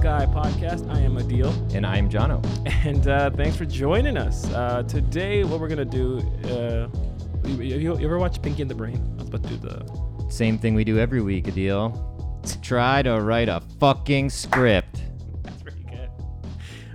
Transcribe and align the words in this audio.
Sky 0.00 0.24
Podcast. 0.32 0.90
I 0.90 1.00
am 1.00 1.16
Adeel, 1.18 1.52
And 1.74 1.84
I'm 1.84 2.08
Jono. 2.08 2.42
and 2.86 3.06
uh, 3.06 3.28
thanks 3.28 3.54
for 3.54 3.66
joining 3.66 4.16
us. 4.16 4.50
Uh, 4.50 4.82
today, 4.84 5.44
what 5.44 5.60
we're 5.60 5.68
gonna 5.68 5.84
do? 5.84 6.20
Uh, 6.44 6.88
you, 7.46 7.62
you, 7.62 7.98
you 7.98 8.04
ever 8.06 8.18
watch 8.18 8.40
Pinky 8.40 8.62
and 8.62 8.70
the 8.70 8.74
Brain? 8.74 8.96
I 9.18 9.20
was 9.20 9.28
about 9.28 9.42
to 9.42 9.48
do 9.50 9.56
the. 9.58 10.30
Same 10.30 10.58
thing 10.58 10.74
we 10.74 10.84
do 10.84 10.98
every 10.98 11.20
week, 11.20 11.44
Adeel. 11.44 11.92
Try 12.62 13.02
to 13.02 13.20
write 13.20 13.50
a 13.50 13.60
fucking 13.78 14.30
script. 14.30 15.02
That's 15.42 15.62
pretty 15.62 15.82
good. 15.82 16.08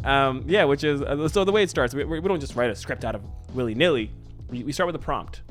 Um, 0.04 0.44
yeah, 0.48 0.63
which 0.63 0.84
is 0.84 1.04
uh, 1.04 1.27
so 1.27 1.44
the 1.46 1.52
way 1.52 1.62
it 1.62 1.70
starts. 1.70 1.94
We, 1.94 2.05
we 2.05 2.22
don't 2.22 2.40
just 2.40 2.55
write 2.55 2.72
a 2.72 2.76
script 2.76 3.05
out 3.05 3.13
of 3.13 3.22
willy 3.54 3.76
nilly. 3.76 4.12
We, 4.49 4.63
we 4.63 4.72
start 4.72 4.88
with 4.88 4.96
a 4.96 4.99
prompt. 4.99 5.44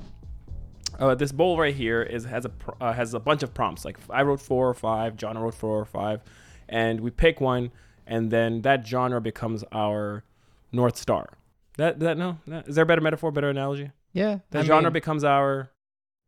Uh, 0.98 1.14
this 1.14 1.30
bowl 1.30 1.56
right 1.56 1.74
here 1.74 2.02
is 2.02 2.24
has 2.24 2.46
a 2.46 2.50
uh, 2.80 2.92
has 2.92 3.14
a 3.14 3.20
bunch 3.20 3.44
of 3.44 3.54
prompts. 3.54 3.84
Like 3.84 3.98
I 4.10 4.22
wrote 4.22 4.40
four 4.40 4.68
or 4.68 4.74
five, 4.74 5.16
John 5.16 5.38
wrote 5.38 5.54
four 5.54 5.78
or 5.78 5.84
five, 5.84 6.20
and 6.68 7.00
we 7.00 7.10
pick 7.10 7.40
one, 7.40 7.70
and 8.06 8.30
then 8.30 8.62
that 8.62 8.86
genre 8.86 9.20
becomes 9.20 9.64
our 9.72 10.24
north 10.72 10.96
star. 10.96 11.38
That 11.76 11.98
that 12.00 12.16
no, 12.18 12.38
that, 12.46 12.68
is 12.68 12.74
there 12.76 12.84
a 12.84 12.86
better 12.86 13.00
metaphor, 13.00 13.30
better 13.32 13.50
analogy? 13.50 13.90
Yeah. 14.12 14.38
The 14.50 14.60
I 14.60 14.62
genre 14.62 14.84
mean, 14.84 14.92
becomes 14.92 15.24
our. 15.24 15.70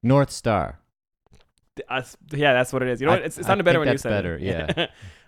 North 0.03 0.31
Star. 0.31 0.79
Us, 1.89 2.17
yeah, 2.31 2.53
that's 2.53 2.73
what 2.73 2.83
it 2.83 2.89
is. 2.89 3.01
You 3.01 3.07
know 3.07 3.13
I- 3.15 3.17
what? 3.17 3.25
It's, 3.25 3.39
it 3.39 3.45
I 3.45 3.49
sounded 3.49 3.65
better 3.65 3.81
when 3.81 3.89
you 3.89 3.99
said 3.99 4.11
better, 4.11 4.37
it. 4.37 4.43
yeah. 4.43 4.87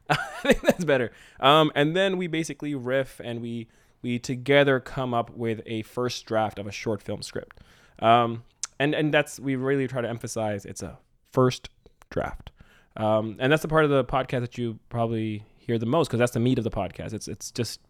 I 0.10 0.16
think 0.42 0.60
that's 0.62 0.84
better. 0.84 1.10
Um, 1.40 1.70
and 1.74 1.94
then 1.96 2.16
we 2.16 2.26
basically 2.28 2.74
riff 2.74 3.20
and 3.22 3.40
we 3.42 3.68
we 4.02 4.18
together 4.18 4.80
come 4.80 5.12
up 5.14 5.30
with 5.30 5.60
a 5.66 5.82
first 5.82 6.24
draft 6.26 6.58
of 6.58 6.66
a 6.66 6.72
short 6.72 7.02
film 7.02 7.22
script. 7.22 7.60
Um, 7.98 8.44
and 8.78 8.94
and 8.94 9.12
that's 9.12 9.38
we 9.40 9.56
really 9.56 9.86
try 9.88 10.00
to 10.00 10.08
emphasize 10.08 10.64
it's 10.64 10.82
a 10.82 10.98
first 11.32 11.68
draft. 12.10 12.50
Um, 12.96 13.36
and 13.38 13.52
that's 13.52 13.62
the 13.62 13.68
part 13.68 13.84
of 13.84 13.90
the 13.90 14.04
podcast 14.04 14.40
that 14.40 14.58
you 14.58 14.78
probably 14.88 15.44
hear 15.58 15.78
the 15.78 15.86
most 15.86 16.08
because 16.08 16.18
that's 16.18 16.32
the 16.32 16.40
meat 16.40 16.58
of 16.58 16.64
the 16.64 16.70
podcast. 16.70 17.12
It's 17.12 17.28
it's 17.28 17.50
just 17.50 17.80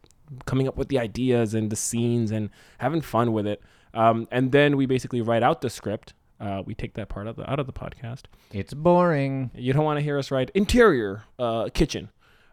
coming 0.45 0.69
up 0.69 0.77
with 0.77 0.89
the 0.89 0.99
ideas 0.99 1.55
and 1.55 1.71
the 1.71 1.77
scenes 1.77 2.31
and 2.31 2.51
having 2.79 3.01
fun 3.01 3.33
with 3.33 3.47
it. 3.47 3.63
Um, 3.95 4.29
and 4.31 4.53
then 4.53 4.77
we 4.77 4.87
basically 4.87 5.23
write 5.23 5.43
out 5.43 5.63
the 5.63 5.71
script. 5.71 6.13
Uh, 6.39 6.63
we 6.65 6.75
take 6.75 6.95
that 6.95 7.09
part 7.09 7.27
of 7.27 7.37
the, 7.37 7.51
out 7.51 7.59
of 7.59 7.67
the 7.67 7.73
podcast. 7.73 8.25
It's 8.53 8.75
boring. 8.75 9.51
You 9.55 9.73
don't 9.73 9.85
want 9.85 9.97
to 9.99 10.03
hear 10.03 10.19
us 10.19 10.31
write 10.31 10.51
interior 10.55 11.25
uh, 11.39 11.71
kitchen. 11.73 12.11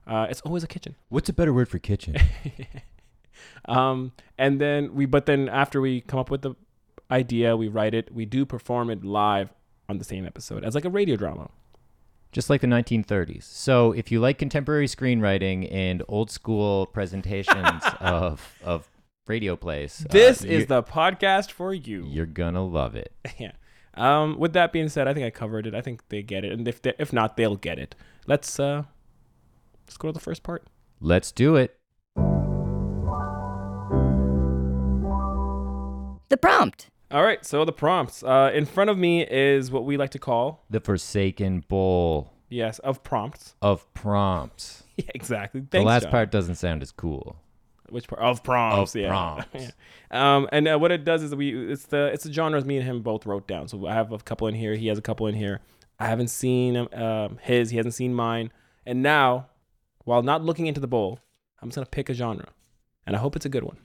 Uh, 0.08 0.28
it's 0.30 0.42
always 0.42 0.64
a 0.64 0.68
kitchen. 0.68 0.96
What's 1.10 1.30
a 1.30 1.34
better 1.34 1.54
word 1.54 1.68
for 1.68 1.80
kitchen? 1.80 2.16
Um, 3.66 4.12
and 4.38 4.60
then 4.62 4.94
we, 4.94 5.06
but 5.06 5.26
then 5.26 5.50
after 5.50 5.82
we 5.82 6.02
come 6.02 6.20
up 6.20 6.30
with 6.30 6.42
the 6.42 6.56
idea, 7.10 7.58
we 7.58 7.68
write 7.68 7.94
it. 7.94 8.14
We 8.14 8.26
do 8.26 8.46
perform 8.46 8.90
it 8.90 9.04
live 9.04 9.54
on 9.90 9.98
the 9.98 10.04
same 10.04 10.26
episode 10.26 10.64
as 10.64 10.76
like 10.76 10.86
a 10.86 10.90
radio 10.90 11.16
drama. 11.16 11.50
Just 12.36 12.50
like 12.50 12.60
the 12.60 12.68
1930s. 12.68 13.44
So 13.44 13.94
if 13.94 14.12
you 14.12 14.20
like 14.20 14.38
contemporary 14.38 14.88
screenwriting 14.88 15.74
and 15.74 16.04
old 16.10 16.30
school 16.30 16.86
presentations 16.88 17.82
of 18.02 18.54
of 18.62 18.90
radio 19.26 19.56
plays, 19.56 20.06
uh, 20.10 20.12
This 20.12 20.44
is 20.44 20.66
the 20.66 20.84
podcast 20.84 21.50
for 21.52 21.74
you. 21.74 22.04
you're 22.10 22.26
gonna 22.26 22.66
love 22.66 22.94
it. 22.94 23.14
yeah. 23.40 23.54
Um, 23.94 24.38
with 24.38 24.52
that 24.52 24.74
being 24.74 24.90
said, 24.90 25.08
I 25.08 25.14
think 25.14 25.26
I 25.26 25.30
covered 25.30 25.66
it. 25.66 25.74
I 25.74 25.80
think 25.80 26.02
they 26.10 26.22
get 26.22 26.44
it, 26.44 26.52
and 26.52 26.68
if 26.68 26.82
they, 26.82 26.92
if 27.00 27.14
not, 27.14 27.38
they'll 27.38 27.56
get 27.56 27.80
it. 27.80 27.96
Let's 28.28 28.60
uh, 28.60 28.84
let's 29.88 29.96
go 29.96 30.10
to 30.10 30.12
the 30.12 30.20
first 30.20 30.44
part. 30.44 30.68
Let's 31.00 31.32
do 31.32 31.56
it. 31.56 31.78
The 36.28 36.38
prompt. 36.38 36.90
All 37.12 37.24
right. 37.24 37.46
So 37.46 37.66
the 37.66 37.72
prompts. 37.72 38.24
Uh, 38.24 38.52
in 38.54 38.66
front 38.66 38.90
of 38.90 38.98
me 38.98 39.24
is 39.24 39.72
what 39.72 39.86
we 39.86 39.98
like 39.98 40.12
to 40.12 40.20
call 40.20 40.66
The 40.70 40.80
Forsaken 40.80 41.66
Bowl 41.68 42.32
yes 42.50 42.80
of 42.80 43.04
prompts. 43.04 43.56
of 43.62 43.92
prompts. 43.94 44.84
Yeah, 44.98 45.12
exactly. 45.14 45.60
the 45.70 45.82
last 45.82 46.04
John. 46.04 46.12
part 46.12 46.32
doesn't 46.32 46.56
sound 46.56 46.82
as 46.82 46.94
cool. 46.94 47.36
Which 47.90 48.08
part 48.08 48.22
of 48.22 48.44
prompts? 48.44 48.96
Of 48.96 49.02
yeah. 49.02 49.08
prompts. 49.10 49.48
Yeah. 50.10 50.36
Um, 50.36 50.48
and 50.54 50.68
uh, 50.70 50.78
what 50.80 50.94
it 50.94 51.04
does 51.04 51.22
is 51.22 51.36
we 51.36 51.70
it's 51.70 51.88
the 51.88 52.06
it's 52.14 52.24
the 52.24 52.32
genres 52.32 52.64
me 52.64 52.78
and 52.78 52.86
him 52.86 53.02
both 53.02 53.26
wrote 53.26 53.46
down. 53.46 53.68
So 53.68 53.88
I 53.88 53.94
have 53.94 54.14
a 54.14 54.20
couple 54.20 54.48
in 54.48 54.56
here. 54.56 54.74
He 54.76 54.88
has 54.88 54.98
a 54.98 55.02
couple 55.02 55.28
in 55.28 55.36
here. 55.36 55.60
I 56.00 56.08
haven't 56.08 56.30
seen 56.30 56.78
um, 56.78 56.88
um, 56.94 57.40
his. 57.42 57.72
He 57.72 57.78
hasn't 57.78 57.94
seen 57.96 58.14
mine. 58.14 58.54
And 58.86 59.04
now, 59.04 59.48
while 60.06 60.24
not 60.24 60.44
looking 60.46 60.68
into 60.68 60.80
the 60.80 60.88
bowl, 60.88 61.20
I'm 61.62 61.68
just 61.68 61.76
gonna 61.76 61.88
pick 61.88 62.10
a 62.10 62.14
genre, 62.14 62.48
and 63.06 63.18
I 63.18 63.20
hope 63.20 63.36
it's 63.36 63.46
a 63.46 63.50
good 63.50 63.64
one. 63.64 63.78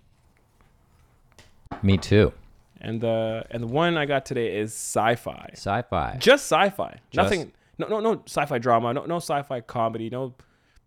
Me 1.82 1.96
too. 1.98 2.32
And 2.80 3.00
the 3.00 3.44
and 3.50 3.62
the 3.62 3.66
one 3.66 3.96
I 3.98 4.06
got 4.06 4.24
today 4.24 4.56
is 4.58 4.72
sci-fi. 4.72 5.50
Sci-fi. 5.52 6.16
Just 6.18 6.44
sci-fi. 6.50 6.98
Just- 7.10 7.16
Nothing. 7.30 7.52
No 7.78 7.86
no 7.88 8.00
no 8.00 8.22
sci-fi 8.26 8.58
drama. 8.58 8.92
No 8.92 9.04
no 9.06 9.16
sci-fi 9.16 9.60
comedy. 9.60 10.10
No, 10.10 10.34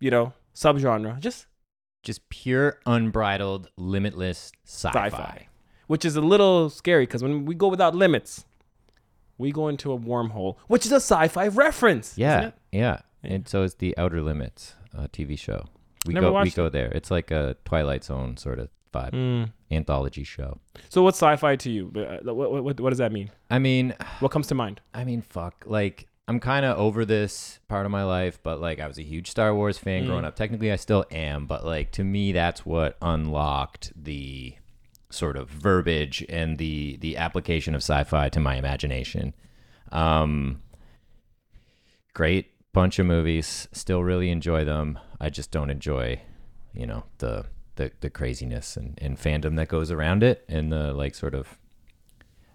you 0.00 0.10
know 0.10 0.32
subgenre. 0.54 1.18
Just 1.20 1.46
just 2.02 2.28
pure 2.28 2.78
unbridled 2.86 3.70
limitless 3.76 4.52
sci-fi, 4.64 5.08
Sci-fi. 5.08 5.48
which 5.86 6.04
is 6.04 6.16
a 6.16 6.20
little 6.20 6.68
scary 6.70 7.04
because 7.06 7.22
when 7.22 7.44
we 7.46 7.54
go 7.54 7.68
without 7.68 7.94
limits, 7.94 8.44
we 9.38 9.50
go 9.52 9.68
into 9.68 9.92
a 9.92 9.98
wormhole, 9.98 10.56
which 10.68 10.84
is 10.86 10.92
a 10.92 10.96
sci-fi 11.00 11.48
reference. 11.48 12.16
yeah 12.18 12.40
it? 12.48 12.54
yeah 12.72 12.80
Yeah. 12.80 13.00
and 13.34 13.48
so 13.48 13.62
it's 13.62 13.74
the 13.74 13.96
outer 13.98 14.20
limits 14.22 14.74
uh, 14.96 15.08
tv 15.08 15.36
show 15.38 15.64
we 16.06 16.12
Never 16.14 16.26
go 16.26 16.30
we 16.30 16.34
watched 16.34 16.56
go 16.56 16.68
there 16.68 16.88
it's 16.92 17.10
like 17.10 17.30
a 17.30 17.56
twilight 17.64 18.04
zone 18.04 18.36
sort 18.36 18.58
of 18.58 18.68
vibe 18.92 19.12
Mm. 19.12 19.52
Anthology 19.76 20.24
show 20.24 20.58
So 20.88 21.02
what's 21.02 21.18
sci-fi 21.18 21.56
to 21.56 21.70
you? 21.70 21.92
Uh, 21.96 22.32
What, 22.34 22.50
what, 22.52 22.64
what, 22.64 22.80
what 22.80 22.90
does 22.90 22.98
that 22.98 23.12
mean? 23.12 23.30
i 23.50 23.58
mean 23.58 23.94
What 24.20 24.30
comes 24.30 24.46
to 24.48 24.54
mind? 24.54 24.80
i 24.94 25.04
mean 25.04 25.22
fuck 25.22 25.64
like 25.66 26.06
i'm 26.28 26.40
kind 26.40 26.64
of 26.64 26.78
over 26.78 27.04
this 27.04 27.58
part 27.68 27.84
of 27.86 27.92
my 27.92 28.02
life 28.04 28.38
but 28.42 28.60
like 28.60 28.80
i 28.80 28.86
was 28.86 28.98
a 28.98 29.02
huge 29.02 29.28
star 29.30 29.54
wars 29.54 29.76
fan 29.78 30.04
Mm. 30.04 30.06
growing 30.06 30.24
up 30.24 30.36
technically 30.36 30.72
i 30.72 30.76
still 30.76 31.04
am 31.10 31.46
but 31.46 31.64
like 31.64 31.90
to 31.92 32.04
me 32.04 32.32
that's 32.32 32.64
what 32.64 32.96
unlocked 33.02 33.92
the 33.96 34.54
sort 35.10 35.36
of 35.36 35.48
verbiage 35.50 36.24
and 36.28 36.58
the 36.58 36.96
the 37.00 37.16
application 37.16 37.74
of 37.74 37.82
sci-fi 37.82 38.28
to 38.30 38.40
my 38.40 38.56
imagination 38.56 39.34
um 39.92 40.60
great 42.14 42.50
bunch 42.72 42.98
of 42.98 43.06
movies 43.06 43.68
still 43.72 44.02
really 44.02 44.30
enjoy 44.30 44.64
them 44.64 44.98
i 45.20 45.28
just 45.30 45.50
don't 45.50 45.70
enjoy 45.70 46.20
you 46.74 46.86
know 46.86 47.04
the 47.18 47.44
the, 47.76 47.90
the 48.00 48.10
craziness 48.10 48.76
and, 48.76 48.98
and 49.02 49.18
fandom 49.18 49.56
that 49.56 49.68
goes 49.68 49.90
around 49.90 50.22
it 50.22 50.44
and 50.48 50.72
the 50.72 50.92
like 50.92 51.14
sort 51.14 51.34
of 51.34 51.58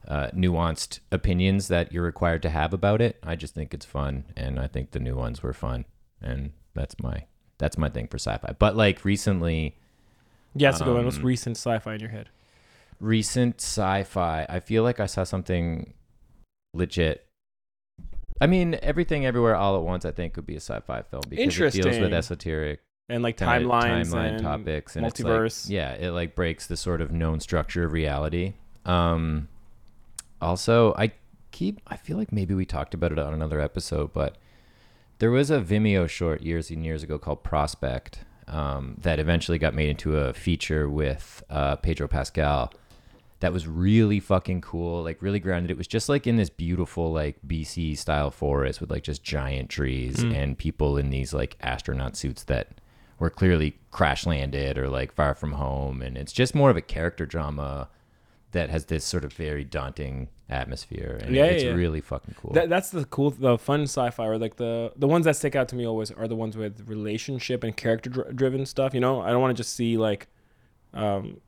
uh, 0.08 0.30
nuanced 0.34 1.00
opinions 1.12 1.68
that 1.68 1.92
you're 1.92 2.04
required 2.04 2.42
to 2.42 2.50
have 2.50 2.74
about 2.74 3.02
it 3.02 3.18
i 3.24 3.36
just 3.36 3.54
think 3.54 3.74
it's 3.74 3.86
fun 3.86 4.24
and 4.36 4.60
i 4.60 4.66
think 4.68 4.92
the 4.92 5.00
new 5.00 5.16
ones 5.16 5.44
were 5.44 5.54
fun 5.54 5.86
and 6.22 6.52
that's 6.74 7.00
my 7.00 7.26
that's 7.58 7.78
my 7.78 7.90
thing 7.90 8.08
for 8.08 8.18
sci-fi 8.18 8.54
but 8.58 8.76
like 8.76 9.04
recently 9.06 9.76
Yeah, 10.56 10.70
it's 10.70 10.82
a 10.82 10.84
good 10.86 10.96
one. 10.96 11.06
What's 11.06 11.18
Um, 11.18 11.26
recent 11.26 11.58
sci-fi 11.58 11.94
in 11.96 12.00
your 12.00 12.10
head? 12.10 12.30
recent 13.00 13.62
sci-fi 13.62 14.46
i 14.50 14.60
feel 14.60 14.84
like 14.84 15.00
i 15.00 15.06
saw 15.06 15.24
something 15.24 15.94
legit 16.74 17.26
i 18.42 18.48
mean 18.48 18.78
everything 18.82 19.26
everywhere 19.26 19.56
all 19.56 19.78
at 19.78 19.84
once 19.84 20.06
i 20.06 20.12
think 20.12 20.34
could 20.34 20.46
be 20.46 20.56
a 20.56 20.60
sci-fi 20.62 21.02
film 21.04 21.22
because 21.30 21.40
it 21.60 21.72
deals 21.74 21.86
with 22.00 22.14
esoteric 22.14 22.82
And 23.10 23.24
like 23.24 23.38
timelines, 23.38 24.08
timeline 24.12 24.34
and 24.36 24.44
topics 24.44 24.96
and 24.96 25.06
it's 25.06 25.20
like- 25.20 25.32
multiverse. 25.34 25.70
yeah 25.70 25.94
it 25.94 26.12
like 26.12 26.36
breaks 26.36 26.68
the 26.68 26.78
sort 26.78 27.02
of 27.02 27.12
known 27.12 27.40
structure 27.40 27.84
of 27.84 27.92
reality 27.92 28.54
um 28.86 29.48
also 30.42 30.94
i 30.98 31.12
keep 31.52 31.80
i 31.88 31.98
feel 31.98 32.18
like 32.18 32.32
maybe 32.32 32.54
we 32.54 32.66
talked 32.66 32.94
about 32.94 33.12
it 33.12 33.20
on 33.20 33.34
another 33.34 33.60
episode 33.60 34.14
but 34.14 34.38
there 35.20 35.32
was 35.32 35.50
a 35.52 35.60
vimeo 35.60 36.08
short 36.08 36.42
years 36.42 36.70
and 36.70 36.86
years 36.86 37.04
ago 37.04 37.18
called 37.18 37.44
prospect 37.44 38.24
um, 38.48 38.96
that 39.02 39.20
eventually 39.20 39.60
got 39.60 39.76
made 39.76 39.90
into 39.90 40.18
a 40.18 40.34
feature 40.34 40.90
with 40.90 41.44
uh, 41.50 41.76
pedro 41.78 42.08
pascal 42.08 42.74
that 43.42 43.54
was 43.54 43.68
really 43.68 44.20
fucking 44.20 44.60
cool 44.62 45.04
like 45.04 45.22
really 45.22 45.40
grounded 45.40 45.70
it 45.72 45.78
was 45.78 45.88
just 45.88 46.10
like 46.10 46.26
in 46.26 46.36
this 46.36 46.50
beautiful 46.50 47.12
like 47.12 47.38
bc 47.48 47.98
style 47.98 48.32
forest 48.32 48.82
with 48.82 48.90
like 48.90 49.04
just 49.04 49.24
giant 49.24 49.70
trees 49.70 50.24
Mm. 50.24 50.36
and 50.36 50.58
people 50.58 50.98
in 50.98 51.10
these 51.10 51.34
like 51.34 51.58
astronaut 51.62 52.16
suits 52.18 52.44
that 52.46 52.70
were 53.20 53.30
clearly 53.30 53.78
crash 53.92 54.26
landed 54.26 54.78
or 54.78 54.90
like 54.90 55.14
far 55.14 55.36
from 55.36 55.54
home 55.54 56.02
and 56.02 56.18
it's 56.18 56.32
just 56.32 56.56
more 56.56 56.70
of 56.70 56.78
a 56.78 56.82
character 56.82 57.26
drama 57.26 57.90
that 58.52 58.70
has 58.70 58.86
this 58.86 59.06
sort 59.06 59.24
of 59.24 59.32
very 59.34 59.64
daunting 59.64 60.28
atmosphere 60.50 61.20
and 61.22 61.36
Yeah, 61.36 61.46
it's 61.46 61.64
yeah, 61.64 61.74
really 61.74 62.02
fucking 62.02 62.36
cool 62.38 62.54
That, 62.54 62.70
that's 62.70 62.90
the 62.90 63.06
cool, 63.06 63.32
the 63.32 63.58
fun 63.58 63.84
sci-fi, 63.84 64.26
or 64.26 64.38
like 64.38 64.56
the 64.56 64.92
the 64.96 65.08
ones 65.08 65.26
that 65.26 65.36
stick 65.36 65.56
out 65.56 65.70
to 65.70 65.76
me 65.76 65.86
always 65.86 66.10
are 66.12 66.28
the 66.28 66.36
ones 66.36 66.58
with 66.58 66.88
relationship 66.88 67.64
and 67.64 67.76
character 67.78 68.10
dr- 68.10 68.36
driven 68.36 68.66
stuff. 68.66 68.94
You 68.96 69.00
know, 69.00 69.22
I 69.22 69.30
don't 69.30 69.42
want 69.42 69.56
to 69.56 69.62
just 69.64 69.76
see 69.76 69.98
like, 69.98 70.28
um, 70.94 71.40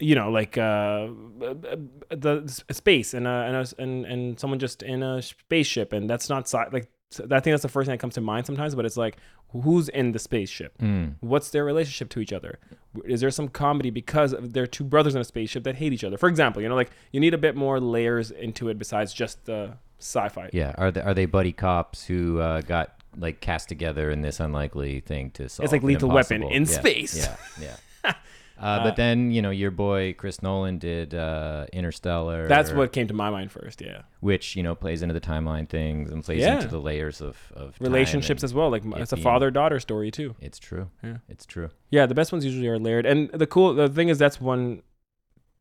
you 0.00 0.16
know, 0.16 0.30
like 0.30 0.58
uh, 0.58 1.06
the, 1.38 2.42
the 2.66 2.74
space 2.74 3.14
and 3.14 3.28
uh, 3.28 3.44
and, 3.46 3.56
a, 3.56 3.66
and 3.78 4.04
and 4.06 4.40
someone 4.40 4.58
just 4.58 4.82
in 4.82 5.04
a 5.04 5.22
spaceship, 5.22 5.92
and 5.92 6.10
that's 6.10 6.28
not 6.28 6.48
sci- 6.48 6.68
like 6.72 6.90
I 7.20 7.38
think 7.40 7.52
that's 7.52 7.62
the 7.62 7.68
first 7.68 7.86
thing 7.86 7.92
that 7.92 8.00
comes 8.00 8.14
to 8.14 8.20
mind 8.20 8.46
sometimes. 8.46 8.74
But 8.74 8.86
it's 8.86 8.96
like, 8.96 9.18
who's 9.52 9.88
in 9.88 10.12
the 10.12 10.18
spaceship? 10.18 10.76
Mm. 10.78 11.14
What's 11.20 11.50
their 11.50 11.64
relationship 11.64 12.08
to 12.10 12.20
each 12.20 12.32
other? 12.32 12.58
Is 13.04 13.20
there 13.20 13.30
some 13.30 13.48
comedy 13.48 13.90
because 13.90 14.34
they're 14.38 14.66
two 14.66 14.84
brothers 14.84 15.14
in 15.14 15.20
a 15.20 15.24
spaceship 15.24 15.64
that 15.64 15.76
hate 15.76 15.92
each 15.92 16.04
other? 16.04 16.18
For 16.18 16.28
example, 16.28 16.60
you 16.60 16.68
know, 16.68 16.74
like 16.74 16.90
you 17.10 17.20
need 17.20 17.34
a 17.34 17.38
bit 17.38 17.56
more 17.56 17.80
layers 17.80 18.30
into 18.30 18.68
it 18.68 18.78
besides 18.78 19.12
just 19.12 19.44
the 19.46 19.76
sci-fi. 19.98 20.50
yeah 20.52 20.74
are 20.78 20.90
they, 20.90 21.00
are 21.00 21.14
they 21.14 21.26
buddy 21.26 21.52
cops 21.52 22.04
who 22.04 22.40
uh, 22.40 22.60
got 22.62 23.00
like 23.16 23.40
cast 23.40 23.68
together 23.68 24.10
in 24.10 24.22
this 24.22 24.40
unlikely 24.40 25.00
thing 25.00 25.30
to 25.32 25.48
solve. 25.48 25.64
It's 25.64 25.72
like 25.72 25.82
Lethal 25.82 26.10
Weapon 26.10 26.42
in 26.42 26.64
yeah, 26.64 26.68
space. 26.68 27.16
Yeah, 27.16 27.76
yeah. 28.04 28.14
Uh, 28.62 28.82
but 28.84 28.96
then 28.96 29.30
you 29.32 29.42
know 29.42 29.50
your 29.50 29.70
boy 29.70 30.14
Chris 30.16 30.40
Nolan 30.42 30.78
did 30.78 31.14
uh, 31.14 31.66
Interstellar. 31.72 32.46
That's 32.48 32.72
what 32.72 32.92
came 32.92 33.08
to 33.08 33.14
my 33.14 33.28
mind 33.30 33.50
first. 33.50 33.80
Yeah, 33.80 34.02
which 34.20 34.54
you 34.56 34.62
know 34.62 34.74
plays 34.74 35.02
into 35.02 35.12
the 35.14 35.20
timeline 35.20 35.68
things 35.68 36.10
and 36.10 36.22
plays 36.24 36.40
Yeah. 36.40 36.54
into 36.56 36.68
the 36.68 36.80
layers 36.80 37.20
of 37.20 37.36
of 37.54 37.74
relationships 37.80 38.44
as 38.44 38.54
well. 38.54 38.70
Like 38.70 38.84
it 38.84 38.92
it's 38.96 39.12
a 39.12 39.16
father 39.16 39.50
daughter 39.50 39.80
story 39.80 40.10
too. 40.10 40.36
It's 40.40 40.58
true. 40.58 40.88
Yeah. 41.02 41.16
It's 41.28 41.44
true. 41.44 41.70
Yeah, 41.90 42.06
the 42.06 42.14
best 42.14 42.30
ones 42.32 42.44
usually 42.44 42.68
are 42.68 42.78
layered. 42.78 43.04
And 43.04 43.30
the 43.32 43.46
cool 43.46 43.74
the 43.74 43.88
thing 43.88 44.08
is 44.08 44.18
that's 44.18 44.40
one 44.40 44.82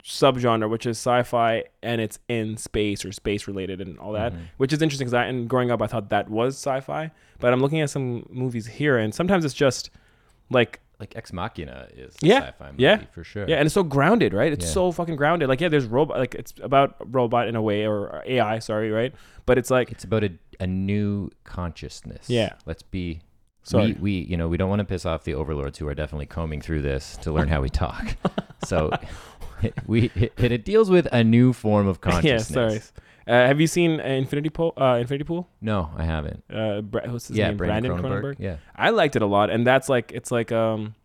subgenre 0.03 0.67
which 0.69 0.85
is 0.87 0.97
sci-fi 0.97 1.63
and 1.83 2.01
it's 2.01 2.17
in 2.27 2.57
space 2.57 3.05
or 3.05 3.11
space 3.11 3.47
related 3.47 3.79
and 3.81 3.99
all 3.99 4.13
that, 4.13 4.33
Mhm. 4.33 4.39
which 4.57 4.73
is 4.73 4.81
interesting 4.81 5.05
because 5.05 5.13
I 5.13 5.25
and 5.25 5.47
growing 5.49 5.69
up 5.69 5.81
I 5.81 5.87
thought 5.87 6.09
that 6.09 6.29
was 6.29 6.55
sci-fi, 6.55 7.11
but 7.39 7.53
I'm 7.53 7.59
looking 7.61 7.81
at 7.81 7.89
some 7.91 8.25
movies 8.29 8.65
here 8.65 8.97
and 8.97 9.13
sometimes 9.13 9.45
it's 9.45 9.53
just 9.53 9.91
like 10.49 10.79
Like 11.01 11.15
Ex 11.17 11.33
Machina 11.33 11.87
is 11.93 12.15
Yeah, 12.21 12.39
sci-fi 12.51 12.71
movie 12.71 12.83
yeah, 12.83 13.01
for 13.11 13.23
sure. 13.23 13.45
yeah, 13.49 13.55
and 13.57 13.65
it's 13.65 13.73
so 13.73 13.83
grounded, 13.83 14.33
right? 14.33 14.53
It's 14.53 14.65
Yeah. 14.65 14.71
so 14.71 14.91
fucking 14.91 15.15
grounded. 15.15 15.49
Like 15.49 15.59
yeah, 15.59 15.67
there's 15.67 15.87
robot 15.87 16.19
like 16.19 16.35
it's 16.35 16.53
about 16.61 16.95
robot 17.13 17.47
in 17.47 17.55
a 17.55 17.61
way 17.61 17.87
or 17.87 18.21
AI, 18.25 18.59
sorry, 18.59 18.91
right? 18.91 19.13
But 19.47 19.57
it's 19.57 19.71
like 19.71 19.91
It's 19.91 20.03
about 20.03 20.23
a, 20.23 20.31
a 20.59 20.67
new 20.67 21.31
consciousness. 21.43 22.29
Yeah. 22.29 22.53
Let's 22.65 22.83
be. 22.83 23.21
Sorry. 23.63 23.93
We, 23.93 23.99
we, 23.99 24.11
you 24.21 24.37
know, 24.37 24.47
we 24.47 24.57
don't 24.57 24.69
want 24.69 24.79
to 24.79 24.85
piss 24.85 25.05
off 25.05 25.23
the 25.23 25.33
overlords 25.35 25.77
who 25.77 25.87
are 25.87 25.93
definitely 25.95 26.25
combing 26.27 26.61
through 26.61 26.81
this 26.83 27.17
to 27.17 27.31
learn 27.31 27.47
how 27.47 27.61
we 27.61 27.69
talk. 27.69 28.15
so, 28.65 28.89
we 29.87 30.09
it, 30.15 30.33
it 30.37 30.65
deals 30.65 30.89
with 30.89 31.07
a 31.11 31.23
new 31.23 31.53
form 31.53 31.87
of 31.87 31.99
yeah, 32.05 32.11
consciousness. 32.11 32.49
sorry. 32.53 32.81
Uh, 33.27 33.33
have 33.47 33.61
you 33.61 33.67
seen 33.67 33.99
uh, 33.99 34.03
Infinity 34.03 34.49
Pool? 34.49 34.73
Uh, 34.77 34.97
Infinity 34.99 35.25
Pool? 35.25 35.47
No, 35.61 35.91
I 35.95 36.03
haven't. 36.03 36.43
Uh, 36.49 36.81
Bra- 36.81 37.07
what's 37.07 37.27
his 37.27 37.37
yeah, 37.37 37.49
name? 37.49 37.57
Brandon, 37.57 37.91
Brandon 37.91 38.11
Cronenberg. 38.11 38.35
Cronenberg. 38.35 38.39
Yeah. 38.39 38.55
I 38.75 38.89
liked 38.89 39.15
it 39.15 39.21
a 39.21 39.27
lot, 39.27 39.49
and 39.49 39.65
that's 39.65 39.89
like 39.89 40.11
it's 40.11 40.31
like 40.31 40.51
um, 40.51 40.95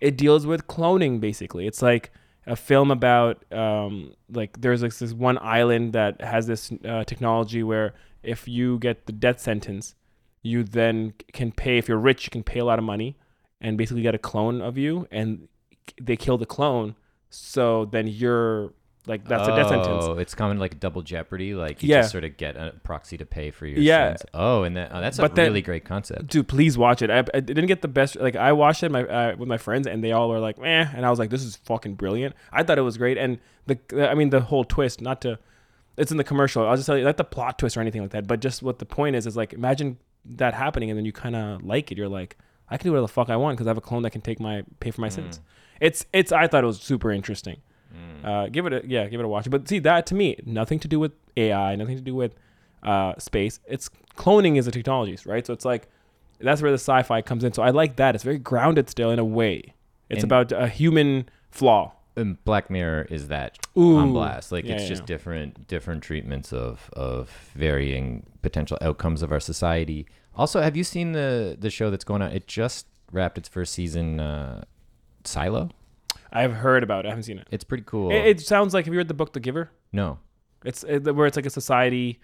it 0.00 0.16
deals 0.16 0.46
with 0.46 0.66
cloning 0.66 1.20
basically. 1.20 1.66
It's 1.66 1.82
like 1.82 2.10
a 2.46 2.56
film 2.56 2.90
about 2.90 3.44
um, 3.52 4.14
like 4.30 4.60
there's 4.60 4.82
like 4.82 4.96
this 4.96 5.12
one 5.12 5.38
island 5.42 5.92
that 5.92 6.20
has 6.20 6.46
this 6.46 6.72
uh, 6.84 7.04
technology 7.04 7.62
where 7.62 7.94
if 8.22 8.48
you 8.48 8.78
get 8.78 9.06
the 9.06 9.12
death 9.12 9.40
sentence, 9.40 9.94
you 10.42 10.64
then 10.64 11.14
can 11.32 11.52
pay. 11.52 11.78
If 11.78 11.88
you're 11.88 11.98
rich, 11.98 12.24
you 12.24 12.30
can 12.30 12.42
pay 12.42 12.60
a 12.60 12.64
lot 12.64 12.78
of 12.78 12.84
money, 12.84 13.16
and 13.60 13.76
basically 13.76 14.02
get 14.02 14.14
a 14.14 14.18
clone 14.18 14.60
of 14.60 14.78
you, 14.78 15.06
and 15.10 15.48
they 16.00 16.16
kill 16.16 16.38
the 16.38 16.46
clone, 16.46 16.96
so 17.30 17.84
then 17.84 18.06
you're 18.06 18.72
like 19.06 19.24
that's 19.26 19.46
a 19.48 19.54
death 19.56 19.68
sentence. 19.68 20.04
Oh, 20.06 20.18
it's 20.18 20.34
common 20.34 20.58
like 20.58 20.80
double 20.80 21.02
jeopardy. 21.02 21.54
Like 21.54 21.82
you 21.82 21.88
Yeah. 21.90 22.00
just 22.00 22.12
sort 22.12 22.24
of 22.24 22.36
get 22.36 22.56
a 22.56 22.74
proxy 22.82 23.16
to 23.18 23.24
pay 23.26 23.50
for 23.50 23.66
your 23.66 23.78
Yeah. 23.78 24.08
sins. 24.16 24.22
Oh, 24.34 24.62
and 24.64 24.76
that, 24.76 24.90
oh, 24.92 25.00
that's 25.00 25.18
a 25.18 25.28
then- 25.28 25.46
really 25.48 25.62
great 25.62 25.84
concept. 25.84 26.26
Dude, 26.28 26.48
please 26.48 26.76
watch 26.76 27.02
it. 27.02 27.10
I, 27.10 27.18
I 27.32 27.40
didn't 27.40 27.66
get 27.66 27.82
the 27.82 27.88
best. 27.88 28.16
Like 28.16 28.36
I 28.36 28.52
watched 28.52 28.82
it 28.82 28.90
my, 28.90 29.04
uh, 29.04 29.36
with 29.36 29.48
my 29.48 29.58
friends, 29.58 29.86
and 29.86 30.02
they 30.02 30.12
all 30.12 30.28
were 30.28 30.40
like, 30.40 30.58
"eh," 30.58 30.86
and 30.94 31.06
I 31.06 31.10
was 31.10 31.18
like, 31.18 31.30
"This 31.30 31.42
is 31.44 31.56
fucking 31.56 31.94
brilliant." 31.94 32.34
I 32.52 32.62
thought 32.62 32.78
it 32.78 32.82
was 32.82 32.96
great, 32.98 33.16
and 33.18 33.38
the 33.66 33.78
I 34.10 34.14
mean 34.14 34.30
the 34.30 34.40
whole 34.40 34.64
twist. 34.64 35.00
Not 35.00 35.20
to, 35.22 35.38
it's 35.96 36.10
in 36.10 36.16
the 36.16 36.24
commercial. 36.24 36.66
I'll 36.66 36.76
just 36.76 36.86
tell 36.86 36.98
you, 36.98 37.04
not 37.04 37.16
the 37.16 37.24
plot 37.24 37.58
twist 37.58 37.76
or 37.76 37.80
anything 37.80 38.02
like 38.02 38.10
that, 38.10 38.26
but 38.26 38.40
just 38.40 38.62
what 38.62 38.78
the 38.80 38.86
point 38.86 39.16
is 39.16 39.26
is 39.26 39.36
like 39.36 39.52
imagine 39.52 39.98
that 40.24 40.54
happening, 40.54 40.90
and 40.90 40.98
then 40.98 41.04
you 41.04 41.12
kind 41.12 41.36
of 41.36 41.62
like 41.62 41.92
it. 41.92 41.98
You're 41.98 42.08
like, 42.08 42.36
I 42.68 42.76
can 42.76 42.86
do 42.86 42.90
whatever 42.92 43.06
the 43.06 43.12
fuck 43.12 43.30
I 43.30 43.36
want 43.36 43.56
because 43.56 43.68
I 43.68 43.70
have 43.70 43.78
a 43.78 43.80
clone 43.82 44.02
that 44.02 44.10
can 44.10 44.20
take 44.20 44.40
my 44.40 44.64
pay 44.80 44.90
for 44.90 45.00
my 45.00 45.08
sins. 45.08 45.40
It's 45.80 46.04
it's. 46.12 46.32
I 46.32 46.48
thought 46.48 46.64
it 46.64 46.66
was 46.66 46.80
super 46.80 47.12
interesting. 47.12 47.58
Uh, 48.24 48.48
give 48.48 48.66
it 48.66 48.72
a 48.72 48.82
yeah, 48.86 49.06
give 49.08 49.20
it 49.20 49.24
a 49.24 49.28
watch. 49.28 49.48
But 49.50 49.68
see 49.68 49.78
that 49.80 50.06
to 50.06 50.14
me, 50.14 50.36
nothing 50.44 50.78
to 50.80 50.88
do 50.88 50.98
with 50.98 51.12
AI, 51.36 51.76
nothing 51.76 51.96
to 51.96 52.02
do 52.02 52.14
with 52.14 52.34
uh, 52.82 53.14
space. 53.18 53.60
It's 53.66 53.88
cloning 54.16 54.56
is 54.56 54.66
a 54.66 54.70
technology, 54.70 55.16
right? 55.26 55.46
So 55.46 55.52
it's 55.52 55.64
like 55.64 55.88
that's 56.40 56.60
where 56.60 56.70
the 56.70 56.78
sci-fi 56.78 57.22
comes 57.22 57.44
in. 57.44 57.52
So 57.52 57.62
I 57.62 57.70
like 57.70 57.96
that. 57.96 58.14
It's 58.14 58.24
very 58.24 58.38
grounded 58.38 58.90
still 58.90 59.10
in 59.10 59.18
a 59.18 59.24
way. 59.24 59.74
It's 60.10 60.22
And- 60.22 60.30
about 60.32 60.52
a 60.52 60.68
human 60.68 61.28
flaw. 61.50 61.92
And 62.18 62.42
Black 62.46 62.70
Mirror 62.70 63.08
is 63.10 63.28
that 63.28 63.58
Ooh. 63.76 63.98
on 63.98 64.12
blast. 64.14 64.50
Like 64.50 64.64
Yeah, 64.64 64.74
it's 64.74 64.84
yeah, 64.84 64.88
just 64.88 65.02
yeah. 65.02 65.06
different 65.06 65.68
different 65.68 66.02
treatments 66.02 66.50
of 66.52 66.88
of 66.94 67.50
varying 67.54 68.24
potential 68.40 68.78
outcomes 68.80 69.22
of 69.22 69.30
our 69.32 69.40
society. 69.40 70.06
Also, 70.34 70.62
have 70.62 70.76
you 70.76 70.84
seen 70.84 71.12
the 71.12 71.56
the 71.60 71.68
show 71.70 71.90
that's 71.90 72.04
going 72.04 72.22
on? 72.22 72.32
It 72.32 72.46
just 72.46 72.86
wrapped 73.12 73.36
its 73.36 73.48
first 73.50 73.74
season. 73.74 74.18
Uh, 74.18 74.64
Silo. 75.24 75.68
I've 76.32 76.52
heard 76.52 76.82
about 76.82 77.04
it. 77.04 77.08
I 77.08 77.10
haven't 77.10 77.24
seen 77.24 77.38
it. 77.38 77.48
It's 77.50 77.64
pretty 77.64 77.84
cool. 77.86 78.10
It, 78.10 78.24
it 78.26 78.40
sounds 78.40 78.74
like 78.74 78.84
have 78.84 78.94
you 78.94 78.98
read 78.98 79.08
the 79.08 79.14
book 79.14 79.32
The 79.32 79.40
Giver? 79.40 79.70
no. 79.92 80.18
It's 80.64 80.82
it, 80.84 81.14
where 81.14 81.26
it's 81.28 81.36
like 81.36 81.46
a 81.46 81.50
society 81.50 82.18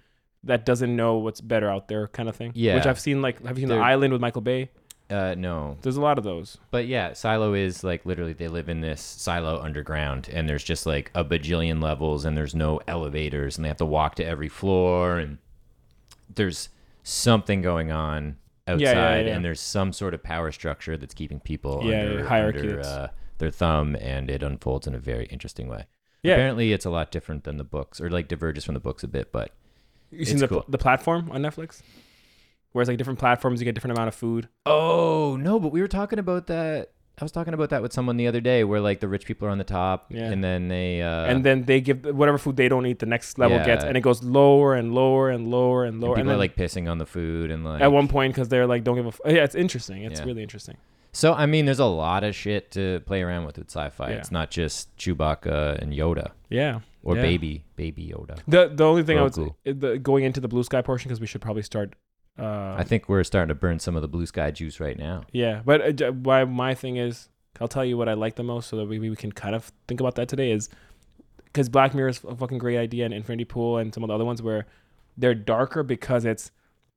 that 0.45 0.67
doesn't 0.67 0.97
know 0.97 1.19
what's 1.19 1.41
better 1.41 1.69
out 1.71 1.87
there, 1.87 2.09
kind 2.09 2.29
of 2.29 2.35
thing. 2.35 2.51
Yeah. 2.55 2.75
Which 2.75 2.87
I've 2.87 2.99
seen. 2.99 3.23
Like, 3.23 3.41
have 3.47 3.57
you 3.57 3.63
seen 3.63 3.69
The 3.69 3.75
They're- 3.77 3.83
Island 3.85 4.13
with 4.13 4.21
Michael 4.21 4.41
Bay? 4.43 4.71
Uh, 5.09 5.35
no. 5.37 5.77
There's 5.83 5.97
a 5.99 6.01
lot 6.01 6.17
of 6.19 6.25
those. 6.25 6.57
But 6.71 6.87
yeah, 6.87 7.13
Silo 7.13 7.53
is 7.55 7.85
like 7.85 8.05
literally 8.07 8.33
they 8.33 8.49
live 8.49 8.69
in 8.69 8.81
this 8.81 9.01
silo 9.03 9.61
underground, 9.61 10.29
and 10.33 10.49
there's 10.49 10.65
just 10.65 10.87
like 10.87 11.11
a 11.15 11.23
bajillion 11.25 11.81
levels, 11.83 12.25
and 12.25 12.37
there's 12.37 12.55
no 12.55 12.81
elevators, 12.89 13.57
and 13.57 13.65
they 13.65 13.69
have 13.69 13.77
to 13.77 13.85
walk 13.87 14.15
to 14.17 14.25
every 14.25 14.49
floor, 14.49 15.19
and 15.19 15.39
there's 16.35 16.71
something 17.03 17.61
going 17.63 17.93
on 17.93 18.37
yeah, 18.67 18.73
outside, 18.73 19.27
yeah. 19.27 19.35
and 19.37 19.45
there's 19.45 19.61
some 19.61 19.93
sort 19.93 20.15
of 20.15 20.23
power 20.23 20.51
structure 20.51 20.97
that's 20.97 21.15
keeping 21.15 21.41
people 21.41 21.83
Yeah, 21.85 22.01
under, 22.01 22.19
yeah, 22.19 22.25
hierarchy 22.27 22.59
under 22.61 22.81
uh, 22.81 23.09
their 23.43 23.51
thumb, 23.51 23.97
and 24.01 24.31
it 24.31 24.43
unfolds 24.43 24.87
in 24.87 24.95
a 24.95 24.99
very 24.99 25.27
interesting 25.27 25.69
way. 25.69 25.85
Yeah. 26.23 26.35
Apparently, 26.35 26.73
it's 26.73 26.85
a 26.87 26.91
lot 26.91 27.11
different 27.11 27.45
than 27.45 27.57
the 27.59 27.65
books, 27.65 28.01
or 28.01 28.09
like 28.09 28.29
diverges 28.29 28.65
from 28.65 28.75
the 28.75 28.81
books 28.89 29.03
a 29.03 29.09
bit, 29.09 29.33
but 29.33 29.51
You 30.11 30.25
seen 30.25 30.39
the 30.39 30.49
cool. 30.49 30.65
the 30.69 30.79
platform 30.79 31.29
on 31.33 31.43
Netflix? 31.43 31.83
Whereas 32.73 32.89
like 32.89 32.97
different 32.97 33.19
platforms, 33.19 33.61
you 33.61 33.65
get 33.67 33.75
different 33.75 33.97
amount 33.99 34.09
of 34.09 34.15
food. 34.15 34.49
Oh 34.65 35.37
no, 35.37 35.59
but 35.61 35.73
we 35.73 35.81
were 35.83 35.89
talking 35.89 36.19
about 36.19 36.47
that. 36.47 36.91
I 37.21 37.25
was 37.25 37.33
talking 37.33 37.53
about 37.53 37.69
that 37.71 37.83
with 37.83 37.93
someone 37.93 38.17
the 38.17 38.27
other 38.27 38.41
day, 38.41 38.65
where 38.65 38.81
like 38.81 39.01
the 39.01 39.09
rich 39.09 39.27
people 39.27 39.47
are 39.47 39.51
on 39.51 39.59
the 39.59 39.65
top, 39.65 40.07
Yeah. 40.11 40.31
and 40.33 40.43
then 40.43 40.69
they 40.69 41.03
uh, 41.03 41.25
and 41.31 41.45
then 41.45 41.65
they 41.65 41.81
give 41.83 42.05
whatever 42.07 42.39
food 42.39 42.57
they 42.57 42.69
don't 42.69 42.87
eat, 42.87 43.01
the 43.01 43.07
next 43.07 43.39
level 43.39 43.59
Yeah. 43.59 43.67
gets, 43.67 43.85
and 43.85 43.97
it 43.99 44.01
goes 44.01 44.23
lower 44.23 44.75
and 44.75 44.95
lower 44.95 45.29
and 45.29 45.49
lower 45.49 45.85
and 45.85 45.95
and 45.95 46.03
lower. 46.03 46.11
people 46.15 46.21
And, 46.21 46.29
then 46.31 46.37
are 46.37 46.39
like 46.39 46.57
pissing 46.57 46.91
on 46.91 46.97
the 46.99 47.05
food 47.07 47.51
and 47.51 47.65
like 47.65 47.83
at 47.83 47.93
one 47.93 48.09
point, 48.09 48.33
because 48.33 48.49
they're 48.49 48.67
like, 48.67 48.83
don't 48.85 48.97
give 48.97 49.05
a. 49.07 49.09
F-. 49.09 49.21
Yeah, 49.27 49.45
it's 49.45 49.55
interesting. 49.55 50.05
It's 50.05 50.21
Yeah. 50.21 50.27
really 50.27 50.43
interesting. 50.43 50.77
So 51.13 51.35
I 51.35 51.47
mean, 51.47 51.67
there's 51.67 51.79
a 51.79 51.85
lot 51.85 52.25
of 52.25 52.35
shit 52.35 52.71
to 52.73 53.01
play 53.07 53.23
around 53.23 53.45
with 53.47 53.59
with 53.59 53.69
sci-fi. 53.71 54.11
Yeah. 54.11 54.17
It's 54.17 54.31
not 54.33 54.51
just 54.51 54.97
Chewbacca 54.97 55.79
and 55.81 55.93
Yoda 55.93 56.33
Yeah. 56.49 56.81
or 57.03 57.17
Yeah. 57.17 57.23
baby 57.23 57.65
baby 57.77 58.13
Yoda. 58.15 58.39
The 58.49 58.69
the 58.75 58.85
only 58.85 59.03
thing 59.03 59.19
I 59.19 59.23
would 59.23 59.35
say, 59.35 59.51
the, 59.65 59.99
going 59.99 60.25
into 60.25 60.41
the 60.41 60.49
blue 60.49 60.63
sky 60.65 60.81
portion 60.83 61.09
because 61.09 61.21
we 61.21 61.27
should 61.27 61.43
probably 61.43 61.63
start. 61.63 61.95
Uh, 62.39 62.75
I 62.79 62.83
think 62.85 63.11
we're 63.11 63.25
starting 63.25 63.49
to 63.49 63.55
burn 63.55 63.79
some 63.79 63.95
of 63.95 64.01
the 64.01 64.09
blue 64.09 64.25
sky 64.25 64.51
juice 64.51 64.81
right 64.81 64.99
now. 64.99 65.25
Yeah, 65.33 65.61
but 65.67 66.01
uh, 66.01 66.13
why 66.13 66.45
my 66.45 66.75
thing 66.75 66.97
is, 66.97 67.29
I'll 67.61 67.69
tell 67.69 67.85
you 67.85 67.99
what 67.99 68.09
I 68.09 68.15
like 68.15 68.37
the 68.37 68.43
most, 68.43 68.71
so 68.71 68.77
that 68.79 68.87
we, 68.87 68.99
we 68.99 69.15
can 69.15 69.33
kind 69.33 69.55
of 69.55 69.71
think 69.87 70.01
about 70.01 70.15
that 70.15 70.29
today. 70.29 70.51
Is 70.51 70.71
because 71.45 71.69
Black 71.69 71.95
Mirror 71.95 72.09
is 72.09 72.25
a 72.25 72.35
fucking 72.35 72.57
great 72.57 72.79
idea, 72.79 73.05
and 73.05 73.13
Infinity 73.13 73.45
Pool 73.45 73.77
and 73.77 73.93
some 73.93 74.03
of 74.03 74.09
the 74.09 74.15
other 74.15 74.25
ones 74.25 74.41
where 74.41 74.65
they're 75.19 75.35
darker 75.35 75.83
because 75.83 76.25
it's 76.25 76.51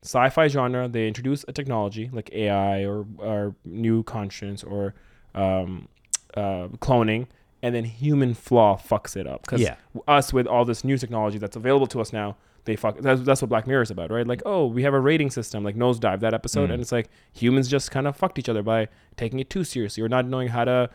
sci-fi 0.05 0.47
genre. 0.47 0.87
They 0.87 1.07
introduce 1.07 1.43
a 1.47 1.51
technology 1.51 2.09
like 2.13 2.29
AI 2.33 2.85
or 2.85 3.05
or 3.17 3.55
new 3.65 4.03
conscience 4.03 4.63
or 4.63 4.93
um, 5.33 5.87
uh, 6.35 6.67
cloning, 6.79 7.27
and 7.61 7.73
then 7.75 7.83
human 7.85 8.33
flaw 8.33 8.77
fucks 8.77 9.17
it 9.17 9.27
up. 9.27 9.41
Because 9.41 9.61
Yeah. 9.61 9.75
us 10.07 10.31
with 10.31 10.47
all 10.47 10.63
this 10.65 10.83
new 10.83 10.97
technology 10.97 11.37
that's 11.37 11.55
available 11.57 11.87
to 11.87 11.99
us 12.01 12.13
now, 12.13 12.37
they 12.65 12.75
fuck. 12.75 12.99
That's, 12.99 13.21
that's 13.21 13.41
what 13.41 13.49
Black 13.49 13.67
Mirror 13.67 13.81
is 13.83 13.91
about, 13.91 14.11
right? 14.11 14.25
Like, 14.25 14.41
oh, 14.45 14.65
we 14.67 14.83
have 14.83 14.93
a 14.93 14.99
rating 14.99 15.29
system, 15.29 15.63
like 15.63 15.75
Nosedive, 15.75 16.19
that 16.21 16.33
episode, 16.33 16.69
Mm. 16.69 16.73
and 16.73 16.81
it's 16.81 16.91
like 16.91 17.09
humans 17.33 17.67
just 17.67 17.91
kind 17.91 18.07
of 18.07 18.15
fucked 18.15 18.39
each 18.39 18.49
other 18.49 18.63
by 18.63 18.87
taking 19.17 19.39
it 19.39 19.49
too 19.49 19.63
seriously 19.63 20.01
or 20.03 20.09
not 20.09 20.25
knowing 20.25 20.47
how 20.47 20.63
to, 20.65 20.89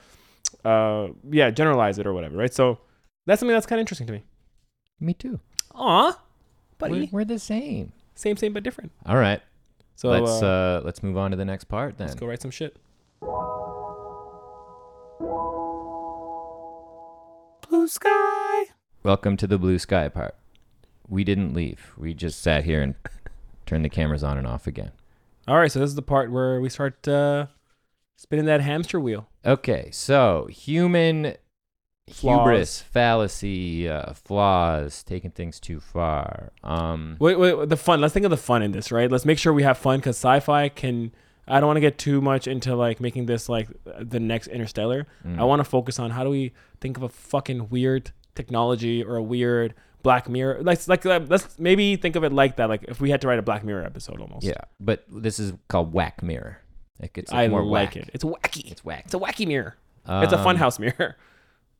uh, 0.65 1.09
yeah, 1.31 1.51
generalize 1.51 1.99
it 1.99 2.07
or 2.07 2.13
whatever, 2.13 2.37
right? 2.37 2.53
So 2.53 2.79
that's 3.27 3.41
something 3.41 3.55
that's 3.55 3.67
kind 3.67 3.79
of 3.79 3.83
interesting 3.83 4.07
to 4.09 4.13
me. 4.15 4.23
Me 4.99 5.15
too. 5.15 5.39
Aw, 5.75 6.07
We're, 6.81 6.89
buddy, 6.89 7.09
we're 7.13 7.25
the 7.25 7.39
same. 7.39 7.93
Same, 8.21 8.37
same, 8.37 8.53
but 8.53 8.63
different. 8.63 8.93
All 9.07 9.17
right, 9.17 9.41
So 9.97 10.09
let's 10.11 10.43
uh, 10.43 10.47
uh, 10.47 10.83
let's 10.85 11.03
move 11.03 11.17
on 11.17 11.31
to 11.31 11.37
the 11.37 11.45
next 11.45 11.65
part 11.65 11.97
then. 11.97 12.09
let's 12.09 12.21
go 12.21 12.27
write 12.27 12.43
some 12.43 12.51
shit. 12.51 12.77
Blue 17.69 17.89
sky. 17.89 18.65
Welcome 19.03 19.37
to 19.39 19.47
the 19.47 19.59
blue 19.59 19.79
sky 19.79 20.09
part. 20.09 20.37
We 21.09 21.25
didn't 21.25 21.55
leave. 21.55 21.93
We 21.97 22.13
just 22.15 22.41
sat 22.43 22.65
here 22.65 22.83
and 22.83 22.95
turned 23.67 23.85
the 23.85 23.89
cameras 23.89 24.23
on 24.23 24.37
and 24.37 24.47
off 24.47 24.67
again. 24.67 24.93
All 25.49 25.57
right, 25.57 25.73
so 25.73 25.79
this 25.81 25.89
is 25.89 25.95
the 25.95 26.03
part 26.03 26.31
where 26.31 26.61
we 26.61 26.69
start 26.69 27.07
uh, 27.09 27.47
spinning 28.17 28.45
that 28.47 28.61
hamster 28.61 29.01
wheel. 29.01 29.29
Okay, 29.47 29.89
so 29.93 30.47
human 30.51 31.37
Flaws. 32.09 32.39
hubris, 32.41 32.81
fallacy, 32.81 33.89
uh, 33.89 34.13
flaws, 34.15 35.03
taking 35.05 35.31
things 35.31 35.61
too 35.61 35.79
far. 35.81 36.51
Um, 36.65 37.17
Wait, 37.21 37.39
wait, 37.39 37.55
wait, 37.57 37.69
the 37.69 37.77
fun. 37.77 38.01
Let's 38.01 38.13
think 38.13 38.25
of 38.25 38.31
the 38.31 38.37
fun 38.37 38.63
in 38.63 38.73
this, 38.73 38.91
right? 38.91 39.11
Let's 39.11 39.25
make 39.25 39.39
sure 39.39 39.53
we 39.53 39.63
have 39.63 39.79
fun 39.79 39.99
because 40.01 40.17
sci-fi 40.17 40.69
can. 40.71 41.13
I 41.47 41.59
don't 41.61 41.67
want 41.69 41.77
to 41.79 41.81
get 41.81 41.99
too 41.99 42.21
much 42.21 42.47
into 42.47 42.75
like 42.77 43.01
making 43.01 43.27
this 43.27 43.49
like 43.49 43.69
the 44.01 44.21
next 44.21 44.49
Interstellar. 44.49 45.07
mm. 45.27 45.39
I 45.39 45.45
want 45.45 45.61
to 45.61 45.65
focus 45.65 45.99
on 45.99 46.11
how 46.11 46.23
do 46.25 46.31
we 46.31 46.53
think 46.81 46.97
of 46.97 47.03
a 47.03 47.09
fucking 47.09 47.71
weird 47.71 48.13
technology 48.35 49.03
or 49.03 49.17
a 49.17 49.23
weird 49.23 49.75
Black 50.03 50.29
Mirror. 50.29 50.63
Like 50.63 50.87
like 50.89 51.05
uh, 51.07 51.21
let's 51.29 51.59
maybe 51.59 51.97
think 51.97 52.17
of 52.17 52.25
it 52.25 52.33
like 52.33 52.57
that. 52.57 52.69
Like 52.69 52.85
if 52.89 53.01
we 53.01 53.11
had 53.11 53.21
to 53.23 53.29
write 53.29 53.39
a 53.39 53.43
Black 53.43 53.65
Mirror 53.65 53.85
episode 53.85 54.21
almost. 54.21 54.45
Yeah, 54.45 54.61
but 54.81 55.05
this 55.09 55.39
is 55.39 55.53
called 55.69 55.93
Whack 55.93 56.23
Mirror. 56.23 56.59
It 57.01 57.13
gets 57.13 57.33
I 57.33 57.49
more 57.49 57.65
like 57.65 57.95
whack. 57.95 57.97
it. 57.97 58.11
It's 58.15 58.25
wacky. 58.25 58.71
It's 58.71 58.85
whack. 58.85 59.03
It's 59.07 59.15
a 59.15 59.19
wacky 59.19 59.47
mirror. 59.47 59.77
it's 60.09 60.33
a 60.33 60.39
Um, 60.39 60.57
funhouse 60.57 60.79
mirror. 60.79 61.17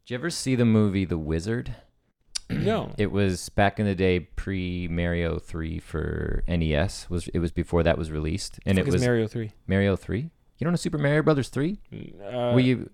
Did 0.05 0.15
you 0.15 0.19
ever 0.19 0.31
see 0.31 0.55
the 0.55 0.65
movie 0.65 1.05
The 1.05 1.19
Wizard? 1.19 1.77
no. 2.51 2.93
It 2.99 3.13
was 3.13 3.49
back 3.51 3.79
in 3.79 3.87
the 3.87 3.95
day 3.95 4.21
pre 4.21 4.89
Mario 4.89 5.39
3 5.39 5.79
for 5.79 6.43
NES. 6.49 7.09
Was 7.09 7.29
it 7.29 7.39
was 7.39 7.53
before 7.53 7.83
that 7.85 7.97
was 7.97 8.11
released 8.11 8.59
and 8.67 8.79
it 8.79 8.87
was 8.87 9.01
Mario 9.01 9.29
Three. 9.29 9.53
Mario 9.67 9.97
3? 9.97 10.19
You 10.21 10.65
don't 10.65 10.73
know 10.73 10.77
Super 10.77 10.99
Mario 10.99 11.23
Brothers 11.23 11.49
3? 11.49 11.79
Uh, 12.25 12.53
we 12.55 12.85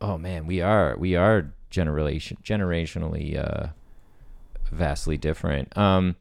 Oh 0.00 0.18
man, 0.18 0.46
we 0.46 0.60
are 0.60 0.96
we 0.98 1.16
are 1.16 1.54
generation 1.70 2.36
generationally 2.44 3.36
uh 3.36 3.68
vastly 4.70 5.16
different. 5.16 5.76
Um 5.78 6.16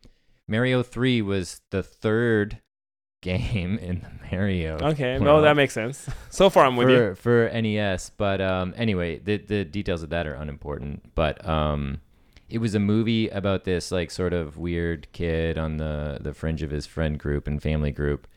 Mario 0.47 0.83
3 0.83 1.21
was 1.21 1.61
the 1.71 1.83
third 1.83 2.59
game 3.23 3.79
in 3.79 4.01
the 4.01 4.09
Mario 4.31 4.77
okay. 4.79 5.17
No, 5.17 5.41
that 5.41 5.55
makes 5.55 5.73
sense. 5.73 6.07
So 6.29 6.49
far, 6.49 6.65
I'm 6.65 6.75
with 6.75 6.89
you. 6.89 7.15
for, 7.15 7.49
for 7.49 7.61
NES. 7.61 8.11
But 8.11 8.41
um, 8.41 8.73
anyway, 8.77 9.19
the 9.19 9.37
the 9.37 9.65
details 9.65 10.03
of 10.03 10.09
that 10.09 10.27
are 10.27 10.33
unimportant. 10.33 11.15
But 11.15 11.47
um, 11.47 12.01
it 12.49 12.59
was 12.59 12.75
a 12.75 12.79
movie 12.79 13.29
about 13.29 13.63
this 13.63 13.91
like 13.91 14.11
sort 14.11 14.33
of 14.33 14.57
weird 14.57 15.07
kid 15.11 15.57
on 15.57 15.77
the 15.77 16.19
the 16.21 16.33
fringe 16.33 16.61
of 16.61 16.69
his 16.69 16.85
friend 16.85 17.17
group 17.17 17.47
and 17.47 17.61
family 17.61 17.91
group, 17.91 18.27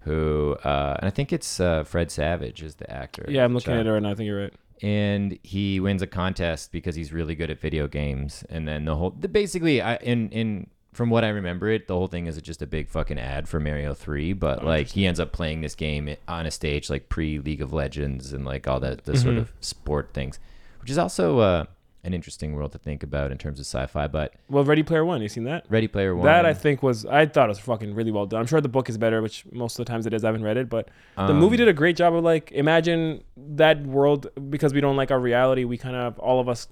who 0.00 0.56
uh, 0.64 0.96
and 0.98 1.06
I 1.06 1.10
think 1.10 1.32
it's 1.32 1.60
uh, 1.60 1.84
Fred 1.84 2.10
Savage 2.10 2.62
is 2.62 2.74
the 2.74 2.90
actor. 2.90 3.24
Yeah, 3.28 3.44
I'm 3.44 3.54
looking 3.54 3.72
Chuck. 3.72 3.80
at 3.80 3.86
it 3.86 3.92
right 3.92 4.02
now. 4.02 4.10
I 4.10 4.14
think 4.14 4.26
you're 4.26 4.42
right. 4.42 4.54
And 4.82 5.38
he 5.44 5.78
wins 5.78 6.02
a 6.02 6.08
contest 6.08 6.72
because 6.72 6.96
he's 6.96 7.12
really 7.12 7.36
good 7.36 7.50
at 7.50 7.60
video 7.60 7.86
games. 7.86 8.44
And 8.50 8.66
then 8.66 8.84
the 8.84 8.96
whole 8.96 9.10
the, 9.10 9.28
basically, 9.28 9.80
I 9.80 9.96
in 9.96 10.28
in 10.30 10.70
from 10.92 11.08
what 11.10 11.24
I 11.24 11.28
remember, 11.28 11.68
it 11.68 11.88
the 11.88 11.94
whole 11.94 12.06
thing 12.06 12.26
is 12.26 12.40
just 12.42 12.60
a 12.62 12.66
big 12.66 12.88
fucking 12.88 13.18
ad 13.18 13.48
for 13.48 13.58
Mario 13.58 13.94
Three. 13.94 14.32
But 14.32 14.62
Oh, 14.62 14.66
like 14.66 14.88
he 14.88 15.06
ends 15.06 15.18
up 15.20 15.32
playing 15.32 15.62
this 15.62 15.74
game 15.74 16.14
on 16.28 16.46
a 16.46 16.50
stage 16.50 16.90
like 16.90 17.08
pre 17.08 17.38
League 17.38 17.62
of 17.62 17.72
Legends 17.72 18.32
and 18.32 18.44
like 18.44 18.68
all 18.68 18.80
that 18.80 19.04
the 19.04 19.16
sort 19.16 19.34
Mhm. 19.36 19.38
of 19.38 19.52
sport 19.60 20.10
things, 20.12 20.38
which 20.80 20.90
is 20.90 20.98
also 20.98 21.38
uh, 21.38 21.64
an 22.04 22.12
interesting 22.14 22.52
world 22.54 22.72
to 22.72 22.78
think 22.78 23.04
about 23.04 23.30
in 23.30 23.38
terms 23.38 23.60
of 23.60 23.64
sci-fi. 23.64 24.08
But 24.08 24.34
Well, 24.50 24.64
Ready 24.64 24.82
Player 24.82 25.04
One. 25.04 25.22
You 25.22 25.28
seen 25.28 25.44
that? 25.44 25.64
Ready 25.68 25.86
Player 25.86 26.16
One, 26.16 26.24
That 26.26 26.44
I 26.44 26.52
think 26.52 26.82
was 26.82 27.06
I 27.06 27.26
thought 27.26 27.44
it 27.46 27.48
was 27.48 27.60
fucking 27.60 27.94
really 27.94 28.10
well 28.10 28.26
done. 28.26 28.40
I'm 28.40 28.46
sure 28.46 28.60
the 28.60 28.68
book 28.68 28.88
is 28.88 28.98
better, 28.98 29.22
which 29.22 29.44
most 29.52 29.78
of 29.78 29.86
the 29.86 29.90
times 29.90 30.04
it 30.04 30.12
is. 30.12 30.24
I 30.24 30.28
haven't 30.28 30.42
read 30.42 30.56
it, 30.56 30.68
but 30.68 30.88
the 31.16 31.32
movie 31.32 31.54
um, 31.54 31.58
did 31.58 31.68
a 31.68 31.72
great 31.72 31.96
job 31.96 32.12
of 32.14 32.24
like 32.24 32.50
imagine 32.52 33.22
that 33.36 33.82
world 33.86 34.26
because 34.50 34.74
we 34.74 34.80
don't 34.80 34.96
like 34.96 35.10
our 35.12 35.20
reality. 35.20 35.64
We 35.64 35.78
kind 35.78 35.94
of 35.96 36.18
all 36.18 36.40
of 36.40 36.48
us 36.48 36.66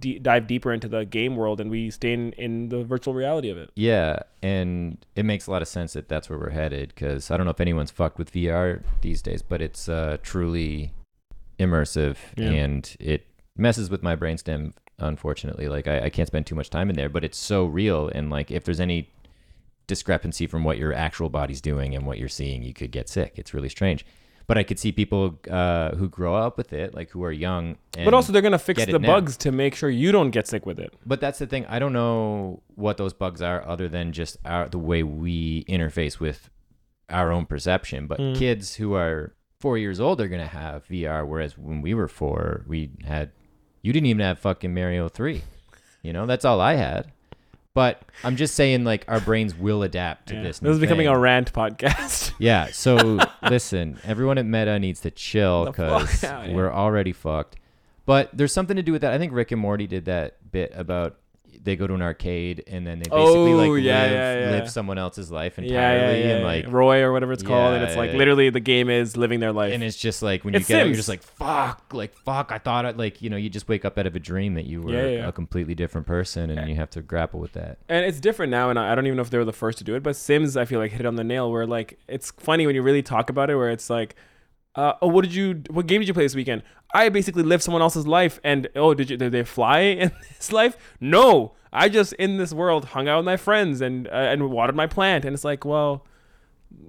d- 0.00 0.18
dive 0.18 0.46
deeper 0.46 0.72
into 0.72 0.88
the 0.88 1.04
game 1.04 1.36
world 1.36 1.60
and 1.60 1.70
we 1.70 1.90
stay 1.90 2.12
in, 2.12 2.32
in 2.32 2.68
the 2.68 2.84
virtual 2.84 3.14
reality 3.14 3.50
of 3.50 3.56
it. 3.58 3.70
Yeah, 3.74 4.20
and 4.42 4.98
it 5.16 5.24
makes 5.24 5.46
a 5.46 5.50
lot 5.50 5.62
of 5.62 5.68
sense 5.68 5.92
that 5.94 6.08
that's 6.08 6.28
where 6.30 6.38
we're 6.38 6.50
headed 6.50 6.88
because 6.94 7.30
I 7.30 7.36
don't 7.36 7.46
know 7.46 7.50
if 7.52 7.60
anyone's 7.60 7.90
fucked 7.90 8.18
with 8.18 8.32
VR 8.32 8.82
these 9.00 9.22
days, 9.22 9.42
but 9.42 9.60
it's 9.60 9.88
uh, 9.88 10.18
truly 10.22 10.92
immersive 11.58 12.16
Yeah. 12.36 12.50
and 12.50 12.96
it 13.00 13.26
messes 13.56 13.90
with 13.90 14.02
my 14.02 14.14
brainstem. 14.16 14.72
Unfortunately, 15.00 15.68
like 15.68 15.86
I, 15.86 16.06
I 16.06 16.10
can't 16.10 16.26
spend 16.26 16.46
too 16.46 16.56
much 16.56 16.70
time 16.70 16.90
in 16.90 16.96
there, 16.96 17.08
but 17.08 17.22
it's 17.24 17.38
so 17.38 17.64
real. 17.64 18.08
And 18.08 18.30
like 18.30 18.50
if 18.50 18.64
there's 18.64 18.80
any 18.80 19.08
discrepancy 19.86 20.46
from 20.46 20.64
what 20.64 20.76
your 20.76 20.92
actual 20.92 21.28
body's 21.30 21.60
doing 21.60 21.94
and 21.94 22.04
what 22.04 22.18
you're 22.18 22.28
seeing, 22.28 22.62
you 22.62 22.74
could 22.74 22.90
get 22.90 23.08
sick. 23.08 23.34
It's 23.36 23.54
really 23.54 23.68
strange. 23.68 24.04
But 24.48 24.56
I 24.58 24.62
could 24.62 24.78
see 24.78 24.92
people 24.92 25.38
uh, 25.50 25.94
who 25.96 26.08
grow 26.08 26.34
up 26.34 26.56
with 26.56 26.72
it, 26.72 26.94
like 26.94 27.10
who 27.10 27.22
are 27.22 27.30
young, 27.30 27.76
and 27.96 28.04
but 28.06 28.14
also 28.14 28.32
they're 28.32 28.42
gonna 28.42 28.58
fix 28.58 28.84
the 28.86 28.98
bugs 28.98 29.36
to 29.38 29.52
make 29.52 29.74
sure 29.74 29.90
you 29.90 30.10
don't 30.10 30.30
get 30.30 30.48
sick 30.48 30.64
with 30.66 30.78
it. 30.80 30.92
But 31.06 31.20
that's 31.20 31.38
the 31.38 31.46
thing. 31.46 31.66
I 31.66 31.78
don't 31.78 31.92
know 31.92 32.62
what 32.74 32.96
those 32.96 33.12
bugs 33.12 33.42
are, 33.42 33.62
other 33.68 33.88
than 33.90 34.10
just 34.12 34.38
our 34.46 34.66
the 34.68 34.78
way 34.78 35.02
we 35.02 35.64
interface 35.64 36.18
with 36.18 36.48
our 37.10 37.30
own 37.30 37.44
perception. 37.44 38.06
But 38.06 38.18
Mm. 38.20 38.36
kids 38.36 38.76
who 38.76 38.94
are 38.94 39.34
four 39.60 39.76
years 39.76 40.00
old 40.00 40.18
are 40.20 40.28
gonna 40.28 40.46
have 40.46 40.86
VR, 40.88 41.26
whereas 41.26 41.58
when 41.58 41.82
we 41.82 41.92
were 41.92 42.08
four, 42.08 42.64
we 42.66 42.90
had 43.04 43.30
you 43.82 43.92
didn't 43.92 44.06
even 44.06 44.20
have 44.24 44.38
fucking 44.38 44.72
Mario 44.72 45.08
three. 45.10 45.42
You 46.02 46.14
know, 46.14 46.24
that's 46.24 46.46
all 46.46 46.60
I 46.60 46.74
had. 46.76 47.12
But 47.78 48.02
I'm 48.24 48.34
just 48.34 48.56
saying, 48.56 48.82
like 48.82 49.04
our 49.06 49.20
brains 49.20 49.54
will 49.54 49.84
adapt 49.84 50.30
to 50.30 50.34
Yeah. 50.34 50.42
this. 50.42 50.58
This 50.58 50.72
is 50.72 50.80
becoming 50.80 51.06
thing. 51.06 51.14
a 51.14 51.18
rant 51.18 51.52
podcast. 51.52 52.32
Yeah. 52.40 52.70
So 52.72 53.20
listen, 53.48 54.00
everyone 54.02 54.36
at 54.36 54.46
Meta 54.46 54.80
needs 54.80 54.98
to 55.02 55.12
chill 55.12 55.66
because 55.66 56.24
yeah. 56.24 56.52
we're 56.52 56.72
already 56.72 57.12
fucked. 57.12 57.54
But 58.04 58.30
there's 58.36 58.52
something 58.52 58.74
to 58.74 58.82
do 58.82 58.90
with 58.90 59.02
that. 59.02 59.12
I 59.12 59.18
think 59.18 59.32
Rick 59.32 59.52
and 59.52 59.60
Morty 59.60 59.86
did 59.86 60.06
that 60.06 60.50
bit 60.50 60.72
about 60.74 61.18
they 61.62 61.76
go 61.76 61.86
to 61.86 61.94
an 61.94 62.02
arcade 62.02 62.62
and 62.66 62.86
then 62.86 62.98
they 62.98 63.08
basically 63.10 63.52
Oh, 63.52 63.56
like 63.56 63.82
yeah, 63.82 64.02
live, 64.02 64.12
yeah, 64.12 64.38
yeah. 64.40 64.50
live 64.52 64.70
someone 64.70 64.98
else's 64.98 65.30
life 65.30 65.58
entirely 65.58 66.22
and 66.22 66.44
like 66.44 66.66
Roy 66.68 67.02
or 67.02 67.12
whatever 67.12 67.32
it's 67.32 67.42
called, 67.42 67.74
and 67.74 67.84
it's 67.84 67.96
like 67.96 68.12
literally 68.12 68.50
the 68.50 68.60
game 68.60 68.88
is 68.90 69.16
living 69.16 69.40
their 69.40 69.52
life. 69.52 69.72
and 69.74 69.82
it's 69.82 69.96
just 69.96 70.22
like 70.22 70.44
when 70.44 70.54
you 70.54 70.60
It's 70.60 70.68
get 70.68 70.80
out, 70.82 70.86
you're 70.86 70.96
just 70.96 71.08
like 71.08 71.22
fuck, 71.22 71.82
like 71.92 72.14
fuck. 72.14 72.52
I 72.52 72.58
thought 72.58 72.84
it 72.84 72.96
like 72.96 73.22
you 73.22 73.30
know 73.30 73.36
you 73.36 73.48
just 73.50 73.68
wake 73.68 73.84
up 73.84 73.98
out 73.98 74.06
of 74.06 74.14
a 74.16 74.20
dream 74.20 74.54
that 74.54 74.66
you 74.66 74.80
were 74.80 74.94
a 74.96 75.32
completely 75.32 75.74
different 75.74 76.06
person 76.06 76.50
and 76.50 76.68
you 76.68 76.76
have 76.76 76.90
to 76.90 77.02
grapple 77.02 77.40
with 77.40 77.52
that. 77.52 77.78
and 77.88 78.04
it's 78.04 78.20
different 78.20 78.50
now 78.50 78.70
and 78.70 78.78
i 78.78 78.92
I 78.92 78.94
don't 78.94 79.06
even 79.06 79.16
know 79.16 79.22
if 79.22 79.30
they 79.30 79.38
were 79.38 79.44
the 79.44 79.52
first 79.52 79.78
to 79.78 79.84
do 79.84 79.94
it 79.94 80.02
but 80.02 80.16
sims 80.16 80.56
i 80.56 80.64
feel 80.64 80.78
like 80.80 80.90
hit 80.92 81.00
it 81.00 81.06
on 81.06 81.16
the 81.16 81.24
nail 81.24 81.50
where 81.52 81.66
like 81.66 81.98
it's 82.08 82.30
funny 82.32 82.66
when 82.66 82.74
you 82.74 82.82
really 82.82 83.02
talk 83.02 83.28
about 83.30 83.50
it 83.50 83.56
where 83.56 83.70
it's 83.70 83.90
like 83.90 84.14
uh, 84.74 84.92
oh 85.02 85.08
what 85.08 85.22
did 85.24 85.34
you 85.34 85.62
what 85.70 85.86
game 85.86 86.00
did 86.00 86.08
you 86.08 86.14
play 86.14 86.22
this 86.24 86.34
weekend 86.36 86.62
i 86.94 87.08
basically 87.08 87.42
lived 87.42 87.62
someone 87.62 87.82
else's 87.82 88.06
life 88.06 88.38
and 88.44 88.68
oh 88.76 88.94
did 88.94 89.10
you 89.10 89.16
did 89.16 89.32
they 89.32 89.42
fly 89.42 89.78
in 90.04 90.12
this 90.36 90.52
life 90.52 90.76
no 91.00 91.52
i 91.72 91.88
just 91.88 92.12
in 92.14 92.36
this 92.36 92.52
world 92.52 92.84
hung 92.86 93.08
out 93.08 93.16
with 93.18 93.26
my 93.26 93.36
friends 93.36 93.80
and 93.80 94.06
uh, 94.08 94.10
and 94.12 94.50
watered 94.50 94.76
my 94.76 94.86
plant 94.86 95.24
and 95.24 95.34
it's 95.34 95.44
like 95.44 95.64
well 95.64 96.04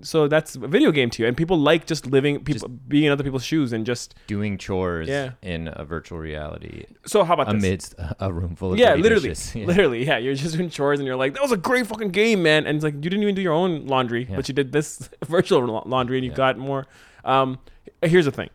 so 0.01 0.27
that's 0.27 0.55
a 0.55 0.59
video 0.59 0.91
game 0.91 1.09
to 1.09 1.23
you 1.23 1.27
and 1.27 1.37
people 1.37 1.57
like 1.57 1.85
just 1.87 2.05
living 2.05 2.43
people 2.43 2.67
being 2.67 3.05
in 3.05 3.11
other 3.13 3.23
people's 3.23 3.45
shoes 3.45 3.71
and 3.71 3.85
just 3.85 4.13
Doing 4.27 4.57
chores 4.57 5.07
Yeah. 5.07 5.31
in 5.41 5.69
a 5.73 5.85
virtual 5.85 6.19
reality 6.19 6.83
so 7.05 7.23
how 7.23 7.33
about 7.33 7.47
this 7.47 7.63
amidst 7.63 7.93
a- 7.97 8.15
a 8.19 8.31
room 8.33 8.55
full 8.55 8.73
of 8.73 8.77
yeah, 8.79 8.93
literally. 8.95 9.33
Yeah. 9.55 9.65
literally, 9.65 10.05
yeah. 10.05 10.17
You're 10.17 10.35
just 10.35 10.55
doing 10.57 10.69
chores, 10.69 10.99
and 10.99 11.07
you're 11.07 11.15
like, 11.15 11.33
"That 11.33 11.41
was 11.41 11.53
a 11.53 11.57
great 11.57 11.87
fucking 11.87 12.09
game, 12.09 12.43
man." 12.43 12.67
And 12.67 12.75
it's 12.75 12.83
like 12.83 12.93
you 12.95 13.09
didn't 13.09 13.23
even 13.23 13.35
do 13.35 13.41
your 13.41 13.53
own 13.53 13.87
laundry, 13.87 14.27
Yeah. 14.29 14.35
but 14.35 14.47
you 14.49 14.53
did 14.53 14.73
this 14.73 15.09
virtual 15.25 15.61
laundry, 15.85 16.17
and 16.17 16.25
you 16.25 16.31
got 16.31 16.57
more. 16.57 16.85
Um, 17.29 17.59
here's 18.01 18.25
the 18.25 18.31
thing. 18.31 18.49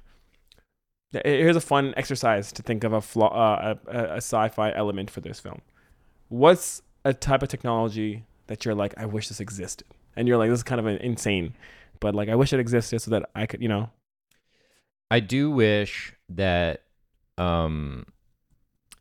Here's 1.25 1.55
a 1.55 1.61
fun 1.61 1.95
exercise 1.97 2.51
to 2.53 2.63
think 2.63 2.83
of 2.83 2.93
a, 2.93 3.01
flaw, 3.01 3.29
uh, 3.29 3.75
a, 3.87 3.99
a 4.15 4.17
sci-fi 4.17 4.73
element 4.73 5.11
for 5.11 5.21
this 5.21 5.39
film. 5.39 5.61
What's 6.29 6.83
a 7.05 7.15
type 7.15 7.43
of 7.43 7.49
technology 7.49 8.25
that 8.49 8.65
you're 8.65 8.75
like, 8.75 8.95
I 8.97 9.07
wish 9.07 9.29
this 9.29 9.39
existed, 9.39 9.87
and 10.17 10.27
you're 10.27 10.39
like, 10.39 10.51
this 10.51 10.59
is 10.59 10.65
kind 10.65 10.81
of 10.81 10.87
an 10.87 10.97
insane, 10.97 11.55
but 12.01 12.17
like, 12.17 12.29
I 12.29 12.35
wish 12.35 12.53
it 12.53 12.59
existed 12.59 13.01
so 13.01 13.13
that 13.13 13.31
I 13.35 13.47
could, 13.47 13.63
you 13.63 13.69
know, 13.69 13.91
I 15.11 15.21
do 15.21 15.51
wish 15.51 16.13
that 16.29 16.83
um 17.39 18.07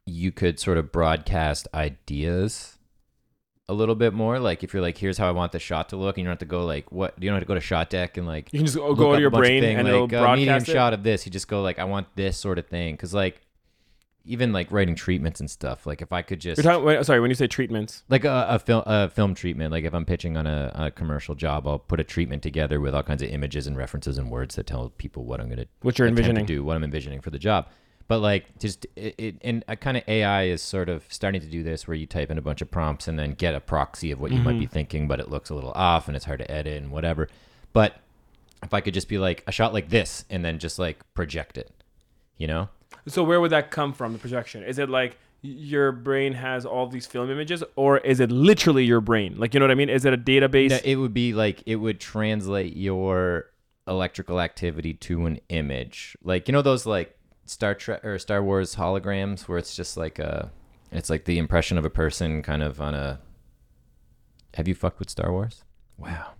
you 0.05 0.31
could 0.31 0.59
sort 0.59 0.77
of 0.77 0.91
broadcast 0.91 1.67
ideas 1.73 2.77
a 3.73 3.75
little 3.75 3.95
bit 3.95 4.13
more. 4.13 4.39
Like 4.39 4.63
if 4.63 4.73
you're 4.73 4.81
like, 4.81 4.97
here's 4.97 5.17
how 5.17 5.27
I 5.27 5.31
want 5.31 5.51
the 5.51 5.59
shot 5.59 5.89
to 5.89 5.97
look, 5.97 6.17
and 6.17 6.23
you 6.23 6.25
don't 6.25 6.33
have 6.33 6.39
to 6.39 6.45
go 6.45 6.65
like 6.65 6.91
what 6.91 7.13
you 7.21 7.29
don't 7.29 7.35
have 7.35 7.43
to 7.43 7.47
go 7.47 7.55
to 7.55 7.59
ShotDeck 7.59 8.17
and 8.17 8.25
like 8.25 8.53
you 8.53 8.59
can 8.59 8.65
just 8.65 8.77
go, 8.77 8.93
go 8.95 9.13
to 9.13 9.19
your 9.19 9.29
brain 9.29 9.61
thing, 9.61 9.77
and 9.77 9.87
like, 9.87 10.11
it'll 10.11 10.25
a 10.25 10.35
medium 10.35 10.57
it. 10.57 10.67
shot 10.67 10.93
of 10.93 11.03
this. 11.03 11.25
You 11.25 11.31
just 11.31 11.47
go 11.47 11.61
like, 11.61 11.79
I 11.79 11.83
want 11.83 12.07
this 12.15 12.37
sort 12.37 12.57
of 12.57 12.67
thing, 12.67 12.93
because 12.95 13.13
like 13.13 13.41
even 14.25 14.53
like 14.53 14.71
writing 14.71 14.95
treatments 14.95 15.39
and 15.39 15.51
stuff. 15.51 15.85
Like 15.85 16.01
if 16.01 16.13
I 16.13 16.21
could 16.21 16.39
just 16.39 16.63
You're 16.63 16.71
talking. 16.71 16.85
wait, 16.85 17.05
Sorry, 17.05 17.19
when 17.19 17.29
you 17.29 17.35
say 17.35 17.47
treatments, 17.47 18.03
like 18.09 18.23
a, 18.23 18.45
a 18.49 18.59
film 18.59 18.83
a 18.85 19.09
film 19.09 19.35
treatment 19.35 19.71
like 19.71 19.83
if 19.83 19.93
i'm 19.93 20.05
pitching 20.05 20.37
on 20.37 20.47
a, 20.47 20.71
a 20.75 20.91
commercial 20.91 21.35
job 21.35 21.67
i'll 21.67 21.79
put 21.79 21.99
a 21.99 22.03
treatment 22.03 22.41
together 22.41 22.79
with 22.79 22.95
all 22.95 23.03
kinds 23.03 23.21
of 23.21 23.29
images 23.29 23.67
and 23.67 23.77
references 23.77 24.17
and 24.17 24.31
words 24.31 24.55
that 24.55 24.65
tell 24.65 24.89
people 24.97 25.25
what 25.25 25.39
i'm 25.39 25.47
going 25.47 25.59
to 25.59 25.67
what 25.81 25.97
you're 25.99 26.07
envisioning. 26.07 26.45
to 26.45 26.53
do 26.53 26.63
what 26.63 26.75
i'm 26.75 26.83
envisioning 26.83 27.21
for 27.21 27.31
the 27.31 27.39
job 27.39 27.67
but 28.07 28.19
like 28.19 28.45
just 28.59 28.85
it, 28.95 29.15
it 29.17 29.35
and 29.41 29.63
a 29.67 29.75
kind 29.75 29.97
of 29.97 30.03
ai 30.07 30.43
is 30.43 30.61
sort 30.61 30.89
of 30.89 31.03
starting 31.09 31.41
to 31.41 31.47
do 31.47 31.63
this 31.63 31.87
where 31.87 31.95
you 31.95 32.05
type 32.05 32.29
in 32.29 32.37
a 32.37 32.41
bunch 32.41 32.61
of 32.61 32.69
prompts 32.69 33.07
and 33.07 33.17
then 33.17 33.33
get 33.33 33.55
a 33.55 33.59
proxy 33.59 34.11
of 34.11 34.19
what 34.19 34.31
you 34.31 34.39
might 34.39 34.59
be 34.59 34.67
Mhm. 34.67 34.71
thinking 34.71 35.07
but 35.07 35.19
it 35.19 35.29
looks 35.29 35.49
a 35.49 35.55
little 35.55 35.71
off 35.73 36.07
and 36.07 36.15
it's 36.15 36.25
hard 36.25 36.39
to 36.39 36.51
edit 36.51 36.81
and 36.81 36.91
whatever 36.91 37.27
but 37.73 37.97
if 38.61 38.73
i 38.73 38.81
could 38.81 38.93
just 38.93 39.07
be 39.09 39.17
like 39.17 39.43
a 39.47 39.51
shot 39.51 39.73
like 39.73 39.89
this 39.89 40.25
and 40.29 40.43
then 40.45 40.59
just 40.59 40.77
like 40.79 40.97
project 41.13 41.57
it 41.57 41.71
you 42.37 42.47
know 42.47 42.69
So 43.07 43.23
where 43.23 43.41
would 43.41 43.51
that 43.51 43.69
come 43.71 43.91
from? 43.91 44.13
The 44.13 44.19
projection? 44.19 44.63
Is 44.63 44.77
it 44.79 44.87
like 44.89 45.17
your 45.41 45.91
brain 45.91 46.31
has 46.33 46.65
all 46.65 46.87
these 46.87 47.05
film 47.05 47.29
images, 47.29 47.61
or 47.75 47.97
is 47.97 48.21
it 48.21 48.31
literally 48.31 48.85
your 48.85 49.01
brain? 49.01 49.35
Like 49.37 49.53
you 49.53 49.59
know 49.59 49.65
what 49.65 49.71
I 49.71 49.75
mean? 49.75 49.89
Is 49.89 50.05
it 50.05 50.13
a 50.13 50.17
database? 50.17 50.69
No, 50.69 50.79
it 50.85 50.95
would 50.95 51.13
be 51.13 51.33
like 51.33 51.63
it 51.65 51.75
would 51.77 51.99
translate 51.99 52.77
your 52.77 53.47
electrical 53.87 54.39
activity 54.39 54.93
to 54.93 55.25
an 55.25 55.39
image. 55.49 56.15
Like 56.23 56.47
you 56.47 56.53
know 56.53 56.61
those 56.61 56.85
like 56.85 57.17
Star 57.45 57.73
Trek 57.75 58.03
or 58.05 58.17
Star 58.19 58.43
Wars 58.43 58.75
holograms 58.75 59.47
where 59.47 59.57
it's 59.57 59.75
just 59.75 59.97
like 59.97 60.19
a 60.19 60.51
it's 60.91 61.09
like 61.09 61.25
the 61.25 61.37
impression 61.37 61.77
of 61.77 61.85
a 61.85 61.89
person 61.89 62.41
kind 62.41 62.63
of 62.63 62.79
on 62.79 62.93
a 62.93 63.19
Have 64.55 64.67
you 64.67 64.75
fucked 64.75 64.99
with 64.99 65.09
Star 65.09 65.31
Wars? 65.31 65.63
Wow. 65.97 66.31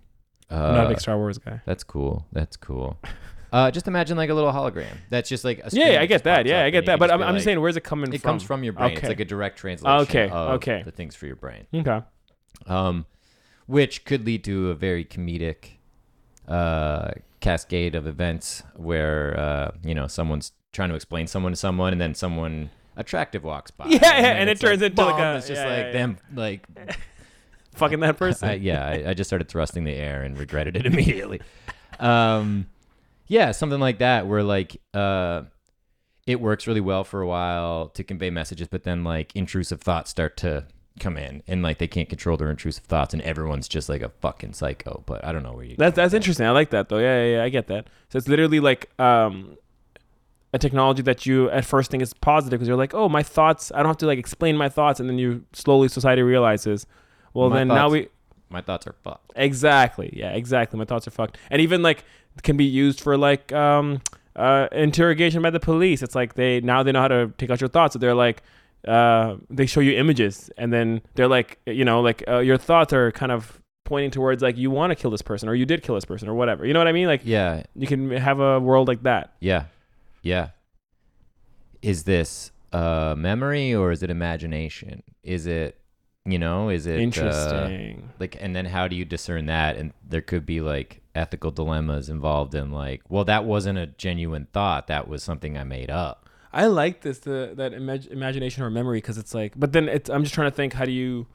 Uh, 0.50 0.54
I'm 0.54 0.74
not 0.74 0.86
a 0.86 0.88
big 0.90 1.00
Star 1.00 1.16
Wars 1.16 1.38
guy. 1.38 1.60
that's 1.64 1.82
cool. 1.84 2.26
That's 2.32 2.56
cool. 2.56 2.98
Uh, 3.52 3.70
just 3.70 3.86
imagine 3.86 4.16
like 4.16 4.30
a 4.30 4.34
little 4.34 4.50
hologram. 4.50 4.96
That's 5.10 5.28
just 5.28 5.44
like 5.44 5.60
a 5.60 5.70
screen 5.70 5.86
Yeah, 5.92 6.00
I 6.00 6.06
get 6.06 6.24
that. 6.24 6.44
Yeah, 6.44 6.64
I 6.64 6.70
get 6.70 6.86
that. 6.86 6.98
But 6.98 7.12
I'm, 7.12 7.20
be 7.20 7.24
I'm 7.24 7.34
just 7.34 7.44
saying, 7.44 7.60
where's 7.60 7.76
it 7.76 7.84
coming 7.84 8.12
it 8.12 8.20
from? 8.20 8.28
It 8.28 8.32
comes 8.32 8.42
from 8.42 8.64
your 8.64 8.72
brain. 8.72 8.96
It's 8.98 9.06
like 9.06 9.20
a 9.20 9.24
direct 9.24 9.58
translation 9.58 10.00
Okay, 10.00 10.28
of 10.28 10.54
okay. 10.56 10.82
the 10.84 10.90
things 10.90 11.14
for 11.14 11.26
your 11.26 11.36
brain. 11.36 11.64
Okay. 11.72 12.00
um, 12.66 13.06
which 13.66 14.04
could 14.04 14.26
lead 14.26 14.42
to 14.42 14.70
a 14.70 14.74
very 14.74 15.04
comedic 15.04 15.76
uh, 16.48 17.12
cascade 17.38 17.94
of 17.94 18.08
events 18.08 18.64
where 18.74 19.38
uh, 19.38 19.70
you 19.84 19.94
know 19.94 20.08
someone's 20.08 20.50
trying 20.74 20.90
to 20.90 20.94
explain 20.94 21.26
someone 21.26 21.52
to 21.52 21.56
someone, 21.56 21.92
and 21.92 22.00
then 22.00 22.14
someone 22.14 22.68
attractive 22.96 23.42
walks 23.42 23.70
by. 23.70 23.86
Yeah, 23.86 23.98
yeah, 24.02 24.32
and 24.34 24.50
it 24.50 24.60
turns 24.60 24.82
like, 24.82 24.90
into 24.90 25.04
like 25.06 25.18
a- 25.20 25.36
It's 25.38 25.48
just 25.48 25.62
yeah, 25.62 25.68
like 25.68 25.84
yeah, 25.86 25.92
them 25.92 26.18
like. 26.34 26.66
Fucking 27.76 27.98
that 28.00 28.16
person. 28.18 28.48
I, 28.50 28.54
yeah, 28.54 28.86
I, 28.86 29.10
I 29.10 29.14
just 29.14 29.28
started 29.28 29.48
thrusting 29.48 29.82
the 29.82 29.94
air 29.94 30.22
and 30.22 30.38
regretted 30.38 30.76
it 30.76 30.86
immediately. 30.92 31.40
um, 31.98 32.66
yeah, 33.26 33.50
something 33.52 33.80
like 33.80 33.98
that, 33.98 34.26
where 34.28 34.42
like 34.44 34.76
uh, 34.92 35.42
it 36.26 36.40
works 36.40 36.66
really 36.68 36.80
well 36.80 37.02
for 37.04 37.20
a 37.20 37.26
while 37.26 37.88
to 37.88 38.04
convey 38.04 38.30
messages, 38.30 38.68
but 38.68 38.84
then 38.84 39.02
like 39.02 39.34
intrusive 39.34 39.80
thoughts 39.80 40.10
start 40.10 40.36
to 40.36 40.66
come 41.00 41.16
in, 41.16 41.42
and 41.48 41.62
like 41.62 41.78
they 41.78 41.88
can't 41.88 42.08
control 42.08 42.36
their 42.36 42.48
intrusive 42.50 42.84
thoughts, 42.84 43.12
and 43.12 43.22
everyone's 43.22 43.66
just 43.66 43.88
like 43.88 44.02
a 44.02 44.10
fucking 44.20 44.52
psycho. 44.52 45.02
But 45.04 45.24
I 45.24 45.32
don't 45.32 45.42
know 45.42 45.52
where 45.54 45.64
you. 45.64 45.74
That's 45.76 45.96
that's 45.96 46.14
interesting. 46.14 46.46
I 46.46 46.50
like 46.50 46.70
that 46.70 46.88
though. 46.90 46.98
Yeah, 46.98 47.24
yeah, 47.24 47.36
yeah, 47.38 47.42
I 47.44 47.48
get 47.48 47.66
that. 47.68 47.88
So 48.10 48.18
it's 48.18 48.28
literally 48.28 48.60
like 48.60 48.88
um, 49.00 49.56
a 50.54 50.58
technology 50.58 51.02
that 51.02 51.26
you 51.26 51.50
at 51.50 51.64
first 51.64 51.90
think 51.90 52.02
is 52.02 52.12
positive 52.14 52.56
because 52.58 52.68
you're 52.68 52.76
like, 52.84 52.94
oh, 52.94 53.08
my 53.08 53.22
thoughts. 53.22 53.72
I 53.74 53.78
don't 53.78 53.90
have 53.94 54.02
to 54.04 54.06
like 54.06 54.18
explain 54.18 54.56
my 54.56 54.68
thoughts, 54.68 55.00
and 55.00 55.08
then 55.08 55.18
you 55.18 55.28
slowly 55.52 55.88
society 55.88 56.22
realizes, 56.22 56.86
well, 57.34 57.50
My 57.50 57.56
then 57.58 57.68
now 57.68 57.88
we 57.90 58.08
My 58.50 58.60
thoughts 58.60 58.86
are 58.86 58.94
fucked. 59.04 59.32
exactly, 59.36 60.08
yeah, 60.20 60.30
exactly. 60.42 60.78
My 60.78 60.84
thoughts 60.84 61.06
are 61.08 61.10
fucked, 61.20 61.36
and 61.50 61.60
even 61.60 61.82
like 61.82 62.04
can 62.42 62.56
be 62.56 62.64
used 62.64 63.00
for 63.00 63.16
like 63.28 63.52
um, 63.52 64.00
uh, 64.36 64.68
interrogation 64.72 65.42
by 65.42 65.50
the 65.50 65.60
police. 65.60 66.02
It's 66.02 66.14
like 66.14 66.34
they 66.34 66.60
now 66.60 66.82
they 66.84 66.92
know 66.92 67.00
how 67.00 67.08
to 67.08 67.32
take 67.38 67.50
out 67.50 67.60
your 67.60 67.68
thoughts. 67.76 67.92
So 67.94 67.98
they're 67.98 68.14
like. 68.26 68.42
Uh, 68.86 69.36
they 69.48 69.64
show 69.64 69.80
you 69.80 69.92
images, 69.96 70.50
and 70.58 70.70
then 70.70 71.00
they're 71.14 71.32
like, 71.38 71.58
you 71.64 71.86
know, 71.86 72.02
like 72.02 72.22
uh, 72.28 72.40
your 72.40 72.58
thoughts 72.58 72.92
are 72.92 73.10
kind 73.12 73.32
of 73.32 73.58
pointing 73.86 74.10
towards 74.10 74.42
like 74.42 74.58
you 74.58 74.70
want 74.70 74.90
to 74.90 74.94
kill 74.94 75.10
this 75.10 75.22
person, 75.22 75.48
or 75.48 75.54
you 75.54 75.64
did 75.64 75.82
kill 75.82 75.94
this 75.94 76.04
person, 76.04 76.28
or 76.28 76.34
whatever. 76.34 76.66
You 76.66 76.74
know 76.74 76.80
what 76.80 76.86
I 76.88 76.92
mean? 76.92 77.06
Like 77.06 77.22
Yeah, 77.24 77.62
you 77.74 77.86
can 77.86 78.10
have 78.10 78.40
a 78.40 78.60
world 78.60 78.86
like 78.86 79.02
that. 79.04 79.32
yeah, 79.40 79.64
yeah. 80.24 80.48
Is 81.82 82.04
this 82.04 82.50
uh 82.72 83.14
memory 83.16 83.74
or 83.74 83.92
is 83.92 84.02
it 84.02 84.10
imagination? 84.10 85.02
Is 85.22 85.46
it, 85.46 85.78
you 86.24 86.38
know, 86.38 86.70
is 86.70 86.86
it 86.86 86.96
uh, 86.96 87.02
Interesting. 87.02 88.10
like 88.18 88.36
and 88.40 88.56
then 88.56 88.64
how 88.64 88.88
do 88.88 88.96
you 88.96 89.04
discern 89.04 89.46
that 89.46 89.76
and 89.76 89.92
there 90.08 90.22
could 90.22 90.44
be 90.46 90.60
like 90.60 91.02
ethical 91.14 91.50
dilemmas 91.52 92.08
involved 92.08 92.54
in 92.56 92.72
like 92.72 93.00
well 93.08 93.24
that 93.24 93.44
wasn't 93.44 93.78
a 93.78 93.86
genuine 93.86 94.48
thought 94.52 94.88
that 94.88 95.06
was 95.06 95.22
something 95.22 95.56
i 95.56 95.62
made 95.62 95.88
up 95.88 96.28
I 96.52 96.66
like 96.66 97.02
this 97.02 97.18
the 97.20 97.52
that 97.54 97.70
imag- 97.72 98.08
imagination 98.10 98.62
or 98.64 98.70
memory 98.70 98.98
because 98.98 99.18
it's 99.18 99.34
like, 99.34 99.52
but 99.56 99.72
then 99.72 99.88
it's 99.88 100.08
I'm 100.08 100.22
just 100.22 100.34
trying 100.34 100.50
to 100.50 100.54
think 100.56 100.72
how 100.72 100.84
do 100.84 100.92
you, 100.92 101.26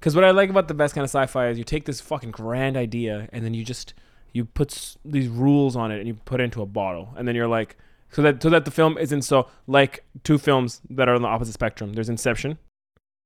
because 0.00 0.14
what 0.14 0.24
I 0.24 0.30
like 0.30 0.48
about 0.48 0.68
the 0.68 0.74
best 0.74 0.94
kind 0.94 1.04
of 1.04 1.10
sci-fi 1.10 1.48
is 1.48 1.58
you 1.58 1.64
take 1.64 1.84
this 1.84 2.00
fucking 2.00 2.30
grand 2.30 2.74
idea 2.74 3.28
and 3.30 3.44
then 3.44 3.52
you 3.52 3.62
just 3.62 3.92
you 4.32 4.46
put 4.46 4.72
s- 4.72 4.96
these 5.04 5.28
rules 5.28 5.76
on 5.76 5.90
it 5.92 5.98
and 5.98 6.06
you 6.08 6.14
put 6.14 6.40
it 6.40 6.44
into 6.44 6.62
a 6.62 6.66
bottle 6.66 7.12
and 7.18 7.28
then 7.28 7.34
you're 7.34 7.46
like 7.46 7.76
so 8.10 8.22
that 8.22 8.42
so 8.42 8.50
that 8.50 8.64
the 8.64 8.70
film 8.70 8.98
isn't 8.98 9.22
so 9.22 9.48
like 9.66 10.04
two 10.24 10.38
films 10.38 10.80
that 10.90 11.08
are 11.08 11.14
on 11.14 11.22
the 11.22 11.28
opposite 11.28 11.52
spectrum. 11.52 11.92
There's 11.92 12.08
Inception, 12.08 12.58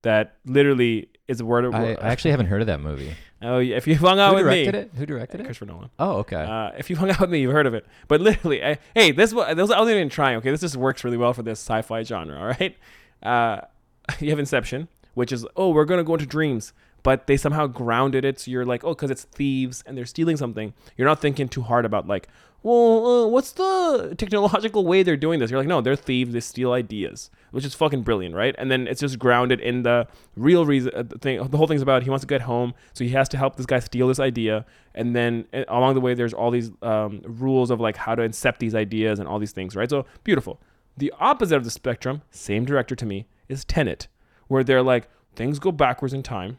that 0.03 0.37
literally 0.45 1.09
is 1.29 1.41
a 1.41 1.45
word. 1.45 1.73
I, 1.75 1.93
I 1.95 2.09
actually 2.09 2.33
haven't 2.33 2.47
heard 2.47 2.61
of 2.61 2.67
that 2.67 2.81
movie 2.81 3.15
oh 3.43 3.59
yeah, 3.59 3.77
if 3.77 3.87
you 3.87 3.97
hung 3.97 4.19
out 4.19 4.31
who 4.31 4.37
with 4.37 4.47
me, 4.47 4.65
directed 4.65 4.75
it 4.75 4.99
who 4.99 5.07
directed 5.07 5.41
it 5.41 5.45
Christopher 5.45 5.67
Nolan. 5.67 5.91
oh 5.99 6.19
okay 6.19 6.43
Uh, 6.43 6.71
if 6.79 6.89
you 6.89 6.97
hung 6.97 7.11
out 7.11 7.21
with 7.21 7.31
me, 7.31 7.41
you've 7.41 7.53
heard 7.53 7.67
of 7.67 7.75
it. 7.75 7.87
But 8.09 8.21
literally, 8.21 8.65
I, 8.65 8.79
hey, 8.95 9.13
this 9.13 9.33
was, 9.33 9.55
this 9.57 9.71
I 9.71 9.79
wasn't 9.79 9.97
even 9.97 10.09
trying. 10.09 10.37
Okay, 10.39 10.51
this 10.51 10.61
just 10.61 10.77
works 10.77 11.05
really 11.05 11.17
well 11.17 11.33
for 11.33 11.43
this 11.43 11.59
sci-fi 11.61 12.03
genre. 12.03 12.39
All 12.41 12.47
right, 12.47 12.77
uh, 13.23 13.63
you 14.21 14.31
have 14.31 14.39
Inception, 14.39 14.89
which 15.15 15.33
is 15.33 15.47
oh, 15.57 15.71
we're 15.71 15.85
gonna 15.85 16.05
go 16.05 16.15
into 16.15 16.27
dreams, 16.27 16.73
but 17.03 17.27
they 17.27 17.37
somehow 17.37 17.67
grounded 17.67 18.25
it. 18.25 18.41
So 18.41 18.51
you're 18.51 18.67
like, 18.67 18.85
oh, 18.85 18.91
because 18.95 19.11
it's 19.11 19.25
thieves 19.25 19.83
and 19.87 19.97
they're 19.97 20.07
stealing 20.07 20.37
something. 20.37 20.75
You're 20.97 21.09
not 21.09 21.21
thinking 21.21 21.49
too 21.49 21.63
hard 21.63 21.85
about 21.85 22.07
like, 22.07 22.29
well, 22.63 23.07
uh, 23.07 23.27
what's 23.27 23.53
the 23.53 24.15
technological 24.17 24.87
way 24.87 25.03
they're 25.03 25.17
doing 25.17 25.41
this? 25.41 25.51
You're 25.51 25.61
like, 25.61 25.69
no, 25.69 25.81
they're 25.81 25.97
thieves. 25.97 26.33
They 26.33 26.41
steal 26.41 26.73
ideas, 26.73 27.31
which 27.51 27.65
is 27.65 27.75
fucking 27.75 28.03
brilliant, 28.03 28.35
right? 28.35 28.55
And 28.57 28.71
then 28.71 28.87
it's 28.87 29.01
just 29.01 29.19
grounded 29.19 29.61
in 29.61 29.83
the 29.83 30.07
real 30.37 30.65
reason. 30.65 30.93
Uh, 30.95 31.03
the 31.03 31.19
thing, 31.19 31.43
the 31.49 31.57
whole 31.57 31.67
thing's 31.67 31.83
about 31.83 32.05
he 32.05 32.11
wants 32.11 32.23
to 32.23 32.29
get 32.29 32.43
home, 32.43 32.75
so 32.93 33.03
he 33.05 33.11
has 33.11 33.29
to 33.31 33.37
help 33.37 33.57
this 33.57 33.67
guy 33.67 33.81
steal 33.81 34.07
this 34.07 34.21
idea. 34.21 34.65
And 34.95 35.17
then 35.17 35.47
uh, 35.53 35.65
along 35.69 35.95
the 35.95 36.01
way, 36.01 36.15
there's 36.15 36.35
all 36.35 36.51
these 36.51 36.71
um, 36.83 37.23
rules 37.25 37.71
of 37.71 37.81
like 37.81 37.97
how 37.97 38.15
to 38.15 38.23
incept 38.23 38.59
these 38.59 38.75
ideas 38.75 39.19
and 39.19 39.29
all 39.29 39.39
these 39.39 39.53
things, 39.53 39.75
right? 39.75 39.91
So 39.91 40.07
beautiful. 40.23 40.61
The 40.97 41.13
opposite 41.19 41.57
of 41.57 41.65
the 41.65 41.71
spectrum, 41.71 42.23
same 42.31 42.65
director 42.65 42.95
to 42.95 43.07
me, 43.07 43.27
is 43.49 43.65
Tenet, 43.65 44.07
where 44.47 44.63
they're 44.63 44.83
like 44.83 45.09
things 45.35 45.59
go 45.59 45.73
backwards 45.73 46.15
in 46.15 46.23
time. 46.23 46.59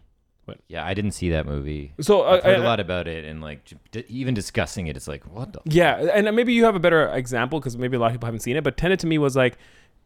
Yeah 0.67 0.85
i 0.85 0.93
didn't 0.93 1.11
see 1.11 1.29
that 1.29 1.45
movie 1.45 1.93
So 2.01 2.21
uh, 2.23 2.31
i've 2.37 2.43
heard 2.43 2.59
uh, 2.59 2.63
a 2.63 2.65
lot 2.65 2.79
about 2.79 3.07
it 3.07 3.23
and 3.25 3.41
like 3.41 3.59
j- 3.91 4.03
even 4.09 4.33
discussing 4.33 4.87
it 4.87 4.97
it's 4.97 5.07
like 5.07 5.23
what 5.33 5.53
the 5.53 5.61
Yeah, 5.65 5.95
and 6.13 6.35
maybe 6.35 6.53
you 6.53 6.65
have 6.65 6.75
a 6.75 6.79
better 6.79 7.07
example 7.07 7.59
because 7.59 7.77
maybe 7.77 7.95
a 7.95 7.99
lot 7.99 8.07
of 8.07 8.13
people 8.13 8.27
haven't 8.27 8.41
seen 8.41 8.55
it. 8.57 8.63
But 8.63 8.75
Tenet 8.77 8.99
to 8.99 9.07
me 9.07 9.17
was 9.17 9.35
like, 9.35 9.57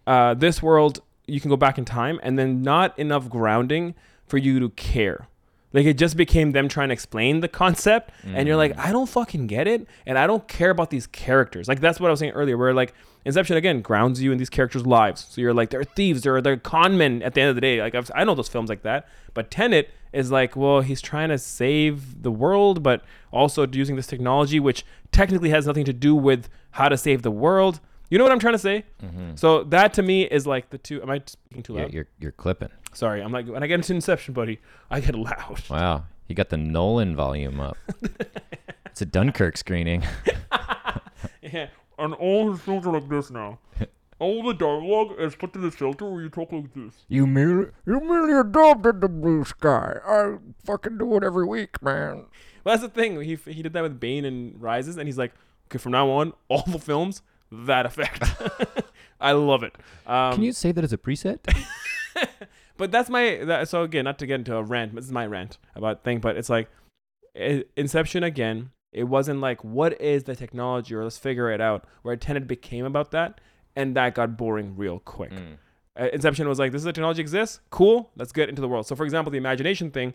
uh, 0.06 0.34
this 0.36 0.62
world 0.62 1.02
you 1.26 1.42
can 1.42 1.50
go 1.50 1.58
back 1.58 1.78
in 1.78 1.86
time, 1.86 2.20
and 2.24 2.38
then 2.40 2.62
not 2.62 2.98
enough 3.00 3.28
grounding 3.30 3.96
for 4.28 4.38
you 4.38 4.60
to 4.60 4.70
care. 4.70 5.28
Like 5.74 5.86
it 5.86 5.98
just 5.98 6.16
became 6.16 6.52
them 6.54 6.70
trying 6.70 6.90
to 6.90 6.94
explain 6.94 7.42
the 7.42 7.48
concept, 7.50 8.12
and 8.24 8.48
you're 8.48 8.56
like, 8.58 8.78
I 8.78 8.92
don't 8.92 9.10
fucking 9.10 9.48
get 9.48 9.68
it, 9.68 9.86
and 10.06 10.18
I 10.18 10.26
don't 10.28 10.48
care 10.48 10.70
about 10.70 10.90
these 10.92 11.08
characters. 11.08 11.68
Like 11.68 11.82
that's 11.82 12.00
what 12.00 12.08
I 12.08 12.12
was 12.12 12.20
saying 12.20 12.32
earlier, 12.34 12.58
where 12.58 12.74
like 12.74 12.94
Inception 13.28 13.58
again 13.58 13.82
grounds 13.82 14.22
you 14.22 14.32
in 14.32 14.38
these 14.38 14.50
characters' 14.50 14.86
lives. 14.86 15.28
So 15.30 15.42
you're 15.42 15.54
like, 15.54 15.70
they're 15.70 15.84
thieves, 15.84 16.24
they're 16.24 16.42
they're 16.42 16.58
con 16.58 16.98
men 16.98 17.22
at 17.22 17.34
the 17.36 17.42
end 17.42 17.50
of 17.50 17.56
the 17.56 17.62
day. 17.62 17.80
Like 17.82 17.94
I've, 17.94 18.10
I 18.16 18.24
know 18.24 18.34
those 18.34 18.48
films 18.48 18.70
like 18.70 18.82
that, 18.84 19.08
but 19.34 19.52
Tenet 19.52 19.90
is 20.14 20.32
like, 20.32 20.56
well, 20.56 20.82
he's 20.82 21.02
trying 21.02 21.30
to 21.30 21.38
save 21.38 22.24
the 22.24 22.32
world, 22.32 22.82
but 22.82 23.04
also 23.32 23.68
using 23.68 23.96
this 23.96 24.08
technology, 24.08 24.60
which 24.60 24.86
technically 25.12 25.50
has 25.50 25.68
nothing 25.68 25.86
to 25.86 25.94
do 25.94 26.16
with 26.16 26.50
how 26.72 26.90
to 26.90 26.98
save 26.98 27.22
the 27.22 27.32
world. 27.32 27.80
You 28.10 28.18
know 28.18 28.24
what 28.24 28.32
I'm 28.32 28.40
trying 28.40 28.54
to 28.54 28.60
say? 28.60 28.86
Mm-hmm. 29.04 29.36
So 29.36 29.64
that 29.66 29.94
to 29.96 30.02
me 30.02 30.24
is 30.24 30.48
like 30.48 30.70
the 30.70 30.78
two. 30.78 31.02
Am 31.02 31.10
I 31.10 31.22
speaking 31.26 31.62
too 31.64 31.74
you're, 31.74 31.82
loud? 31.84 31.94
you're, 31.94 32.08
you're 32.20 32.32
clipping 32.32 32.70
Sorry, 32.94 33.22
I'm 33.22 33.32
like 33.32 33.48
when 33.48 33.62
I 33.62 33.68
get 33.68 33.76
into 33.76 33.94
Inception, 33.94 34.34
buddy, 34.34 34.60
I 34.90 35.02
get 35.02 35.14
loud. 35.16 35.62
wow 35.70 36.06
you 36.28 36.36
got 36.36 36.50
the 36.50 36.58
nolan 36.58 37.16
volume 37.16 37.60
up 37.60 37.78
it's 38.86 39.02
a 39.02 39.06
dunkirk 39.06 39.58
screening 39.58 40.04
Yeah, 41.42 41.68
and 41.98 42.14
all 42.14 42.52
his 42.52 42.62
films 42.62 42.86
are 42.86 42.94
like 42.94 43.10
this 43.10 43.30
now. 43.30 43.60
All 44.20 44.42
the 44.42 44.54
dialogue 44.54 45.14
is 45.20 45.36
put 45.36 45.54
in 45.54 45.62
this 45.62 45.76
filter 45.76 46.10
where 46.10 46.24
you 46.24 46.30
talk 46.30 46.52
like 46.52 46.74
this. 46.74 47.06
You 47.08 47.28
merely, 47.28 47.70
you 47.86 48.00
merely 48.00 48.34
adopted 48.34 49.00
the 49.00 49.08
blue 49.08 49.44
sky. 49.44 49.98
I 50.04 50.38
fucking 50.66 50.98
do 50.98 51.18
it 51.18 51.24
every 51.24 51.46
week, 51.46 51.80
man. 51.84 52.26
Well, 52.64 52.76
that's 52.76 52.82
the 52.82 52.90
thing. 52.90 53.22
He 53.22 53.36
he 53.36 53.62
did 53.62 53.74
that 53.74 53.84
with 53.84 54.00
Bane 54.00 54.26
and 54.26 54.60
Rises, 54.60 54.98
and 54.98 55.08
he's 55.08 55.20
like, 55.20 55.34
okay, 55.68 55.78
from 55.78 55.92
now 55.92 56.10
on, 56.10 56.34
all 56.48 56.64
the 56.66 56.80
films 56.80 57.22
that 57.52 57.86
effect. 57.86 58.24
I 59.22 59.34
love 59.34 59.64
it. 59.64 59.76
Um, 60.06 60.34
can 60.34 60.44
you 60.44 60.52
say 60.52 60.72
that 60.72 60.84
as 60.84 60.94
a 60.94 60.98
preset 60.98 61.40
but 62.78 62.92
that's 62.92 63.10
my 63.10 63.42
that, 63.44 63.70
so 63.70 63.84
again 63.84 64.06
not 64.06 64.20
to 64.20 64.26
get 64.26 64.36
into 64.36 64.56
a 64.56 64.64
rant 64.64 64.94
but 64.94 65.02
this 65.02 65.08
is 65.08 65.12
my 65.12 65.26
rant 65.26 65.58
about 65.76 66.04
thing 66.04 66.20
but 66.20 66.38
it's 66.38 66.50
like 66.50 66.70
inception 67.76 68.24
again 68.24 68.72
it 68.92 69.04
wasn't 69.04 69.40
like 69.40 69.64
what 69.64 70.00
is 70.02 70.24
the 70.24 70.36
technology 70.36 70.96
or 70.96 71.04
let's 71.04 71.18
figure 71.18 71.52
it 71.52 71.62
out 71.62 71.86
where 72.02 72.16
tenet 72.16 72.48
became 72.48 72.86
about 72.86 73.12
that 73.12 73.40
and 73.76 73.96
that 73.96 74.16
got 74.16 74.38
boring 74.38 74.76
real 74.76 75.00
quick. 75.00 75.32
Mm. 75.32 75.58
uh, 76.00 76.10
inception 76.14 76.48
was 76.48 76.60
like 76.60 76.72
this 76.72 76.80
is 76.80 76.86
the 76.86 76.94
technology 76.94 77.22
exists? 77.22 77.60
Cool 77.70 78.12
let's 78.16 78.32
get 78.32 78.50
into 78.50 78.62
the 78.62 78.68
world. 78.68 78.88
So 78.88 78.96
for 78.96 79.04
example 79.04 79.32
the 79.32 79.38
imagination 79.38 79.92
thing 79.92 80.14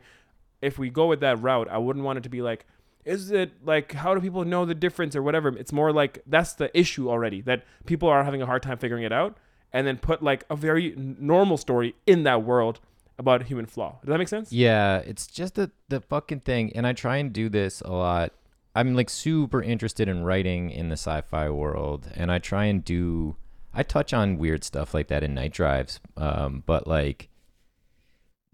if 0.61 0.79
we 0.79 0.91
go 0.91 1.07
with 1.07 1.19
that 1.19 1.43
route 1.43 1.69
i 1.69 1.77
wouldn't 1.77 2.05
want 2.05 2.19
it 2.19 2.23
to 2.23 2.29
be 2.29 2.41
like 2.41 2.67
is 3.05 3.31
it 3.31 3.53
like 3.65 3.93
how 3.93 4.15
do 4.15 4.21
people 4.21 4.45
know 4.45 4.65
the 4.65 4.75
difference 4.75 5.17
or 5.17 5.23
whatever? 5.23 5.49
It's 5.49 5.73
more 5.73 5.93
like 5.93 6.23
that's 6.27 6.55
the 6.55 6.77
issue 6.79 7.11
already 7.11 7.41
that 7.43 7.65
people 7.87 8.09
are 8.09 8.23
having 8.25 8.43
a 8.43 8.47
hard 8.47 8.63
time 8.63 8.79
figuring 8.79 9.03
it 9.03 9.13
out 9.13 9.37
and 9.73 9.87
then 9.87 9.99
put 9.99 10.23
like 10.23 10.45
a 10.51 10.57
very 10.57 10.95
normal 10.97 11.57
story 11.57 11.95
in 12.07 12.23
that 12.25 12.45
world 12.45 12.81
about 13.19 13.43
a 13.43 13.45
human 13.45 13.67
flaw. 13.67 13.99
Does 14.03 14.09
that 14.09 14.19
make 14.19 14.29
sense? 14.29 14.53
Yeah, 14.53 14.99
it's 14.99 15.27
just 15.27 15.55
the 15.57 15.71
the 15.89 16.01
fucking 16.01 16.41
thing, 16.41 16.73
and 16.75 16.87
I 16.87 16.93
try 16.93 17.17
and 17.17 17.33
do 17.33 17.49
this 17.49 17.81
a 17.81 17.93
lot. 17.93 18.33
I'm 18.75 18.95
like 18.95 19.11
super 19.11 19.63
interested 19.63 20.09
in 20.09 20.25
writing 20.25 20.71
in 20.71 20.89
the 20.89 20.95
sci-fi 20.95 21.51
world, 21.51 22.09
and 22.15 22.33
I 22.33 22.39
try 22.39 22.65
and 22.65 22.85
do. 22.85 23.37
I 23.75 23.83
touch 23.83 24.13
on 24.13 24.39
weird 24.39 24.65
stuff 24.65 24.93
like 24.93 25.09
that 25.09 25.23
in 25.23 25.35
Night 25.35 25.53
Drives, 25.53 26.01
um, 26.17 26.63
but 26.67 26.87
like 26.87 27.29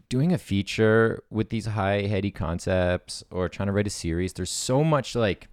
doing 0.08 0.32
a 0.32 0.38
feature 0.38 1.22
with 1.30 1.50
these 1.50 1.66
high 1.66 2.02
heady 2.02 2.30
concepts 2.30 3.22
or 3.30 3.48
trying 3.48 3.66
to 3.66 3.72
write 3.72 3.86
a 3.86 3.90
series. 3.90 4.32
There's 4.32 4.50
so 4.50 4.82
much 4.82 5.14
like 5.14 5.48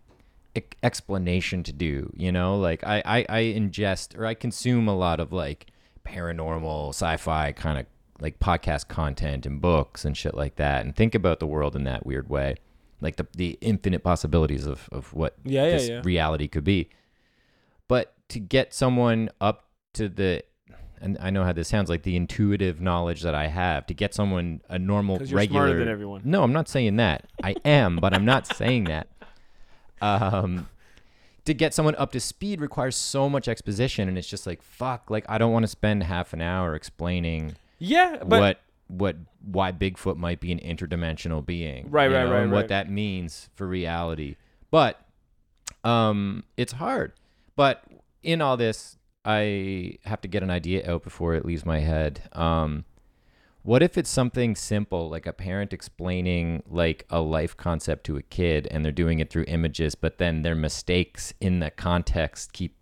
e- 0.56 0.62
explanation 0.82 1.64
to 1.64 1.74
do, 1.74 2.12
you 2.16 2.32
know. 2.32 2.58
Like 2.58 2.84
I 2.84 3.02
I, 3.06 3.26
I 3.30 3.42
ingest 3.44 4.18
or 4.18 4.26
I 4.26 4.34
consume 4.34 4.88
a 4.88 4.96
lot 4.96 5.20
of 5.20 5.32
like 5.32 5.68
paranormal 6.06 6.90
sci-fi 6.90 7.52
kind 7.52 7.80
of 7.80 7.86
like 8.20 8.40
podcast 8.40 8.88
content 8.88 9.46
and 9.46 9.60
books 9.62 10.06
and 10.06 10.16
shit 10.16 10.36
like 10.36 10.56
that 10.56 10.86
and 10.86 10.96
think 10.96 11.14
about 11.14 11.40
the 11.40 11.48
world 11.48 11.76
in 11.76 11.84
that 11.84 12.06
weird 12.06 12.30
way 12.30 12.56
like 13.02 13.16
the, 13.18 13.28
the 13.36 13.58
infinite 13.62 14.04
possibilities 14.04 14.66
of, 14.66 14.88
of 14.92 15.14
what 15.14 15.36
Yeah, 15.44 15.66
yeah, 15.66 15.72
this 15.72 15.90
yeah. 15.90 16.02
reality 16.04 16.48
could 16.48 16.64
be 16.64 16.90
But 17.88 18.14
to 18.30 18.40
get 18.40 18.74
someone 18.74 19.30
up 19.40 19.68
to 19.94 20.10
the 20.10 20.44
and 21.02 21.18
I 21.20 21.30
know 21.30 21.44
how 21.44 21.52
this 21.54 21.68
sounds 21.68 21.90
like 21.90 22.04
the 22.04 22.16
intuitive 22.16 22.80
knowledge 22.82 23.22
that 23.22 23.36
I 23.36 23.48
have 23.48 23.86
to 23.88 23.94
get 23.94 24.14
someone 24.14 24.62
a 24.70 24.80
normal 24.80 25.22
you're 25.22 25.38
regular 25.38 25.68
smarter 25.68 25.80
than 25.80 25.88
everyone. 25.90 26.22
No, 26.24 26.42
I'm 26.42 26.54
not 26.54 26.68
saying 26.70 26.96
that. 26.96 27.26
I 27.44 27.56
am, 27.66 27.98
but 27.98 28.14
I'm 28.14 28.26
not 28.26 28.48
saying 28.48 28.86
that. 28.86 29.08
Um 30.02 30.68
to 31.46 31.54
get 31.54 31.76
someone 31.76 31.94
up 31.96 32.12
to 32.14 32.20
speed 32.20 32.60
requires 32.60 32.96
so 32.96 33.30
much 33.30 33.48
exposition 33.48 34.08
and 34.10 34.18
it's 34.18 34.28
just 34.28 34.48
like 34.48 34.62
fuck, 34.64 35.10
like 35.12 35.26
I 35.30 35.38
don't 35.38 35.52
want 35.52 35.64
to 35.64 35.68
spend 35.68 36.04
half 36.04 36.34
an 36.34 36.42
hour 36.42 36.76
explaining 36.76 37.56
Yeah, 37.78 38.18
but 38.26 38.40
what 38.40 38.60
what 38.88 39.16
why 39.44 39.72
Bigfoot 39.72 40.18
might 40.18 40.40
be 40.40 40.52
an 40.52 40.60
interdimensional 40.60 41.46
being, 41.46 41.90
Right, 41.90 42.12
right, 42.12 42.26
know, 42.26 42.32
right, 42.32 42.42
and 42.44 42.52
right. 42.52 42.58
what 42.58 42.68
that 42.70 42.90
means 42.90 43.50
for 43.56 43.68
reality. 43.68 44.36
But 44.72 45.00
um, 45.84 46.44
it's 46.58 46.74
hard. 46.74 47.14
But 47.56 47.84
in 48.24 48.42
all 48.42 48.58
this, 48.58 48.98
I 49.24 49.98
have 50.06 50.22
to 50.22 50.28
get 50.28 50.44
an 50.44 50.50
idea 50.50 50.90
out 50.90 51.04
before 51.04 51.36
it 51.36 51.46
leaves 51.46 51.66
my 51.66 51.80
head. 51.80 52.22
Um, 52.34 52.86
what 53.64 53.82
if 53.82 53.98
it's 53.98 54.10
something 54.10 54.56
simple, 54.56 55.10
like 55.10 55.26
a 55.26 55.34
parent 55.34 55.74
explaining 55.74 56.62
like 56.70 57.06
a 57.10 57.20
life 57.20 57.58
concept 57.58 58.06
to 58.06 58.18
a 58.18 58.22
kid, 58.22 58.68
and 58.70 58.86
they're 58.86 58.92
doing 58.92 59.18
it 59.20 59.32
through 59.32 59.46
images, 59.48 59.96
but 59.96 60.20
then 60.20 60.44
their 60.44 60.54
mistakes 60.54 61.34
in 61.42 61.60
the 61.60 61.72
context 61.72 62.54
keep 62.54 62.76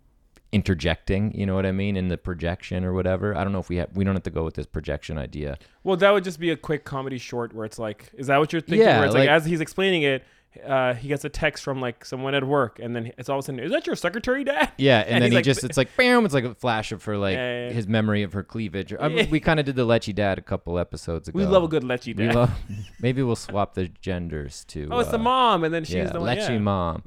interjecting 0.54 1.22
you 1.38 1.44
know 1.46 1.54
what 1.54 1.66
i 1.66 1.72
mean 1.72 1.96
in 1.96 2.06
the 2.08 2.16
projection 2.16 2.84
or 2.84 2.92
whatever 2.92 3.36
i 3.36 3.42
don't 3.44 3.52
know 3.52 3.58
if 3.58 3.68
we 3.68 3.76
have 3.76 3.88
we 3.94 4.04
don't 4.04 4.14
have 4.14 4.22
to 4.22 4.30
go 4.30 4.44
with 4.44 4.54
this 4.54 4.66
projection 4.66 5.18
idea 5.18 5.58
well, 5.86 5.96
that 5.98 6.10
would 6.12 6.24
just 6.24 6.40
be 6.40 6.50
a 6.50 6.56
quick 6.56 6.84
comedy 6.84 7.18
short 7.18 7.52
where 7.54 7.66
it's 7.66 7.78
like, 7.78 8.10
is 8.14 8.28
that 8.28 8.38
what 8.38 8.52
you're 8.54 8.62
thinking? 8.62 8.86
Yeah, 8.86 8.96
where 9.00 9.04
it's 9.06 9.14
like, 9.14 9.28
like- 9.28 9.36
as 9.36 9.44
he's 9.44 9.60
explaining 9.60 10.02
it, 10.02 10.24
uh, 10.66 10.94
he 10.94 11.08
gets 11.08 11.24
a 11.26 11.28
text 11.28 11.62
from 11.62 11.78
like 11.80 12.06
someone 12.06 12.34
at 12.34 12.42
work, 12.42 12.78
and 12.82 12.96
then 12.96 13.12
it's 13.18 13.28
all 13.28 13.38
of 13.38 13.44
a 13.44 13.46
sudden, 13.46 13.60
is 13.60 13.70
that 13.70 13.86
your 13.86 13.94
secretary, 13.96 14.44
Dad? 14.44 14.72
Yeah, 14.78 15.00
and, 15.00 15.08
And 15.16 15.22
then 15.24 15.30
he 15.32 15.36
like- 15.38 15.44
just 15.44 15.62
it's 15.62 15.76
like 15.76 15.94
bam, 15.94 16.24
it's 16.24 16.32
like 16.32 16.44
a 16.44 16.54
flash 16.54 16.90
of 16.90 17.02
for 17.02 17.18
like 17.18 17.34
Yeah, 17.36 17.50
yeah, 17.52 17.66
yeah. 17.68 17.72
his 17.74 17.86
memory 17.86 18.22
of 18.22 18.32
her 18.32 18.42
cleavage. 18.42 18.94
I 18.98 19.08
mean, 19.08 19.28
we 19.28 19.40
kind 19.40 19.60
of 19.60 19.66
did 19.66 19.76
the 19.76 19.84
Lechy 19.84 20.14
Dad 20.14 20.38
a 20.38 20.42
couple 20.42 20.78
episodes 20.78 21.28
ago. 21.28 21.38
We 21.38 21.44
love 21.44 21.64
a 21.64 21.68
good 21.68 21.82
lechy 21.82 22.16
We 22.16 22.26
dad. 22.28 22.34
love. 22.34 22.50
Maybe 23.00 23.22
we'll 23.22 23.36
swap 23.36 23.74
the 23.74 23.88
genders 24.00 24.64
too. 24.64 24.88
oh, 24.90 25.00
it's 25.00 25.10
the 25.10 25.16
uh, 25.16 25.22
mom, 25.22 25.64
and 25.64 25.74
then 25.74 25.84
she's 25.84 26.10
the 26.12 26.20
one. 26.20 26.34
Lechy 26.34 26.48
yeah. 26.48 26.58
mom. 26.58 27.02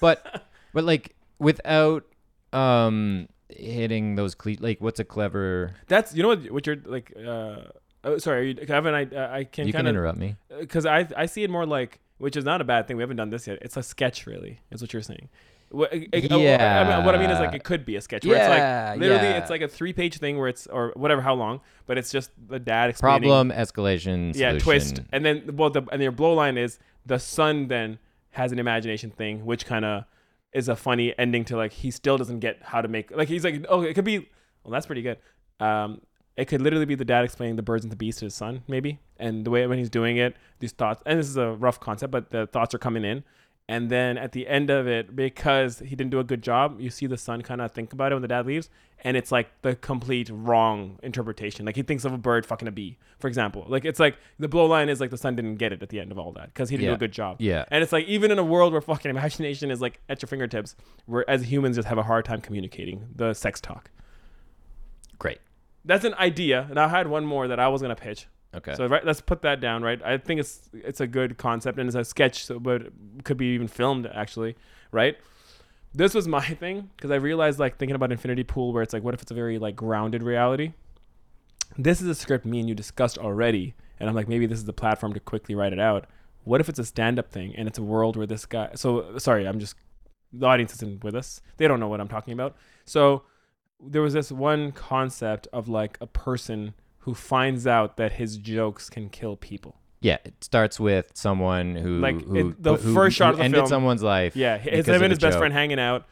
But 0.00 0.44
but 0.72 0.84
like 0.84 1.14
without 1.38 2.04
um 2.54 3.28
hitting 3.48 4.14
those 4.16 4.34
cle- 4.34 4.56
like 4.60 4.80
what's 4.80 5.00
a 5.00 5.04
clever 5.04 5.74
That's 5.88 6.14
you 6.14 6.22
know 6.22 6.28
what 6.28 6.50
what 6.50 6.66
you're 6.66 6.76
like. 6.84 7.12
Uh, 7.16 7.56
oh, 8.04 8.18
sorry, 8.18 8.48
you, 8.48 8.54
Kevin. 8.66 8.94
I 8.94 9.02
I 9.38 9.44
can 9.44 9.66
you 9.66 9.72
can 9.72 9.80
kind 9.80 9.88
of 9.88 9.94
interrupt 9.94 10.18
me 10.18 10.36
because 10.60 10.86
I 10.86 11.06
I 11.16 11.26
see 11.26 11.42
it 11.44 11.50
more 11.50 11.66
like, 11.66 12.00
which 12.18 12.36
is 12.36 12.44
not 12.44 12.60
a 12.60 12.64
bad 12.64 12.86
thing. 12.86 12.96
We 12.96 13.02
haven't 13.02 13.16
done 13.16 13.30
this 13.30 13.46
yet. 13.46 13.58
It's 13.62 13.76
a 13.76 13.82
sketch, 13.82 14.26
really. 14.26 14.60
Is 14.70 14.80
what 14.80 14.92
you're 14.92 15.02
saying. 15.02 15.28
What, 15.70 15.92
I- 15.92 16.06
I- 16.12 16.16
I 16.16 16.20
mean, 16.20 17.04
what 17.04 17.14
I 17.16 17.18
mean 17.18 17.30
is 17.30 17.40
like 17.40 17.50
Yeah. 17.50 17.56
it 17.56 17.64
could 17.64 17.84
be 17.84 17.96
a 17.96 18.00
sketch 18.00 18.24
where 18.24 18.36
it's 18.36 18.46
Yeah, 18.48 18.90
like 18.90 19.00
literally 19.00 19.28
yeah. 19.30 19.38
it's 19.38 19.50
like 19.50 19.60
a 19.62 19.66
three 19.68 19.92
page 19.92 20.18
thing 20.18 20.38
where 20.38 20.46
it's 20.48 20.66
or 20.68 20.92
whatever 20.94 21.20
how 21.20 21.34
long, 21.34 21.60
but 21.86 21.98
it's 21.98 22.12
just 22.12 22.30
the 22.48 22.58
dad 22.60 22.90
explaining 22.90 23.22
problem 23.28 23.50
escalation 23.50 24.34
yeah 24.36 24.50
solution. 24.50 24.60
twist 24.64 25.00
and 25.10 25.24
then 25.24 25.56
well 25.56 25.70
the 25.70 25.82
and 25.90 26.00
your 26.00 26.12
blow 26.12 26.32
line 26.34 26.56
is 26.58 26.78
the 27.06 27.18
son 27.18 27.66
then 27.68 27.98
has 28.32 28.52
an 28.52 28.58
imagination 28.60 29.10
thing 29.10 29.44
which 29.44 29.66
kind 29.66 29.84
of 29.84 30.04
is 30.54 30.68
a 30.68 30.76
funny 30.76 31.12
ending 31.18 31.44
to 31.44 31.56
like 31.56 31.72
he 31.72 31.90
still 31.90 32.16
doesn't 32.16 32.38
get 32.38 32.58
how 32.62 32.80
to 32.80 32.88
make 32.88 33.10
like 33.10 33.28
he's 33.28 33.44
like 33.44 33.64
oh 33.68 33.82
it 33.82 33.94
could 33.94 34.04
be 34.04 34.18
well 34.62 34.72
that's 34.72 34.86
pretty 34.86 35.02
good. 35.02 35.18
Um 35.60 36.00
it 36.36 36.46
could 36.46 36.60
literally 36.60 36.86
be 36.86 36.96
the 36.96 37.04
dad 37.04 37.24
explaining 37.24 37.54
the 37.56 37.62
birds 37.62 37.84
and 37.84 37.92
the 37.92 37.96
beast 37.96 38.18
to 38.20 38.24
his 38.24 38.34
son 38.34 38.62
maybe 38.66 38.98
and 39.18 39.44
the 39.44 39.50
way 39.50 39.66
when 39.66 39.78
he's 39.78 39.90
doing 39.90 40.16
it 40.16 40.34
these 40.58 40.72
thoughts 40.72 41.02
and 41.06 41.18
this 41.18 41.28
is 41.28 41.36
a 41.36 41.52
rough 41.52 41.78
concept 41.78 42.10
but 42.10 42.30
the 42.30 42.46
thoughts 42.48 42.74
are 42.74 42.78
coming 42.78 43.04
in 43.04 43.22
and 43.68 43.90
then 43.90 44.18
at 44.18 44.32
the 44.32 44.46
end 44.46 44.68
of 44.70 44.86
it 44.86 45.16
because 45.16 45.78
he 45.78 45.96
didn't 45.96 46.10
do 46.10 46.18
a 46.18 46.24
good 46.24 46.42
job 46.42 46.78
you 46.80 46.90
see 46.90 47.06
the 47.06 47.16
son 47.16 47.40
kind 47.40 47.60
of 47.60 47.72
think 47.72 47.92
about 47.92 48.12
it 48.12 48.14
when 48.14 48.22
the 48.22 48.28
dad 48.28 48.46
leaves 48.46 48.68
and 49.04 49.16
it's 49.16 49.30
like 49.30 49.50
the 49.60 49.76
complete 49.76 50.30
wrong 50.32 50.98
interpretation. 51.02 51.66
Like 51.66 51.76
he 51.76 51.82
thinks 51.82 52.06
of 52.06 52.12
a 52.14 52.18
bird 52.18 52.46
fucking 52.46 52.66
a 52.66 52.72
bee 52.72 52.96
for 53.18 53.28
example. 53.28 53.66
Like 53.68 53.84
it's 53.84 54.00
like 54.00 54.16
the 54.38 54.48
blow 54.48 54.64
line 54.64 54.88
is 54.88 54.98
like 55.00 55.10
the 55.10 55.18
son 55.18 55.36
didn't 55.36 55.56
get 55.56 55.72
it 55.72 55.82
at 55.82 55.90
the 55.90 56.00
end 56.00 56.10
of 56.10 56.18
all 56.18 56.32
that 56.32 56.46
because 56.46 56.70
he 56.70 56.76
didn't 56.76 56.90
do 56.90 56.94
a 56.94 56.98
good 56.98 57.12
job. 57.12 57.36
Yeah. 57.38 57.64
and 57.70 57.82
it's 57.82 57.92
like 57.92 58.06
even 58.06 58.30
in 58.30 58.38
a 58.38 58.44
world 58.44 58.72
where 58.72 58.80
fucking 58.80 59.10
imagination 59.10 59.70
is 59.70 59.80
like 59.82 60.00
at 60.08 60.22
your 60.22 60.26
fingertips 60.28 60.74
where 61.04 61.28
as 61.28 61.50
humans 61.50 61.76
just 61.76 61.88
have 61.88 61.98
a 61.98 62.02
hard 62.02 62.24
time 62.24 62.40
communicating 62.40 63.06
the 63.14 63.34
sex 63.34 63.60
talk. 63.60 63.90
Great. 65.18 65.38
that's 65.84 66.04
an 66.04 66.14
idea 66.14 66.66
and 66.70 66.78
i 66.78 66.88
had 66.88 67.06
one 67.06 67.24
more 67.24 67.46
that 67.48 67.60
i 67.60 67.68
was 67.68 67.80
going 67.82 67.94
to 67.94 68.00
pitch 68.00 68.26
Okay. 68.54 68.74
so 68.74 68.86
right, 68.86 69.04
let's 69.04 69.20
put 69.20 69.42
that 69.42 69.60
down, 69.60 69.82
right? 69.82 70.00
I 70.02 70.18
think 70.18 70.40
it's 70.40 70.68
it's 70.72 71.00
a 71.00 71.06
good 71.06 71.38
concept 71.38 71.78
and 71.78 71.88
it's 71.88 71.96
a 71.96 72.04
sketch, 72.04 72.44
so, 72.44 72.58
but 72.58 72.82
could 73.24 73.36
be 73.36 73.46
even 73.46 73.68
filmed 73.68 74.06
actually, 74.06 74.56
right? 74.92 75.16
This 75.92 76.14
was 76.14 76.28
my 76.28 76.44
thing 76.62 76.90
because 76.96 77.10
I 77.10 77.16
realized 77.16 77.58
like 77.58 77.78
thinking 77.78 77.96
about 77.96 78.12
Infinity 78.12 78.44
Pool, 78.44 78.72
where 78.72 78.82
it's 78.82 78.92
like, 78.92 79.02
what 79.02 79.14
if 79.14 79.22
it's 79.22 79.30
a 79.30 79.34
very 79.34 79.58
like 79.58 79.76
grounded 79.76 80.22
reality? 80.22 80.72
This 81.76 82.00
is 82.00 82.08
a 82.08 82.14
script 82.14 82.44
me 82.44 82.60
and 82.60 82.68
you 82.68 82.74
discussed 82.74 83.18
already, 83.18 83.74
and 83.98 84.08
I'm 84.08 84.14
like, 84.14 84.28
maybe 84.28 84.46
this 84.46 84.58
is 84.58 84.64
the 84.64 84.72
platform 84.72 85.12
to 85.14 85.20
quickly 85.20 85.54
write 85.54 85.72
it 85.72 85.80
out. 85.80 86.06
What 86.44 86.60
if 86.60 86.68
it's 86.68 86.78
a 86.78 86.84
stand-up 86.84 87.30
thing 87.30 87.54
and 87.56 87.66
it's 87.66 87.78
a 87.78 87.82
world 87.82 88.16
where 88.16 88.26
this 88.26 88.46
guy? 88.46 88.70
So 88.74 89.18
sorry, 89.18 89.46
I'm 89.48 89.58
just 89.58 89.76
the 90.32 90.46
audience 90.46 90.74
isn't 90.74 91.02
with 91.02 91.14
us; 91.14 91.40
they 91.56 91.66
don't 91.66 91.80
know 91.80 91.88
what 91.88 92.00
I'm 92.00 92.08
talking 92.08 92.32
about. 92.32 92.56
So 92.84 93.22
there 93.80 94.02
was 94.02 94.12
this 94.12 94.30
one 94.30 94.72
concept 94.72 95.48
of 95.52 95.68
like 95.68 95.98
a 96.00 96.06
person 96.06 96.74
who 97.04 97.14
finds 97.14 97.66
out 97.66 97.96
that 97.96 98.12
his 98.12 98.36
jokes 98.36 98.90
can 98.90 99.08
kill 99.08 99.36
people. 99.36 99.76
yeah, 100.00 100.18
it 100.24 100.34
starts 100.44 100.78
with 100.78 101.06
someone 101.14 101.76
who 101.76 101.98
Like, 101.98 102.20
who, 102.22 102.50
it- 102.50 102.62
the 102.62 102.76
who- 102.76 102.92
first 102.94 103.16
shot 103.16 103.26
who 103.26 103.30
of 103.32 103.36
the 103.38 103.42
film 103.42 103.44
ended 103.46 103.58
film- 103.60 103.68
someone's 103.68 104.02
life. 104.02 104.36
Yeah, 104.36 104.58
his 104.58 104.70
because 104.80 104.86
him 104.96 105.02
and 105.02 105.10
his 105.12 105.18
best 105.18 105.32
joke. 105.34 105.40
friend 105.40 105.54
hanging 105.54 105.78
out, 105.78 106.06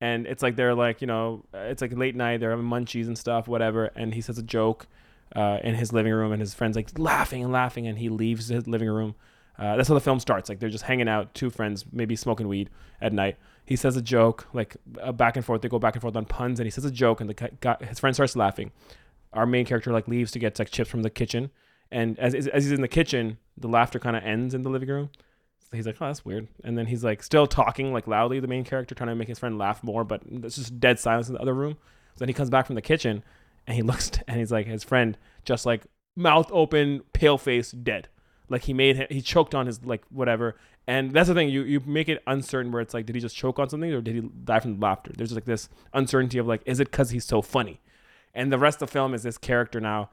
and 0.00 0.26
it's 0.26 0.42
like 0.42 0.56
they're 0.56 0.74
like 0.74 1.00
you 1.00 1.06
know 1.06 1.44
it's 1.54 1.80
like 1.82 1.92
late 1.96 2.16
night, 2.16 2.38
they're 2.40 2.50
having 2.50 2.66
munchies 2.66 3.06
and 3.06 3.16
stuff, 3.16 3.46
whatever, 3.46 3.86
and 3.94 4.14
he 4.14 4.20
says 4.20 4.38
a 4.38 4.42
joke 4.42 4.86
uh, 5.36 5.58
in 5.62 5.74
his 5.76 5.92
living 5.92 6.12
room, 6.12 6.32
and 6.32 6.40
his 6.40 6.54
friends 6.54 6.74
like 6.76 6.98
laughing 6.98 7.42
and 7.44 7.52
laughing, 7.52 7.86
and 7.86 7.98
he 7.98 8.08
leaves 8.08 8.48
his 8.48 8.66
living 8.66 8.88
room. 8.88 9.14
Uh, 9.58 9.76
that's 9.76 9.88
how 9.88 9.94
the 9.94 10.00
film 10.00 10.20
starts. 10.20 10.48
Like 10.48 10.58
they're 10.60 10.68
just 10.68 10.84
hanging 10.84 11.08
out, 11.08 11.34
two 11.34 11.50
friends, 11.50 11.84
maybe 11.92 12.14
smoking 12.16 12.46
weed 12.48 12.70
at 13.00 13.12
night. 13.12 13.36
He 13.66 13.74
says 13.76 13.96
a 13.96 14.02
joke, 14.02 14.46
like 14.52 14.76
uh, 15.02 15.10
back 15.12 15.36
and 15.36 15.44
forth. 15.44 15.62
They 15.62 15.68
go 15.68 15.78
back 15.80 15.94
and 15.94 16.00
forth 16.02 16.14
on 16.16 16.24
puns, 16.26 16.60
and 16.60 16.66
he 16.66 16.70
says 16.70 16.84
a 16.84 16.90
joke, 16.92 17.20
and 17.20 17.28
the 17.28 17.34
guy, 17.60 17.76
his 17.88 17.98
friend 17.98 18.14
starts 18.14 18.34
laughing. 18.36 18.70
Our 19.32 19.46
main 19.46 19.66
character 19.66 19.92
like 19.92 20.08
leaves 20.08 20.32
to 20.32 20.38
get 20.38 20.58
like 20.58 20.70
chips 20.70 20.90
from 20.90 21.02
the 21.02 21.10
kitchen, 21.10 21.50
and 21.90 22.18
as 22.18 22.34
as 22.34 22.64
he's 22.64 22.72
in 22.72 22.80
the 22.80 22.88
kitchen, 22.88 23.38
the 23.56 23.68
laughter 23.68 23.98
kind 23.98 24.16
of 24.16 24.22
ends 24.24 24.54
in 24.54 24.62
the 24.62 24.70
living 24.70 24.88
room. 24.88 25.10
So 25.70 25.76
he's 25.76 25.86
like, 25.86 25.96
oh, 26.00 26.06
that's 26.06 26.24
weird. 26.24 26.48
And 26.64 26.78
then 26.78 26.86
he's 26.86 27.04
like 27.04 27.22
still 27.22 27.46
talking 27.46 27.92
like 27.92 28.06
loudly, 28.06 28.40
the 28.40 28.46
main 28.46 28.64
character 28.64 28.94
trying 28.94 29.10
to 29.10 29.14
make 29.14 29.28
his 29.28 29.38
friend 29.38 29.58
laugh 29.58 29.82
more, 29.82 30.02
but 30.02 30.22
it's 30.26 30.56
just 30.56 30.80
dead 30.80 30.98
silence 30.98 31.28
in 31.28 31.34
the 31.34 31.42
other 31.42 31.52
room. 31.52 31.76
So 32.14 32.20
then 32.20 32.28
he 32.28 32.32
comes 32.34 32.48
back 32.48 32.66
from 32.66 32.74
the 32.74 32.82
kitchen 32.82 33.22
and 33.66 33.76
he 33.76 33.82
looks 33.90 34.10
and 34.26 34.38
he's 34.38 34.50
like 34.50 34.66
his 34.66 34.82
friend 34.82 35.18
just 35.44 35.66
like 35.66 35.82
mouth 36.16 36.50
open, 36.52 37.02
pale 37.12 37.36
face, 37.36 37.70
dead. 37.70 38.08
Like 38.48 38.62
he 38.62 38.72
made 38.72 39.06
he 39.10 39.20
choked 39.20 39.54
on 39.54 39.66
his 39.66 39.84
like 39.84 40.02
whatever. 40.10 40.56
And 40.86 41.12
that's 41.12 41.28
the 41.28 41.34
thing, 41.34 41.50
you 41.50 41.62
you 41.64 41.80
make 41.84 42.08
it 42.08 42.22
uncertain 42.26 42.72
where 42.72 42.80
it's 42.80 42.94
like, 42.94 43.04
did 43.04 43.14
he 43.14 43.20
just 43.20 43.36
choke 43.36 43.58
on 43.58 43.68
something 43.68 43.92
or 43.92 44.00
did 44.00 44.14
he 44.14 44.22
die 44.22 44.60
from 44.60 44.80
laughter? 44.80 45.12
There's 45.14 45.32
like 45.32 45.44
this 45.44 45.68
uncertainty 45.92 46.38
of 46.38 46.46
like, 46.46 46.62
is 46.64 46.80
it 46.80 46.90
because 46.90 47.10
he's 47.10 47.26
so 47.26 47.42
funny? 47.42 47.82
And 48.38 48.52
the 48.52 48.58
rest 48.58 48.80
of 48.82 48.88
the 48.88 48.92
film 48.92 49.14
is 49.14 49.22
this 49.24 49.36
character 49.36 49.80
now 49.80 50.10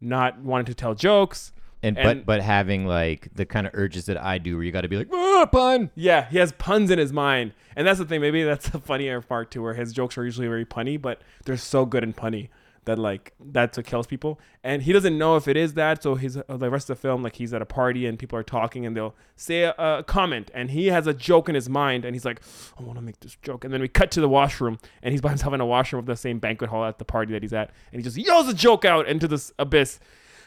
not 0.00 0.38
wanting 0.40 0.66
to 0.66 0.74
tell 0.74 0.94
jokes. 0.94 1.52
and, 1.82 1.98
and- 1.98 2.20
but 2.20 2.26
but 2.26 2.40
having 2.40 2.86
like 2.86 3.28
the 3.34 3.44
kind 3.44 3.66
of 3.66 3.72
urges 3.74 4.06
that 4.06 4.16
I 4.16 4.38
do, 4.38 4.54
where 4.56 4.64
you 4.64 4.72
got 4.72 4.82
to 4.82 4.88
be 4.88 4.96
like, 4.96 5.08
ah, 5.12 5.46
pun. 5.50 5.90
Yeah, 5.94 6.28
he 6.30 6.38
has 6.38 6.52
puns 6.52 6.90
in 6.90 6.98
his 6.98 7.12
mind, 7.12 7.52
and 7.76 7.86
that's 7.86 7.98
the 7.98 8.04
thing. 8.04 8.20
Maybe 8.20 8.42
that's 8.44 8.68
the 8.76 8.78
funnier 8.78 9.20
part 9.20 9.50
too, 9.50 9.62
where 9.62 9.74
his 9.74 9.92
jokes 9.92 10.16
are 10.16 10.24
usually 10.24 10.46
very 10.48 10.64
punny, 10.64 11.00
but 11.00 11.20
they're 11.44 11.56
so 11.56 11.84
good 11.84 12.02
and 12.04 12.16
punny 12.16 12.48
that 12.84 12.98
like 12.98 13.32
that's 13.40 13.76
what 13.76 13.86
kills 13.86 14.06
people. 14.06 14.38
And 14.62 14.82
he 14.82 14.92
doesn't 14.92 15.16
know 15.18 15.36
if 15.36 15.46
it 15.48 15.56
is 15.56 15.74
that. 15.74 16.02
So 16.02 16.14
he's 16.14 16.36
uh, 16.36 16.42
the 16.48 16.70
rest 16.70 16.88
of 16.90 16.96
the 16.96 17.00
film, 17.00 17.22
like 17.22 17.36
he's 17.36 17.52
at 17.54 17.62
a 17.62 17.66
party 17.66 18.06
and 18.06 18.18
people 18.18 18.38
are 18.38 18.42
talking, 18.42 18.84
and 18.86 18.96
they'll 18.96 19.14
say 19.36 19.62
a, 19.62 19.74
a 19.78 20.04
comment, 20.06 20.50
and 20.54 20.70
he 20.70 20.86
has 20.88 21.06
a 21.06 21.14
joke 21.14 21.48
in 21.48 21.54
his 21.54 21.68
mind, 21.68 22.04
and 22.04 22.14
he's 22.14 22.24
like, 22.24 22.40
I 22.78 22.82
want 22.82 22.98
to 22.98 23.02
make 23.04 23.20
this 23.20 23.36
joke. 23.42 23.64
And 23.64 23.72
then 23.72 23.80
we 23.80 23.88
cut 23.88 24.10
to 24.12 24.20
the 24.20 24.28
washroom, 24.28 24.78
and 25.02 25.12
he's 25.12 25.20
by 25.20 25.28
himself 25.34 25.54
in 25.54 25.60
a 25.60 25.66
washroom 25.66 26.00
of 26.00 26.06
the 26.06 26.16
same 26.16 26.38
banquet 26.38 26.70
hall 26.70 26.84
at 26.84 26.98
the 26.98 27.04
party 27.04 27.32
that 27.32 27.42
he's 27.42 27.52
at, 27.52 27.70
and 27.92 28.00
he 28.00 28.04
just 28.04 28.16
yells 28.16 28.48
a 28.48 28.54
joke 28.54 28.84
out 28.84 29.06
into 29.08 29.26
this 29.28 29.52
abyss. 29.58 30.00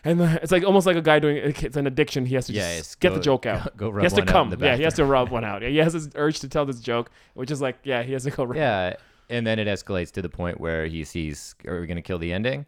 And 0.04 0.22
it's 0.22 0.52
like 0.52 0.64
almost 0.64 0.86
like 0.86 0.96
a 0.96 1.02
guy 1.02 1.20
doing 1.20 1.38
it's 1.38 1.76
an 1.76 1.88
addiction. 1.88 2.26
He 2.28 2.36
has 2.36 2.46
to 2.46 2.54
Yeah, 2.54 2.78
just 2.78 3.00
get 3.00 3.10
go- 3.10 3.16
the 3.16 3.22
joke 3.22 3.46
out. 3.48 3.76
go 3.78 3.90
rub 3.90 4.02
he 4.02 4.06
has 4.06 4.14
to 4.14 4.22
come. 4.24 4.56
Yeah, 4.60 4.76
he 4.78 4.84
has 4.84 4.94
to 4.94 5.06
rub 5.06 5.30
one 5.30 5.44
out. 5.52 5.64
Yeah, 5.64 5.70
he 5.70 5.78
has 5.78 5.92
this 5.94 6.08
urge 6.16 6.40
to 6.42 6.48
tell 6.48 6.66
this 6.66 6.80
joke, 6.80 7.10
which 7.34 7.50
is 7.52 7.62
like, 7.62 7.80
yeah, 7.84 8.04
he 8.04 8.14
has 8.14 8.24
to 8.24 8.30
go. 8.32 8.44
Rub. 8.46 8.56
Yeah, 8.56 8.94
and 9.30 9.46
then 9.46 9.60
it 9.60 9.68
escalates 9.68 10.12
to 10.12 10.22
the 10.22 10.30
point 10.30 10.60
where 10.60 10.86
he 10.88 11.04
sees, 11.04 11.56
are 11.68 11.80
we 11.82 11.88
gonna 11.88 12.02
kill 12.02 12.20
the 12.20 12.34
ending? 12.34 12.66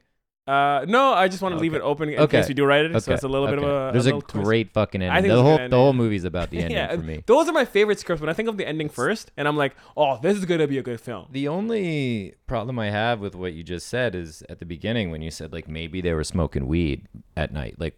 Uh, 0.48 0.84
no, 0.88 1.14
I 1.14 1.28
just 1.28 1.44
want 1.44 1.54
to 1.54 1.60
leave 1.62 1.76
it 1.76 1.82
open 1.84 2.10
in 2.10 2.18
Okay. 2.22 2.40
case 2.40 2.48
we 2.48 2.56
do 2.56 2.66
write 2.66 2.84
it. 2.84 3.00
So 3.04 3.14
it's 3.14 3.22
a 3.22 3.28
little 3.28 3.46
bit 3.46 3.60
of 3.60 3.64
a. 3.66 3.92
There's 3.94 4.08
a, 4.08 4.14
twist. 4.14 4.28
great 4.30 4.74
fucking 4.74 5.00
ending. 5.00 5.16
I 5.16 5.22
think 5.22 5.32
the 5.32 5.44
whole 5.44 5.70
the 5.70 5.76
whole 5.76 5.94
movie's 5.94 6.24
about 6.24 6.50
the 6.50 6.58
ending 6.64 6.76
yeah, 6.76 6.96
for 6.96 7.04
me. 7.04 7.24
those 7.28 7.48
are 7.48 7.52
my 7.52 7.66
favorite 7.66 8.00
scripts. 8.00 8.20
When 8.20 8.32
I 8.32 8.34
think 8.34 8.50
of 8.50 8.58
the 8.58 8.68
ending 8.68 8.90
first, 8.90 9.30
and 9.38 9.48
I'm 9.48 9.56
like, 9.56 9.76
oh, 9.96 10.18
this 10.24 10.36
is 10.36 10.46
gonna 10.46 10.66
be 10.66 10.80
a 10.80 10.82
good 10.82 11.00
film. 11.00 11.28
The 11.30 11.48
only 11.48 12.34
problem 12.48 12.80
I 12.80 12.90
have 12.90 13.20
with 13.20 13.36
what 13.36 13.54
you 13.54 13.62
just 13.62 13.88
said 13.90 14.16
is 14.16 14.42
at 14.50 14.58
the 14.58 14.66
beginning 14.66 15.12
when 15.12 15.22
you 15.22 15.30
said 15.30 15.54
like 15.54 15.68
maybe 15.68 16.02
they 16.02 16.14
were 16.14 16.24
smoking 16.24 16.66
weed 16.66 17.08
at 17.38 17.54
night. 17.54 17.76
Like, 17.78 17.96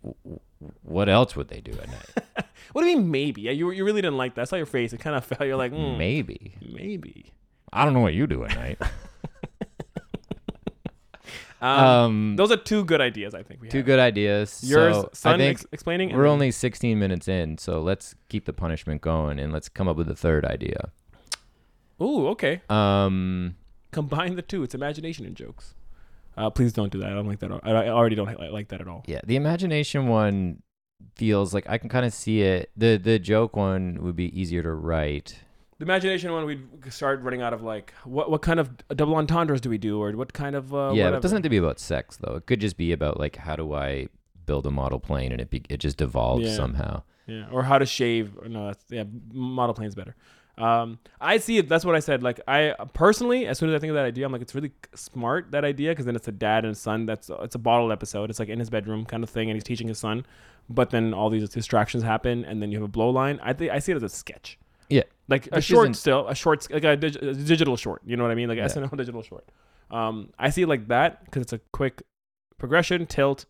what 0.84 1.08
else 1.08 1.38
would 1.38 1.48
they 1.48 1.62
do 1.62 1.72
at 1.72 1.88
night? 1.88 2.46
What 2.74 2.84
do 2.84 2.88
you 2.90 2.98
mean 2.98 3.12
maybe? 3.12 3.42
Yeah, 3.44 3.52
you 3.52 3.72
you 3.72 3.84
really 3.86 4.02
didn't 4.02 4.18
like 4.18 4.36
that. 4.36 4.42
I 4.42 4.46
saw 4.46 4.56
your 4.58 4.66
face. 4.66 4.92
It 4.94 5.00
kind 5.00 5.16
of 5.16 5.24
felt. 5.30 5.42
You're 5.42 5.56
like, 5.58 5.72
mm, 5.74 5.98
maybe. 5.98 6.56
maybe. 6.62 7.32
I 7.74 7.86
don't 7.86 7.94
know 7.94 8.00
what 8.02 8.14
you 8.14 8.28
do 8.28 8.44
at 8.44 8.56
night. 8.56 8.78
Um, 11.62 11.70
Um, 11.80 12.36
those 12.38 12.52
are 12.52 12.58
two 12.58 12.84
good 12.86 13.02
ideas. 13.02 13.36
I 13.36 13.44
think 13.44 13.62
we 13.62 13.70
two 13.70 13.78
have. 13.78 13.86
good 13.86 14.00
ideas. 14.00 14.64
Yours, 14.64 14.96
so 14.96 15.10
son, 15.14 15.36
I 15.36 15.38
think 15.38 15.52
ex- 15.60 15.66
explaining. 15.72 16.10
and 16.10 16.18
we're 16.18 16.24
then- 16.24 16.32
only 16.34 16.50
16 16.52 16.98
minutes 16.98 17.28
in, 17.28 17.60
so 17.60 17.80
let's 17.82 18.16
keep 18.30 18.46
the 18.46 18.54
punishment 18.54 19.02
going 19.02 19.38
and 19.38 19.54
let's 19.54 19.70
come 19.70 19.88
up 19.88 19.96
with 19.96 20.10
a 20.10 20.16
third 20.16 20.44
idea. 20.44 20.90
Ooh, 22.02 22.30
okay. 22.30 22.62
Um, 22.68 23.58
Combine 23.92 24.36
the 24.36 24.42
two. 24.42 24.64
It's 24.64 24.74
imagination 24.74 25.24
and 25.28 25.36
jokes. 25.36 25.76
Uh, 26.36 26.50
please 26.50 26.74
don't 26.74 26.92
do 26.92 26.98
that. 26.98 27.12
I 27.12 27.14
don't 27.14 27.28
like 27.28 27.38
that. 27.42 27.52
I, 27.62 27.72
I 27.72 27.90
already 27.90 28.16
don't 28.16 28.28
li- 28.40 28.50
like 28.50 28.70
that 28.70 28.82
at 28.82 28.88
all. 28.88 29.04
yeah, 29.06 29.20
the 29.24 29.36
imagination 29.36 30.08
one 30.08 30.64
feels 31.16 31.54
like 31.54 31.70
I 31.70 31.78
can 31.78 31.90
kind 31.90 32.06
of 32.08 32.14
see 32.14 32.42
it. 32.42 32.72
The 32.76 32.98
the 32.98 33.20
joke 33.20 33.56
one 33.56 34.00
would 34.02 34.16
be 34.16 34.36
easier 34.40 34.64
to 34.64 34.72
write. 34.74 35.36
The 35.82 35.86
imagination 35.86 36.32
one, 36.32 36.46
we'd 36.46 36.94
start 36.94 37.24
running 37.24 37.42
out 37.42 37.54
of 37.54 37.64
like, 37.64 37.92
what 38.04 38.30
what 38.30 38.44
kind 38.44 38.60
of 38.60 38.70
double 38.90 39.16
entendres 39.16 39.62
do 39.62 39.68
we 39.72 39.80
do, 39.80 40.00
or 40.00 40.12
what 40.12 40.32
kind 40.32 40.56
of 40.56 40.76
uh, 40.76 40.92
yeah, 40.94 41.08
it 41.16 41.24
doesn't 41.24 41.38
have 41.38 41.42
to 41.42 41.50
be 41.50 41.58
about 41.58 41.80
sex 41.80 42.18
though. 42.18 42.36
It 42.36 42.46
could 42.46 42.62
just 42.62 42.78
be 42.78 42.92
about 42.92 43.20
like 43.20 43.36
how 43.38 43.56
do 43.56 43.74
I 43.74 44.08
build 44.46 44.68
a 44.68 44.70
model 44.70 45.00
plane 45.00 45.32
and 45.32 45.42
it 45.42 45.50
be, 45.50 45.64
it 45.70 45.78
just 45.78 45.98
devolves 45.98 46.46
Yeah. 46.46 46.56
somehow. 46.56 47.02
Yeah, 47.26 47.48
or 47.52 47.64
how 47.64 47.80
to 47.80 47.88
shave. 47.88 48.38
No, 48.48 48.68
that's 48.68 48.86
yeah. 48.92 49.06
Model 49.34 49.74
plane's 49.74 49.96
better. 49.96 50.16
Um, 50.60 51.00
I 51.20 51.38
see 51.40 51.58
it. 51.58 51.68
That's 51.68 51.84
what 51.84 51.96
I 51.96 52.00
said. 52.00 52.22
Like 52.22 52.40
I 52.48 52.76
personally, 52.94 53.48
as 53.48 53.58
soon 53.58 53.70
as 53.70 53.76
I 53.76 53.80
think 53.80 53.90
of 53.90 53.96
that 53.96 54.06
idea, 54.06 54.28
I'm 54.28 54.32
like, 54.32 54.44
it's 54.44 54.54
really 54.54 54.74
smart 54.94 55.50
that 55.50 55.66
idea 55.66 55.94
because 55.94 56.06
then 56.06 56.16
it's 56.16 56.28
a 56.28 56.32
dad 56.32 56.64
and 56.64 56.78
son. 56.78 57.08
That's 57.08 57.32
it's 57.42 57.56
a 57.56 57.60
bottle 57.60 57.92
episode. 57.92 58.30
It's 58.30 58.38
like 58.38 58.50
in 58.50 58.60
his 58.60 58.70
bedroom 58.70 59.04
kind 59.04 59.24
of 59.24 59.32
thing, 59.32 59.50
and 59.50 59.56
he's 59.56 59.64
teaching 59.64 59.88
his 59.88 59.98
son. 59.98 60.28
But 60.70 60.92
then 60.92 61.12
all 61.12 61.32
these 61.32 61.50
distractions 61.50 62.04
happen, 62.04 62.46
and 62.46 62.62
then 62.62 62.72
you 62.72 62.78
have 62.78 62.86
a 62.86 62.92
blow 62.92 63.10
line. 63.10 63.40
I 63.42 63.54
think 63.54 63.72
I 63.72 63.80
see 63.80 63.94
it 63.94 63.96
as 63.96 64.04
a 64.04 64.10
sketch. 64.10 64.60
Like 65.32 65.48
a 65.52 65.62
short 65.62 65.96
still, 65.96 66.28
a 66.28 66.36
short, 66.36 66.68
like 66.72 66.84
a, 66.84 66.96
dig- 66.98 67.16
a 67.24 67.34
digital 67.34 67.76
short. 67.78 68.02
You 68.06 68.16
know 68.18 68.24
what 68.24 68.32
I 68.32 68.36
mean? 68.36 68.50
Like 68.50 68.58
a 68.60 68.62
Yeah. 68.62 68.68
SNL 68.68 68.96
digital 69.04 69.24
short. 69.24 69.46
Um, 69.90 70.16
I 70.38 70.50
see 70.52 70.62
it 70.64 70.68
like 70.68 70.88
that 70.90 71.24
because 71.26 71.42
it's 71.46 71.54
a 71.54 71.62
quick 71.72 72.04
progression, 72.58 73.06
tilt, 73.08 73.46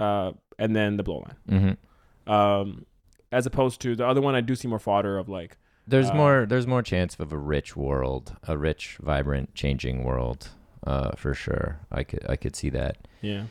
uh, 0.00 0.32
and 0.58 0.76
then 0.76 0.96
the 0.98 1.02
blow 1.02 1.24
line 1.26 1.36
Mm-hmm. 1.50 2.32
um, 2.32 2.86
as 3.32 3.46
opposed 3.46 3.80
to 3.82 3.96
the 3.96 4.06
other 4.06 4.20
one. 4.20 4.34
I 4.34 4.40
do 4.42 4.54
see 4.54 4.68
more 4.68 4.78
fodder 4.78 5.18
of 5.18 5.28
like, 5.28 5.56
There's 5.86 6.10
Uh, 6.10 6.14
more. 6.14 6.46
There's 6.46 6.66
more 6.66 6.82
chance 6.82 7.16
of 7.18 7.32
a 7.32 7.38
rich 7.38 7.74
world, 7.76 8.36
a 8.46 8.56
rich, 8.58 8.98
vibrant, 9.02 9.54
changing 9.54 10.04
world, 10.04 10.50
uh, 10.86 11.12
for 11.16 11.32
sure. 11.34 11.80
I 11.90 12.02
could 12.04 12.24
I 12.28 12.36
could 12.36 12.54
see 12.56 12.70
that. 12.70 12.96
yeah, 13.22 13.44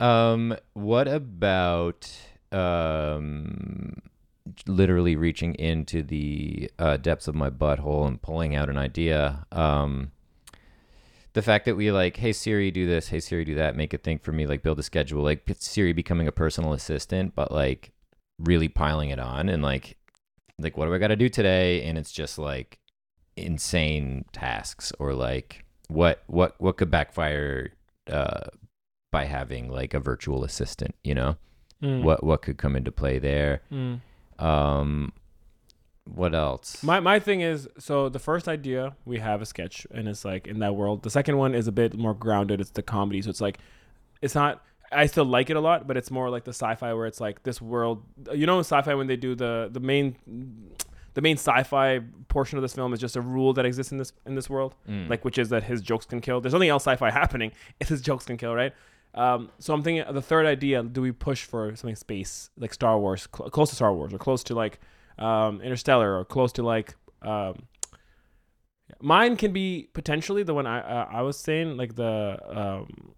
Um, 0.00 0.56
what 0.74 1.06
about 1.08 2.08
um, 2.52 3.94
literally 4.66 5.16
reaching 5.16 5.54
into 5.54 6.02
the 6.02 6.70
uh, 6.78 6.96
depths 6.96 7.28
of 7.28 7.34
my 7.34 7.50
butthole 7.50 8.06
and 8.06 8.20
pulling 8.20 8.54
out 8.54 8.68
an 8.68 8.78
idea? 8.78 9.46
Um, 9.52 10.12
the 11.34 11.42
fact 11.42 11.66
that 11.66 11.76
we 11.76 11.90
like, 11.92 12.16
hey 12.16 12.32
Siri, 12.32 12.70
do 12.70 12.86
this, 12.86 13.08
hey 13.08 13.20
Siri, 13.20 13.44
do 13.44 13.54
that, 13.54 13.76
make 13.76 13.94
a 13.94 13.98
thing 13.98 14.18
for 14.18 14.32
me, 14.32 14.46
like 14.46 14.62
build 14.62 14.78
a 14.78 14.82
schedule, 14.82 15.22
like 15.22 15.48
Siri 15.58 15.92
becoming 15.92 16.26
a 16.26 16.32
personal 16.32 16.72
assistant, 16.72 17.34
but 17.34 17.52
like 17.52 17.92
really 18.38 18.68
piling 18.68 19.10
it 19.10 19.18
on 19.18 19.48
and 19.48 19.62
like, 19.62 19.96
like 20.58 20.76
what 20.76 20.86
do 20.86 20.94
I 20.94 20.98
got 20.98 21.08
to 21.08 21.16
do 21.16 21.28
today? 21.28 21.84
And 21.84 21.96
it's 21.98 22.10
just 22.12 22.38
like 22.38 22.78
insane 23.36 24.24
tasks 24.32 24.92
or 24.98 25.14
like 25.14 25.64
what 25.86 26.24
what 26.26 26.56
what 26.58 26.76
could 26.76 26.90
backfire 26.90 27.70
uh 28.10 28.40
by 29.12 29.24
having 29.26 29.70
like 29.70 29.94
a 29.94 30.00
virtual 30.00 30.42
assistant 30.44 30.94
you 31.04 31.14
know 31.14 31.36
Mm. 31.80 32.02
what 32.02 32.24
what 32.24 32.42
could 32.42 32.58
come 32.58 32.74
into 32.74 32.90
play 32.90 33.20
there 33.20 33.62
Mm. 33.70 34.00
Um 34.38 35.12
what 36.04 36.34
else 36.34 36.82
My 36.82 37.00
my 37.00 37.18
thing 37.20 37.42
is 37.42 37.68
so 37.78 38.08
the 38.08 38.18
first 38.18 38.48
idea 38.48 38.96
we 39.04 39.18
have 39.18 39.42
a 39.42 39.46
sketch 39.46 39.86
and 39.90 40.08
it's 40.08 40.24
like 40.24 40.46
in 40.46 40.58
that 40.60 40.74
world. 40.74 41.02
The 41.02 41.10
second 41.10 41.36
one 41.36 41.54
is 41.54 41.66
a 41.68 41.72
bit 41.72 41.94
more 41.98 42.14
grounded. 42.14 42.60
It's 42.62 42.70
the 42.70 42.82
comedy, 42.82 43.20
so 43.22 43.28
it's 43.30 43.40
like 43.42 43.58
it's 44.22 44.34
not. 44.34 44.64
I 44.90 45.04
still 45.04 45.26
like 45.26 45.50
it 45.50 45.56
a 45.56 45.60
lot, 45.60 45.86
but 45.86 45.98
it's 45.98 46.10
more 46.10 46.30
like 46.30 46.44
the 46.44 46.54
sci-fi 46.54 46.94
where 46.94 47.06
it's 47.06 47.20
like 47.20 47.42
this 47.42 47.60
world. 47.60 48.02
You 48.32 48.46
know, 48.46 48.54
in 48.56 48.60
sci-fi 48.64 48.94
when 48.94 49.06
they 49.06 49.16
do 49.16 49.34
the 49.34 49.68
the 49.70 49.80
main 49.80 50.16
the 51.12 51.20
main 51.20 51.36
sci-fi 51.36 52.00
portion 52.28 52.56
of 52.56 52.62
this 52.62 52.74
film 52.74 52.94
is 52.94 53.00
just 53.00 53.14
a 53.16 53.20
rule 53.20 53.52
that 53.52 53.66
exists 53.66 53.92
in 53.92 53.98
this 53.98 54.12
in 54.24 54.34
this 54.34 54.48
world, 54.48 54.74
Mm. 54.88 55.10
like 55.10 55.26
which 55.26 55.36
is 55.36 55.50
that 55.50 55.64
his 55.64 55.82
jokes 55.82 56.06
can 56.06 56.22
kill. 56.22 56.40
There's 56.40 56.54
nothing 56.54 56.70
else 56.70 56.84
sci-fi 56.84 57.10
happening. 57.10 57.52
It's 57.80 57.90
his 57.90 58.00
jokes 58.00 58.24
can 58.24 58.38
kill, 58.38 58.54
right? 58.54 58.72
Um, 59.18 59.50
so 59.58 59.74
I'm 59.74 59.82
thinking 59.82 60.04
the 60.14 60.22
third 60.22 60.46
idea: 60.46 60.82
do 60.82 61.00
we 61.02 61.12
push 61.12 61.44
for 61.44 61.74
something 61.76 61.96
space 61.96 62.50
like 62.56 62.72
Star 62.72 62.98
Wars, 62.98 63.26
cl- 63.34 63.50
close 63.50 63.70
to 63.70 63.76
Star 63.76 63.92
Wars, 63.92 64.12
or 64.14 64.18
close 64.18 64.44
to 64.44 64.54
like 64.54 64.78
um, 65.18 65.60
Interstellar, 65.60 66.18
or 66.18 66.24
close 66.24 66.52
to 66.52 66.62
like 66.62 66.94
um, 67.22 67.54
mine 69.00 69.36
can 69.36 69.52
be 69.52 69.88
potentially 69.92 70.42
the 70.42 70.54
one 70.54 70.66
I 70.66 70.80
uh, 70.80 71.08
I 71.10 71.22
was 71.22 71.36
saying 71.38 71.76
like 71.76 71.94
the 71.96 72.38
um, 72.48 73.14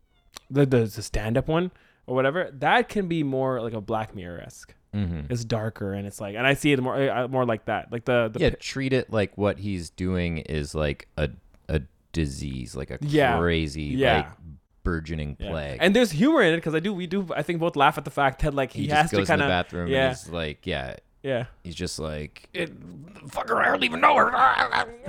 the 0.51 0.67
the, 0.67 0.81
the 0.87 1.03
stand 1.03 1.37
up 1.37 1.49
one 1.49 1.71
or 2.07 2.15
whatever. 2.15 2.51
That 2.53 2.89
can 2.89 3.07
be 3.09 3.23
more 3.23 3.61
like 3.61 3.73
a 3.75 3.81
Black 3.81 4.15
Mirror 4.15 4.41
esque. 4.41 4.75
hmm 4.93 5.21
It's 5.29 5.45
darker 5.45 5.93
and 5.93 6.07
it's 6.07 6.21
like, 6.21 6.35
and 6.35 6.47
I 6.47 6.55
see 6.55 6.73
it 6.73 6.83
more 6.83 6.97
uh, 7.11 7.29
more 7.29 7.45
like 7.45 7.67
that, 7.67 7.93
like 7.93 8.05
the 8.05 8.31
the 8.33 8.41
yeah 8.41 8.51
treat 8.51 8.93
it 8.93 9.11
like 9.13 9.37
what 9.37 9.59
he's 9.59 9.91
doing 9.91 10.39
is 10.39 10.75
like 10.75 11.09
a 11.17 11.31
a 11.69 11.83
disease 12.13 12.75
like 12.75 12.91
a 12.91 12.99
Yeah. 13.03 13.39
crazy 13.39 13.83
Yeah. 13.85 14.17
like 14.17 14.27
burgeoning 14.91 15.37
Yeah. 15.39 15.51
plague 15.51 15.79
And 15.81 15.95
there's 15.95 16.11
humor 16.11 16.43
in 16.43 16.53
it 16.55 16.57
because 16.57 16.75
I 16.75 16.81
do 16.81 16.93
we 16.93 17.07
do 17.07 17.27
I 17.37 17.43
think 17.43 17.61
both 17.61 17.77
laugh 17.77 17.97
at 17.99 18.05
the 18.05 18.11
fact 18.11 18.43
that 18.43 18.55
like 18.55 18.73
he, 18.73 18.83
he, 18.83 18.89
has 18.89 19.03
just 19.05 19.11
to 19.11 19.17
goes 19.19 19.29
kind 19.29 19.41
the 19.41 19.45
of 19.47 19.51
bathroom 19.51 19.89
yeah. 19.89 20.09
and 20.09 20.17
he's 20.17 20.29
like 20.29 20.67
yeah 20.67 20.97
yeah 21.23 21.45
he's 21.63 21.75
just 21.75 21.99
like 21.99 22.49
it, 22.55 22.71
fucker 23.29 23.57
i 23.63 23.67
don't 23.67 23.85
even 23.85 24.01
know 24.01 24.17
her 24.17 24.31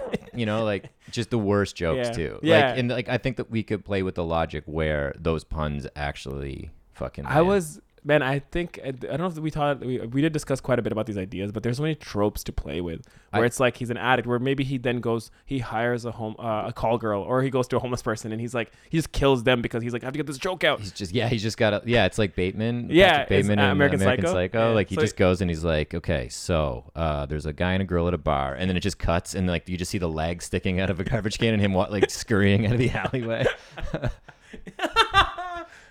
you 0.33 0.45
know 0.45 0.65
like 0.65 0.89
just 1.09 1.29
the 1.29 1.37
worst 1.37 1.75
jokes 1.75 2.09
Yeah. 2.09 2.13
too 2.13 2.39
Yeah. 2.43 2.55
like 2.69 2.79
and 2.79 2.89
like 2.89 3.09
i 3.09 3.17
think 3.17 3.37
that 3.37 3.49
we 3.49 3.63
could 3.63 3.85
play 3.85 4.03
with 4.03 4.15
the 4.15 4.23
logic 4.25 4.63
where 4.65 5.13
those 5.17 5.43
puns 5.45 5.87
actually 5.95 6.69
fucking 6.93 7.25
I 7.25 7.35
land. 7.35 7.47
was 7.47 7.81
man 8.03 8.21
I 8.23 8.39
think 8.39 8.79
I 8.83 8.91
don't 8.91 9.19
know 9.19 9.27
if 9.27 9.37
we 9.37 9.49
thought 9.51 9.79
we, 9.81 9.99
we 9.99 10.21
did 10.21 10.33
discuss 10.33 10.59
quite 10.59 10.79
a 10.79 10.81
bit 10.81 10.91
about 10.91 11.05
these 11.05 11.17
ideas 11.17 11.51
but 11.51 11.61
there's 11.63 11.77
so 11.77 11.83
many 11.83 11.95
tropes 11.95 12.43
to 12.45 12.51
play 12.51 12.81
with 12.81 13.01
where 13.31 13.43
I- 13.43 13.45
it's 13.45 13.59
like 13.59 13.77
he's 13.77 13.89
an 13.91 13.97
addict 13.97 14.27
where 14.27 14.39
maybe 14.39 14.63
he 14.63 14.77
then 14.77 14.99
goes 15.01 15.29
he 15.45 15.59
hires 15.59 16.03
a 16.05 16.11
home 16.11 16.35
uh, 16.39 16.63
a 16.67 16.73
call 16.73 16.97
girl 16.97 17.21
or 17.21 17.41
he 17.43 17.49
goes 17.49 17.67
to 17.69 17.77
a 17.77 17.79
homeless 17.79 18.01
person 18.01 18.31
and 18.31 18.41
he's 18.41 18.53
like 18.55 18.71
he 18.89 18.97
just 18.97 19.11
kills 19.11 19.43
them 19.43 19.61
because 19.61 19.83
he's 19.83 19.93
like 19.93 20.03
I 20.03 20.07
have 20.07 20.13
to 20.13 20.17
get 20.17 20.25
this 20.27 20.37
joke 20.39 20.63
out. 20.63 20.79
He's 20.79 20.91
just 20.91 21.11
yeah 21.13 21.27
he's 21.27 21.43
just 21.43 21.57
got 21.57 21.73
a 21.73 21.81
yeah 21.85 22.05
it's 22.05 22.17
like 22.17 22.35
bateman 22.35 22.87
Yeah, 22.89 23.09
Patrick 23.19 23.29
bateman 23.29 23.59
uh, 23.59 23.65
in 23.65 23.69
American 23.71 24.01
american, 24.01 24.25
Psycho. 24.25 24.33
psycho, 24.33 24.69
Yeah, 24.69 24.73
like 24.75 24.89
he 24.89 24.95
so- 24.95 25.01
just 25.01 25.15
goes 25.17 25.41
and 25.41 25.49
he's 25.51 25.63
like 25.63 25.93
okay 25.93 26.27
so 26.29 26.85
uh 26.95 27.25
there's 27.27 27.45
a 27.45 27.53
guy 27.53 27.73
and 27.73 27.81
a 27.83 27.85
girl 27.85 28.07
at 28.07 28.13
a 28.13 28.17
bar 28.17 28.55
and 28.55 28.69
then 28.69 28.75
it 28.77 28.81
just 28.81 28.97
cuts 28.99 29.35
and 29.35 29.47
like 29.47 29.69
you 29.69 29.77
just 29.77 29.91
see 29.91 29.97
the 29.99 30.09
legs 30.09 30.45
sticking 30.45 30.79
out 30.79 30.89
of 30.89 30.99
a 30.99 31.03
garbage 31.03 31.37
can 31.37 31.53
and 31.53 31.61
him 31.61 31.73
like 31.73 32.09
scurrying 32.09 32.65
out 32.65 32.73
of 32.73 32.79
the 32.79 32.89
alleyway 32.93 33.45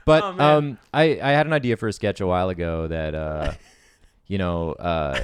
But 0.04 0.22
Oh, 0.24 0.38
um, 0.58 0.78
I 0.94 1.20
I 1.22 1.30
had 1.30 1.46
an 1.46 1.52
idea 1.52 1.76
for 1.76 1.88
a 1.88 1.92
sketch 1.92 2.20
a 2.20 2.26
while 2.26 2.48
ago 2.48 2.88
that 2.88 3.14
uh, 3.14 3.52
you 4.26 4.38
know, 4.38 4.72
uh, 4.72 5.20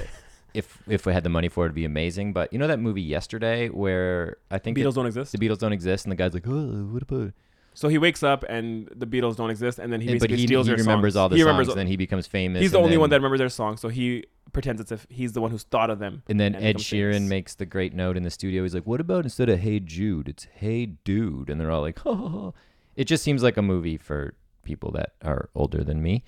if 0.53 0.77
if 0.87 1.05
we 1.05 1.13
had 1.13 1.23
the 1.23 1.29
money 1.29 1.49
for 1.49 1.63
it, 1.65 1.67
it'd 1.67 1.75
be 1.75 1.85
amazing. 1.85 2.33
But 2.33 2.51
you 2.53 2.59
know 2.59 2.67
that 2.67 2.79
movie 2.79 3.01
Yesterday, 3.01 3.69
where 3.69 4.37
I 4.51 4.57
think 4.59 4.75
The 4.75 4.83
Beatles 4.83 4.91
it- 4.91 4.95
don't 4.95 5.05
exist 5.07 5.31
the 5.31 5.37
Beatles 5.37 5.59
don't 5.59 5.73
exist, 5.73 6.05
and 6.05 6.11
the 6.11 6.15
guy's 6.15 6.33
like, 6.33 6.47
oh, 6.47 6.87
what 6.91 7.01
about? 7.03 7.33
so 7.73 7.89
he 7.89 7.99
wakes 7.99 8.23
up 8.23 8.43
and 8.49 8.89
the 8.95 9.05
Beatles 9.05 9.35
don't 9.35 9.51
exist 9.51 9.77
and 9.77 9.93
then 9.93 10.01
he 10.01 10.07
And- 10.07 10.15
basically 10.15 10.37
he, 10.37 10.47
steals 10.47 10.65
he 10.65 10.71
their 10.73 10.79
remembers 10.83 11.13
songs. 11.13 11.21
all 11.21 11.29
the 11.29 11.35
he 11.35 11.41
songs, 11.43 11.45
remembers 11.47 11.67
and 11.67 11.77
then 11.77 11.85
he 11.85 11.95
becomes 11.95 12.25
famous. 12.25 12.59
he's 12.63 12.71
the 12.71 12.79
only 12.79 12.97
one 12.97 13.11
that 13.11 13.17
remembers 13.17 13.37
their 13.37 13.49
songs 13.49 13.79
so 13.81 13.87
he 13.87 14.23
pretends 14.51 14.81
as 14.81 14.91
if 14.91 15.05
he's 15.11 15.33
the 15.33 15.41
one 15.41 15.51
who's 15.51 15.61
thought 15.61 15.91
of 15.91 15.99
them 15.99 16.23
And 16.27 16.39
then 16.39 16.55
and 16.55 16.65
Ed 16.65 16.77
Sheeran 16.77 17.13
famous. 17.13 17.29
makes 17.29 17.53
the 17.53 17.67
great 17.67 17.93
note 17.93 18.17
in 18.17 18.23
the 18.23 18.31
studio. 18.31 18.63
He's 18.63 18.73
like, 18.73 18.87
"What 18.87 18.99
about 18.99 19.25
instead 19.25 19.47
of 19.47 19.59
Hey 19.59 19.79
Jude, 19.79 20.27
it's 20.27 20.47
Hey 20.55 20.87
Dude?" 20.87 21.51
And 21.51 21.61
they're 21.61 21.69
all 21.69 21.81
like, 21.83 21.99
"Oh." 22.05 22.55
It 22.95 23.03
just 23.05 23.23
seems 23.23 23.43
like 23.43 23.57
a 23.57 23.61
movie 23.61 23.97
for 23.97 24.33
people 24.67 24.91
that 24.91 25.13
are 25.23 25.49
older 25.55 25.83
than 25.83 26.01
me, 26.03 26.23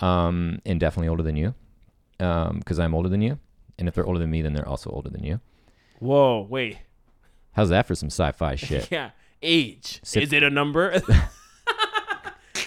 um, 0.00 0.60
and 0.66 0.78
definitely 0.78 1.08
older 1.08 1.22
than 1.22 1.36
you, 1.36 1.54
because 2.18 2.78
I'm 2.78 2.94
older 2.94 3.08
than 3.08 3.22
you. 3.22 3.38
And 3.78 3.88
if 3.88 3.94
they're 3.94 4.04
older 4.06 4.18
than 4.18 4.30
me, 4.30 4.42
then 4.42 4.52
they're 4.52 4.68
also 4.68 4.90
older 4.90 5.08
than 5.08 5.22
you. 5.24 5.40
whoa 6.00 6.46
wait 6.50 6.78
How's 7.52 7.70
that 7.70 7.86
for 7.86 7.94
some 7.94 8.08
sci-fi 8.10 8.54
shit? 8.66 8.88
yeah 8.90 9.10
age 9.42 10.00
Sip- 10.02 10.22
is 10.24 10.32
it 10.32 10.42
a 10.42 10.50
number 10.50 11.00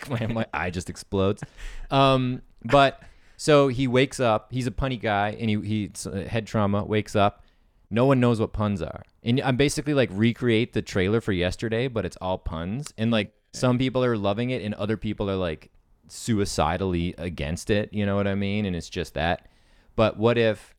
my, 0.09 0.25
my 0.27 0.45
eye 0.53 0.69
just 0.69 0.89
explodes. 0.89 1.43
Um, 1.89 2.41
but 2.65 3.01
so 3.37 3.67
he 3.67 3.87
wakes 3.87 4.19
up. 4.19 4.51
He's 4.51 4.67
a 4.67 4.71
punny 4.71 4.99
guy, 4.99 5.35
and 5.39 5.49
he 5.49 5.59
he 5.61 5.91
head 6.27 6.47
trauma. 6.47 6.83
Wakes 6.83 7.15
up. 7.15 7.43
No 7.89 8.05
one 8.05 8.19
knows 8.19 8.39
what 8.39 8.51
puns 8.53 8.81
are, 8.81 9.03
and 9.23 9.39
I'm 9.41 9.57
basically 9.57 9.93
like 9.93 10.09
recreate 10.13 10.73
the 10.73 10.81
trailer 10.81 11.21
for 11.21 11.33
yesterday, 11.33 11.87
but 11.87 12.05
it's 12.05 12.17
all 12.21 12.37
puns. 12.37 12.93
And 12.97 13.11
like 13.11 13.33
some 13.53 13.77
people 13.77 14.03
are 14.03 14.17
loving 14.17 14.49
it, 14.49 14.61
and 14.61 14.73
other 14.75 14.97
people 14.97 15.29
are 15.29 15.35
like 15.35 15.71
suicidally 16.07 17.13
against 17.17 17.69
it. 17.69 17.93
You 17.93 18.05
know 18.05 18.15
what 18.15 18.27
I 18.27 18.35
mean? 18.35 18.65
And 18.65 18.75
it's 18.75 18.89
just 18.89 19.13
that. 19.13 19.47
But 19.95 20.17
what 20.17 20.37
if 20.37 20.75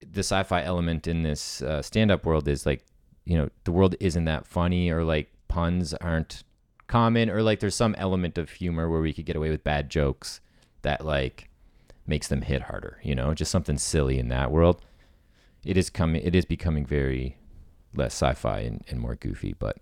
the 0.00 0.20
sci-fi 0.20 0.62
element 0.62 1.06
in 1.06 1.22
this 1.22 1.60
uh, 1.62 1.82
stand-up 1.82 2.24
world 2.24 2.48
is 2.48 2.64
like, 2.64 2.84
you 3.24 3.36
know, 3.36 3.50
the 3.64 3.72
world 3.72 3.96
isn't 4.00 4.24
that 4.24 4.46
funny, 4.46 4.90
or 4.90 5.04
like 5.04 5.30
puns 5.48 5.92
aren't 5.94 6.44
common 6.90 7.30
or 7.30 7.40
like 7.40 7.60
there's 7.60 7.76
some 7.76 7.94
element 7.98 8.36
of 8.36 8.50
humor 8.50 8.90
where 8.90 9.00
we 9.00 9.12
could 9.12 9.24
get 9.24 9.36
away 9.36 9.48
with 9.48 9.62
bad 9.62 9.88
jokes 9.88 10.40
that 10.82 11.04
like 11.04 11.48
makes 12.04 12.26
them 12.26 12.42
hit 12.42 12.62
harder 12.62 12.98
you 13.04 13.14
know 13.14 13.32
just 13.32 13.50
something 13.50 13.78
silly 13.78 14.18
in 14.18 14.26
that 14.26 14.50
world 14.50 14.84
it 15.64 15.76
is 15.76 15.88
coming 15.88 16.20
it 16.20 16.34
is 16.34 16.44
becoming 16.44 16.84
very 16.84 17.36
less 17.94 18.12
sci-fi 18.12 18.58
and, 18.58 18.84
and 18.88 18.98
more 18.98 19.14
goofy 19.14 19.54
but 19.56 19.76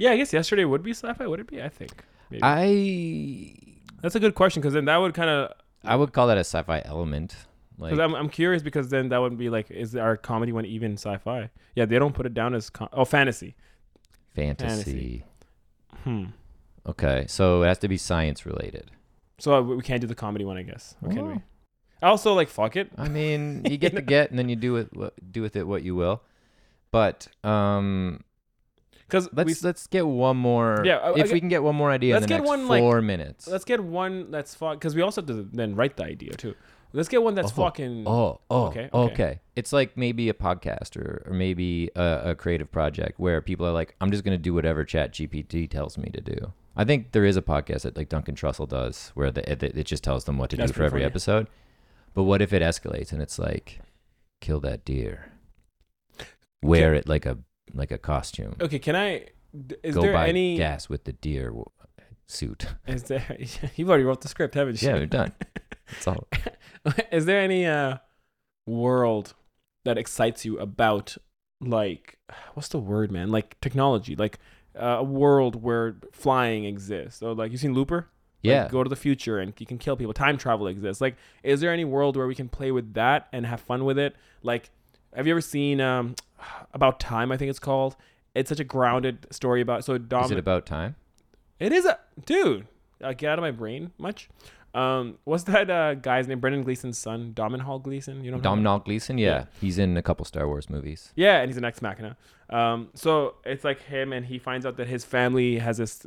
Yeah, 0.00 0.12
I 0.12 0.16
guess 0.16 0.32
yesterday 0.32 0.64
would 0.64 0.82
be 0.82 0.92
sci-fi. 0.92 1.26
Would 1.26 1.40
it 1.40 1.46
be? 1.46 1.62
I 1.62 1.68
think. 1.68 2.04
Maybe. 2.30 2.40
I 2.42 3.76
That's 4.00 4.14
a 4.14 4.20
good 4.20 4.34
question 4.34 4.62
because 4.62 4.72
then 4.72 4.86
that 4.86 4.96
would 4.96 5.12
kind 5.12 5.28
of. 5.28 5.52
I 5.84 5.94
would 5.94 6.14
call 6.14 6.26
that 6.28 6.38
a 6.38 6.40
sci-fi 6.40 6.80
element. 6.86 7.36
Like 7.76 7.98
I'm, 7.98 8.14
I'm 8.14 8.30
curious 8.30 8.62
because 8.62 8.88
then 8.88 9.10
that 9.10 9.18
would 9.18 9.36
be 9.36 9.50
like, 9.50 9.70
is 9.70 9.94
our 9.94 10.16
comedy 10.16 10.52
one 10.52 10.64
even 10.64 10.94
sci-fi? 10.94 11.50
Yeah, 11.74 11.84
they 11.84 11.98
don't 11.98 12.14
put 12.14 12.24
it 12.24 12.32
down 12.32 12.54
as 12.54 12.70
con- 12.70 12.88
oh 12.94 13.04
fantasy. 13.04 13.56
fantasy. 14.34 15.24
Hmm. 16.04 16.24
Okay, 16.86 17.26
so 17.28 17.62
it 17.62 17.66
has 17.66 17.78
to 17.78 17.88
be 17.88 17.98
science 17.98 18.46
related. 18.46 18.90
So 19.38 19.54
uh, 19.54 19.60
we 19.60 19.82
can't 19.82 20.00
do 20.00 20.06
the 20.06 20.14
comedy 20.14 20.46
one, 20.46 20.56
I 20.56 20.62
guess. 20.62 20.96
Or 21.02 21.10
can 21.10 21.22
we? 21.26 21.32
Well. 21.34 21.42
Also, 22.02 22.32
like, 22.32 22.48
fuck 22.48 22.76
it. 22.76 22.90
I 22.96 23.08
mean, 23.10 23.66
you 23.68 23.76
get 23.84 23.94
the 23.94 24.00
get, 24.00 24.30
and 24.30 24.38
then 24.38 24.48
you 24.48 24.56
do 24.56 24.76
it 24.76 24.88
do 25.30 25.42
with 25.42 25.56
it 25.56 25.66
what 25.66 25.82
you 25.82 25.94
will. 25.94 26.22
But 26.90 27.28
um, 27.44 28.24
Because 29.10 29.28
let's 29.32 29.62
let's 29.64 29.86
get 29.86 30.06
one 30.06 30.36
more. 30.36 30.82
Yeah, 30.84 30.98
I 30.98 31.10
if 31.10 31.16
get- 31.16 31.32
we 31.32 31.40
can 31.40 31.48
get 31.48 31.62
one 31.62 31.74
more 31.76 31.90
idea 31.90 32.14
let's 32.14 32.24
in 32.24 32.28
the 32.30 32.36
get 32.36 32.44
one, 32.44 32.68
like- 32.68 32.80
four 32.82 33.02
minutes. 33.02 33.46
let's 33.48 33.64
get 33.64 33.80
one 33.82 34.30
that's 34.30 34.54
fun. 34.54 34.76
Because 34.76 34.94
we 34.94 35.02
also 35.02 35.20
have 35.20 35.28
to 35.28 35.48
then 35.52 35.74
write 35.74 35.96
the 35.96 36.04
idea 36.04 36.32
too. 36.32 36.54
Let's 36.92 37.08
get 37.08 37.22
one 37.22 37.36
that's 37.36 37.52
Oh, 37.52 37.54
fucking. 37.62 38.04
Oh, 38.06 38.40
oh, 38.50 38.64
Okay, 38.66 38.90
okay, 38.92 39.12
okay. 39.12 39.40
It's 39.54 39.72
like 39.72 39.96
maybe 39.96 40.28
a 40.28 40.34
podcast 40.34 40.96
or, 40.96 41.22
or 41.26 41.32
maybe 41.32 41.88
a, 41.94 42.30
a 42.30 42.34
creative 42.34 42.70
project 42.72 43.20
where 43.20 43.40
people 43.40 43.64
are 43.64 43.70
like, 43.72 43.94
I'm 44.00 44.10
just 44.10 44.24
going 44.24 44.36
to 44.36 44.42
do 44.42 44.52
whatever 44.54 44.84
Chat 44.84 45.12
GPT 45.12 45.70
tells 45.70 45.96
me 45.96 46.10
to 46.10 46.20
do. 46.20 46.52
I 46.76 46.84
think 46.84 47.12
there 47.12 47.24
is 47.24 47.36
a 47.36 47.42
podcast 47.42 47.82
that 47.82 47.96
like 47.96 48.08
Duncan 48.08 48.34
Trussell 48.34 48.68
does 48.68 49.12
where 49.14 49.30
the, 49.30 49.48
it, 49.52 49.62
it 49.62 49.84
just 49.86 50.02
tells 50.02 50.24
them 50.24 50.36
what 50.36 50.50
to 50.50 50.56
That's 50.56 50.72
do 50.72 50.76
for 50.78 50.82
every 50.82 51.00
funny. 51.02 51.06
episode. 51.10 51.46
But 52.12 52.24
what 52.24 52.42
if 52.42 52.52
it 52.52 52.60
escalates 52.60 53.12
and 53.12 53.22
it's 53.22 53.38
like, 53.38 53.78
kill 54.40 54.58
that 54.60 54.84
deer, 54.84 55.30
wear 56.62 56.92
it 56.94 57.08
like 57.08 57.24
a 57.24 57.38
like 57.74 57.90
a 57.90 57.98
costume, 57.98 58.56
Okay, 58.60 58.78
can 58.78 58.96
I? 58.96 59.26
Is 59.82 59.94
go 59.96 60.02
there 60.02 60.12
buy 60.12 60.28
any? 60.28 60.56
gas 60.56 60.88
with 60.88 61.04
the 61.04 61.12
deer 61.12 61.52
suit. 62.26 62.66
Is 62.86 63.04
there? 63.04 63.36
You've 63.76 63.88
already 63.88 64.04
wrote 64.04 64.20
the 64.20 64.28
script, 64.28 64.54
haven't 64.54 64.80
you? 64.80 64.88
yeah, 64.88 64.94
we're 64.94 65.06
done. 65.06 65.32
That's 65.90 66.06
all. 66.06 66.28
is 67.10 67.26
there 67.26 67.40
any 67.40 67.66
uh 67.66 67.96
world 68.66 69.34
that 69.84 69.98
excites 69.98 70.44
you 70.44 70.58
about 70.58 71.16
like 71.60 72.18
what's 72.54 72.68
the 72.68 72.78
word, 72.78 73.10
man? 73.10 73.30
Like 73.30 73.60
technology, 73.60 74.14
like 74.16 74.38
uh, 74.80 74.98
a 74.98 75.02
world 75.02 75.60
where 75.62 75.96
flying 76.12 76.64
exists. 76.64 77.18
So 77.20 77.32
like 77.32 77.50
you 77.52 77.58
seen 77.58 77.74
Looper? 77.74 78.08
Like, 78.42 78.50
Yeah. 78.52 78.68
go 78.68 78.82
to 78.82 78.88
the 78.88 78.96
future 78.96 79.38
and 79.38 79.52
you 79.58 79.66
can 79.66 79.76
kill 79.78 79.96
people. 79.96 80.14
Time 80.14 80.38
travel 80.38 80.66
exists. 80.68 81.00
Like, 81.00 81.16
is 81.42 81.60
there 81.60 81.72
any 81.72 81.84
world 81.84 82.16
where 82.16 82.26
we 82.26 82.34
can 82.34 82.48
play 82.48 82.70
with 82.70 82.94
that 82.94 83.28
and 83.32 83.44
have 83.44 83.60
fun 83.60 83.84
with 83.84 83.98
it? 83.98 84.14
Like, 84.42 84.70
have 85.14 85.26
you 85.26 85.32
ever 85.32 85.40
seen 85.40 85.80
um 85.80 86.14
about 86.74 87.00
time? 87.00 87.32
I 87.32 87.36
think 87.36 87.50
it's 87.50 87.58
called. 87.58 87.96
It's 88.34 88.48
such 88.48 88.60
a 88.60 88.64
grounded 88.64 89.26
story 89.30 89.60
about. 89.60 89.84
So 89.84 89.98
Dom. 89.98 90.24
Is 90.24 90.30
it 90.30 90.38
about 90.38 90.66
time? 90.66 90.96
It 91.58 91.72
is 91.72 91.84
a 91.84 91.98
dude. 92.24 92.66
Uh, 93.02 93.12
get 93.12 93.30
out 93.30 93.38
of 93.38 93.42
my 93.42 93.50
brain, 93.50 93.92
much. 93.98 94.28
Um, 94.72 95.18
what's 95.24 95.44
that 95.44 95.68
uh, 95.68 95.94
guy's 95.94 96.28
name? 96.28 96.38
Brendan 96.38 96.62
Gleeson's 96.62 96.96
son, 96.96 97.32
Domhnall 97.34 97.80
Gleeson. 97.80 98.24
You 98.24 98.30
know. 98.30 98.38
Domhnall 98.38 98.78
Gleeson? 98.78 99.18
Yeah. 99.18 99.28
Yeah. 99.28 99.44
He's 99.60 99.78
in 99.78 99.96
a 99.96 100.02
couple 100.02 100.24
Star 100.24 100.46
Wars 100.46 100.70
movies. 100.70 101.12
Yeah, 101.16 101.40
and 101.40 101.50
he's 101.50 101.56
an 101.56 101.64
ex 101.64 101.82
machina. 101.82 102.16
Um, 102.50 102.88
so 102.94 103.36
it's 103.44 103.62
like 103.62 103.80
him, 103.82 104.12
and 104.12 104.26
he 104.26 104.38
finds 104.38 104.66
out 104.66 104.76
that 104.78 104.88
his 104.88 105.04
family 105.04 105.58
has 105.58 105.76
this. 105.78 106.04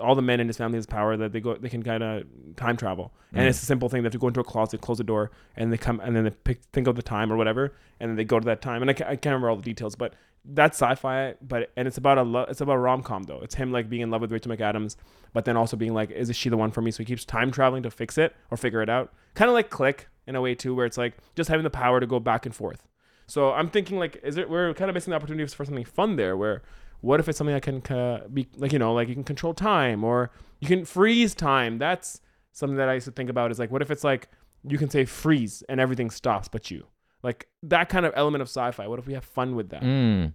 All 0.00 0.14
the 0.14 0.20
men 0.22 0.40
in 0.40 0.46
his 0.46 0.58
family 0.58 0.76
has 0.76 0.84
power 0.86 1.16
that 1.16 1.32
they 1.32 1.40
go, 1.40 1.56
they 1.56 1.70
can 1.70 1.82
kind 1.82 2.02
of 2.02 2.24
time 2.56 2.76
travel, 2.76 3.14
and 3.32 3.46
Mm. 3.46 3.48
it's 3.48 3.62
a 3.62 3.66
simple 3.66 3.88
thing. 3.88 4.02
They 4.02 4.06
have 4.06 4.12
to 4.12 4.18
go 4.18 4.28
into 4.28 4.40
a 4.40 4.44
closet, 4.44 4.82
close 4.82 4.98
the 4.98 5.04
door, 5.04 5.30
and 5.56 5.72
they 5.72 5.78
come, 5.78 6.00
and 6.00 6.14
then 6.14 6.24
they 6.24 6.30
pick, 6.30 6.60
think 6.72 6.86
of 6.86 6.96
the 6.96 7.02
time 7.02 7.32
or 7.32 7.36
whatever, 7.38 7.72
and 7.98 8.10
then 8.10 8.16
they 8.16 8.24
go 8.24 8.38
to 8.38 8.44
that 8.44 8.60
time. 8.60 8.82
And 8.82 8.90
I, 8.90 8.94
ca- 8.94 9.06
I 9.06 9.16
can't 9.16 9.26
remember 9.32 9.48
all 9.48 9.56
the 9.56 9.62
details, 9.62 9.96
but 9.96 10.12
that's 10.44 10.76
sci-fi. 10.80 11.34
But 11.40 11.72
and 11.78 11.88
it's 11.88 11.96
about 11.96 12.18
a 12.18 12.22
lo- 12.22 12.46
it's 12.48 12.60
about 12.60 12.74
a 12.76 12.78
rom 12.78 13.02
com 13.02 13.22
though. 13.22 13.40
It's 13.40 13.54
him 13.54 13.72
like 13.72 13.88
being 13.88 14.02
in 14.02 14.10
love 14.10 14.20
with 14.20 14.30
Rachel 14.32 14.52
McAdams, 14.54 14.96
but 15.32 15.46
then 15.46 15.56
also 15.56 15.78
being 15.78 15.94
like, 15.94 16.10
is 16.10 16.34
she 16.36 16.50
the 16.50 16.58
one 16.58 16.70
for 16.72 16.82
me? 16.82 16.90
So 16.90 16.98
he 16.98 17.04
keeps 17.06 17.24
time 17.24 17.50
traveling 17.50 17.82
to 17.84 17.90
fix 17.90 18.18
it 18.18 18.36
or 18.50 18.58
figure 18.58 18.82
it 18.82 18.90
out. 18.90 19.14
Kind 19.34 19.48
of 19.48 19.54
like 19.54 19.70
Click 19.70 20.08
in 20.26 20.36
a 20.36 20.42
way 20.42 20.54
too, 20.54 20.74
where 20.74 20.84
it's 20.84 20.98
like 20.98 21.14
just 21.36 21.48
having 21.48 21.64
the 21.64 21.70
power 21.70 22.00
to 22.00 22.06
go 22.06 22.20
back 22.20 22.44
and 22.44 22.54
forth. 22.54 22.82
So 23.26 23.52
I'm 23.52 23.68
thinking 23.70 23.98
like, 23.98 24.20
is 24.22 24.36
it 24.36 24.48
we're 24.48 24.72
kind 24.74 24.88
of 24.90 24.94
missing 24.94 25.10
the 25.10 25.16
opportunity 25.16 25.46
for 25.46 25.64
something 25.64 25.84
fun 25.84 26.16
there? 26.16 26.36
Where 26.36 26.62
what 27.00 27.20
if 27.20 27.28
it's 27.28 27.38
something 27.38 27.54
that 27.54 27.62
can 27.62 27.82
uh, 27.96 28.26
be 28.32 28.48
like 28.56 28.72
you 28.72 28.78
know 28.78 28.94
like 28.94 29.08
you 29.08 29.14
can 29.14 29.24
control 29.24 29.52
time 29.54 30.04
or 30.04 30.30
you 30.60 30.68
can 30.68 30.84
freeze 30.84 31.34
time? 31.34 31.78
That's 31.78 32.20
something 32.52 32.76
that 32.76 32.88
I 32.88 32.94
used 32.94 33.06
to 33.06 33.12
think 33.12 33.28
about. 33.30 33.50
Is 33.50 33.58
like 33.58 33.70
what 33.70 33.82
if 33.82 33.90
it's 33.90 34.04
like 34.04 34.28
you 34.68 34.78
can 34.78 34.90
say 34.90 35.04
freeze 35.04 35.62
and 35.68 35.80
everything 35.80 36.10
stops 36.10 36.48
but 36.48 36.70
you 36.72 36.86
like 37.22 37.46
that 37.62 37.88
kind 37.88 38.04
of 38.06 38.12
element 38.16 38.42
of 38.42 38.48
sci-fi. 38.48 38.86
What 38.86 38.98
if 38.98 39.06
we 39.06 39.14
have 39.14 39.24
fun 39.24 39.54
with 39.56 39.68
that? 39.70 39.82
Mm. 39.82 40.34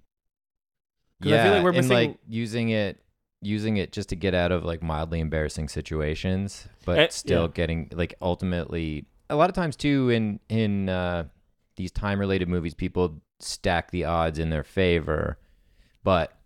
'Cause 1.22 1.32
I 1.32 1.36
Yeah, 1.36 1.44
feel 1.44 1.52
like 1.54 1.64
we're 1.64 1.80
and 1.80 1.90
like 1.90 2.18
using 2.28 2.70
it, 2.70 2.98
using 3.42 3.78
it 3.78 3.92
just 3.92 4.10
to 4.10 4.16
get 4.16 4.34
out 4.34 4.52
of 4.52 4.64
like 4.66 4.82
mildly 4.82 5.20
embarrassing 5.20 5.68
situations, 5.70 6.68
but 6.86 6.98
Eh, 6.98 7.08
still 7.10 7.44
yeah. 7.44 7.52
getting 7.54 7.90
like 7.94 8.16
ultimately. 8.22 9.06
A 9.30 9.36
lot 9.36 9.50
of 9.50 9.56
times 9.56 9.76
too, 9.76 10.10
in 10.10 10.40
in 10.50 10.90
uh, 10.90 11.26
these 11.76 11.92
time 11.92 12.20
related 12.20 12.48
movies, 12.48 12.74
people 12.74 13.22
stack 13.40 13.92
the 13.92 14.06
odds 14.06 14.38
in 14.40 14.50
their 14.50 14.64
favor, 14.64 15.38
but 16.04 16.38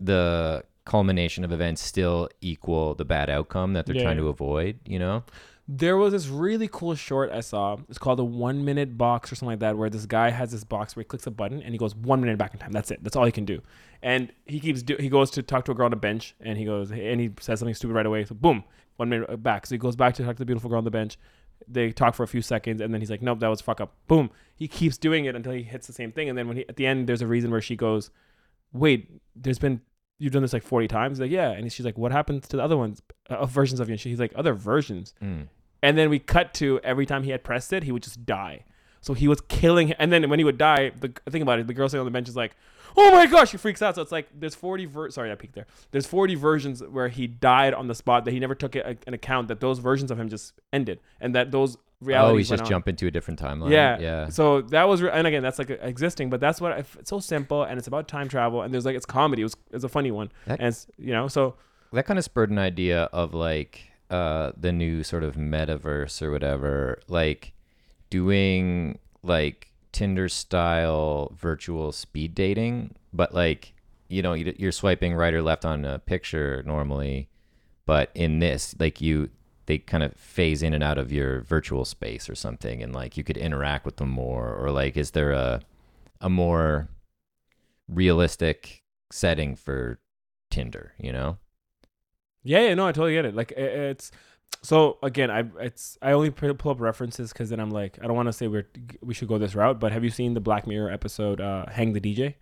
the 0.00 0.64
culmination 0.84 1.44
of 1.44 1.52
events 1.52 1.80
still 1.80 2.28
equal 2.40 2.94
the 2.94 3.04
bad 3.04 3.30
outcome 3.30 3.72
that 3.72 3.86
they're 3.86 3.96
Yeah. 3.96 4.02
trying 4.02 4.18
to 4.18 4.28
avoid. 4.28 4.78
You 4.86 4.98
know? 4.98 5.24
There 5.66 5.96
was 5.96 6.12
this 6.12 6.28
really 6.28 6.68
cool 6.70 6.94
short 6.94 7.30
I 7.32 7.40
saw. 7.40 7.78
It's 7.88 7.96
called 7.96 8.20
a 8.20 8.24
one 8.24 8.66
minute 8.66 8.98
box 8.98 9.32
or 9.32 9.34
something 9.34 9.52
like 9.54 9.60
that, 9.60 9.78
where 9.78 9.88
this 9.88 10.04
guy 10.04 10.28
has 10.30 10.52
this 10.52 10.62
box 10.62 10.94
where 10.94 11.02
he 11.02 11.06
clicks 11.06 11.26
a 11.26 11.30
button 11.30 11.62
and 11.62 11.72
he 11.72 11.78
goes 11.78 11.94
one 11.96 12.20
minute 12.20 12.36
back 12.36 12.52
in 12.52 12.60
time. 12.60 12.72
That's 12.72 12.90
it. 12.90 13.02
That's 13.02 13.16
all 13.16 13.24
he 13.24 13.32
can 13.32 13.46
do. 13.46 13.62
And 14.02 14.30
he 14.44 14.60
keeps 14.60 14.82
do- 14.82 14.98
he 15.00 15.08
goes 15.08 15.30
to 15.30 15.42
talk 15.42 15.64
to 15.64 15.72
a 15.72 15.74
girl 15.74 15.86
on 15.86 15.92
a 15.94 15.96
bench 15.96 16.34
and 16.40 16.58
he 16.58 16.66
goes 16.66 16.90
and 16.92 17.18
he 17.18 17.30
says 17.40 17.60
something 17.60 17.74
stupid 17.74 17.94
right 17.94 18.04
away. 18.04 18.26
So 18.26 18.34
boom, 18.34 18.64
one 18.96 19.08
minute 19.08 19.42
back. 19.42 19.64
So 19.66 19.74
he 19.74 19.78
goes 19.78 19.96
back 19.96 20.12
to 20.16 20.22
talk 20.24 20.36
to 20.36 20.40
the 20.40 20.44
beautiful 20.44 20.68
girl 20.68 20.78
on 20.78 20.84
the 20.84 20.90
bench. 20.90 21.16
They 21.68 21.92
talk 21.92 22.14
for 22.14 22.22
a 22.22 22.28
few 22.28 22.42
seconds 22.42 22.80
and 22.80 22.92
then 22.92 23.00
he's 23.00 23.10
like, 23.10 23.22
nope, 23.22 23.40
that 23.40 23.48
was 23.48 23.60
fuck 23.60 23.80
up. 23.80 23.94
Boom. 24.06 24.30
He 24.56 24.68
keeps 24.68 24.96
doing 24.96 25.24
it 25.24 25.34
until 25.34 25.52
he 25.52 25.62
hits 25.62 25.86
the 25.86 25.92
same 25.92 26.12
thing. 26.12 26.28
And 26.28 26.36
then 26.36 26.48
when 26.48 26.58
he 26.58 26.68
at 26.68 26.76
the 26.76 26.86
end, 26.86 27.06
there's 27.06 27.22
a 27.22 27.26
reason 27.26 27.50
where 27.50 27.60
she 27.60 27.76
goes, 27.76 28.10
wait, 28.72 29.10
there's 29.34 29.58
been 29.58 29.80
you've 30.18 30.32
done 30.32 30.42
this 30.42 30.52
like 30.52 30.62
40 30.62 30.88
times. 30.88 31.18
He's 31.18 31.22
like, 31.22 31.30
yeah. 31.30 31.50
And 31.50 31.70
she's 31.72 31.84
like, 31.84 31.98
what 31.98 32.12
happens 32.12 32.46
to 32.48 32.56
the 32.56 32.62
other 32.62 32.76
ones, 32.76 33.02
uh, 33.28 33.46
versions 33.46 33.80
of 33.80 33.88
you? 33.88 33.94
And 33.94 34.00
she's 34.00 34.20
like, 34.20 34.32
other 34.36 34.54
versions. 34.54 35.14
Mm. 35.22 35.48
And 35.82 35.98
then 35.98 36.08
we 36.08 36.18
cut 36.18 36.54
to 36.54 36.80
every 36.82 37.04
time 37.04 37.24
he 37.24 37.30
had 37.30 37.44
pressed 37.44 37.72
it, 37.72 37.82
he 37.82 37.92
would 37.92 38.02
just 38.02 38.24
die. 38.24 38.64
So 39.00 39.12
he 39.12 39.28
was 39.28 39.40
killing. 39.42 39.88
him. 39.88 39.96
And 39.98 40.12
then 40.12 40.30
when 40.30 40.38
he 40.38 40.44
would 40.44 40.56
die, 40.56 40.92
the 40.98 41.12
think 41.28 41.42
about 41.42 41.58
it, 41.58 41.66
the 41.66 41.74
girl 41.74 41.88
sitting 41.88 42.00
on 42.00 42.06
the 42.06 42.10
bench 42.10 42.28
is 42.28 42.36
like, 42.36 42.56
"Oh 42.96 43.10
my 43.12 43.26
gosh!" 43.26 43.50
he 43.52 43.56
freaks 43.56 43.82
out. 43.82 43.94
So 43.94 44.02
it's 44.02 44.12
like 44.12 44.28
there's 44.34 44.54
40 44.54 44.86
ver- 44.86 45.10
sorry, 45.10 45.30
I 45.32 45.34
peeked 45.34 45.54
there. 45.54 45.66
There's 45.90 46.06
40 46.06 46.34
versions 46.34 46.82
where 46.82 47.08
he 47.08 47.26
died 47.26 47.74
on 47.74 47.86
the 47.88 47.94
spot 47.94 48.24
that 48.24 48.30
he 48.32 48.40
never 48.40 48.54
took 48.54 48.76
it, 48.76 49.02
an 49.06 49.14
account 49.14 49.48
that 49.48 49.60
those 49.60 49.78
versions 49.78 50.10
of 50.10 50.18
him 50.18 50.28
just 50.28 50.52
ended, 50.72 51.00
and 51.20 51.34
that 51.34 51.50
those 51.50 51.76
realities. 52.00 52.34
Oh, 52.34 52.36
he's 52.38 52.48
just 52.50 52.62
on. 52.64 52.68
jumping 52.68 52.96
to 52.96 53.06
a 53.06 53.10
different 53.10 53.40
timeline. 53.40 53.70
Yeah, 53.70 53.98
yeah. 53.98 54.28
So 54.28 54.60
that 54.62 54.88
was, 54.88 55.00
re- 55.02 55.10
and 55.12 55.26
again, 55.26 55.42
that's 55.42 55.58
like 55.58 55.70
existing, 55.70 56.28
but 56.30 56.40
that's 56.40 56.60
what 56.60 56.72
I 56.72 56.78
f 56.78 56.96
it's 57.00 57.10
so 57.10 57.20
simple, 57.20 57.62
and 57.62 57.78
it's 57.78 57.88
about 57.88 58.08
time 58.08 58.28
travel, 58.28 58.62
and 58.62 58.72
there's 58.74 58.84
like 58.84 58.96
it's 58.96 59.06
comedy. 59.06 59.42
It 59.42 59.46
was 59.46 59.56
it's 59.72 59.84
a 59.84 59.88
funny 59.88 60.10
one, 60.10 60.30
That- 60.46 60.60
and 60.60 60.86
you 60.98 61.12
know, 61.12 61.28
so 61.28 61.54
that 61.92 62.06
kind 62.06 62.18
of 62.18 62.24
spurred 62.24 62.50
an 62.50 62.58
idea 62.58 63.04
of 63.12 63.34
like 63.34 63.90
uh 64.10 64.52
the 64.56 64.70
new 64.72 65.02
sort 65.02 65.22
of 65.24 65.34
metaverse 65.36 66.20
or 66.20 66.30
whatever 66.30 67.00
like 67.08 67.52
doing 68.10 68.98
like 69.22 69.68
tinder 69.94 70.28
style 70.28 71.32
virtual 71.36 71.92
speed 71.92 72.34
dating 72.34 72.94
but 73.12 73.32
like 73.32 73.72
you 74.08 74.20
know 74.20 74.32
you- 74.34 74.54
you're 74.58 74.72
swiping 74.72 75.14
right 75.14 75.32
or 75.32 75.40
left 75.40 75.64
on 75.64 75.84
a 75.84 76.00
picture 76.00 76.62
normally 76.66 77.28
but 77.86 78.10
in 78.14 78.40
this 78.40 78.74
like 78.80 79.00
you 79.00 79.30
they 79.66 79.78
kind 79.78 80.02
of 80.02 80.12
phase 80.16 80.62
in 80.64 80.74
and 80.74 80.82
out 80.82 80.98
of 80.98 81.12
your 81.12 81.40
virtual 81.42 81.84
space 81.84 82.28
or 82.28 82.34
something 82.34 82.82
and 82.82 82.92
like 82.92 83.16
you 83.16 83.22
could 83.22 83.36
interact 83.36 83.86
with 83.86 83.96
them 83.96 84.10
more 84.10 84.52
or 84.54 84.70
like 84.72 84.96
is 84.96 85.12
there 85.12 85.30
a 85.30 85.60
a 86.20 86.28
more 86.28 86.88
realistic 87.88 88.82
setting 89.12 89.54
for 89.54 89.98
tinder 90.50 90.92
you 90.98 91.12
know 91.12 91.38
Yeah, 92.42 92.60
yeah, 92.60 92.74
no, 92.74 92.86
I 92.86 92.92
totally 92.92 93.14
get 93.14 93.24
it. 93.24 93.34
Like 93.34 93.52
it's 93.52 94.10
so 94.62 94.98
again, 95.02 95.30
I 95.30 95.44
it's 95.60 95.98
I 96.00 96.12
only 96.12 96.30
pull 96.30 96.70
up 96.70 96.80
references 96.80 97.32
because 97.32 97.50
then 97.50 97.60
I'm 97.60 97.70
like, 97.70 97.98
I 98.02 98.06
don't 98.06 98.16
want 98.16 98.28
to 98.28 98.32
say 98.32 98.48
we're 98.48 98.68
we 99.02 99.14
should 99.14 99.28
go 99.28 99.38
this 99.38 99.54
route, 99.54 99.78
but 99.78 99.92
have 99.92 100.04
you 100.04 100.10
seen 100.10 100.34
the 100.34 100.40
Black 100.40 100.66
Mirror 100.66 100.90
episode 100.90 101.40
uh, 101.40 101.66
"Hang 101.70 101.92
the 101.92 102.00
DJ"? 102.00 102.34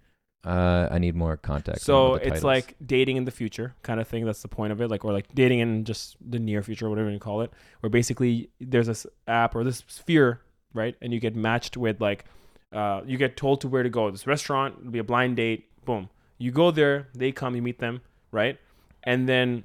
Uh, 0.44 0.88
I 0.90 0.98
need 0.98 1.14
more 1.14 1.36
context. 1.36 1.84
So 1.84 2.14
it's 2.14 2.24
titles. 2.24 2.44
like 2.44 2.74
dating 2.84 3.16
in 3.16 3.24
the 3.24 3.30
future 3.30 3.74
kind 3.82 4.00
of 4.00 4.08
thing. 4.08 4.24
That's 4.24 4.42
the 4.42 4.48
point 4.48 4.72
of 4.72 4.80
it, 4.80 4.88
like 4.88 5.04
or 5.04 5.12
like 5.12 5.32
dating 5.34 5.60
in 5.60 5.84
just 5.84 6.16
the 6.20 6.38
near 6.38 6.62
future, 6.62 6.90
whatever 6.90 7.10
you 7.10 7.20
call 7.20 7.42
it. 7.42 7.52
Where 7.80 7.90
basically 7.90 8.50
there's 8.60 8.88
this 8.88 9.06
app 9.28 9.54
or 9.54 9.62
this 9.62 9.84
sphere, 9.86 10.40
right, 10.74 10.96
and 11.00 11.12
you 11.12 11.20
get 11.20 11.36
matched 11.36 11.76
with 11.76 12.00
like, 12.00 12.24
uh, 12.72 13.02
you 13.06 13.18
get 13.18 13.36
told 13.36 13.60
to 13.60 13.68
where 13.68 13.84
to 13.84 13.88
go. 13.88 14.10
This 14.10 14.26
restaurant 14.26 14.76
it'll 14.80 14.90
be 14.90 14.98
a 14.98 15.04
blind 15.04 15.36
date. 15.36 15.68
Boom, 15.84 16.08
you 16.38 16.50
go 16.50 16.72
there. 16.72 17.08
They 17.14 17.30
come, 17.30 17.54
you 17.54 17.62
meet 17.62 17.78
them, 17.78 18.00
right, 18.32 18.58
and 19.04 19.28
then 19.28 19.62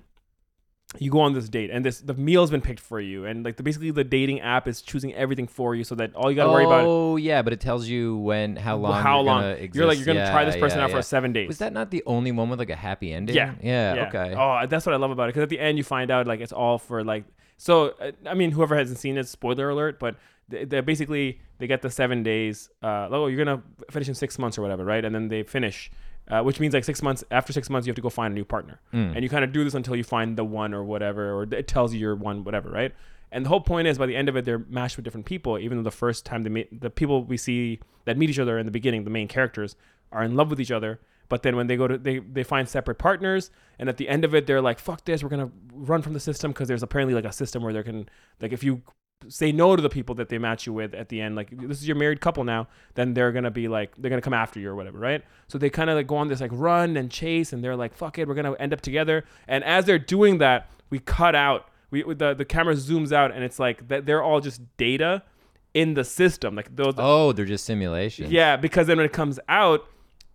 you 1.00 1.12
go 1.12 1.20
on 1.20 1.34
this 1.34 1.50
date 1.50 1.70
and 1.70 1.84
this 1.84 2.00
the 2.00 2.14
meal's 2.14 2.50
been 2.50 2.62
picked 2.62 2.80
for 2.80 3.00
you 3.00 3.26
and 3.26 3.44
like 3.44 3.58
the, 3.58 3.64
basically 3.64 3.92
the 3.92 4.06
dating 4.06 4.40
app 4.40 4.70
is 4.70 4.82
choosing 4.82 5.14
everything 5.16 5.46
for 5.46 5.76
you 5.76 5.84
so 5.84 5.96
that 5.96 6.16
all 6.16 6.32
you 6.32 6.36
got 6.38 6.46
to 6.46 6.50
worry 6.50 6.64
about 6.64 6.86
Oh 6.86 7.18
yeah, 7.18 7.42
but 7.42 7.52
it 7.52 7.60
tells 7.60 7.88
you 7.90 8.16
when 8.18 8.56
how 8.56 8.78
long 8.78 9.02
how 9.04 9.18
you're 9.18 9.24
long 9.26 9.42
gonna 9.42 9.54
exist. 9.56 9.76
you're 9.76 9.86
like 9.86 9.98
you're 9.98 10.06
gonna 10.06 10.20
Yeah, 10.20 10.32
try 10.32 10.46
this 10.46 10.56
person 10.56 10.78
yeah, 10.80 10.86
out 10.86 10.90
yeah. 10.92 10.96
for 10.96 11.02
seven 11.02 11.34
days. 11.34 11.50
Was 11.50 11.58
that 11.58 11.74
not 11.74 11.92
the 11.92 12.04
only 12.06 12.32
one 12.32 12.50
with 12.50 12.58
like 12.60 12.70
a 12.70 12.76
happy 12.76 13.12
ending? 13.14 13.36
Yeah. 13.36 13.56
Yeah. 13.62 14.06
Okay. 14.08 14.34
Oh, 14.38 14.66
that's 14.66 14.86
what 14.86 14.96
I 14.96 14.98
love 14.98 15.12
about 15.12 15.26
it 15.26 15.28
because 15.34 15.44
at 15.44 15.50
the 15.50 15.60
end 15.60 15.78
you 15.78 15.84
find 15.84 16.10
out 16.10 16.26
like 16.26 16.40
it's 16.40 16.54
all 16.54 16.78
for 16.78 17.04
like. 17.04 17.26
So 17.58 17.90
uh, 18.00 18.12
I 18.26 18.34
mean, 18.34 18.52
whoever 18.52 18.76
hasn't 18.78 19.00
seen 19.00 19.18
it, 19.18 19.28
spoiler 19.28 19.70
alert, 19.70 20.00
but 20.00 20.16
they, 20.48 20.64
they 20.64 20.80
basically 20.80 21.42
they 21.58 21.68
get 21.68 21.82
the 21.82 21.90
seven 21.90 22.24
days. 22.24 22.70
Uh, 22.82 23.10
oh, 23.12 23.28
you're 23.28 23.44
gonna 23.44 23.62
finish 23.92 24.08
in 24.08 24.16
six 24.16 24.40
months 24.40 24.58
or 24.58 24.62
whatever, 24.62 24.86
right? 24.86 25.04
And 25.04 25.14
then 25.14 25.28
they 25.28 25.44
finish. 25.44 25.92
Uh, 26.30 26.42
which 26.44 26.60
means 26.60 26.74
like 26.74 26.84
six 26.84 27.02
months 27.02 27.24
after 27.32 27.54
six 27.54 27.70
months 27.70 27.88
you 27.88 27.92
have 27.92 27.96
to 27.96 28.02
go 28.02 28.10
find 28.10 28.34
a 28.34 28.36
new 28.36 28.44
partner. 28.44 28.82
Mm. 28.94 29.14
and 29.16 29.24
you 29.24 29.30
kind 29.30 29.46
of 29.46 29.54
do 29.54 29.64
this 29.64 29.74
until 29.74 29.96
you 29.96 30.04
find 30.04 30.38
the 30.38 30.44
one 30.44 30.74
or 30.74 30.84
whatever 30.84 31.32
or 31.32 31.44
it 31.44 31.68
tells 31.70 31.94
you 31.94 32.00
you're 32.02 32.16
one 32.16 32.44
whatever 32.44 32.70
right? 32.70 32.94
And 33.32 33.46
the 33.46 33.50
whole 33.50 33.62
point 33.62 33.88
is 33.88 33.98
by 33.98 34.08
the 34.08 34.16
end 34.16 34.28
of 34.28 34.36
it 34.36 34.44
they're 34.44 34.66
matched 34.68 34.98
with 34.98 35.06
different 35.06 35.26
people 35.26 35.58
even 35.58 35.78
though 35.78 35.84
the 35.84 35.92
first 35.92 36.26
time 36.26 36.44
they 36.44 36.50
meet 36.50 36.82
the 36.82 36.90
people 36.90 37.24
we 37.24 37.38
see 37.38 37.80
that 38.04 38.18
meet 38.18 38.30
each 38.30 38.40
other 38.40 38.58
in 38.60 38.66
the 38.66 38.72
beginning 38.74 39.06
the 39.06 39.10
main 39.10 39.30
characters 39.30 39.78
are 40.12 40.24
in 40.24 40.36
love 40.36 40.50
with 40.50 40.60
each 40.60 40.72
other. 40.72 41.00
But 41.30 41.44
then 41.44 41.56
when 41.56 41.68
they 41.68 41.78
go 41.78 41.88
to 41.88 41.98
they, 41.98 42.20
they 42.20 42.44
find 42.44 42.68
separate 42.68 42.98
partners 42.98 43.50
and 43.80 43.88
at 43.88 43.96
the 43.96 44.10
end 44.10 44.26
of 44.26 44.36
it 44.36 44.48
they're 44.48 44.62
like 44.62 44.80
fuck 44.80 45.06
this 45.06 45.24
we're 45.24 45.30
gonna 45.30 45.52
run 45.74 46.02
from 46.02 46.12
the 46.12 46.20
system 46.20 46.52
because 46.52 46.68
there's 46.68 46.84
apparently 46.84 47.14
like 47.14 47.26
a 47.26 47.32
system 47.32 47.64
where 47.64 47.72
they 47.72 47.84
can 47.84 48.10
like 48.42 48.52
if 48.52 48.64
you 48.64 48.82
say 49.30 49.52
no 49.52 49.76
to 49.76 49.82
the 49.82 49.90
people 49.90 50.14
that 50.16 50.30
they 50.30 50.38
match 50.38 50.66
you 50.68 50.74
with 50.74 50.94
at 50.94 51.10
the 51.10 51.20
end 51.20 51.36
like 51.36 51.50
this 51.68 51.80
is 51.80 51.88
your 51.88 51.98
married 51.98 52.22
couple 52.22 52.44
now 52.44 52.68
then 52.94 53.14
they're 53.16 53.32
gonna 53.32 53.50
be 53.52 53.68
like 53.68 53.92
they're 53.98 54.10
gonna 54.10 54.22
come 54.22 54.34
after 54.34 54.60
you 54.60 54.70
or 54.70 54.76
whatever 54.76 55.00
right 55.00 55.24
so 55.48 55.58
they 55.58 55.70
kind 55.70 55.90
of 55.90 55.96
like 55.96 56.06
go 56.08 56.16
on 56.16 56.28
this 56.28 56.40
like 56.40 56.52
run 56.54 56.96
and 56.96 57.10
chase 57.10 57.52
and 57.52 57.64
they're 57.64 57.76
like 57.76 57.94
fuck 57.96 58.18
it 58.20 58.28
we're 58.28 58.36
gonna 58.36 58.54
end 58.60 58.72
up 58.74 58.80
together 58.82 59.24
and 59.48 59.64
as 59.64 59.86
they're 59.86 59.98
doing 60.00 60.38
that 60.38 60.70
we 60.92 61.00
cut 61.00 61.34
out 61.36 61.68
we 61.90 62.04
the, 62.14 62.34
the 62.36 62.46
camera 62.46 62.76
zooms 62.76 63.12
out 63.12 63.32
and 63.32 63.44
it's 63.44 63.58
like 63.60 63.88
that 63.88 64.06
they're 64.06 64.22
all 64.22 64.40
just 64.40 64.62
data 64.78 65.24
in 65.74 65.96
the 65.96 66.04
system 66.04 66.56
like 66.56 66.76
those 66.76 66.94
Oh, 66.98 67.32
they're 67.34 67.46
just 67.46 67.66
simulations. 67.66 68.32
yeah, 68.32 68.56
because 68.56 68.88
then 68.88 68.98
when 68.98 69.06
it 69.06 69.14
comes 69.14 69.40
out, 69.50 69.86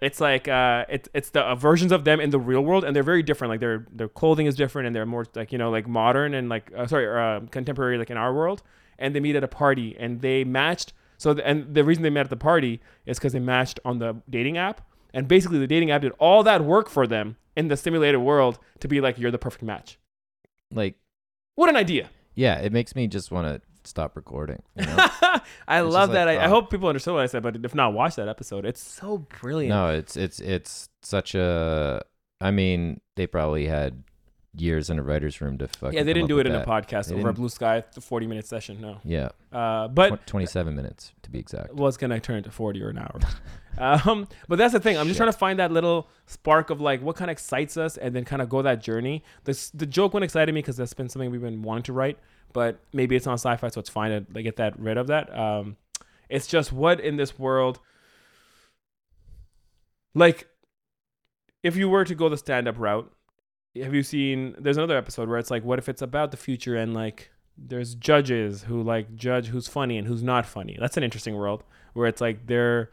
it's 0.03 0.21
like 0.21 0.49
uh, 0.49 0.85
it's 0.89 1.09
it's 1.15 1.31
the 1.31 1.43
uh, 1.43 1.55
versions 1.55 1.93
of 1.93 2.05
them 2.05 2.21
in 2.21 2.31
the 2.31 2.39
real 2.39 2.61
world, 2.63 2.85
and 2.85 2.95
they're 2.95 3.03
very 3.03 3.23
different. 3.23 3.51
Like 3.51 3.61
their 3.61 3.87
their 3.93 4.09
clothing 4.09 4.47
is 4.47 4.55
different, 4.55 4.87
and 4.87 4.95
they're 4.95 5.07
more 5.07 5.25
like 5.35 5.53
you 5.53 5.59
know 5.59 5.71
like 5.71 5.87
modern 5.89 6.35
and 6.35 6.49
like 6.49 6.71
uh, 6.77 6.87
sorry 6.87 7.07
uh, 7.09 7.41
contemporary 7.51 7.97
like 7.99 8.11
in 8.11 8.17
our 8.17 8.35
world. 8.35 8.63
And 8.99 9.15
they 9.15 9.21
meet 9.21 9.37
at 9.37 9.45
a 9.45 9.49
party, 9.49 9.97
and 9.99 10.21
they 10.21 10.45
matched. 10.45 10.93
So 11.19 11.35
the, 11.35 11.47
and 11.47 11.75
the 11.75 11.85
reason 11.85 12.03
they 12.03 12.11
met 12.11 12.27
at 12.27 12.31
the 12.31 12.37
party 12.37 12.81
is 13.07 13.19
because 13.19 13.33
they 13.33 13.41
matched 13.41 13.81
on 13.85 13.99
the 13.99 14.17
dating 14.29 14.59
app, 14.59 14.81
and 15.15 15.27
basically 15.27 15.59
the 15.59 15.67
dating 15.67 15.91
app 15.91 16.03
did 16.03 16.13
all 16.19 16.43
that 16.43 16.65
work 16.65 16.91
for 16.91 17.07
them 17.07 17.37
in 17.57 17.69
the 17.69 17.77
simulated 17.77 18.21
world 18.21 18.59
to 18.81 18.89
be 18.89 19.01
like 19.01 19.19
you're 19.19 19.31
the 19.31 19.39
perfect 19.39 19.63
match. 19.63 19.99
Like 20.73 20.97
What 21.55 21.69
an 21.69 21.77
idea! 21.77 22.11
yeah, 22.35 22.59
it 22.59 22.73
makes 22.73 22.95
me 22.95 23.07
just 23.07 23.31
want 23.31 23.47
to 23.47 23.61
stop 23.85 24.17
recording. 24.17 24.63
You 24.77 24.87
know? 24.87 25.07
I 25.69 25.83
It's 25.83 25.93
love 25.93 26.13
that. 26.13 26.27
like, 26.27 26.39
I, 26.39 26.45
I 26.45 26.49
hope 26.49 26.71
people 26.71 26.89
understood 26.89 27.15
what 27.15 27.23
I 27.23 27.27
said, 27.27 27.43
but 27.43 27.57
if 27.65 27.75
not, 27.75 27.93
watch 27.93 28.17
that 28.17 28.29
episode. 28.29 28.65
It's 28.65 28.83
so 28.83 29.19
brilliant. 29.41 29.71
no, 29.71 29.89
it's 29.89 30.17
it's 30.17 30.41
it's 30.41 30.89
such 31.03 31.35
a. 31.35 32.03
I 32.41 32.51
mean, 32.51 33.01
they 33.17 33.27
probably 33.27 33.67
had 33.67 34.03
years 34.55 34.91
in 34.91 34.99
a 34.99 35.03
writer's 35.03 35.41
room 35.41 35.57
to 35.59 35.69
fucking. 35.69 35.97
Yeah, 35.97 36.03
they 36.03 36.13
didn't 36.13 36.29
do 36.29 36.39
it 36.39 36.47
in 36.47 36.55
a 36.55 36.65
podcast 36.67 37.09
They 37.09 37.15
over 37.15 37.29
a 37.31 37.33
blue 37.33 37.49
sky, 37.49 37.85
the 37.95 38.01
40 38.01 38.27
minute 38.27 38.47
session. 38.47 38.81
No. 38.81 38.99
Yeah, 39.05 39.31
Uh, 39.51 39.89
but 39.89 40.27
twenty-seven 40.27 40.75
minutes 40.77 41.13
to 41.23 41.31
be 41.31 41.39
exact. 41.39 41.73
was 41.75 41.97
going 41.97 42.11
to 42.11 42.21
turn 42.21 42.43
to 42.43 42.51
40 42.51 42.83
or 42.83 42.91
an 42.91 42.99
hour. 42.99 43.19
um, 43.79 44.29
but 44.49 44.59
that's 44.59 44.73
the 44.75 44.81
thing. 44.81 44.99
I'm 44.99 45.07
just 45.07 45.17
trying 45.17 45.33
to 45.33 45.39
find 45.39 45.59
that 45.59 45.73
little 45.73 46.09
spark 46.27 46.69
of 46.71 46.81
like 46.81 47.01
what 47.01 47.17
kind 47.17 47.31
of 47.31 47.33
excites 47.33 47.77
us 47.79 47.97
and 47.97 48.15
then 48.15 48.25
kind 48.25 48.43
of 48.43 48.49
go 48.51 48.61
that 48.63 48.83
journey. 48.83 49.23
This, 49.45 49.71
the 49.71 49.87
joke 49.87 50.13
one 50.15 50.23
excited 50.23 50.53
me 50.55 50.61
because 50.61 50.77
that's 50.77 50.93
been 50.95 51.09
something 51.09 51.31
we've 51.31 51.41
been 51.41 51.63
wanting 51.63 51.85
to 51.85 51.93
write, 51.95 52.19
but 52.53 52.81
maybe 52.93 53.17
it's 53.17 53.27
on 53.27 53.35
sci 53.35 53.57
fi, 53.57 53.69
so 53.69 53.81
it's 53.81 53.91
fine 53.91 54.11
to 54.11 54.27
like, 54.33 54.45
get 54.45 54.57
that 54.57 54.79
rid 54.79 54.97
of 54.97 55.07
that. 55.09 55.37
Um, 55.37 55.77
it's 56.29 56.47
just 56.47 56.73
what 56.73 57.01
in 57.01 57.17
this 57.17 57.39
world, 57.39 57.81
like, 60.15 60.49
if 61.63 61.77
you 61.77 61.89
were 61.89 62.05
to 62.05 62.15
go 62.15 62.29
the 62.29 62.37
stand 62.37 62.69
up 62.69 62.79
route, 62.79 63.11
have 63.81 63.95
you 63.95 64.03
seen 64.03 64.55
there's 64.59 64.77
another 64.77 64.97
episode 64.97 65.29
where 65.29 65.39
it's 65.39 65.51
like 65.51 65.65
what 65.65 65.79
if 65.79 65.89
it's 65.89 66.03
about 66.03 66.31
the 66.31 66.37
future 66.37 66.77
and 66.77 66.93
like 66.93 67.31
there's 67.57 67.95
judges 67.95 68.65
who 68.65 68.83
like 68.83 69.15
judge 69.15 69.47
who's 69.47 69.69
funny 69.69 69.97
and 69.97 70.07
who's 70.07 70.23
not 70.23 70.45
funny? 70.45 70.77
That's 70.79 70.97
an 70.97 71.03
interesting 71.03 71.37
world 71.37 71.65
where 71.95 72.07
it's 72.07 72.21
like 72.21 72.47
they're 72.47 72.91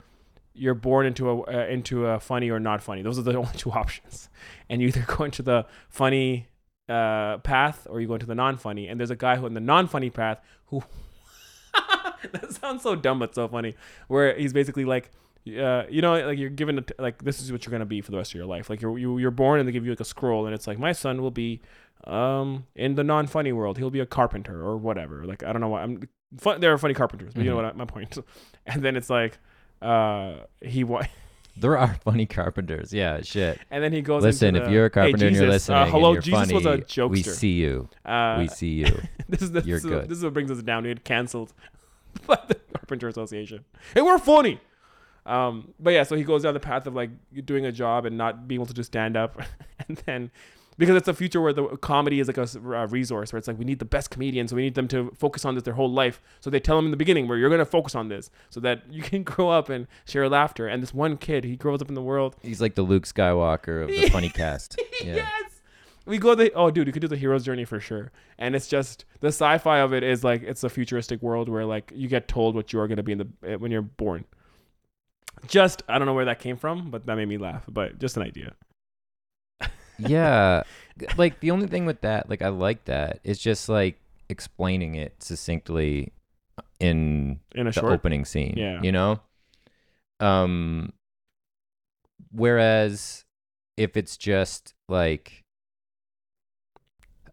you're 0.53 0.73
born 0.75 1.05
into 1.05 1.29
a 1.29 1.41
uh, 1.41 1.65
into 1.67 2.05
a 2.05 2.19
funny 2.19 2.49
or 2.49 2.59
not 2.59 2.81
funny. 2.81 3.01
Those 3.01 3.19
are 3.19 3.23
the 3.23 3.33
only 3.37 3.53
two 3.55 3.71
options. 3.71 4.29
And 4.69 4.81
you 4.81 4.89
either 4.89 5.05
go 5.07 5.23
into 5.23 5.41
the 5.41 5.65
funny 5.89 6.47
uh, 6.89 7.37
path 7.39 7.85
or 7.89 8.01
you 8.01 8.07
go 8.07 8.15
into 8.15 8.25
the 8.25 8.35
non-funny 8.35 8.87
and 8.87 8.99
there's 8.99 9.11
a 9.11 9.15
guy 9.15 9.35
who 9.37 9.45
in 9.45 9.53
the 9.53 9.59
non-funny 9.59 10.09
path 10.09 10.39
who 10.67 10.81
that 12.31 12.51
sounds 12.53 12.83
so 12.83 12.95
dumb 12.95 13.19
but 13.19 13.33
so 13.35 13.47
funny 13.47 13.75
where 14.07 14.35
he's 14.37 14.53
basically 14.53 14.85
like 14.85 15.11
uh, 15.47 15.83
you 15.89 16.01
know, 16.01 16.13
like 16.27 16.37
you're 16.37 16.49
given 16.49 16.77
a 16.77 16.81
t- 16.81 16.93
like 16.99 17.23
this 17.23 17.41
is 17.41 17.51
what 17.51 17.65
you're 17.65 17.71
gonna 17.71 17.85
be 17.85 18.01
for 18.01 18.11
the 18.11 18.17
rest 18.17 18.31
of 18.31 18.35
your 18.35 18.45
life. 18.45 18.69
Like 18.69 18.81
you're 18.81 18.97
you, 18.99 19.17
you're 19.17 19.31
born 19.31 19.59
and 19.59 19.67
they 19.67 19.71
give 19.71 19.83
you 19.85 19.91
like 19.91 19.99
a 20.01 20.05
scroll 20.05 20.45
and 20.45 20.53
it's 20.53 20.67
like 20.67 20.77
my 20.77 20.91
son 20.91 21.21
will 21.21 21.31
be 21.31 21.61
um 22.03 22.65
in 22.75 22.95
the 22.95 23.03
non 23.03 23.25
funny 23.25 23.51
world. 23.53 23.77
He'll 23.77 23.89
be 23.89 24.01
a 24.01 24.05
carpenter 24.05 24.61
or 24.61 24.77
whatever. 24.77 25.25
Like 25.25 25.41
I 25.43 25.51
don't 25.51 25.61
know 25.61 25.69
what 25.69 25.81
I'm. 25.81 26.07
Fun, 26.37 26.59
there 26.59 26.71
are 26.73 26.77
funny 26.77 26.93
carpenters, 26.93 27.33
but 27.33 27.43
you 27.43 27.49
know 27.49 27.55
Mhm. 27.55 27.63
what 27.63 27.73
I, 27.73 27.77
my 27.77 27.85
point. 27.85 28.17
And 28.67 28.83
then 28.83 28.95
it's 28.95 29.09
like 29.09 29.39
uh 29.81 30.39
he 30.61 30.83
wa- 30.83 31.05
There 31.61 31.77
are 31.77 31.93
funny 32.03 32.25
carpenters. 32.25 32.93
Yeah, 32.93 33.21
shit. 33.21 33.59
and 33.71 33.83
then 33.83 33.93
he 33.93 34.01
goes. 34.01 34.23
Listen, 34.23 34.55
into 34.55 34.65
if 34.67 34.71
you're 34.71 34.85
a 34.85 34.89
"Hey, 34.89 34.93
carpenter 34.93 35.27
and 35.27 35.35
you're 35.35 35.47
listening, 35.47 35.77
uh, 35.77 35.85
hello, 35.87 36.13
you're 36.13 36.21
Jesus 36.21 36.39
funny, 36.51 36.53
was 36.53 36.65
a 36.97 37.07
we 37.07 37.23
see 37.23 37.53
you. 37.53 37.89
Uh, 38.05 38.35
we 38.39 38.47
see 38.47 38.69
you. 38.85 39.01
this 39.27 39.41
is 39.41 39.51
this, 39.51 39.65
You're 39.65 39.77
is, 39.77 39.83
good. 39.85 40.09
this 40.09 40.17
is 40.17 40.23
what 40.23 40.33
brings 40.33 40.51
us 40.51 40.61
down. 40.61 40.83
We 40.83 40.89
get 40.89 41.03
canceled 41.03 41.53
by 42.27 42.39
the 42.47 42.55
Carpenter 42.75 43.07
Association. 43.07 43.65
Hey, 43.93 44.01
we're 44.01 44.17
funny. 44.17 44.59
Um, 45.25 45.73
but 45.79 45.91
yeah, 45.91 46.03
so 46.03 46.15
he 46.15 46.23
goes 46.23 46.43
down 46.43 46.53
the 46.53 46.59
path 46.59 46.87
of 46.87 46.95
like 46.95 47.11
doing 47.45 47.65
a 47.65 47.71
job 47.71 48.05
and 48.05 48.17
not 48.17 48.47
being 48.47 48.59
able 48.59 48.65
to 48.67 48.73
just 48.73 48.87
stand 48.87 49.15
up, 49.15 49.41
and 49.87 49.97
then 50.05 50.31
because 50.79 50.95
it's 50.95 51.09
a 51.09 51.13
future 51.13 51.41
where 51.41 51.51
the 51.51 51.67
comedy 51.77 52.21
is 52.21 52.27
like 52.27 52.37
a, 52.37 52.87
resource 52.87 53.33
where 53.33 53.37
it's 53.37 53.49
like 53.49 53.59
we 53.59 53.65
need 53.65 53.79
the 53.79 53.85
best 53.85 54.09
comedians, 54.09 54.49
so 54.49 54.55
we 54.55 54.61
need 54.61 54.75
them 54.75 54.87
to 54.87 55.11
focus 55.13 55.43
on 55.43 55.53
this 55.53 55.63
their 55.63 55.73
whole 55.73 55.91
life. 55.91 56.21
So 56.39 56.49
they 56.49 56.61
tell 56.61 56.77
them 56.77 56.85
in 56.85 56.91
the 56.91 56.97
beginning 56.97 57.27
where 57.27 57.37
you're 57.37 57.49
gonna 57.49 57.65
focus 57.65 57.95
on 57.95 58.07
this 58.07 58.31
so 58.49 58.61
that 58.61 58.83
you 58.89 59.03
can 59.03 59.23
grow 59.23 59.49
up 59.49 59.69
and 59.69 59.87
share 60.05 60.27
laughter. 60.29 60.67
And 60.67 60.81
this 60.81 60.93
one 60.93 61.17
kid, 61.17 61.43
he 61.43 61.57
grows 61.57 61.81
up 61.81 61.89
in 61.89 61.95
the 61.95 62.01
world 62.01 62.37
He's 62.41 62.61
like 62.61 62.75
the 62.75 62.81
Luke 62.81 63.03
Skywalker 63.03 63.83
of 63.83 63.89
the 63.89 64.09
funny 64.09 64.29
cast. 64.29 64.79
Yeah. 65.01 65.15
yes. 65.15 65.61
We 66.05 66.17
go 66.17 66.35
the 66.35 66.51
oh 66.53 66.71
dude, 66.71 66.87
you 66.87 66.93
could 66.93 67.01
do 67.01 67.07
the 67.07 67.15
hero's 67.15 67.45
journey 67.45 67.63
for 67.65 67.79
sure. 67.79 68.11
And 68.37 68.55
it's 68.55 68.67
just 68.67 69.05
the 69.19 69.27
sci-fi 69.27 69.79
of 69.79 69.93
it 69.93 70.03
is 70.03 70.23
like 70.23 70.43
it's 70.43 70.63
a 70.63 70.69
futuristic 70.69 71.21
world 71.21 71.47
where 71.47 71.65
like 71.65 71.91
you 71.95 72.07
get 72.07 72.27
told 72.27 72.55
what 72.55 72.73
you 72.73 72.79
are 72.79 72.87
gonna 72.87 73.03
be 73.03 73.13
in 73.13 73.17
the 73.19 73.27
eh, 73.45 73.55
when 73.55 73.71
you're 73.71 73.81
born. 73.81 74.25
Just 75.47 75.83
I 75.87 75.97
don't 75.97 76.05
know 76.05 76.13
where 76.13 76.25
that 76.25 76.39
came 76.39 76.57
from, 76.57 76.89
but 76.89 77.05
that 77.05 77.15
made 77.15 77.27
me 77.27 77.37
laugh. 77.37 77.63
But 77.69 77.99
just 77.99 78.17
an 78.17 78.23
idea. 78.23 78.55
Yeah 79.99 80.63
like 81.17 81.39
the 81.39 81.51
only 81.51 81.67
thing 81.67 81.85
with 81.85 82.01
that 82.01 82.29
like 82.29 82.41
i 82.41 82.47
like 82.49 82.85
that 82.85 83.19
it's 83.23 83.39
just 83.39 83.69
like 83.69 83.99
explaining 84.29 84.95
it 84.95 85.21
succinctly 85.21 86.11
in 86.79 87.39
In 87.55 87.67
a 87.67 87.71
the 87.71 87.79
short. 87.79 87.93
opening 87.93 88.25
scene 88.25 88.53
Yeah. 88.57 88.81
you 88.81 88.91
know 88.91 89.19
um 90.19 90.91
whereas 92.31 93.25
if 93.77 93.95
it's 93.97 94.17
just 94.17 94.73
like 94.87 95.43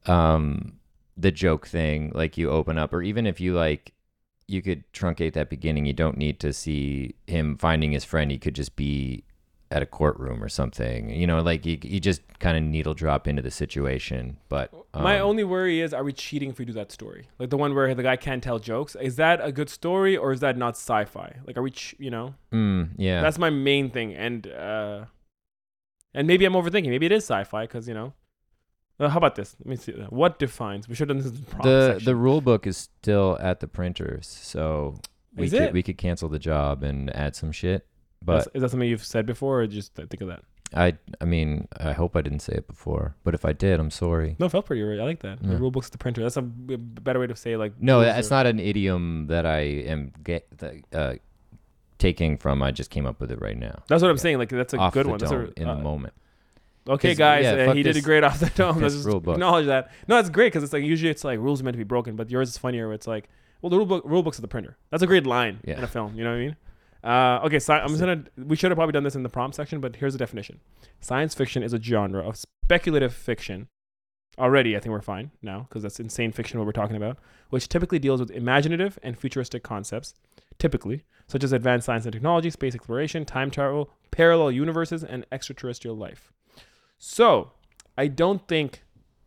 um 0.07 0.79
the 1.17 1.33
joke 1.33 1.67
thing 1.67 2.13
like 2.15 2.37
you 2.39 2.51
open 2.51 2.79
up 2.79 2.93
or 2.93 3.03
even 3.03 3.27
if 3.27 3.41
you 3.41 3.55
like 3.55 3.93
you 4.47 4.63
could 4.63 4.85
truncate 4.93 5.33
that 5.33 5.51
beginning 5.51 5.87
you 5.87 5.93
don't 5.93 6.17
need 6.17 6.39
to 6.39 6.53
see 6.53 7.15
him 7.27 7.57
finding 7.57 7.91
his 7.93 8.05
friend 8.05 8.31
he 8.31 8.39
could 8.39 8.55
just 8.55 8.77
be 8.77 9.25
at 9.71 9.83
a 9.83 9.87
courtroom 9.87 10.43
or 10.43 10.49
something 10.49 11.11
you 11.11 11.27
know 11.27 11.41
like 11.41 11.67
you, 11.67 11.77
you 11.83 11.99
just 11.99 12.23
kind 12.39 12.57
of 12.57 12.63
needle 12.63 12.95
drop 12.95 13.27
into 13.27 13.43
the 13.43 13.51
situation 13.51 14.37
but 14.49 14.73
My 14.95 15.19
um, 15.19 15.29
only 15.29 15.45
worry 15.45 15.81
is, 15.81 15.93
are 15.93 16.05
we 16.05 16.13
cheating 16.13 16.49
if 16.51 16.59
we 16.59 16.65
do 16.65 16.73
that 16.73 16.91
story? 16.91 17.29
Like 17.39 17.51
the 17.51 17.59
one 17.59 17.75
where 17.75 17.95
the 17.95 18.03
guy 18.03 18.17
can't 18.17 18.43
tell 18.43 18.59
jokes. 18.59 18.95
Is 19.09 19.17
that 19.17 19.41
a 19.43 19.53
good 19.53 19.69
story 19.69 20.17
or 20.17 20.33
is 20.33 20.41
that 20.41 20.57
not 20.57 20.75
sci-fi? 20.77 21.37
Like, 21.47 21.57
are 21.59 21.63
we, 21.63 21.71
ch- 21.71 21.95
you 21.99 22.11
know? 22.11 22.35
mm, 22.51 22.89
yeah 22.97 23.21
That's 23.21 23.39
my 23.39 23.51
main 23.51 23.91
thing. 23.91 24.15
And 24.15 24.47
uh, 24.47 25.05
and 26.15 26.27
maybe 26.27 26.45
I'm 26.47 26.55
overthinking. 26.55 26.89
Maybe 26.89 27.07
it 27.07 27.13
is 27.13 27.25
sci-fi 27.25 27.65
because 27.65 27.87
you 27.89 27.95
know. 27.95 28.15
Uh, 28.99 29.09
how 29.11 29.19
about 29.19 29.35
this? 29.35 29.55
Let 29.59 29.67
me 29.67 29.77
see. 29.77 29.93
What 30.09 30.39
defines? 30.39 30.89
We 30.89 30.95
should 30.95 31.11
have 31.11 31.19
done 31.19 31.25
this 31.25 31.39
in 31.39 31.45
the 31.45 31.63
the 31.63 31.87
section. 31.93 32.05
the 32.07 32.17
rule 32.17 32.41
book 32.41 32.67
is 32.67 32.77
still 32.79 33.37
at 33.41 33.61
the 33.61 33.69
printers 33.69 34.27
so 34.27 34.99
we 35.37 35.47
Is 35.47 35.53
could 35.53 35.63
it? 35.63 35.73
we 35.75 35.83
could 35.83 35.99
cancel 35.99 36.29
the 36.31 36.39
job 36.39 36.83
and 36.83 37.15
add 37.15 37.37
some 37.37 37.53
shit 37.53 37.87
but 38.27 38.33
That's- 38.39 38.55
is 38.55 38.61
that 38.63 38.71
something 38.71 38.89
you've 38.89 39.05
said 39.05 39.25
before, 39.25 39.63
or 39.63 39.67
just 39.67 39.95
think 39.95 40.21
of 40.21 40.29
that? 40.29 40.43
I 40.75 40.95
I 41.21 41.25
mean 41.25 41.69
I 41.79 41.93
hope 41.93 42.17
I 42.17 42.23
didn't 42.23 42.41
say 42.41 42.55
it 42.55 42.67
before, 42.67 43.15
but 43.23 43.35
if 43.35 43.45
I 43.45 43.53
did, 43.53 43.79
I'm 43.79 43.91
sorry. 43.93 44.35
No, 44.41 44.47
it 44.47 44.49
felt 44.51 44.67
pretty 44.67 44.83
right. 44.83 44.99
I 44.99 45.05
like 45.05 45.21
that. 45.21 45.41
The 45.41 45.57
rule 45.57 45.71
book's 45.71 45.91
the 45.91 45.97
printer. 45.99 46.23
That's 46.23 46.37
a 46.37 46.43
b- 46.43 46.75
better 46.77 47.21
way 47.21 47.29
to 47.29 47.37
say 47.37 47.57
like. 47.57 47.81
No, 47.81 48.01
that's 48.01 48.31
are- 48.33 48.35
not 48.35 48.47
an 48.47 48.59
idiom 48.59 49.29
that 49.29 49.47
I 49.47 49.61
am 49.61 50.13
get 50.25 50.49
uh, 50.93 51.15
taking 51.99 52.37
from. 52.37 52.63
I 52.63 52.73
just 52.73 52.91
came 52.91 53.07
up 53.07 53.21
with 53.21 53.31
it 53.31 53.41
right 53.41 53.57
now. 53.57 53.83
That's 53.89 54.03
what 54.03 54.11
I'm 54.11 54.19
saying. 54.19 54.39
Like 54.39 54.49
that's 54.51 54.75
a 54.75 54.79
Off 54.79 54.93
good 54.93 55.07
one. 55.07 55.19
That's 55.19 55.31
dome 55.31 55.53
a, 55.57 55.61
in 55.61 55.69
uh, 55.69 55.77
the 55.77 55.83
moment. 55.83 56.15
Okay, 56.89 57.15
guys, 57.17 57.45
yeah, 57.45 57.71
uh, 57.71 57.75
he 57.75 57.83
did 57.83 57.97
a 57.97 58.01
great 58.01 58.23
off 58.23 58.39
the 58.39 58.47
dome. 58.55 58.81
Let's 58.81 58.95
just 58.95 59.09
acknowledge 59.09 59.67
that. 59.67 59.91
No, 60.07 60.19
it's 60.19 60.31
great 60.31 60.49
because 60.53 60.63
it's 60.63 60.73
like 60.73 60.85
usually 60.85 61.11
it's 61.11 61.25
like 61.25 61.39
rules 61.41 61.61
are 61.61 61.65
meant 61.65 61.75
to 61.75 61.79
be 61.79 61.85
broken, 61.85 62.15
but 62.17 62.31
yours 62.31 62.49
is 62.49 62.59
funnier. 62.59 62.87
Where 62.87 62.95
it's 62.95 63.07
like, 63.09 63.29
well, 63.63 63.71
the 63.71 63.77
rule 63.77 63.87
book 63.87 64.03
rule 64.05 64.23
book's 64.23 64.39
at 64.39 64.43
the 64.43 64.49
printer. 64.49 64.77
That's 64.91 65.03
a 65.03 65.07
great 65.07 65.27
line 65.27 65.61
Yeah. 65.65 65.79
in 65.79 65.85
a 65.85 65.89
film. 65.89 66.15
You 66.17 66.25
know 66.25 66.31
what 66.31 66.37
I 66.37 66.41
mean? 66.41 66.57
Uh, 67.05 67.41
okay, 67.45 67.59
so 67.59 67.75
I'm 67.75 67.89
just 67.89 68.01
gonna. 68.01 68.25
We 68.37 68.57
should 68.57 68.71
have 68.71 68.77
probably 68.77 68.93
done 68.93 69.05
this 69.05 69.15
in 69.15 69.23
the 69.23 69.29
prompt 69.29 69.57
section, 69.57 69.81
but 69.81 69.97
here's 69.97 70.15
the 70.15 70.19
definition: 70.19 70.61
Science 71.01 71.35
fiction 71.35 71.63
is 71.63 71.73
a 71.73 71.81
genre 71.81 72.27
of 72.27 72.37
speculative 72.37 73.15
fiction. 73.15 73.69
Already, 74.39 74.77
I 74.77 74.81
think 74.81 74.93
we're 74.93 75.01
fine 75.01 75.31
now 75.41 75.67
because 75.69 75.83
that's 75.83 75.99
insane 75.99 76.31
fiction 76.31 76.59
what 76.59 76.67
we're 76.67 76.73
talking 76.73 76.97
about, 76.97 77.19
which 77.49 77.69
typically 77.69 77.99
deals 77.99 78.21
with 78.21 78.31
imaginative 78.31 78.99
and 79.03 79.19
futuristic 79.19 79.63
concepts, 79.63 80.15
typically 80.59 81.05
such 81.29 81.43
as 81.43 81.53
advanced 81.53 81.87
science 81.87 82.05
and 82.05 82.13
technology, 82.13 82.51
space 82.51 82.75
exploration, 82.75 83.25
time 83.25 83.51
travel, 83.51 83.91
parallel 84.11 84.53
universes, 84.53 85.03
and 85.03 85.27
extraterrestrial 85.33 85.97
life. 85.97 86.33
So, 86.99 87.53
I 87.99 88.07
don't 88.07 88.47
think 88.47 88.85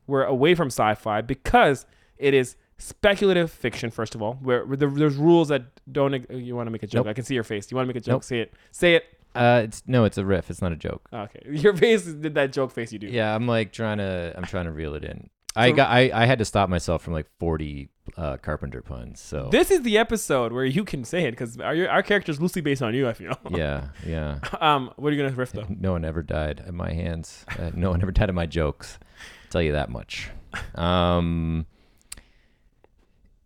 we're 0.08 0.24
away 0.24 0.56
from 0.56 0.68
sci-fi 0.68 1.22
because 1.22 1.86
it 2.18 2.34
is 2.34 2.56
speculative 2.80 3.52
fiction. 3.52 3.92
First 3.92 4.16
of 4.16 4.22
all, 4.22 4.34
where, 4.42 4.66
where 4.66 4.78
there, 4.78 4.90
there's 4.90 5.16
rules 5.16 5.50
that 5.50 5.64
don't. 5.92 6.26
You 6.32 6.56
want 6.56 6.68
to 6.68 6.72
make 6.72 6.84
a 6.84 6.88
joke? 6.88 7.06
Nope. 7.06 7.12
I 7.12 7.14
can 7.14 7.24
see 7.24 7.36
your 7.36 7.44
face. 7.44 7.70
You 7.70 7.76
want 7.76 7.86
to 7.86 7.94
make 7.94 8.02
a 8.02 8.04
joke? 8.04 8.14
Nope. 8.14 8.24
Say 8.24 8.40
it. 8.40 8.54
Say 8.72 8.96
it. 8.96 9.06
Uh, 9.36 9.62
it's 9.64 9.84
no, 9.86 10.06
it's 10.06 10.18
a 10.18 10.26
riff. 10.26 10.50
It's 10.50 10.62
not 10.62 10.72
a 10.72 10.76
joke. 10.76 11.08
Okay, 11.14 11.40
your 11.52 11.76
face 11.76 12.04
did 12.06 12.34
that 12.34 12.52
joke 12.52 12.72
face 12.72 12.92
you 12.92 12.98
do. 12.98 13.08
Yeah, 13.08 13.36
I'm 13.36 13.48
like 13.48 13.72
trying 13.72 14.00
to. 14.00 14.34
I'm 14.36 14.46
trying 14.46 14.66
to 14.66 14.72
reel 14.72 14.96
it 14.96 15.04
in. 15.04 15.30
I 15.56 15.72
got. 15.72 15.90
I, 15.90 16.10
I 16.14 16.26
had 16.26 16.40
to 16.40 16.46
stop 16.46 16.70
myself 16.70 17.04
from 17.04 17.14
like 17.14 17.28
40 17.40 17.90
uh, 18.18 18.38
carpenter 18.38 18.82
puns. 18.82 19.20
So 19.20 19.50
This 19.52 19.72
is 19.72 19.82
the 19.82 19.98
episode 19.98 20.54
where 20.54 20.66
you 20.66 20.84
can 20.84 21.04
say 21.04 21.26
it 21.26 21.32
because 21.32 21.60
our 21.60 21.88
our 21.90 22.02
character 22.02 22.32
is 22.32 22.42
loosely 22.42 22.62
based 22.62 22.82
on 22.82 22.94
you. 22.96 23.08
I 23.08 23.14
feel. 23.14 23.38
yeah, 23.52 23.90
yeah. 24.06 24.40
um, 24.62 24.92
what 24.96 25.10
are 25.10 25.16
you 25.16 25.24
gonna 25.24 25.36
riff 25.36 25.52
though? 25.52 25.66
No 25.70 25.92
one 25.92 26.06
ever 26.06 26.24
died 26.24 26.64
at 26.66 26.74
my 26.74 26.92
hands. 26.94 27.46
Uh, 27.58 27.72
no 27.74 27.92
one 27.92 28.02
ever 28.02 28.12
died 28.12 28.30
at 28.30 28.36
my 28.36 28.46
jokes. 28.46 28.98
I'll 29.02 29.52
tell 29.52 29.62
you 29.62 29.74
that 29.74 29.90
much. 29.90 30.30
Um, 30.76 31.66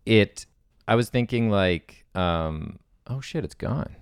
it. 0.06 0.46
I 0.86 0.94
was 0.96 1.08
thinking 1.08 1.50
like, 1.50 2.04
um, 2.14 2.78
oh 3.06 3.20
shit, 3.20 3.44
it's 3.44 3.54
gone. 3.54 3.96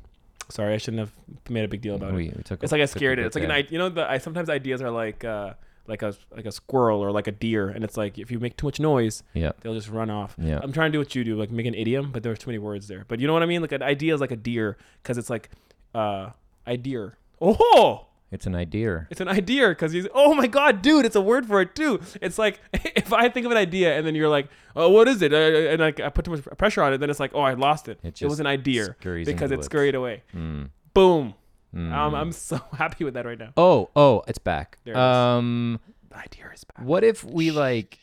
Sorry, 0.48 0.74
I 0.74 0.76
shouldn't 0.76 1.00
have 1.00 1.12
made 1.48 1.64
a 1.64 1.68
big 1.68 1.80
deal 1.80 1.94
about 1.94 2.10
it. 2.10 2.14
We, 2.16 2.32
we 2.36 2.42
took. 2.42 2.62
It's 2.62 2.72
a- 2.72 2.74
like 2.74 2.82
I 2.82 2.86
scared 2.86 3.18
it. 3.18 3.26
It's 3.26 3.34
like 3.36 3.44
an 3.44 3.50
idea. 3.50 3.70
You 3.72 3.78
know, 3.78 3.88
the, 3.88 4.10
I 4.10 4.18
sometimes 4.18 4.50
ideas 4.50 4.82
are 4.82 4.90
like 4.90 5.24
uh, 5.24 5.54
like 5.86 6.02
a 6.02 6.14
like 6.36 6.44
a 6.46 6.52
squirrel 6.52 7.00
or 7.00 7.10
like 7.10 7.26
a 7.26 7.32
deer, 7.32 7.68
and 7.70 7.84
it's 7.84 7.96
like 7.96 8.18
if 8.18 8.30
you 8.30 8.38
make 8.38 8.56
too 8.56 8.66
much 8.66 8.78
noise, 8.80 9.22
Yeah, 9.34 9.52
they'll 9.60 9.74
just 9.74 9.88
run 9.88 10.10
off. 10.10 10.34
yeah. 10.38 10.60
I'm 10.62 10.72
trying 10.72 10.90
to 10.92 10.96
do 10.96 10.98
what 10.98 11.14
you 11.14 11.24
do, 11.24 11.36
like 11.36 11.50
make 11.50 11.66
an 11.66 11.74
idiom, 11.74 12.10
but 12.12 12.22
there's 12.22 12.38
too 12.38 12.50
many 12.50 12.58
words 12.58 12.86
there. 12.88 13.04
But 13.08 13.18
you 13.20 13.26
know 13.26 13.32
what 13.32 13.42
I 13.42 13.46
mean? 13.46 13.62
Like 13.62 13.72
an 13.72 13.82
idea 13.82 14.14
is 14.14 14.20
like 14.20 14.30
a 14.32 14.36
deer 14.36 14.76
because 15.02 15.16
it's 15.16 15.30
like 15.30 15.48
uh, 15.94 16.30
idea. 16.66 17.12
Oh, 17.40 18.06
It's 18.32 18.46
an 18.46 18.54
idea. 18.54 19.06
it's 19.10 19.20
an 19.20 19.28
idea 19.28 19.68
because 19.68 19.92
he's 19.92 20.08
Oh 20.14 20.34
my 20.34 20.46
god, 20.46 20.80
dude, 20.82 21.04
it's 21.04 21.14
a 21.16 21.20
word 21.20 21.46
for 21.46 21.60
it 21.60 21.74
too. 21.74 22.00
It's 22.20 22.38
like 22.38 22.60
if 22.72 23.12
I 23.12 23.28
think 23.28 23.44
of 23.46 23.52
an 23.52 23.58
idea 23.58 23.96
and 23.96 24.06
then 24.06 24.14
you're 24.14 24.30
like, 24.30 24.48
oh, 24.74 24.88
what 24.88 25.06
is 25.06 25.20
it? 25.22 25.32
Uh, 25.32 25.36
and 25.36 25.80
like 25.80 26.00
I 26.00 26.08
put 26.08 26.24
too 26.24 26.30
much 26.32 26.42
pressure 26.56 26.82
on 26.82 26.94
it, 26.94 26.98
then 26.98 27.10
it's 27.10 27.20
like, 27.20 27.32
oh, 27.34 27.42
I 27.42 27.54
lost 27.54 27.88
it. 27.88 28.00
It 28.02 28.20
It, 28.20 28.26
was 28.26 28.40
an 28.40 28.46
idea 28.46 28.96
because 29.00 29.50
it 29.52 29.62
scurried 29.64 29.94
away. 29.94 30.22
Mm. 30.34 30.70
Boom. 30.94 31.34
Mm. 31.74 31.92
Um, 31.92 32.14
I'm 32.14 32.32
so 32.32 32.60
happy 32.72 33.04
with 33.04 33.14
that 33.14 33.26
right 33.26 33.38
now. 33.38 33.52
Oh, 33.56 33.90
oh, 33.94 34.22
it's 34.26 34.38
back. 34.38 34.78
It 34.84 34.96
um, 34.96 35.78
The 36.10 36.18
idea 36.18 36.50
is 36.54 36.64
back. 36.64 36.84
what 36.84 37.04
if 37.04 37.24
we 37.24 37.50
like 37.50 37.98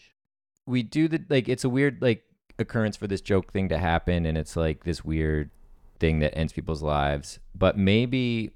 we 0.66 0.84
do 0.84 1.08
the 1.08 1.24
like 1.30 1.50
it's 1.50 1.64
a 1.64 1.70
weird 1.70 2.02
like 2.02 2.24
occurrence 2.60 2.96
for 2.98 3.08
this 3.08 3.22
joke 3.22 3.52
thing 3.52 3.70
to 3.70 3.78
happen 3.78 4.26
and 4.26 4.38
it's 4.38 4.56
like 4.56 4.84
this 4.84 5.04
weird 5.04 5.50
thing 6.00 6.20
that 6.20 6.38
ends 6.38 6.54
people's 6.54 6.82
lives 6.84 7.40
but 7.56 7.78
maybe 7.78 8.52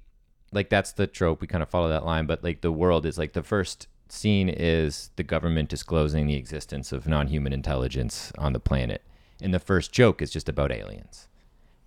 like 0.54 0.68
that's 0.70 0.92
the 0.92 1.06
trope 1.06 1.40
we 1.40 1.46
kind 1.46 1.62
of 1.62 1.68
follow 1.68 1.88
that 1.88 2.04
line 2.04 2.26
but 2.26 2.42
like 2.44 2.60
the 2.62 2.72
world 2.72 3.04
is 3.04 3.18
like 3.18 3.32
the 3.32 3.42
first 3.42 3.88
scene 4.08 4.48
is 4.48 5.10
the 5.16 5.22
government 5.22 5.68
disclosing 5.68 6.26
the 6.26 6.34
existence 6.36 6.92
of 6.92 7.06
non-human 7.06 7.52
intelligence 7.52 8.32
on 8.38 8.52
the 8.52 8.60
planet 8.60 9.02
and 9.42 9.52
the 9.52 9.58
first 9.58 9.92
joke 9.92 10.22
is 10.22 10.30
just 10.30 10.48
about 10.48 10.70
aliens 10.70 11.28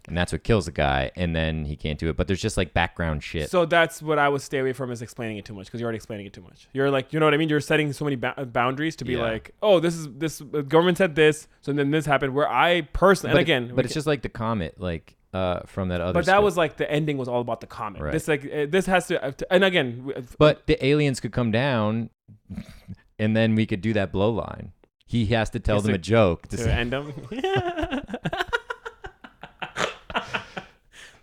and 0.08 0.18
that's 0.18 0.32
what 0.32 0.42
kills 0.44 0.66
the 0.66 0.72
guy 0.72 1.12
and 1.16 1.36
then 1.36 1.66
he 1.66 1.76
can't 1.76 2.00
do 2.00 2.10
it 2.10 2.16
but 2.18 2.28
there's 2.28 2.42
just 2.42 2.56
like 2.58 2.74
background 2.74 3.22
shit 3.24 3.50
So 3.50 3.66
that's 3.66 4.02
what 4.02 4.18
I 4.18 4.30
would 4.30 4.42
stay 4.42 4.60
away 4.60 4.72
from 4.74 4.90
is 4.92 5.02
explaining 5.02 5.38
it 5.38 5.46
too 5.46 5.54
much 5.54 5.66
because 5.68 5.80
you're 5.82 5.88
already 5.88 5.98
explaining 5.98 6.26
it 6.26 6.32
too 6.34 6.42
much. 6.42 6.68
You're 6.74 6.90
like, 6.90 7.12
you 7.12 7.20
know 7.20 7.26
what 7.26 7.34
I 7.34 7.38
mean? 7.38 7.50
You're 7.50 7.60
setting 7.60 7.92
so 7.92 8.06
many 8.06 8.16
ba- 8.16 8.46
boundaries 8.52 8.96
to 8.98 9.06
be 9.06 9.14
Yeah. 9.14 9.24
like, 9.24 9.54
oh, 9.62 9.80
this 9.82 9.96
is 9.96 10.08
this 10.18 10.40
government 10.42 10.98
said 10.98 11.16
this, 11.16 11.50
so 11.62 11.74
then 11.74 11.92
this 11.92 12.06
happened. 12.06 12.34
Where 12.34 12.50
I 12.50 12.82
personally, 12.94 13.34
but 13.34 13.40
and 13.42 13.50
it- 13.50 13.52
again, 13.52 13.76
but 13.76 13.84
it's 13.84 13.94
can- 13.94 14.00
just 14.00 14.08
like 14.08 14.22
the 14.22 14.30
comet 14.30 14.80
like 14.80 15.16
uh 15.38 15.60
from 15.74 15.86
that 15.92 16.02
other 16.02 16.14
but 16.20 16.26
that 16.26 16.32
script. 16.34 16.44
was 16.50 16.56
like 16.58 16.74
the 16.84 16.88
ending 17.00 17.18
was 17.22 17.28
all 17.32 17.42
about 17.48 17.60
the 17.62 17.68
comet. 17.68 18.02
Right. 18.02 18.14
This 18.16 18.28
like 18.34 18.44
uh, 18.46 18.66
this 18.76 18.86
has 18.94 19.08
to, 19.10 19.16
uh, 19.24 19.32
to- 19.40 19.54
and 19.54 19.64
again, 19.64 19.90
w- 20.08 20.28
But 20.38 20.56
the 20.70 20.78
aliens 20.90 21.20
could 21.22 21.34
come 21.40 21.52
down, 21.52 22.10
and 23.24 23.36
then 23.38 23.50
we 23.60 23.66
could 23.66 23.82
do 23.82 23.94
that 24.00 24.12
blow 24.12 24.32
line. 24.46 24.68
He 25.06 25.22
has 25.38 25.50
to 25.52 25.60
tell 25.60 25.80
them 25.82 25.92
to- 25.94 25.96
a 25.96 26.06
joke. 26.16 26.40
To 26.50 26.58
to 26.58 26.72
end 26.82 26.92
them. 26.96 27.14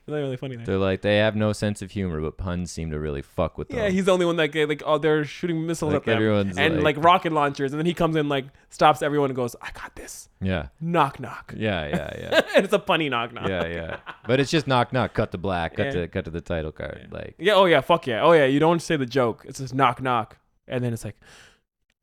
Isn't 0.06 0.20
really 0.20 0.36
funny? 0.36 0.56
There? 0.56 0.66
they're 0.66 0.78
like 0.78 1.00
they 1.00 1.16
have 1.16 1.34
no 1.34 1.52
sense 1.54 1.80
of 1.80 1.90
humor, 1.92 2.20
but 2.20 2.36
puns 2.36 2.70
seem 2.70 2.90
to 2.90 3.00
really 3.00 3.22
fuck 3.22 3.56
with 3.56 3.68
them. 3.70 3.78
Yeah, 3.78 3.88
he's 3.88 4.04
the 4.04 4.12
only 4.12 4.26
one 4.26 4.36
that 4.36 4.48
get 4.48 4.68
like, 4.68 4.82
oh, 4.84 4.98
they're 4.98 5.24
shooting 5.24 5.66
missiles 5.66 5.94
Like, 5.94 6.02
at 6.02 6.06
them, 6.06 6.16
everyone's 6.16 6.58
and 6.58 6.82
like- 6.82 6.96
like 6.96 7.04
rocket 7.04 7.32
launchers, 7.32 7.72
and 7.72 7.78
then 7.80 7.86
he 7.86 7.94
comes 7.94 8.14
in 8.16 8.28
like 8.28 8.44
stops 8.68 9.00
everyone 9.00 9.30
and 9.30 9.36
goes, 9.36 9.56
I 9.62 9.70
got 9.72 9.96
this. 9.96 10.28
yeah, 10.42 10.68
Knock 10.80 11.20
knock. 11.20 11.54
yeah, 11.56 11.86
yeah, 11.88 12.16
yeah, 12.18 12.40
and 12.56 12.64
it's 12.64 12.74
a 12.74 12.78
funny 12.78 13.08
knock 13.08 13.32
knock. 13.32 13.48
yeah, 13.48 13.66
yeah. 13.66 13.96
But 14.26 14.40
it's 14.40 14.50
just 14.50 14.66
knock 14.66 14.92
knock, 14.92 15.14
cut 15.14 15.32
to 15.32 15.38
black, 15.38 15.76
cut 15.76 15.86
Yeah. 15.86 15.92
to 15.92 16.08
cut 16.08 16.26
to 16.26 16.30
the 16.30 16.42
title 16.42 16.72
card. 16.72 17.08
Like 17.10 17.34
Yeah. 17.38 17.54
Oh 17.54 17.64
yeah. 17.64 17.80
Fuck 17.80 18.06
yeah. 18.06 18.22
Oh 18.22 18.32
yeah. 18.32 18.44
You 18.44 18.60
don't 18.60 18.80
say 18.82 18.96
the 18.96 19.06
joke. 19.06 19.44
It's 19.48 19.58
just 19.58 19.74
knock 19.74 20.02
knock, 20.02 20.36
and 20.68 20.84
then 20.84 20.92
it's 20.92 21.04
like 21.04 21.16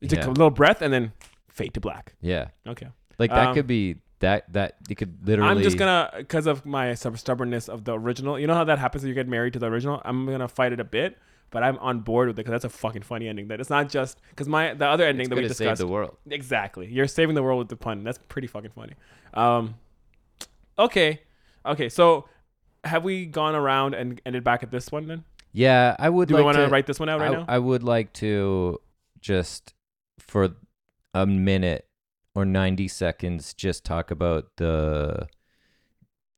it's 0.01 0.11
Yeah. 0.13 0.25
a 0.25 0.29
little 0.29 0.49
breath, 0.49 0.81
and 0.81 0.91
then 0.91 1.13
fade 1.49 1.75
to 1.75 1.79
black. 1.79 2.15
yeah, 2.21 2.47
Okay. 2.67 2.87
like 3.19 3.29
that 3.29 3.49
Um, 3.49 3.53
could 3.53 3.67
be 3.67 3.97
that 4.21 4.51
that 4.53 4.77
you 4.87 4.95
could 4.95 5.27
literally. 5.27 5.51
I'm 5.51 5.61
just 5.61 5.77
gonna 5.77 6.11
because 6.17 6.47
of 6.47 6.65
my 6.65 6.93
stubbornness 6.93 7.69
of 7.69 7.83
the 7.83 7.93
original. 7.93 8.39
You 8.39 8.47
know 8.47 8.55
how 8.55 8.63
that 8.63 8.79
happens 8.79 9.03
when 9.03 9.09
you 9.09 9.15
get 9.15 9.27
married 9.27 9.53
to 9.53 9.59
the 9.59 9.67
original. 9.67 10.01
I'm 10.05 10.25
gonna 10.25 10.47
fight 10.47 10.71
it 10.71 10.79
a 10.79 10.83
bit, 10.83 11.17
but 11.49 11.63
I'm 11.63 11.77
on 11.79 11.99
board 11.99 12.27
with 12.27 12.35
it 12.35 12.37
because 12.37 12.51
that's 12.51 12.73
a 12.73 12.77
fucking 12.77 13.01
funny 13.01 13.27
ending. 13.27 13.49
That 13.49 13.59
it's 13.59 13.69
not 13.69 13.89
just 13.89 14.19
because 14.29 14.47
my 14.47 14.73
the 14.73 14.87
other 14.87 15.05
ending 15.05 15.25
It's 15.25 15.29
that 15.29 15.35
we 15.35 15.47
discussed. 15.47 15.79
the 15.79 15.87
world. 15.87 16.17
Exactly. 16.29 16.87
You're 16.87 17.07
saving 17.07 17.35
the 17.35 17.43
world 17.43 17.59
with 17.59 17.69
the 17.69 17.75
pun. 17.75 18.03
That's 18.03 18.19
pretty 18.29 18.47
fucking 18.47 18.71
funny. 18.71 18.93
Um, 19.33 19.75
okay, 20.79 21.21
okay. 21.65 21.89
So 21.89 22.27
have 22.83 23.03
we 23.03 23.25
gone 23.25 23.55
around 23.55 23.93
and 23.93 24.21
ended 24.25 24.43
back 24.43 24.63
at 24.63 24.71
this 24.71 24.91
one 24.91 25.07
then? 25.07 25.25
Yeah, 25.51 25.95
I 25.99 26.09
would. 26.09 26.29
Do 26.29 26.35
like 26.35 26.41
we 26.41 26.45
want 26.45 26.57
to 26.57 26.65
to 26.65 26.71
write 26.71 26.85
this 26.85 26.99
one 26.99 27.09
out 27.09 27.19
right 27.19 27.31
I, 27.31 27.33
now? 27.33 27.45
I 27.47 27.59
would 27.59 27.83
like 27.83 28.13
to 28.13 28.79
just 29.19 29.73
for 30.19 30.55
a 31.13 31.25
minute 31.25 31.85
or 32.35 32.45
90 32.45 32.87
seconds 32.87 33.53
just 33.53 33.83
talk 33.85 34.11
about 34.11 34.47
the 34.57 35.27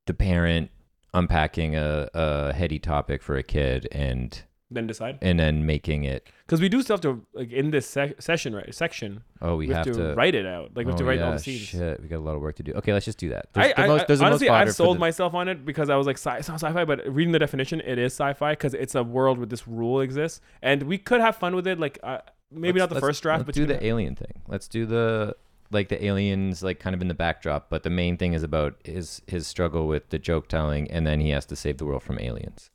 the 0.06 0.14
parent 0.14 0.70
unpacking 1.14 1.76
a, 1.76 2.10
a 2.14 2.54
heady 2.54 2.80
topic 2.80 3.22
for 3.22 3.36
a 3.38 3.44
kid 3.44 3.88
and 3.92 4.44
then 4.72 4.88
decide 4.88 5.20
and 5.22 5.40
then 5.40 5.68
making 5.68 6.04
it 6.04 6.28
because 6.48 6.60
we 6.60 6.68
do 6.68 6.82
still 6.82 6.96
have 6.96 7.02
to 7.02 7.24
like 7.36 7.52
in 7.52 7.70
this 7.70 7.86
sec- 7.88 8.20
session 8.20 8.56
right 8.56 8.74
section. 8.74 9.22
oh 9.44 9.56
we, 9.56 9.68
We, 9.68 9.74
have, 9.76 9.86
to, 9.86 10.16
write 10.16 10.34
it 10.34 10.48
out. 10.48 10.72
Like 10.76 10.88
we 10.88 10.92
have 10.92 10.98
to 10.98 11.04
oh, 11.04 11.08
write 11.08 11.22
all 11.22 11.32
the 11.34 11.38
scenes. 11.38 11.60
shit 11.62 12.02
we 12.02 12.08
got 12.08 12.18
a 12.18 12.26
lot 12.26 12.34
of 12.36 12.42
work 12.42 12.56
to 12.56 12.64
do 12.64 12.74
okay 12.74 12.92
let's 12.92 13.06
just 13.06 13.20
do 13.20 13.30
that 13.30 13.46
I, 13.54 13.68
the 13.68 13.80
I, 13.82 13.88
most- 13.88 14.08
there's 14.08 14.20
most 14.22 14.28
honestly, 14.28 14.50
I 14.50 14.66
sold 14.66 14.96
the- 14.96 15.02
myself 15.02 15.36
on 15.36 15.48
it 15.48 15.64
because 15.64 15.92
I 15.92 15.96
was 15.96 16.08
like, 16.08 16.18
sci- 16.18 16.38
it's 16.38 16.48
not 16.50 16.56
sci-fi, 16.60 16.86
but 16.86 17.08
reading 17.08 17.34
the 17.34 17.40
definition, 17.40 17.82
it 17.82 18.00
is 18.00 18.14
sci-fi 18.14 18.54
because 18.54 18.74
it's 18.74 18.96
a 18.96 19.04
world 19.04 19.38
where 19.38 19.46
this 19.46 19.68
rule 19.68 20.02
exists, 20.02 20.42
and 20.64 20.82
we 20.84 20.98
could 20.98 21.22
have 21.22 21.36
fun 21.36 21.56
with 21.56 21.68
it. 21.68 21.80
Like, 21.80 22.00
uh, 22.02 22.18
maybe 22.52 22.80
Let's- 22.80 22.90
not 22.90 22.96
the 22.96 23.00
first 23.02 23.22
draft, 23.22 23.42
let's 23.42 23.46
but 23.46 23.54
do 23.56 23.68
the 23.68 23.76
could- 23.76 23.84
alien 23.84 24.16
thing 24.16 24.42
let's 24.48 24.68
do 24.68 24.88
the 24.88 25.36
like 25.74 25.90
the 25.90 26.04
aliens 26.06 26.64
like 26.64 26.80
kind 26.80 26.94
of 26.94 27.02
in 27.02 27.08
the 27.08 27.14
backdrop 27.14 27.70
but 27.70 27.84
the 27.84 27.90
main 27.90 28.18
thing 28.18 28.34
is 28.34 28.44
about 28.44 28.76
his 28.84 29.22
his 29.28 29.48
struggle 29.48 29.88
with 29.88 30.10
the 30.10 30.20
joke 30.20 30.48
telling 30.48 30.90
and 30.92 31.06
then 31.06 31.20
he 31.20 31.30
has 31.30 31.46
to 31.46 31.56
save 31.56 31.78
the 31.78 31.86
world 31.86 32.04
from 32.04 32.20
aliens 32.20 32.70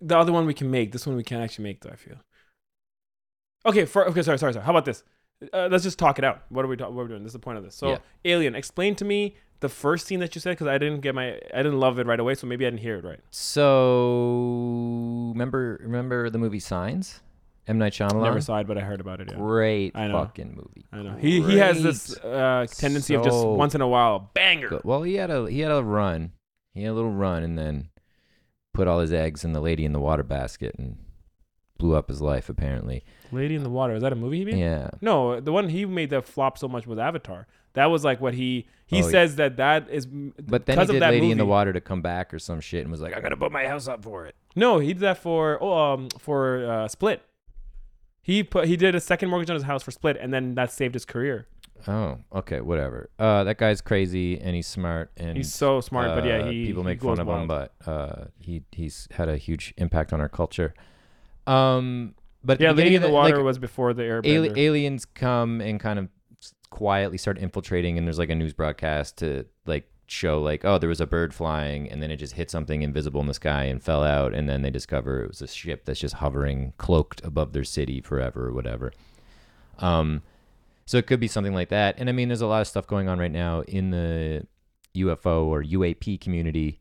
the 0.00 0.18
other 0.18 0.32
one 0.32 0.46
we 0.46 0.54
can 0.54 0.70
make. 0.70 0.92
This 0.92 1.06
one 1.06 1.16
we 1.16 1.22
can't 1.22 1.42
actually 1.42 1.64
make, 1.64 1.80
though. 1.80 1.90
I 1.90 1.96
feel. 1.96 2.16
Okay. 3.66 3.84
For 3.84 4.06
okay, 4.08 4.22
sorry, 4.22 4.38
sorry, 4.38 4.52
sorry. 4.52 4.64
How 4.64 4.72
about 4.72 4.84
this? 4.84 5.02
Uh, 5.52 5.68
let's 5.70 5.84
just 5.84 5.98
talk 5.98 6.18
it 6.18 6.24
out. 6.24 6.42
What 6.48 6.64
are 6.64 6.68
we? 6.68 6.76
talk- 6.76 6.92
what 6.92 7.02
are 7.02 7.04
we 7.04 7.08
doing? 7.10 7.22
This 7.22 7.30
is 7.30 7.34
the 7.34 7.38
point 7.38 7.58
of 7.58 7.64
this. 7.64 7.74
So, 7.74 7.90
Yeah. 7.90 7.98
Alien. 8.24 8.54
Explain 8.54 8.94
to 8.96 9.04
me 9.04 9.36
the 9.60 9.68
first 9.68 10.06
scene 10.06 10.20
that 10.20 10.34
you 10.34 10.40
said 10.40 10.52
because 10.52 10.66
I 10.66 10.78
didn't 10.78 11.00
get 11.00 11.14
my, 11.14 11.38
I 11.54 11.62
didn't 11.62 11.80
love 11.80 11.98
it 11.98 12.06
right 12.06 12.20
away, 12.20 12.34
so 12.34 12.46
maybe 12.46 12.66
I 12.66 12.70
didn't 12.70 12.82
hear 12.82 12.96
it 12.96 13.04
right. 13.04 13.20
So 13.30 15.30
remember 15.32 15.80
remember 15.82 16.30
the 16.30 16.38
movie 16.38 16.60
Signs? 16.60 17.20
M 17.66 17.78
Night 17.78 17.92
Shyamalan. 17.92 18.22
Never 18.22 18.40
saw 18.40 18.58
it, 18.58 18.66
but 18.66 18.76
I 18.78 18.80
heard 18.80 19.00
about 19.00 19.20
it. 19.20 19.28
Yeah. 19.30 19.36
Great 19.36 19.92
I 19.94 20.08
know. 20.08 20.14
fucking 20.14 20.54
movie. 20.56 20.86
I 20.92 21.02
know. 21.02 21.16
He 21.18 21.40
he 21.42 21.58
has 21.58 21.82
this 21.82 22.16
uh, 22.18 22.66
tendency 22.70 23.14
of 23.14 23.22
just 23.24 23.36
So 23.40 23.52
once 23.52 23.74
in 23.74 23.80
a 23.80 23.88
while 23.88 24.30
banger. 24.34 24.68
Good. 24.68 24.82
Well, 24.84 25.02
he 25.02 25.14
had 25.14 25.30
a 25.30 25.48
he 25.50 25.60
had 25.60 25.70
a 25.70 25.82
run. 25.82 26.32
He 26.74 26.82
had 26.82 26.90
a 26.90 26.94
little 26.94 27.12
run 27.12 27.42
and 27.42 27.58
then 27.58 27.90
put 28.72 28.88
all 28.88 29.00
his 29.00 29.12
eggs 29.12 29.44
in 29.44 29.52
the 29.52 29.60
lady 29.60 29.84
in 29.84 29.92
the 29.92 30.00
water 30.00 30.22
basket 30.22 30.74
and 30.78 30.96
blew 31.78 31.94
up 31.96 32.08
his 32.08 32.20
life 32.20 32.48
apparently. 32.48 33.04
Lady 33.32 33.54
in 33.54 33.62
the 33.62 33.70
Water. 33.70 33.94
Is 33.94 34.02
that 34.02 34.12
a 34.12 34.16
movie 34.16 34.38
he 34.38 34.44
made? 34.44 34.58
Yeah. 34.58 34.90
No, 35.00 35.40
the 35.40 35.52
one 35.52 35.68
he 35.68 35.86
made 35.86 36.10
that 36.10 36.26
flop 36.26 36.58
so 36.58 36.68
much 36.68 36.86
was 36.86 36.98
Avatar. 36.98 37.46
That 37.74 37.86
was 37.86 38.04
like 38.04 38.20
what 38.20 38.34
he 38.34 38.66
he 38.86 39.02
Oh, 39.02 39.08
says 39.10 39.36
that 39.36 39.56
that 39.58 39.88
is 39.88 40.06
But 40.06 40.66
then 40.66 40.76
he 40.76 40.80
because 40.80 40.88
of 40.90 40.94
did 40.94 41.02
that 41.02 41.10
Lady 41.12 41.30
in 41.30 41.38
the 41.38 41.46
Water 41.46 41.72
to 41.72 41.80
come 41.80 42.02
back 42.02 42.34
or 42.34 42.38
some 42.40 42.60
shit 42.60 42.82
and 42.82 42.90
was 42.90 43.00
like, 43.00 43.16
I'm 43.16 43.22
gonna 43.22 43.36
put 43.36 43.52
my 43.52 43.66
house 43.66 43.86
up 43.88 44.02
for 44.02 44.26
it. 44.26 44.34
No, 44.56 44.78
he 44.78 44.88
did 44.88 45.00
that 45.00 45.18
for 45.18 45.62
oh 45.62 45.72
um 45.94 46.08
for 46.18 46.66
uh, 46.70 46.88
Split. 46.88 47.22
He 48.22 48.42
put 48.42 48.66
he 48.68 48.76
did 48.76 48.94
a 48.94 49.00
second 49.00 49.28
mortgage 49.30 49.50
on 49.50 49.54
his 49.54 49.64
house 49.64 49.82
for 49.82 49.90
Split, 49.90 50.16
and 50.20 50.32
then 50.32 50.54
that 50.54 50.70
saved 50.70 50.94
his 50.94 51.04
career. 51.04 51.46
Oh, 51.88 52.18
okay, 52.34 52.60
whatever. 52.60 53.08
Uh, 53.18 53.44
that 53.44 53.56
guy's 53.56 53.80
crazy 53.80 54.38
and 54.38 54.54
he's 54.54 54.66
smart 54.66 55.10
and 55.16 55.34
He's 55.38 55.52
so 55.54 55.80
smart, 55.80 56.08
but 56.14 56.26
yeah, 56.26 56.36
uh, 56.40 56.50
he 56.50 56.66
people 56.66 56.82
he 56.82 56.88
make 56.90 57.00
goes 57.00 57.16
fun 57.18 57.26
of 57.26 57.40
him, 57.40 57.46
but 57.48 57.72
uh, 57.86 58.24
he 58.38 58.62
he's 58.72 59.08
had 59.12 59.28
a 59.30 59.36
huge 59.38 59.72
impact 59.78 60.12
on 60.12 60.20
our 60.20 60.28
culture. 60.28 60.74
Um, 61.46 62.14
but 62.44 62.54
at 62.54 62.60
Yeah, 62.60 62.68
Lady 62.70 62.76
beginning 62.90 62.96
in 62.96 63.02
the 63.02 63.10
Water 63.10 63.36
like, 63.36 63.44
was 63.44 63.58
before 63.58 63.94
the 63.94 64.02
ali- 64.12 64.50
Airbender. 64.50 64.58
aliens 64.58 65.04
come 65.06 65.60
and 65.60 65.80
kind 65.80 65.98
of 65.98 66.08
s- 66.42 66.52
quietly 66.70 67.16
start 67.18 67.38
infiltrating, 67.38 67.96
and 67.98 68.06
there's 68.06 68.18
like 68.18 68.30
a 68.30 68.34
news 68.34 68.52
broadcast 68.52 69.16
to 69.18 69.46
like 69.66 69.90
show 70.10 70.40
like, 70.40 70.64
oh, 70.64 70.78
there 70.78 70.88
was 70.88 71.00
a 71.00 71.06
bird 71.06 71.32
flying, 71.32 71.90
and 71.90 72.02
then 72.02 72.10
it 72.10 72.16
just 72.16 72.34
hit 72.34 72.50
something 72.50 72.82
invisible 72.82 73.20
in 73.20 73.26
the 73.26 73.34
sky 73.34 73.64
and 73.64 73.82
fell 73.82 74.02
out, 74.02 74.34
and 74.34 74.48
then 74.48 74.62
they 74.62 74.70
discover 74.70 75.24
it 75.24 75.28
was 75.28 75.42
a 75.42 75.48
ship 75.48 75.84
that's 75.84 76.00
just 76.00 76.16
hovering, 76.16 76.72
cloaked 76.78 77.24
above 77.24 77.52
their 77.52 77.64
city 77.64 78.00
forever 78.00 78.48
or 78.48 78.52
whatever. 78.52 78.92
Um, 79.78 80.22
so 80.86 80.98
it 80.98 81.06
could 81.06 81.20
be 81.20 81.28
something 81.28 81.54
like 81.54 81.68
that. 81.68 81.94
And 81.98 82.08
I 82.08 82.12
mean, 82.12 82.28
there's 82.28 82.40
a 82.40 82.46
lot 82.46 82.60
of 82.60 82.66
stuff 82.66 82.86
going 82.86 83.08
on 83.08 83.18
right 83.18 83.30
now 83.30 83.60
in 83.62 83.90
the 83.90 84.46
UFO 84.96 85.44
or 85.44 85.62
UAP 85.62 86.20
community, 86.20 86.80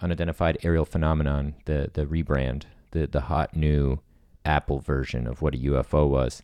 unidentified 0.00 0.58
aerial 0.62 0.84
phenomenon, 0.84 1.54
the 1.64 1.90
the 1.92 2.04
rebrand, 2.04 2.64
the 2.90 3.06
the 3.06 3.22
hot 3.22 3.56
new 3.56 4.00
Apple 4.44 4.80
version 4.80 5.26
of 5.26 5.42
what 5.42 5.54
a 5.54 5.58
UFO 5.58 6.08
was. 6.08 6.42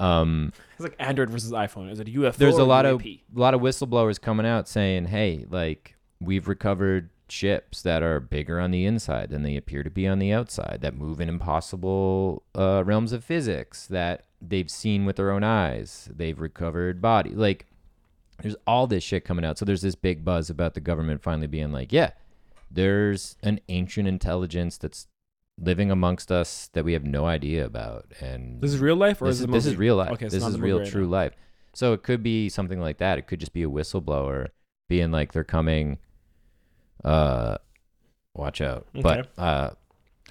Um, 0.00 0.52
it's 0.72 0.80
like 0.80 0.96
Android 0.98 1.30
versus 1.30 1.52
iPhone. 1.52 1.90
Is 1.90 2.00
it 2.00 2.06
UFO? 2.08 2.36
there's 2.36 2.58
a 2.58 2.64
lot 2.64 2.86
of 2.86 3.04
a 3.04 3.20
lot 3.34 3.54
of 3.54 3.60
whistleblowers 3.60 4.20
coming 4.20 4.46
out 4.46 4.68
saying, 4.68 5.06
"Hey, 5.06 5.46
like 5.48 5.96
we've 6.20 6.48
recovered 6.48 7.10
ships 7.28 7.82
that 7.82 8.02
are 8.02 8.18
bigger 8.18 8.58
on 8.58 8.70
the 8.72 8.84
inside 8.84 9.30
than 9.30 9.42
they 9.42 9.56
appear 9.56 9.82
to 9.82 9.90
be 9.90 10.06
on 10.08 10.18
the 10.18 10.32
outside, 10.32 10.78
that 10.82 10.96
move 10.96 11.20
in 11.20 11.28
impossible 11.28 12.42
uh, 12.54 12.82
realms 12.84 13.12
of 13.12 13.22
physics 13.22 13.86
that 13.86 14.24
they've 14.40 14.70
seen 14.70 15.04
with 15.04 15.16
their 15.16 15.30
own 15.30 15.44
eyes. 15.44 16.08
They've 16.14 16.40
recovered 16.40 17.00
body 17.00 17.30
like." 17.30 17.66
There's 18.42 18.56
all 18.66 18.86
this 18.86 19.04
shit 19.04 19.26
coming 19.26 19.44
out. 19.44 19.58
So 19.58 19.66
there's 19.66 19.82
this 19.82 19.94
big 19.94 20.24
buzz 20.24 20.48
about 20.48 20.72
the 20.72 20.80
government 20.80 21.22
finally 21.22 21.46
being 21.46 21.72
like, 21.72 21.92
yeah, 21.92 22.12
there's 22.70 23.36
an 23.42 23.60
ancient 23.68 24.08
intelligence 24.08 24.78
that's 24.78 25.08
living 25.60 25.90
amongst 25.90 26.32
us 26.32 26.70
that 26.72 26.84
we 26.84 26.94
have 26.94 27.04
no 27.04 27.26
idea 27.26 27.64
about. 27.64 28.06
And 28.20 28.60
This 28.60 28.72
is 28.72 28.78
real 28.80 28.96
life, 28.96 29.20
or 29.20 29.26
this 29.26 29.36
is 29.36 29.42
is, 29.42 29.46
this 29.50 29.66
is 29.66 29.76
real 29.76 29.96
life. 29.96 30.10
Okay, 30.12 30.28
this 30.28 30.44
is 30.44 30.58
real, 30.58 30.80
right 30.80 30.88
true 30.88 31.04
now. 31.04 31.10
life. 31.10 31.32
So 31.74 31.92
it 31.92 32.02
could 32.02 32.22
be 32.22 32.48
something 32.48 32.80
like 32.80 32.98
that. 32.98 33.18
It 33.18 33.26
could 33.26 33.38
just 33.40 33.52
be 33.52 33.62
a 33.62 33.68
whistleblower 33.68 34.48
being 34.88 35.10
like, 35.12 35.32
they're 35.32 35.44
coming. 35.44 35.98
Uh, 37.04 37.58
watch 38.34 38.60
out. 38.60 38.86
But 38.94 39.30
uh, 39.38 39.70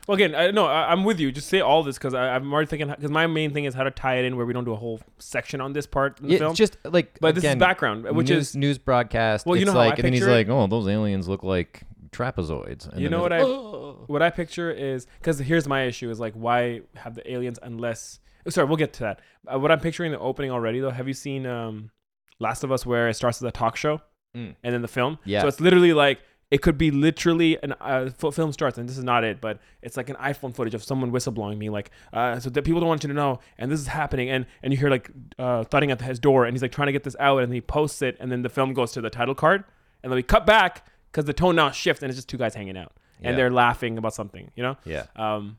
Well, 0.08 0.16
again, 0.16 0.36
I, 0.36 0.52
no, 0.52 0.66
I, 0.66 0.92
I'm 0.92 1.04
with 1.04 1.20
you. 1.20 1.32
Just 1.32 1.48
say 1.48 1.62
all 1.62 1.84
this 1.84 1.98
because 1.98 2.14
I'm 2.14 2.52
already 2.52 2.68
thinking 2.68 2.90
because 2.90 3.12
my 3.12 3.28
main 3.28 3.54
thing 3.54 3.66
is 3.66 3.74
how 3.74 3.84
to 3.84 3.92
tie 3.92 4.16
it 4.16 4.26
in 4.26 4.36
where 4.36 4.46
we 4.46 4.54
don't 4.54 4.66
do 4.66 4.74
a 4.74 4.76
whole 4.76 5.00
section 5.20 5.62
on 5.62 5.74
this 5.74 5.86
part 5.86 6.20
in 6.20 6.28
the 6.28 6.34
yeah, 6.34 6.40
film. 6.40 6.52
it's 6.52 6.58
just 6.58 6.78
like, 6.84 7.18
but 7.22 7.36
this 7.36 7.44
is 7.44 7.56
background, 7.56 8.04
which 8.16 8.30
news, 8.30 8.50
is 8.50 8.56
news 8.56 8.78
broadcast. 8.78 9.46
Well, 9.46 9.56
you 9.56 9.62
it's 9.62 9.72
know 9.72 9.78
like, 9.78 10.00
and 10.00 10.06
then 10.06 10.14
he's 10.14 10.26
it? 10.26 10.30
like, 10.30 10.50
oh, 10.50 10.68
those 10.68 10.88
aliens 10.88 11.28
look 11.28 11.44
like 11.44 11.84
trapezoids. 12.12 12.88
And 12.90 13.02
you 13.02 13.10
know 13.10 13.22
what 13.22 13.34
I 13.34 13.42
"Oh." 13.42 14.04
what 14.08 14.22
I 14.22 14.30
picture 14.30 14.72
is 14.72 15.08
because 15.20 15.40
here's 15.40 15.68
my 15.68 15.84
issue 15.84 16.10
is 16.10 16.20
like 16.20 16.34
why 16.34 16.82
have 16.96 17.16
the 17.16 17.32
aliens 17.32 17.60
unless 17.62 18.20
oh, 18.46 18.50
sorry 18.50 18.68
we'll 18.68 18.78
get 18.78 18.94
to 18.94 19.00
that. 19.02 19.22
Uh, 19.52 19.60
what 19.60 19.72
I'm 19.72 19.80
picturing 19.80 20.12
the 20.12 20.20
opening 20.20 20.52
already 20.52 20.80
though. 20.80 20.92
Have 20.92 21.08
you 21.08 21.14
seen 21.14 21.46
um, 21.46 21.92
Last 22.40 22.64
of 22.64 22.72
Us 22.72 22.86
where 22.86 23.10
it 23.10 23.16
starts 23.16 23.38
as 23.42 23.44
a 23.48 23.52
talk 23.52 23.76
show 23.76 24.02
Mm. 24.36 24.56
and 24.64 24.74
then 24.76 24.84
the 24.84 24.88
film? 24.88 25.18
Yeah. 25.26 25.42
So 25.42 25.48
it's 25.48 25.60
literally 25.60 25.92
like 25.94 26.20
it 26.52 26.62
could 26.64 26.78
be 26.80 26.90
literally 26.90 27.62
an 27.62 27.74
uh, 27.80 28.10
film 28.12 28.52
starts 28.52 28.78
and 28.78 28.88
this 28.90 28.98
is 28.98 29.04
not 29.04 29.24
it, 29.24 29.40
but 29.40 29.60
it's 29.82 29.98
like 29.98 30.10
an 30.10 30.16
iPhone 30.16 30.54
footage 30.54 30.74
of 30.74 30.84
someone 30.84 31.12
whistleblowing 31.12 31.58
me 31.58 31.70
like 31.70 31.92
uh, 32.14 32.40
so 32.40 32.50
that 32.50 32.64
people 32.64 32.80
don't 32.80 32.90
want 32.90 33.04
you 33.04 33.08
to 33.08 33.14
know 33.14 33.40
and 33.58 33.72
this 33.72 33.80
is 33.80 33.88
happening 33.88 34.30
and 34.30 34.46
and 34.64 34.74
you 34.74 34.78
hear 34.78 34.90
like 34.90 35.10
uh, 35.38 35.64
thudding 35.64 35.90
at 35.92 36.02
his 36.02 36.20
door 36.20 36.46
and 36.46 36.54
he's 36.56 36.62
like 36.62 36.72
trying 36.72 36.88
to 36.88 36.92
get 36.92 37.04
this 37.04 37.16
out 37.20 37.42
and 37.44 37.54
he 37.54 37.62
posts 37.62 38.02
it 38.02 38.18
and 38.20 38.32
then 38.32 38.42
the 38.42 38.50
film 38.50 38.74
goes 38.74 38.92
to 38.92 39.02
the 39.02 39.10
title 39.10 39.36
card 39.36 39.64
and 40.04 40.12
then 40.12 40.16
we 40.16 40.24
cut 40.24 40.46
back 40.46 40.86
because 41.12 41.26
the 41.26 41.34
tone 41.34 41.56
now 41.56 41.72
shifts 41.72 42.02
and 42.04 42.10
it's 42.10 42.18
just 42.18 42.30
two 42.30 42.38
guys 42.38 42.56
hanging 42.56 42.78
out 42.78 42.94
and 43.22 43.32
Yeah. 43.34 43.36
they're 43.38 43.52
laughing 43.52 43.98
about 43.98 44.14
something, 44.14 44.52
you 44.56 44.64
know. 44.64 44.78
yeah. 44.86 45.06
Um, 45.16 45.58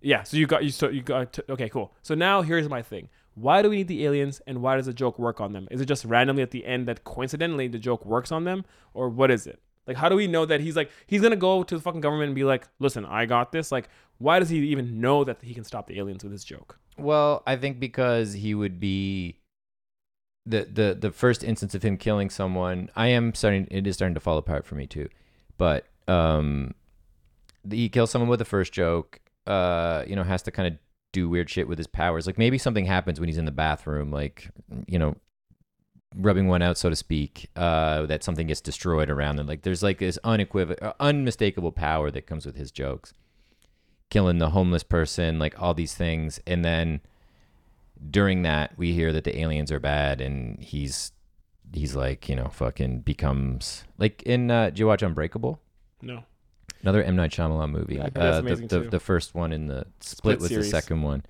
yeah. 0.00 0.22
So 0.24 0.36
you 0.36 0.46
got 0.46 0.64
you 0.64 0.70
so 0.70 0.88
you 0.88 1.02
got 1.02 1.32
to, 1.34 1.52
okay, 1.52 1.68
cool. 1.68 1.94
So 2.02 2.14
now 2.14 2.42
here's 2.42 2.68
my 2.68 2.82
thing. 2.82 3.08
Why 3.34 3.62
do 3.62 3.70
we 3.70 3.76
need 3.76 3.88
the 3.88 4.04
aliens, 4.04 4.42
and 4.46 4.60
why 4.60 4.76
does 4.76 4.84
the 4.84 4.92
joke 4.92 5.18
work 5.18 5.40
on 5.40 5.52
them? 5.54 5.66
Is 5.70 5.80
it 5.80 5.86
just 5.86 6.04
randomly 6.04 6.42
at 6.42 6.50
the 6.50 6.66
end 6.66 6.86
that 6.86 7.02
coincidentally 7.04 7.66
the 7.66 7.78
joke 7.78 8.04
works 8.04 8.30
on 8.30 8.44
them, 8.44 8.64
or 8.92 9.08
what 9.08 9.30
is 9.30 9.46
it? 9.46 9.62
Like, 9.86 9.96
how 9.96 10.10
do 10.10 10.16
we 10.16 10.26
know 10.26 10.44
that 10.44 10.60
he's 10.60 10.76
like 10.76 10.90
he's 11.06 11.22
gonna 11.22 11.34
go 11.36 11.62
to 11.62 11.74
the 11.74 11.80
fucking 11.80 12.02
government 12.02 12.26
and 12.26 12.34
be 12.34 12.44
like, 12.44 12.68
"Listen, 12.78 13.06
I 13.06 13.24
got 13.24 13.50
this." 13.50 13.72
Like, 13.72 13.88
why 14.18 14.38
does 14.38 14.50
he 14.50 14.58
even 14.68 15.00
know 15.00 15.24
that 15.24 15.40
he 15.42 15.54
can 15.54 15.64
stop 15.64 15.86
the 15.86 15.98
aliens 15.98 16.22
with 16.22 16.30
his 16.32 16.44
joke? 16.44 16.78
Well, 16.98 17.42
I 17.46 17.56
think 17.56 17.80
because 17.80 18.34
he 18.34 18.54
would 18.54 18.78
be 18.78 19.38
the 20.44 20.68
the 20.72 20.96
the 20.98 21.12
first 21.12 21.44
instance 21.44 21.74
of 21.74 21.82
him 21.82 21.96
killing 21.96 22.30
someone. 22.30 22.90
I 22.96 23.08
am 23.08 23.34
starting. 23.34 23.68
It 23.70 23.86
is 23.86 23.94
starting 23.94 24.14
to 24.14 24.20
fall 24.20 24.38
apart 24.38 24.64
for 24.64 24.74
me 24.74 24.86
too, 24.86 25.08
but 25.58 25.86
um, 26.08 26.74
he 27.70 27.88
kills 27.88 28.10
someone 28.10 28.28
with 28.28 28.38
the 28.38 28.44
first 28.44 28.72
joke. 28.72 29.20
Uh, 29.46 30.04
you 30.06 30.16
know, 30.16 30.22
has 30.22 30.42
to 30.42 30.50
kind 30.50 30.68
of 30.68 30.78
do 31.12 31.28
weird 31.28 31.50
shit 31.50 31.68
with 31.68 31.78
his 31.78 31.86
powers. 31.86 32.26
Like 32.26 32.38
maybe 32.38 32.58
something 32.58 32.86
happens 32.86 33.20
when 33.20 33.28
he's 33.28 33.38
in 33.38 33.44
the 33.44 33.52
bathroom, 33.52 34.10
like 34.10 34.50
you 34.86 34.98
know, 34.98 35.16
rubbing 36.16 36.48
one 36.48 36.62
out, 36.62 36.78
so 36.78 36.90
to 36.90 36.96
speak. 36.96 37.48
Uh, 37.54 38.06
that 38.06 38.24
something 38.24 38.48
gets 38.48 38.60
destroyed 38.60 39.10
around 39.10 39.38
him. 39.38 39.46
Like 39.46 39.62
there's 39.62 39.82
like 39.82 39.98
this 39.98 40.18
unequivocal, 40.24 40.88
uh, 40.88 40.92
unmistakable 40.98 41.72
power 41.72 42.10
that 42.10 42.26
comes 42.26 42.46
with 42.46 42.56
his 42.56 42.70
jokes. 42.70 43.14
Killing 44.10 44.38
the 44.38 44.50
homeless 44.50 44.82
person, 44.82 45.38
like 45.38 45.60
all 45.60 45.72
these 45.72 45.94
things, 45.94 46.40
and 46.46 46.64
then 46.64 47.00
during 48.10 48.42
that 48.42 48.72
we 48.76 48.92
hear 48.92 49.12
that 49.12 49.24
the 49.24 49.38
aliens 49.40 49.70
are 49.70 49.80
bad 49.80 50.20
and 50.20 50.60
he's 50.62 51.12
he's 51.72 51.94
like 51.94 52.28
you 52.28 52.36
know 52.36 52.48
fucking 52.48 53.00
becomes 53.00 53.84
like 53.98 54.22
in 54.24 54.50
uh 54.50 54.66
did 54.66 54.78
you 54.78 54.86
watch 54.86 55.02
unbreakable? 55.02 55.60
No. 56.00 56.24
another 56.82 57.02
m. 57.02 57.14
Night 57.16 57.30
Shyamalan 57.30 57.70
movie. 57.70 57.94
Yeah, 57.94 58.08
that's 58.12 58.36
uh, 58.36 58.40
amazing 58.40 58.66
the, 58.68 58.80
the, 58.80 58.90
the 58.90 59.00
first 59.00 59.34
one 59.34 59.52
in 59.52 59.68
the 59.68 59.86
split, 60.00 60.38
Split 60.38 60.40
was 60.40 60.48
series. 60.48 60.66
the 60.66 60.70
second 60.70 61.02
one. 61.02 61.24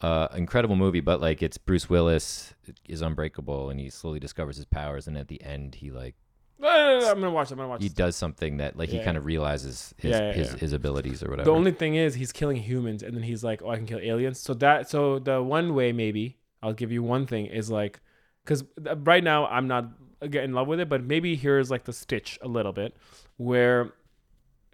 Uh 0.00 0.28
incredible 0.34 0.76
movie 0.76 1.00
but 1.00 1.20
like 1.20 1.42
it's 1.42 1.58
bruce 1.58 1.88
willis 1.88 2.54
is 2.88 3.02
unbreakable 3.02 3.70
and 3.70 3.80
he 3.80 3.88
slowly 3.90 4.20
discovers 4.20 4.56
his 4.56 4.66
powers 4.66 5.06
and 5.06 5.16
at 5.16 5.28
the 5.28 5.42
end 5.42 5.76
he 5.76 5.90
like 5.90 6.14
No, 6.58 6.68
no, 6.68 7.00
no, 7.00 7.10
I'm 7.10 7.20
gonna 7.20 7.30
watch. 7.30 7.48
it. 7.48 7.52
I'm 7.52 7.58
gonna 7.58 7.68
watch. 7.68 7.82
he 7.82 7.88
does 7.90 8.16
something 8.16 8.56
that 8.58 8.76
like 8.76 8.88
he 8.88 8.96
Yeah. 8.96 9.04
kind 9.04 9.16
of 9.16 9.24
realizes 9.26 9.94
his 9.98 10.10
Yeah, 10.12 10.20
yeah, 10.28 10.32
his, 10.32 10.52
yeah. 10.52 10.58
his 10.58 10.72
abilities 10.72 11.22
or 11.22 11.28
whatever 11.30 11.50
The 11.50 11.54
only 11.56 11.72
thing 11.72 11.94
is 11.96 12.14
he's 12.14 12.32
killing 12.32 12.56
humans, 12.56 13.02
and 13.02 13.14
then 13.14 13.22
he's 13.22 13.44
like, 13.44 13.60
"Oh, 13.62 13.68
I 13.70 13.76
can 13.76 13.86
kill 13.86 13.98
aliens." 14.00 14.40
So 14.40 14.54
that, 14.54 14.88
so 14.88 15.18
the 15.18 15.42
one 15.42 15.74
way 15.74 15.92
maybe 15.92 16.38
I'll 16.62 16.72
give 16.72 16.90
you 16.90 17.02
one 17.02 17.26
thing 17.26 17.46
is 17.46 17.70
like, 17.70 18.00
because 18.44 18.64
right 19.04 19.22
now 19.22 19.46
I'm 19.46 19.68
not 19.68 19.90
getting 20.30 20.50
in 20.50 20.54
love 20.54 20.66
with 20.66 20.80
it, 20.80 20.88
but 20.88 21.04
maybe 21.04 21.36
here's 21.36 21.70
like 21.70 21.84
the 21.84 21.92
stitch 21.92 22.38
a 22.42 22.48
little 22.48 22.72
bit, 22.72 22.96
where 23.36 23.92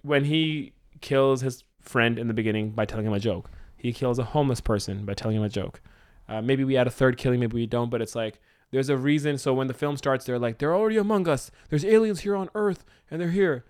when 0.02 0.24
he 0.24 0.72
kills 1.00 1.40
his 1.40 1.64
friend 1.80 2.16
in 2.18 2.28
the 2.28 2.34
beginning 2.34 2.70
by 2.70 2.84
telling 2.84 3.06
him 3.06 3.12
a 3.12 3.18
joke, 3.20 3.50
he 3.76 3.92
kills 3.92 4.20
a 4.20 4.24
homeless 4.24 4.60
person 4.60 5.04
by 5.04 5.14
telling 5.14 5.36
him 5.36 5.42
a 5.42 5.48
joke. 5.48 5.80
Uh, 6.28 6.40
maybe 6.40 6.62
we 6.62 6.76
add 6.76 6.86
a 6.86 6.90
third 6.90 7.16
killing, 7.18 7.40
maybe 7.40 7.54
we 7.56 7.66
don't, 7.66 7.90
but 7.90 8.00
it's 8.00 8.14
like 8.14 8.40
there's 8.72 8.88
a 8.88 8.96
reason. 8.96 9.38
So 9.38 9.54
when 9.54 9.68
the 9.68 9.74
film 9.74 9.96
starts, 9.96 10.24
they're 10.24 10.38
like, 10.38 10.58
they're 10.58 10.74
already 10.74 10.96
among 10.96 11.28
us. 11.28 11.50
There's 11.68 11.84
aliens 11.84 12.20
here 12.20 12.34
on 12.34 12.48
Earth, 12.54 12.84
and 13.10 13.20
they're 13.20 13.30
here. 13.30 13.64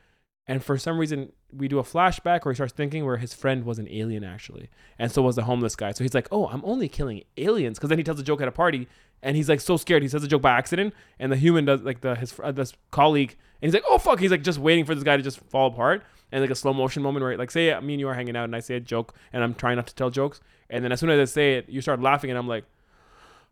And 0.46 0.62
for 0.62 0.76
some 0.78 0.98
reason, 0.98 1.32
we 1.52 1.68
do 1.68 1.78
a 1.78 1.84
flashback 1.84 2.44
where 2.44 2.52
he 2.52 2.56
starts 2.56 2.72
thinking 2.72 3.04
where 3.04 3.18
his 3.18 3.34
friend 3.34 3.64
was 3.64 3.78
an 3.78 3.88
alien 3.88 4.24
actually, 4.24 4.70
and 4.98 5.12
so 5.12 5.22
was 5.22 5.36
the 5.36 5.44
homeless 5.44 5.76
guy. 5.76 5.92
So 5.92 6.02
he's 6.02 6.14
like, 6.14 6.26
"Oh, 6.32 6.48
I'm 6.48 6.62
only 6.64 6.88
killing 6.88 7.22
aliens," 7.36 7.78
because 7.78 7.90
then 7.90 7.98
he 7.98 8.04
tells 8.04 8.18
a 8.18 8.24
joke 8.24 8.40
at 8.40 8.48
a 8.48 8.52
party, 8.52 8.88
and 9.22 9.36
he's 9.36 9.48
like 9.48 9.60
so 9.60 9.76
scared 9.76 10.02
he 10.02 10.08
says 10.08 10.24
a 10.24 10.28
joke 10.28 10.42
by 10.42 10.50
accident, 10.50 10.94
and 11.18 11.30
the 11.30 11.36
human 11.36 11.64
does 11.64 11.82
like 11.82 12.00
the 12.00 12.16
his 12.16 12.34
uh, 12.42 12.50
this 12.50 12.72
colleague, 12.90 13.36
and 13.60 13.68
he's 13.68 13.74
like, 13.74 13.84
"Oh 13.88 13.98
fuck!" 13.98 14.18
He's 14.18 14.32
like 14.32 14.42
just 14.42 14.58
waiting 14.58 14.84
for 14.84 14.94
this 14.94 15.04
guy 15.04 15.16
to 15.16 15.22
just 15.22 15.38
fall 15.38 15.68
apart, 15.68 16.02
and 16.32 16.40
like 16.40 16.50
a 16.50 16.56
slow 16.56 16.72
motion 16.72 17.02
moment 17.04 17.22
where 17.22 17.36
like 17.38 17.52
say 17.52 17.78
me 17.80 17.94
and 17.94 18.00
you 18.00 18.08
are 18.08 18.14
hanging 18.14 18.36
out, 18.36 18.44
and 18.44 18.56
I 18.56 18.60
say 18.60 18.74
a 18.74 18.80
joke, 18.80 19.14
and 19.32 19.44
I'm 19.44 19.54
trying 19.54 19.76
not 19.76 19.86
to 19.86 19.94
tell 19.94 20.10
jokes, 20.10 20.40
and 20.70 20.82
then 20.84 20.90
as 20.90 20.98
soon 20.98 21.10
as 21.10 21.30
I 21.30 21.32
say 21.32 21.54
it, 21.54 21.68
you 21.68 21.80
start 21.80 22.00
laughing, 22.00 22.30
and 22.30 22.38
I'm 22.38 22.48
like. 22.48 22.64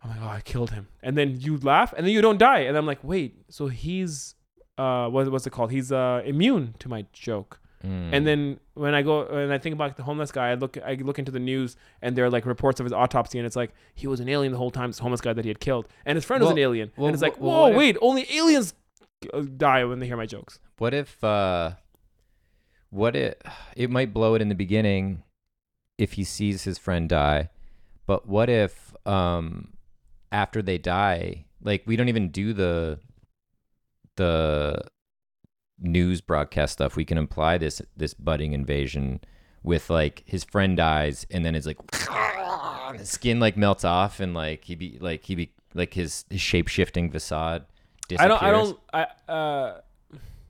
I'm 0.02 0.10
like, 0.10 0.20
oh, 0.22 0.28
I 0.28 0.40
killed 0.40 0.70
him, 0.70 0.88
and 1.02 1.16
then 1.16 1.40
you 1.40 1.58
laugh, 1.58 1.92
and 1.96 2.06
then 2.06 2.12
you 2.14 2.22
don't 2.22 2.38
die, 2.38 2.60
and 2.60 2.76
I'm 2.76 2.86
like, 2.86 3.02
wait, 3.04 3.36
so 3.50 3.68
he's, 3.68 4.34
uh, 4.78 5.08
what, 5.08 5.30
what's 5.30 5.46
it 5.46 5.50
called? 5.50 5.70
He's 5.70 5.92
uh 5.92 6.22
immune 6.24 6.74
to 6.78 6.88
my 6.88 7.04
joke. 7.12 7.60
Mm. 7.84 8.10
And 8.12 8.26
then 8.26 8.60
when 8.74 8.94
I 8.94 9.00
go 9.02 9.22
and 9.26 9.52
I 9.52 9.58
think 9.58 9.72
about 9.74 9.96
the 9.96 10.02
homeless 10.02 10.30
guy, 10.30 10.50
I 10.50 10.54
look 10.54 10.76
I 10.84 10.94
look 10.96 11.18
into 11.18 11.32
the 11.32 11.38
news 11.38 11.76
and 12.02 12.14
there 12.14 12.26
are 12.26 12.30
like 12.30 12.44
reports 12.44 12.78
of 12.78 12.84
his 12.84 12.92
autopsy 12.92 13.38
and 13.38 13.46
it's 13.46 13.56
like 13.56 13.72
he 13.94 14.06
was 14.06 14.20
an 14.20 14.28
alien 14.28 14.52
the 14.52 14.58
whole 14.58 14.70
time. 14.70 14.90
This 14.90 14.98
homeless 14.98 15.22
guy 15.22 15.32
that 15.32 15.44
he 15.46 15.48
had 15.48 15.60
killed, 15.60 15.88
and 16.04 16.16
his 16.16 16.24
friend 16.26 16.42
was 16.42 16.50
an 16.50 16.58
alien. 16.58 16.92
well, 16.96 17.06
and 17.06 17.14
it's 17.14 17.22
like, 17.22 17.40
well, 17.40 17.50
whoa, 17.50 17.70
if- 17.70 17.76
wait, 17.76 17.96
only 18.02 18.26
aliens 18.34 18.74
uh, 19.32 19.40
die 19.56 19.84
when 19.84 19.98
they 20.00 20.06
hear 20.06 20.16
my 20.18 20.26
jokes. 20.26 20.58
What 20.76 20.92
if 20.92 21.22
uh 21.24 21.72
what 22.90 23.16
it 23.16 23.42
it 23.76 23.88
might 23.90 24.12
blow 24.12 24.34
it 24.34 24.42
in 24.42 24.48
the 24.50 24.54
beginning 24.54 25.22
if 25.96 26.12
he 26.14 26.24
sees 26.24 26.64
his 26.64 26.76
friend 26.78 27.08
die, 27.08 27.48
but 28.06 28.26
what 28.28 28.50
if 28.50 28.94
um 29.06 29.72
after 30.32 30.62
they 30.62 30.78
die, 30.78 31.44
like 31.62 31.82
we 31.86 31.96
don't 31.96 32.08
even 32.08 32.28
do 32.30 32.52
the 32.52 32.98
the 34.16 34.80
news 35.78 36.20
broadcast 36.20 36.74
stuff. 36.74 36.96
We 36.96 37.04
can 37.04 37.18
imply 37.18 37.58
this 37.58 37.80
this 37.96 38.14
budding 38.14 38.52
invasion 38.52 39.20
with 39.62 39.90
like 39.90 40.22
his 40.26 40.44
friend 40.44 40.76
dies 40.76 41.26
and 41.30 41.44
then 41.44 41.54
it's 41.54 41.66
like 41.66 41.76
his 42.98 43.10
skin 43.10 43.40
like 43.40 43.56
melts 43.56 43.84
off 43.84 44.20
and 44.20 44.34
like 44.34 44.64
he 44.64 44.74
be 44.74 44.98
like 45.00 45.24
he 45.24 45.34
be 45.34 45.52
like 45.74 45.94
his, 45.94 46.24
his 46.30 46.40
shape 46.40 46.68
shifting 46.68 47.10
facade. 47.10 47.64
I 48.18 48.26
don't. 48.26 48.42
I 48.42 48.50
don't. 48.50 48.78
I 48.92 49.06
uh, 49.32 49.80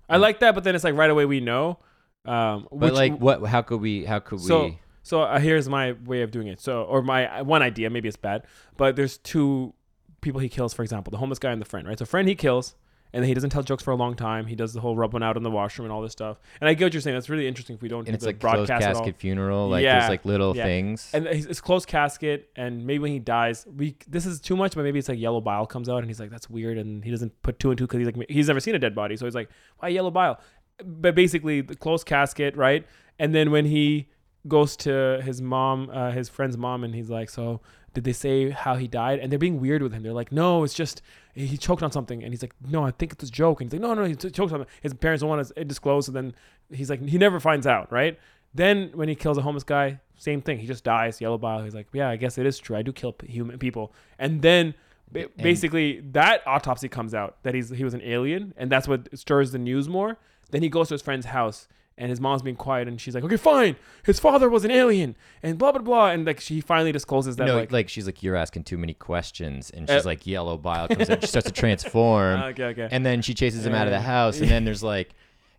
I 0.08 0.16
like 0.16 0.40
that, 0.40 0.54
but 0.54 0.64
then 0.64 0.74
it's 0.74 0.82
like 0.84 0.94
right 0.94 1.10
away 1.10 1.26
we 1.26 1.40
know. 1.40 1.78
Um, 2.24 2.66
But 2.70 2.78
which- 2.78 2.92
like, 2.94 3.18
what? 3.18 3.44
How 3.46 3.60
could 3.62 3.80
we? 3.80 4.04
How 4.04 4.18
could 4.18 4.40
So 4.40 4.64
we? 4.64 4.78
So 5.10 5.22
uh, 5.22 5.40
here's 5.40 5.68
my 5.68 5.96
way 6.04 6.22
of 6.22 6.30
doing 6.30 6.46
it. 6.46 6.60
So 6.60 6.84
or 6.84 7.02
my 7.02 7.42
one 7.42 7.62
idea, 7.64 7.90
maybe 7.90 8.06
it's 8.06 8.16
bad, 8.16 8.44
but 8.76 8.94
there's 8.94 9.18
two 9.18 9.74
people 10.20 10.40
he 10.40 10.48
kills. 10.48 10.72
For 10.72 10.84
example, 10.84 11.10
the 11.10 11.16
homeless 11.16 11.40
guy 11.40 11.50
and 11.50 11.60
the 11.60 11.66
friend. 11.66 11.88
Right. 11.88 11.98
So 11.98 12.04
friend 12.04 12.28
he 12.28 12.36
kills, 12.36 12.76
and 13.12 13.20
then 13.20 13.26
he 13.26 13.34
doesn't 13.34 13.50
tell 13.50 13.64
jokes 13.64 13.82
for 13.82 13.90
a 13.90 13.96
long 13.96 14.14
time. 14.14 14.46
He 14.46 14.54
does 14.54 14.72
the 14.72 14.80
whole 14.80 14.94
rub 14.94 15.12
one 15.12 15.24
out 15.24 15.36
in 15.36 15.42
the 15.42 15.50
washroom 15.50 15.86
and 15.86 15.92
all 15.92 16.00
this 16.00 16.12
stuff. 16.12 16.38
And 16.60 16.68
I 16.68 16.74
get 16.74 16.84
what 16.84 16.94
you're 16.94 17.00
saying. 17.00 17.16
That's 17.16 17.28
really 17.28 17.48
interesting 17.48 17.74
if 17.74 17.82
we 17.82 17.88
don't 17.88 18.06
And 18.06 18.06
do 18.06 18.12
it's 18.12 18.22
the 18.22 18.28
like 18.28 18.38
broadcast 18.38 18.84
casket 18.84 19.16
funeral. 19.16 19.68
Like 19.68 19.82
Yeah, 19.82 19.98
there's 19.98 20.10
like 20.10 20.24
little 20.24 20.56
yeah. 20.56 20.62
things. 20.62 21.10
And 21.12 21.26
it's, 21.26 21.44
it's 21.44 21.60
closed 21.60 21.88
casket, 21.88 22.48
and 22.54 22.86
maybe 22.86 23.00
when 23.00 23.10
he 23.10 23.18
dies, 23.18 23.66
we 23.66 23.96
this 24.06 24.26
is 24.26 24.38
too 24.38 24.56
much, 24.56 24.76
but 24.76 24.84
maybe 24.84 25.00
it's 25.00 25.08
like 25.08 25.18
yellow 25.18 25.40
bile 25.40 25.66
comes 25.66 25.88
out, 25.88 25.98
and 25.98 26.06
he's 26.06 26.20
like, 26.20 26.30
"That's 26.30 26.48
weird," 26.48 26.78
and 26.78 27.04
he 27.04 27.10
doesn't 27.10 27.42
put 27.42 27.58
two 27.58 27.72
and 27.72 27.78
two 27.78 27.88
because 27.88 27.98
he's 27.98 28.06
like, 28.06 28.30
he's 28.30 28.46
never 28.46 28.60
seen 28.60 28.76
a 28.76 28.78
dead 28.78 28.94
body, 28.94 29.16
so 29.16 29.24
he's 29.24 29.34
like, 29.34 29.50
"Why 29.80 29.88
yellow 29.88 30.12
bile?" 30.12 30.38
But 30.84 31.16
basically, 31.16 31.62
the 31.62 31.74
closed 31.74 32.06
casket, 32.06 32.56
right? 32.56 32.86
And 33.18 33.34
then 33.34 33.50
when 33.50 33.66
he 33.66 34.08
goes 34.48 34.76
to 34.78 35.20
his 35.24 35.40
mom, 35.42 35.90
uh, 35.92 36.10
his 36.12 36.28
friend's 36.28 36.56
mom, 36.56 36.84
and 36.84 36.94
he's 36.94 37.10
like, 37.10 37.28
"So 37.30 37.60
did 37.94 38.04
they 38.04 38.12
say 38.12 38.50
how 38.50 38.76
he 38.76 38.88
died?" 38.88 39.18
And 39.18 39.30
they're 39.30 39.38
being 39.38 39.60
weird 39.60 39.82
with 39.82 39.92
him. 39.92 40.02
They're 40.02 40.12
like, 40.12 40.32
"No, 40.32 40.64
it's 40.64 40.74
just 40.74 41.02
he 41.34 41.56
choked 41.56 41.82
on 41.82 41.92
something," 41.92 42.22
and 42.22 42.32
he's 42.32 42.42
like, 42.42 42.54
"No, 42.68 42.84
I 42.84 42.90
think 42.90 43.12
it's 43.12 43.24
a 43.24 43.30
joke." 43.30 43.60
And 43.60 43.70
he's 43.70 43.80
like, 43.80 43.86
"No, 43.88 43.94
no, 43.94 44.04
he 44.04 44.14
t- 44.14 44.30
choked 44.30 44.52
on." 44.52 44.66
His 44.82 44.94
parents 44.94 45.20
don't 45.20 45.28
want 45.30 45.46
to 45.54 45.64
disclose, 45.64 46.08
and 46.08 46.16
then 46.16 46.34
he's 46.72 46.88
like, 46.90 47.02
he 47.06 47.18
never 47.18 47.40
finds 47.40 47.66
out, 47.66 47.90
right? 47.92 48.18
Then 48.54 48.90
when 48.94 49.08
he 49.08 49.14
kills 49.14 49.38
a 49.38 49.42
homeless 49.42 49.64
guy, 49.64 50.00
same 50.16 50.40
thing. 50.40 50.58
He 50.58 50.66
just 50.66 50.84
dies, 50.84 51.20
yellow 51.20 51.38
bile. 51.38 51.62
He's 51.62 51.74
like, 51.74 51.86
yeah, 51.92 52.08
I 52.08 52.16
guess 52.16 52.36
it 52.38 52.46
is 52.46 52.58
true. 52.58 52.76
I 52.76 52.82
do 52.82 52.92
kill 52.92 53.12
p- 53.12 53.26
human 53.28 53.58
people. 53.58 53.92
And 54.18 54.42
then 54.42 54.74
ba- 55.12 55.22
And- 55.24 55.36
basically 55.36 56.00
that 56.12 56.42
autopsy 56.46 56.88
comes 56.88 57.14
out 57.14 57.36
that 57.42 57.54
he's 57.54 57.70
he 57.70 57.84
was 57.84 57.94
an 57.94 58.02
alien, 58.02 58.54
and 58.56 58.70
that's 58.70 58.88
what 58.88 59.08
stirs 59.18 59.52
the 59.52 59.58
news 59.58 59.88
more. 59.88 60.16
Then 60.50 60.62
he 60.62 60.68
goes 60.68 60.88
to 60.88 60.94
his 60.94 61.02
friend's 61.02 61.26
house, 61.26 61.68
and 62.00 62.10
his 62.10 62.20
mom's 62.20 62.42
being 62.42 62.56
quiet, 62.56 62.88
and 62.88 63.00
she's 63.00 63.14
like, 63.14 63.22
okay, 63.22 63.36
fine. 63.36 63.76
His 64.04 64.18
father 64.18 64.48
was 64.48 64.64
an 64.64 64.70
alien, 64.72 65.14
and 65.42 65.56
blah 65.58 65.70
blah 65.72 65.82
blah. 65.82 66.10
And 66.10 66.26
like 66.26 66.40
she 66.40 66.60
finally 66.60 66.90
discloses 66.92 67.36
that 67.36 67.46
no, 67.46 67.54
like, 67.56 67.70
like, 67.70 67.88
she's 67.88 68.06
like, 68.06 68.22
you're 68.22 68.34
asking 68.36 68.64
too 68.64 68.78
many 68.78 68.94
questions, 68.94 69.70
and 69.70 69.88
Uh, 69.88 69.94
she's 69.96 70.06
like, 70.06 70.26
yellow 70.26 70.56
bile 70.56 70.88
comes 70.88 71.08
out. 71.10 71.20
She 71.20 71.26
starts 71.28 71.46
to 71.46 71.52
transform, 71.52 72.40
okay, 72.50 72.64
okay. 72.64 72.88
and 72.90 73.06
then 73.06 73.22
she 73.22 73.34
chases 73.34 73.64
him 73.64 73.74
out 73.74 73.86
of 73.86 73.92
the 73.92 74.00
house, 74.00 74.40
and 74.40 74.48
then 74.54 74.64
there's 74.64 74.82
like, 74.82 75.10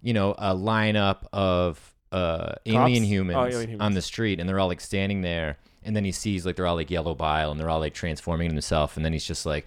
you 0.01 0.13
know, 0.13 0.31
a 0.37 0.53
lineup 0.55 1.27
of 1.31 1.93
uh, 2.11 2.53
alien 2.65 3.03
humans, 3.03 3.37
Oh, 3.39 3.45
alien 3.57 3.79
on 3.79 3.93
the 3.93 4.01
street, 4.01 4.39
and 4.39 4.49
they're 4.49 4.59
all 4.59 4.67
like 4.67 4.81
standing 4.81 5.21
there, 5.21 5.57
and 5.83 5.95
then 5.95 6.03
he 6.03 6.11
sees 6.11 6.45
like 6.45 6.55
they're 6.57 6.67
all 6.67 6.75
like 6.75 6.91
yellow 6.91 7.13
bile, 7.15 7.51
and 7.51 7.59
they're 7.59 7.69
all 7.69 7.79
like 7.79 7.93
transforming 7.93 8.49
himself, 8.49 8.97
and 8.97 9.05
then 9.05 9.13
he's 9.13 9.25
just 9.25 9.45
like. 9.45 9.65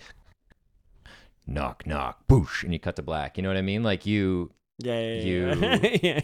Knock 1.47 1.87
knock, 1.87 2.27
boosh, 2.27 2.63
and 2.65 2.73
you 2.73 2.79
cut 2.79 2.97
to 2.97 3.03
black. 3.03 3.37
You 3.37 3.43
know 3.43 3.51
what 3.51 3.59
I 3.59 3.63
mean? 3.63 3.83
Like 3.83 4.07
you, 4.07 4.51
yeah, 4.79 4.99
yeah, 4.99 5.15
yeah. 5.21 5.75
you- 5.83 5.99
yeah. 6.03 6.21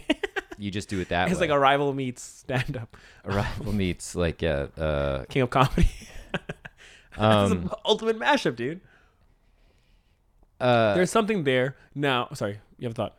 You 0.61 0.69
just 0.69 0.89
do 0.89 0.99
it 0.99 1.09
that 1.09 1.25
way. 1.25 1.31
it's 1.31 1.41
way. 1.41 1.47
like 1.47 1.57
Arrival 1.57 1.91
meets 1.93 2.21
stand 2.21 2.77
up, 2.77 2.95
Arrival 3.25 3.73
meets 3.73 4.15
like 4.15 4.43
uh, 4.43 4.67
uh 4.77 5.25
king 5.25 5.41
of 5.41 5.49
comedy. 5.49 5.89
That's 6.31 6.41
um 7.51 7.63
the 7.65 7.77
ultimate 7.83 8.19
mashup, 8.19 8.55
dude. 8.55 8.79
uh 10.59 10.93
There's 10.93 11.09
something 11.09 11.43
there 11.45 11.75
now. 11.95 12.29
Sorry, 12.33 12.59
you 12.77 12.85
have 12.85 12.93
a 12.93 12.95
thought. 12.95 13.15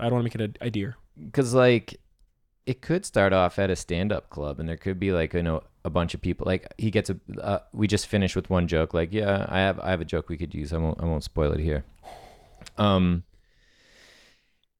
I 0.00 0.04
don't 0.04 0.14
want 0.14 0.32
to 0.32 0.38
make 0.38 0.48
it 0.48 0.58
a 0.60 0.64
idea. 0.64 0.96
because 1.26 1.54
like 1.54 2.00
it 2.66 2.80
could 2.80 3.04
start 3.04 3.32
off 3.32 3.58
at 3.58 3.70
a 3.70 3.76
stand-up 3.76 4.30
club 4.30 4.58
and 4.58 4.68
there 4.68 4.76
could 4.76 4.98
be 4.98 5.12
like 5.12 5.34
you 5.34 5.42
know 5.42 5.62
a 5.84 5.90
bunch 5.90 6.14
of 6.14 6.20
people 6.20 6.44
like 6.46 6.66
he 6.78 6.90
gets 6.90 7.10
a 7.10 7.16
uh, 7.40 7.58
we 7.72 7.86
just 7.86 8.06
finished 8.06 8.34
with 8.34 8.48
one 8.50 8.66
joke 8.66 8.94
like 8.94 9.12
yeah 9.12 9.46
i 9.48 9.58
have 9.58 9.78
i 9.80 9.90
have 9.90 10.00
a 10.00 10.04
joke 10.04 10.28
we 10.30 10.36
could 10.36 10.54
use 10.54 10.72
i 10.72 10.78
won't 10.78 10.98
i 11.00 11.04
won't 11.04 11.22
spoil 11.22 11.52
it 11.52 11.60
here 11.60 11.84
um 12.78 13.22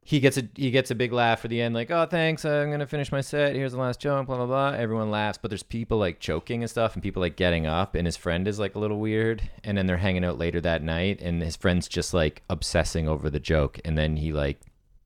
he 0.07 0.20
gets 0.20 0.36
a 0.36 0.46
he 0.55 0.70
gets 0.70 0.90
a 0.90 0.94
big 0.94 1.12
laugh 1.12 1.40
for 1.40 1.48
the 1.48 1.61
end 1.61 1.74
like 1.74 1.90
oh 1.90 2.07
thanks 2.07 2.44
i'm 2.44 2.70
gonna 2.70 2.86
finish 2.86 3.11
my 3.11 3.22
set 3.22 3.55
here's 3.57 3.72
the 3.72 3.78
last 3.78 3.98
joke 3.98 4.26
blah 4.26 4.36
blah 4.36 4.46
blah. 4.46 4.68
Everyone 4.70 5.11
laughs 5.11 5.38
but 5.40 5.50
there's 5.50 5.62
people 5.62 5.98
like 5.98 6.20
choking 6.20 6.62
and 6.62 6.70
stuff 6.70 6.94
and 6.94 7.02
people 7.02 7.20
like 7.20 7.36
getting 7.36 7.66
up 7.66 7.94
and 7.94 8.07
his 8.07 8.16
friend 8.16 8.46
is 8.46 8.59
like 8.59 8.74
a 8.74 8.78
little 8.78 9.00
weird 9.00 9.48
and 9.64 9.76
then 9.76 9.86
they're 9.86 9.96
hanging 9.96 10.24
out 10.24 10.38
later 10.38 10.61
that 10.61 10.82
night 10.82 11.20
and 11.20 11.42
his 11.42 11.57
friend's 11.57 11.88
just 11.88 12.12
like 12.12 12.42
obsessing 12.50 13.09
over 13.09 13.30
the 13.30 13.40
joke 13.40 13.80
and 13.84 13.96
then 13.96 14.16
he 14.16 14.32
like 14.32 14.61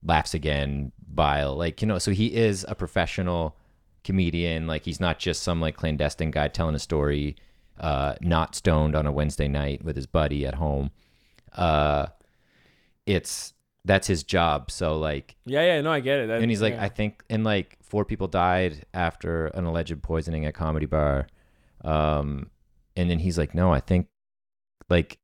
laughs 0.04 0.34
again 0.34 0.92
bile 1.06 1.56
like 1.56 1.80
you 1.80 1.86
know 1.86 1.98
so 1.98 2.10
he 2.10 2.34
is 2.34 2.66
a 2.68 2.74
professional 2.74 3.56
comedian 4.04 4.66
like 4.66 4.84
he's 4.84 5.00
not 5.00 5.18
just 5.18 5.42
some 5.42 5.60
like 5.60 5.76
clandestine 5.76 6.30
guy 6.30 6.48
telling 6.48 6.74
a 6.74 6.78
story 6.78 7.36
uh 7.78 8.14
not 8.20 8.54
stoned 8.54 8.96
on 8.96 9.06
a 9.06 9.12
wednesday 9.12 9.48
night 9.48 9.84
with 9.84 9.94
his 9.94 10.06
buddy 10.06 10.44
at 10.44 10.54
home. 10.54 10.90
Uh 11.52 12.06
it's 13.06 13.54
that's 13.88 14.06
his 14.06 14.22
job 14.22 14.70
so 14.70 14.96
like 14.98 15.34
Yeah, 15.44 15.62
yeah, 15.62 15.80
no, 15.80 15.90
I 15.90 16.00
get 16.00 16.18
it. 16.20 16.28
That- 16.28 16.40
and 16.42 16.50
he's 16.50 16.62
like 16.62 16.74
yeah. 16.74 16.84
i 16.84 16.88
think 16.88 17.24
and 17.28 17.42
like 17.42 17.76
four 17.82 18.04
people 18.04 18.28
died 18.28 18.84
after 18.94 19.46
an 19.48 19.64
alleged 19.64 20.00
poisoning 20.02 20.44
at 20.46 20.54
comedy 20.54 20.86
bar 20.86 21.26
um 21.84 22.50
and 22.96 23.10
then 23.10 23.18
he's 23.18 23.36
like 23.38 23.54
no 23.54 23.72
i 23.72 23.80
think 23.80 24.06
like 24.88 25.18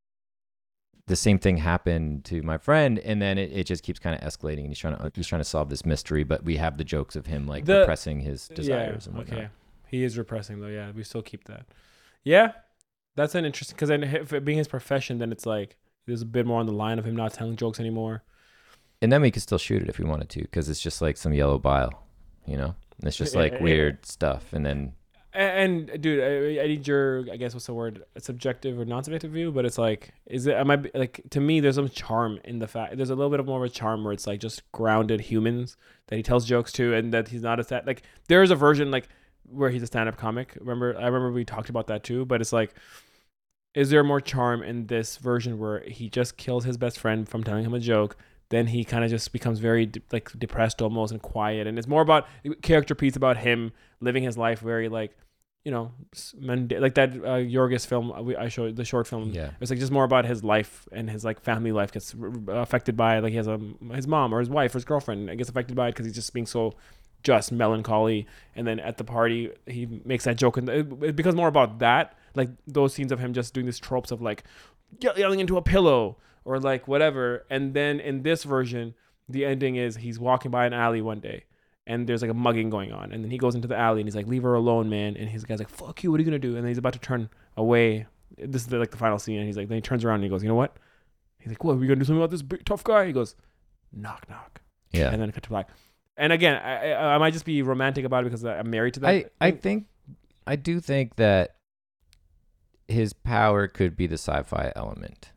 the 1.07 1.17
same 1.17 1.39
thing 1.39 1.59
happened 1.59 2.25
to 2.25 2.43
my 2.43 2.57
friend 2.57 2.99
and 3.01 3.21
then 3.21 3.37
it, 3.37 3.51
it 3.53 3.65
just 3.65 3.83
keeps 3.83 3.99
kind 3.99 4.19
of 4.21 4.27
escalating 4.27 4.61
and 4.61 4.69
he's 4.69 4.79
trying 4.79 4.97
to 4.97 5.13
he's 5.15 5.27
trying 5.27 5.41
to 5.41 5.45
solve 5.45 5.69
this 5.69 5.85
mystery 5.85 6.25
but 6.25 6.43
we 6.45 6.57
have 6.57 6.79
the 6.79 6.85
jokes 6.85 7.15
of 7.17 7.27
him 7.27 7.47
like 7.47 7.65
The- 7.67 7.81
repressing 7.81 8.21
his 8.21 8.49
desires 8.49 9.07
and 9.07 9.17
whatnot 9.17 9.39
Okay, 9.39 9.49
he 9.89 10.03
is 10.05 10.17
repressing 10.19 10.61
though. 10.61 10.69
Yeah, 10.69 10.91
we 10.93 11.05
still 11.05 11.23
keep 11.23 11.45
that. 11.45 11.67
Yeah, 12.25 12.53
that's 13.17 13.35
an 13.35 13.45
interesting 13.45 13.77
because 13.77 13.91
then 13.91 14.03
if 14.03 14.33
it 14.33 14.45
being 14.45 14.59
his 14.59 14.67
profession, 14.67 15.19
then 15.19 15.31
it's 15.31 15.45
like 15.47 15.77
there's 16.07 16.23
a 16.23 16.27
bit 16.27 16.47
more 16.47 16.59
on 16.59 16.67
the 16.67 16.73
line 16.73 16.99
of 16.99 17.05
him 17.05 17.15
not 17.15 17.33
telling 17.35 17.55
jokes 17.57 17.79
anymore. 17.79 18.25
And 19.05 19.13
then 19.13 19.21
we 19.23 19.31
could 19.31 19.43
still 19.43 19.59
shoot 19.59 19.83
it 19.83 19.89
if 19.89 19.99
we 19.99 20.05
wanted 20.05 20.29
to 20.31 20.41
because 20.41 20.69
it's 20.69 20.81
just 20.81 21.01
like 21.01 21.17
some 21.17 21.33
yellow 21.33 21.59
bile 21.59 22.07
you 22.47 22.57
know 22.57 22.75
it's 23.03 23.17
just 23.17 23.35
like 23.35 23.61
weird 23.67 24.05
stuff 24.05 24.53
and 24.53 24.65
then 24.67 24.93
And, 25.33 25.91
and 25.91 26.03
dude, 26.03 26.21
I, 26.23 26.63
I 26.63 26.67
need 26.69 26.87
your, 26.87 27.25
I 27.33 27.37
guess 27.37 27.55
what's 27.55 27.67
the 27.67 27.75
word, 27.75 28.05
subjective 28.19 28.79
or 28.79 28.85
non-subjective 28.85 29.33
view, 29.33 29.51
but 29.51 29.65
it's 29.65 29.79
like, 29.79 30.15
is 30.27 30.47
it? 30.47 30.55
Am 30.55 30.71
I 30.71 30.77
like 30.95 31.23
to 31.31 31.41
me? 31.41 31.59
There's 31.59 31.75
some 31.75 31.89
charm 31.89 32.39
in 32.45 32.61
the 32.61 32.69
fact. 32.69 32.97
There's 32.97 33.11
a 33.11 33.17
little 33.17 33.31
bit 33.31 33.41
of 33.41 33.47
more 33.47 33.59
of 33.65 33.69
a 33.69 33.75
charm 33.75 34.05
where 34.05 34.13
it's 34.13 34.29
like 34.29 34.39
just 34.39 34.63
grounded 34.71 35.21
humans 35.21 35.77
that 36.07 36.17
he 36.17 36.23
tells 36.23 36.47
jokes 36.47 36.71
to, 36.73 36.95
and 36.95 37.13
that 37.13 37.29
he's 37.29 37.43
not 37.43 37.59
a 37.59 37.65
sta- 37.65 37.83
like. 37.85 38.03
There 38.29 38.45
is 38.45 38.53
a 38.53 38.57
version 38.57 38.93
like 38.93 39.09
where 39.51 39.71
he's 39.71 39.83
a 39.83 39.87
stand-up 39.89 40.17
comic. 40.17 40.57
Remember, 40.61 40.97
I 40.97 41.07
remember 41.07 41.33
we 41.33 41.45
talked 41.45 41.69
about 41.69 41.89
that 41.89 42.05
too. 42.05 42.25
But 42.25 42.41
it's 42.41 42.53
like, 42.53 42.73
is 43.75 43.91
there 43.91 44.05
more 44.05 44.21
charm 44.21 44.63
in 44.63 44.87
this 44.87 45.17
version 45.17 45.59
where 45.59 45.81
he 45.81 46.09
just 46.09 46.37
kills 46.37 46.65
his 46.65 46.77
best 46.77 46.97
friend 47.01 47.29
from 47.29 47.43
telling 47.43 47.65
him 47.65 47.75
a 47.75 47.81
joke? 47.81 48.17
Then 48.55 48.69
he 48.69 48.85
kind 48.85 49.03
of 49.05 49.11
just 49.11 49.33
becomes 49.33 49.59
very 49.59 49.87
de- 49.87 50.01
like 50.13 50.31
depressed 50.39 50.81
almost 50.81 51.13
and 51.13 51.21
quiet, 51.21 51.67
and 51.67 51.77
it's 51.79 51.89
more 51.89 52.03
about 52.03 52.29
character 52.63 52.95
piece 52.95 53.17
about 53.17 53.37
him 53.39 53.73
living 54.01 54.23
his 54.23 54.39
life 54.39 54.61
very 54.61 54.89
like 54.89 55.11
you 55.65 55.73
know, 55.73 55.93
like 56.85 56.95
that 56.95 57.11
uh, 57.15 57.41
Yorgos 57.41 57.87
film 57.87 58.13
uh, 58.13 58.39
I 58.39 58.49
showed 58.49 58.77
the 58.77 58.85
short 58.85 59.07
film. 59.07 59.31
yeah 59.33 59.51
It's 59.61 59.71
like 59.71 59.81
just 59.81 59.93
more 59.93 60.05
about 60.05 60.27
his 60.27 60.45
life 60.45 60.87
and 60.93 61.09
his 61.09 61.25
like 61.25 61.41
family 61.41 61.73
life 61.73 61.91
gets 61.91 62.15
affected 62.49 62.97
by 62.99 63.17
it. 63.17 63.23
Like 63.23 63.31
he 63.31 63.39
has 63.39 63.49
a 63.49 63.59
his 63.93 64.07
mom 64.07 64.33
or 64.35 64.41
his 64.41 64.51
wife 64.51 64.75
or 64.75 64.79
his 64.79 64.85
girlfriend 64.85 65.37
gets 65.39 65.49
affected 65.49 65.75
by 65.75 65.89
it 65.89 65.93
because 65.93 66.07
he's 66.07 66.15
just 66.15 66.33
being 66.35 66.47
so 66.47 66.75
just 67.23 67.51
melancholy. 67.51 68.27
And 68.55 68.67
then 68.67 68.79
at 68.79 68.99
the 68.99 69.05
party 69.05 69.51
he 69.67 70.03
makes 70.05 70.25
that 70.25 70.37
joke 70.37 70.59
and 70.59 70.69
it, 70.69 70.87
it 71.03 71.17
becomes 71.17 71.35
more 71.35 71.49
about 71.49 71.79
that. 71.79 72.07
Like 72.35 72.51
those 72.67 72.93
scenes 72.93 73.11
of 73.11 73.19
him 73.19 73.33
just 73.33 73.55
doing 73.55 73.65
these 73.65 73.79
tropes 73.79 74.11
of 74.11 74.21
like 74.21 74.45
yelling 75.01 75.41
into 75.41 75.57
a 75.57 75.63
pillow 75.63 76.19
or 76.45 76.59
like 76.59 76.87
whatever. 76.89 77.45
And 77.51 77.75
then 77.75 78.01
in 78.01 78.23
this 78.23 78.45
version, 78.45 78.95
the 79.29 79.45
ending 79.45 79.77
is 79.77 79.97
he's 79.97 80.19
walking 80.19 80.51
by 80.51 80.67
an 80.67 80.73
alley 80.73 81.01
one 81.01 81.21
day 81.21 81.45
and 81.87 82.07
there's 82.07 82.23
like 82.23 82.31
a 82.31 82.35
mugging 82.35 82.71
going 82.71 82.93
on. 82.93 83.13
And 83.13 83.23
then 83.23 83.31
he 83.31 83.39
goes 83.39 83.55
into 83.55 83.69
the 83.69 83.77
alley 83.77 84.01
and 84.01 84.09
he's 84.09 84.17
like, 84.17 84.27
"Leave 84.27 84.43
her 84.43 84.55
alone, 84.55 84.89
man." 84.89 85.17
And 85.17 85.29
his 85.29 85.45
guy's 85.45 85.59
like, 85.59 85.69
"Fuck 85.69 86.03
you! 86.03 86.11
What 86.11 86.19
are 86.19 86.23
you 86.23 86.27
gonna 86.27 86.39
do?" 86.39 86.57
And 86.57 86.59
then 86.59 86.69
he's 86.69 86.79
about 86.79 86.95
to 86.95 86.99
turn 86.99 87.29
away. 87.57 88.07
This 88.39 88.63
is 88.63 88.69
the, 88.69 88.79
like 88.79 88.91
the 88.91 88.97
final 88.97 89.19
scene. 89.19 89.39
And 89.39 89.47
he's 89.47 89.57
like, 89.57 89.69
then 89.69 89.77
he 89.77 89.83
turns 89.83 90.05
around 90.05 90.17
and 90.17 90.25
he 90.25 90.31
goes, 90.31 90.43
"You 90.43 90.49
know 90.49 90.55
what?" 90.55 90.77
He's 91.39 91.49
like, 91.51 91.63
"What? 91.63 91.75
Are 91.75 91.77
we 91.77 91.87
gonna 91.87 92.01
do 92.01 92.05
something 92.05 92.21
about 92.21 92.31
this 92.31 92.43
big 92.43 92.65
tough 92.65 92.85
guy?" 92.85 93.07
He 93.07 93.13
goes, 93.13 93.35
"Knock 93.93 94.29
knock." 94.29 94.61
yeah 94.93 95.11
And 95.11 95.21
then 95.21 95.31
cut 95.33 95.43
to 95.43 95.49
black. 95.49 95.69
And 96.17 96.33
again, 96.33 96.57
I, 96.57 96.93
I, 96.93 97.15
I 97.15 97.19
might 97.19 97.33
just 97.33 97.45
be 97.45 97.61
romantic 97.63 98.05
about 98.05 98.23
it 98.23 98.25
because 98.25 98.45
I'm 98.45 98.71
married 98.71 98.95
to 98.95 99.01
that. 99.01 99.09
I, 99.09 99.25
I 99.41 99.51
think 99.51 99.87
I 100.47 100.57
do 100.57 100.81
think 100.81 101.17
that 101.17 101.57
his 102.87 103.13
power 103.13 103.67
could 103.67 103.97
be 103.97 104.07
the 104.07 104.15
sci-fi 104.15 104.73
element 104.77 105.33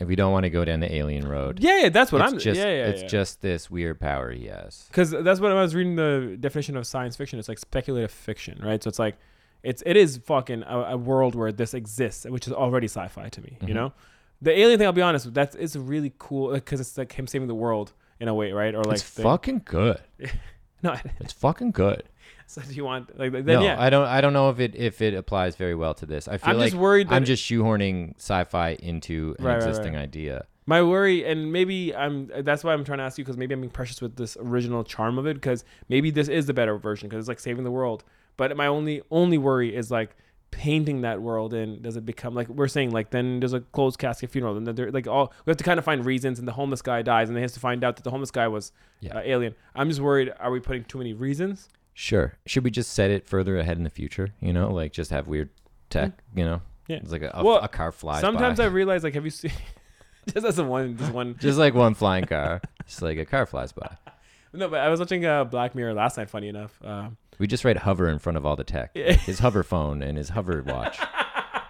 If 0.00 0.08
we 0.08 0.16
don't 0.16 0.32
want 0.32 0.44
to 0.44 0.50
go 0.50 0.64
down 0.64 0.80
the 0.80 0.92
alien 0.92 1.28
road, 1.28 1.60
Yeah, 1.60 1.82
yeah, 1.82 1.88
that's 1.90 2.10
what 2.10 2.22
it's 2.22 2.32
I'm. 2.32 2.38
just 2.38 2.58
yeah, 2.58 2.64
yeah, 2.64 2.86
it's 2.86 3.02
yeah. 3.02 3.08
just 3.08 3.42
this 3.42 3.70
weird 3.70 4.00
power 4.00 4.30
he 4.32 4.46
has. 4.46 4.86
because 4.88 5.10
that's 5.10 5.40
what 5.40 5.52
I 5.52 5.60
was 5.60 5.74
reading 5.74 5.94
the 5.96 6.36
definition 6.40 6.76
of 6.76 6.86
science 6.86 7.16
fiction. 7.16 7.38
It's 7.38 7.48
like 7.48 7.58
speculative 7.58 8.10
fiction, 8.10 8.58
right? 8.64 8.82
So 8.82 8.88
it's 8.88 8.98
like 8.98 9.16
it's 9.62 9.82
it 9.84 9.96
is 9.98 10.16
fucking 10.24 10.62
a, 10.62 10.78
a 10.92 10.96
world 10.96 11.34
where 11.34 11.52
this 11.52 11.74
exists, 11.74 12.24
which 12.24 12.46
is 12.46 12.52
already 12.54 12.86
sci-fi 12.88 13.28
to 13.28 13.40
me. 13.42 13.58
You 13.60 13.68
Mhm. 13.68 13.74
know, 13.74 13.92
the 14.40 14.58
alien 14.58 14.78
thing. 14.78 14.86
I'll 14.86 14.92
be 14.94 15.02
honest, 15.02 15.34
that's 15.34 15.54
it's 15.54 15.76
really 15.76 16.14
cool 16.18 16.52
because 16.54 16.80
it's 16.80 16.96
like 16.96 17.12
him 17.12 17.26
saving 17.26 17.48
the 17.48 17.54
world 17.54 17.92
in 18.20 18.28
a 18.28 18.34
way, 18.34 18.52
right? 18.52 18.74
Or 18.74 18.82
like 18.84 18.94
it's 18.94 19.10
the- 19.10 19.22
fucking 19.22 19.62
good. 19.66 20.00
no. 20.82 20.96
It's 21.20 21.34
fucking 21.34 21.72
good. 21.72 22.04
So 22.54 22.60
do 22.62 22.74
you 22.74 22.84
want 22.84 23.16
like 23.18 23.30
then 23.32 23.44
no, 23.46 23.62
yeah? 23.62 23.80
I 23.80 23.90
don't. 23.90 24.06
I 24.08 24.20
don't 24.20 24.32
know 24.32 24.50
if 24.50 24.58
it 24.58 24.74
if 24.74 25.00
it 25.00 25.14
applies 25.14 25.54
very 25.54 25.74
well 25.76 25.94
to 25.94 26.04
this. 26.06 26.26
I 26.26 26.36
feel 26.38 26.50
I'm 26.50 26.56
like 26.58 26.70
just 26.72 26.76
worried 26.80 27.08
that 27.08 27.14
I'm 27.14 27.24
just 27.24 27.44
shoehorning 27.44 28.16
sci-fi 28.16 28.70
into 28.80 29.36
an 29.38 29.44
Right, 29.44 29.52
right, 29.54 29.62
existing 29.68 29.94
right. 29.94 30.02
idea. 30.02 30.46
My 30.66 30.82
worry, 30.82 31.24
and 31.24 31.52
maybe 31.52 31.94
I'm. 31.94 32.28
That's 32.42 32.64
why 32.64 32.72
I'm 32.72 32.82
trying 32.84 32.98
to 32.98 33.04
ask 33.04 33.18
you 33.18 33.24
because 33.24 33.36
maybe 33.36 33.54
I'm 33.54 33.60
being 33.60 33.70
precious 33.70 34.00
with 34.02 34.16
this 34.16 34.36
original 34.40 34.82
charm 34.84 35.16
of 35.18 35.26
it 35.26 35.34
because 35.34 35.64
maybe 35.88 36.10
this 36.10 36.28
is 36.28 36.46
the 36.46 36.52
better 36.54 36.76
version 36.76 37.08
because 37.08 37.22
it's 37.22 37.28
like 37.28 37.38
saving 37.40 37.62
the 37.64 37.70
world. 37.70 38.02
But 38.36 38.56
my 38.56 38.66
only 38.66 39.02
only 39.12 39.38
worry 39.38 39.74
is 39.74 39.90
like 39.92 40.16
painting 40.50 41.02
that 41.02 41.22
world 41.22 41.54
in. 41.54 41.80
Does 41.82 41.96
it 41.96 42.04
become 42.04 42.34
like 42.34 42.48
we're 42.48 42.68
saying 42.68 42.90
like 42.90 43.10
then 43.10 43.38
there's 43.40 43.52
a 43.52 43.60
closed 43.60 43.98
casket 44.00 44.30
funeral 44.30 44.56
and 44.56 44.66
then 44.66 44.74
they're 44.74 44.90
like 44.90 45.06
all 45.06 45.32
we 45.44 45.50
have 45.50 45.56
to 45.56 45.64
kind 45.64 45.78
of 45.78 45.84
find 45.84 46.04
reasons 46.04 46.38
and 46.40 46.48
the 46.48 46.52
homeless 46.52 46.82
guy 46.82 47.02
dies 47.02 47.28
and 47.28 47.36
they 47.36 47.42
has 47.42 47.52
to 47.52 47.60
find 47.60 47.84
out 47.84 47.96
that 47.96 48.02
the 48.02 48.10
homeless 48.10 48.30
guy 48.32 48.48
was 48.48 48.72
Yeah. 49.00 49.16
uh, 49.18 49.22
alien. 49.24 49.54
I'm 49.76 49.88
just 49.88 50.00
worried. 50.00 50.32
Are 50.40 50.50
we 50.50 50.58
putting 50.60 50.84
too 50.84 50.98
many 50.98 51.12
reasons? 51.12 51.68
Sure. 52.00 52.32
Should 52.46 52.64
we 52.64 52.70
just 52.70 52.94
set 52.94 53.10
it 53.10 53.26
further 53.26 53.58
ahead 53.58 53.76
in 53.76 53.84
the 53.84 53.90
future? 53.90 54.30
You 54.40 54.54
know, 54.54 54.72
like 54.72 54.90
just 54.90 55.10
have 55.10 55.28
weird 55.28 55.50
tech. 55.90 56.12
You 56.34 56.46
know, 56.46 56.62
Yeah. 56.88 56.96
it's 56.96 57.12
like 57.12 57.20
a, 57.20 57.30
a, 57.34 57.44
Well, 57.44 57.58
a 57.58 57.68
car 57.68 57.92
flies. 57.92 58.22
Sometimes 58.22 58.56
by. 58.56 58.64
I 58.64 58.68
realize 58.68 59.04
like 59.04 59.12
have 59.12 59.24
you 59.26 59.30
seen 59.30 59.52
just 60.32 60.46
as 60.46 60.58
a 60.58 60.64
one 60.64 60.96
just 60.96 61.12
one 61.12 61.36
just 61.38 61.58
like 61.58 61.74
one 61.74 61.92
flying 61.92 62.24
car, 62.24 62.62
just 62.86 63.02
like 63.02 63.18
a 63.18 63.26
car 63.26 63.44
flies 63.44 63.72
by. 63.72 63.98
no 64.54 64.68
but 64.68 64.80
I 64.80 64.88
was 64.88 64.98
watching 64.98 65.26
uh, 65.26 65.44
Black 65.44 65.74
Mirror 65.74 65.92
last 65.92 66.16
night. 66.16 66.30
Funny 66.30 66.48
enough. 66.48 66.80
Um, 66.82 67.18
We 67.38 67.46
just 67.46 67.66
write 67.66 67.76
hover 67.76 68.08
in 68.08 68.18
front 68.18 68.38
of 68.38 68.46
all 68.46 68.56
the 68.56 68.64
tech. 68.64 68.92
Yeah. 68.94 69.12
His 69.12 69.40
hover 69.40 69.62
phone 69.62 70.02
and 70.02 70.16
his 70.16 70.30
hover 70.30 70.62
watch. 70.66 70.98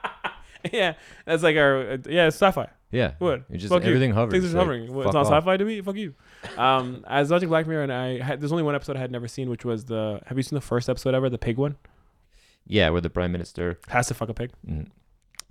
yeah, 0.72 0.95
that's 1.24 1.43
like 1.43 1.57
our 1.57 1.93
uh, 1.93 1.99
yeah 2.09 2.28
it's 2.28 2.37
sci-fi. 2.37 2.68
Yeah. 2.93 3.14
What? 3.18 3.47
It's 3.51 3.62
just 3.62 3.72
Fuck 3.72 3.83
you. 3.83 3.89
everything 3.89 4.12
hovers. 4.12 4.33
Things 4.33 4.55
are 4.55 4.59
like, 4.59 4.62
hovering. 4.64 4.95
What, 4.95 5.07
it's 5.07 5.14
not 5.14 5.26
off. 5.26 5.33
sci-fi 5.43 5.57
to 5.57 5.64
me. 5.64 5.81
Fuck 5.81 5.97
you. 5.97 6.14
Um, 6.57 7.05
I 7.07 7.20
was 7.20 7.30
watching 7.30 7.49
Black 7.49 7.66
Mirror 7.66 7.82
and 7.84 7.93
I 7.93 8.20
had 8.20 8.41
there's 8.41 8.53
only 8.53 8.64
one 8.64 8.74
episode 8.74 8.97
I 8.97 9.01
had 9.01 9.11
never 9.11 9.28
seen, 9.28 9.51
which 9.51 9.64
was 9.64 9.84
the. 9.84 10.20
Have 10.26 10.36
you 10.38 10.43
seen 10.43 10.57
the 10.57 10.61
first 10.61 10.88
episode 10.88 11.14
ever, 11.14 11.28
the 11.28 11.38
pig 11.38 11.57
one? 11.59 11.76
Yeah, 12.66 12.91
where 12.91 13.01
the 13.01 13.11
prime 13.11 13.32
minister. 13.32 13.78
Has 13.88 14.07
to 14.09 14.14
fuck 14.14 14.28
a 14.28 14.34
pig. 14.34 14.51
mm, 14.66 14.86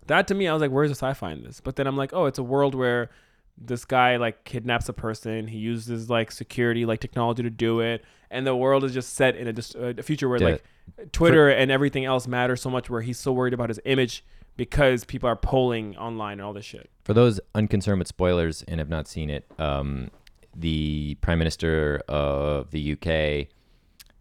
That 0.07 0.27
to 0.27 0.35
me, 0.35 0.47
I 0.47 0.53
was 0.53 0.61
like, 0.61 0.71
where's 0.71 0.89
the 0.89 0.95
sci-fi 0.95 1.31
in 1.31 1.43
this? 1.43 1.59
But 1.61 1.75
then 1.75 1.85
I'm 1.87 1.97
like, 1.97 2.11
oh, 2.13 2.25
it's 2.25 2.39
a 2.39 2.43
world 2.43 2.75
where 2.75 3.09
this 3.57 3.83
guy 3.85 4.15
like 4.17 4.45
kidnaps 4.45 4.87
a 4.89 4.93
person. 4.93 5.47
He 5.47 5.57
uses 5.57 6.09
like 6.09 6.31
security, 6.31 6.85
like 6.85 6.99
technology 7.01 7.43
to 7.43 7.49
do 7.49 7.81
it, 7.81 8.03
and 8.31 8.47
the 8.47 8.55
world 8.55 8.83
is 8.83 8.93
just 8.93 9.13
set 9.15 9.35
in 9.35 9.47
a, 9.47 9.53
just, 9.53 9.75
a 9.75 10.01
future 10.01 10.29
where 10.29 10.39
Yeah. 10.41 10.49
like 10.51 10.63
Twitter 11.11 11.49
and 11.49 11.69
everything 11.69 12.05
else 12.05 12.25
matters 12.27 12.61
so 12.61 12.69
much. 12.69 12.89
Where 12.89 13.01
he's 13.01 13.19
so 13.19 13.31
worried 13.33 13.53
about 13.53 13.69
his 13.69 13.79
image 13.85 14.23
because 14.55 15.03
people 15.05 15.27
are 15.29 15.35
polling 15.35 15.95
online 15.97 16.33
and 16.33 16.41
all 16.41 16.53
this 16.53 16.65
shit. 16.65 16.89
For 17.05 17.13
those 17.13 17.39
unconcerned 17.55 17.99
with 17.99 18.07
spoilers 18.07 18.61
and 18.63 18.79
have 18.79 18.89
not 18.89 19.07
seen 19.07 19.29
it, 19.29 19.45
um, 19.57 20.09
the 20.55 21.15
prime 21.21 21.39
minister 21.39 22.01
of 22.07 22.71
the 22.71 22.93
UK 22.93 23.47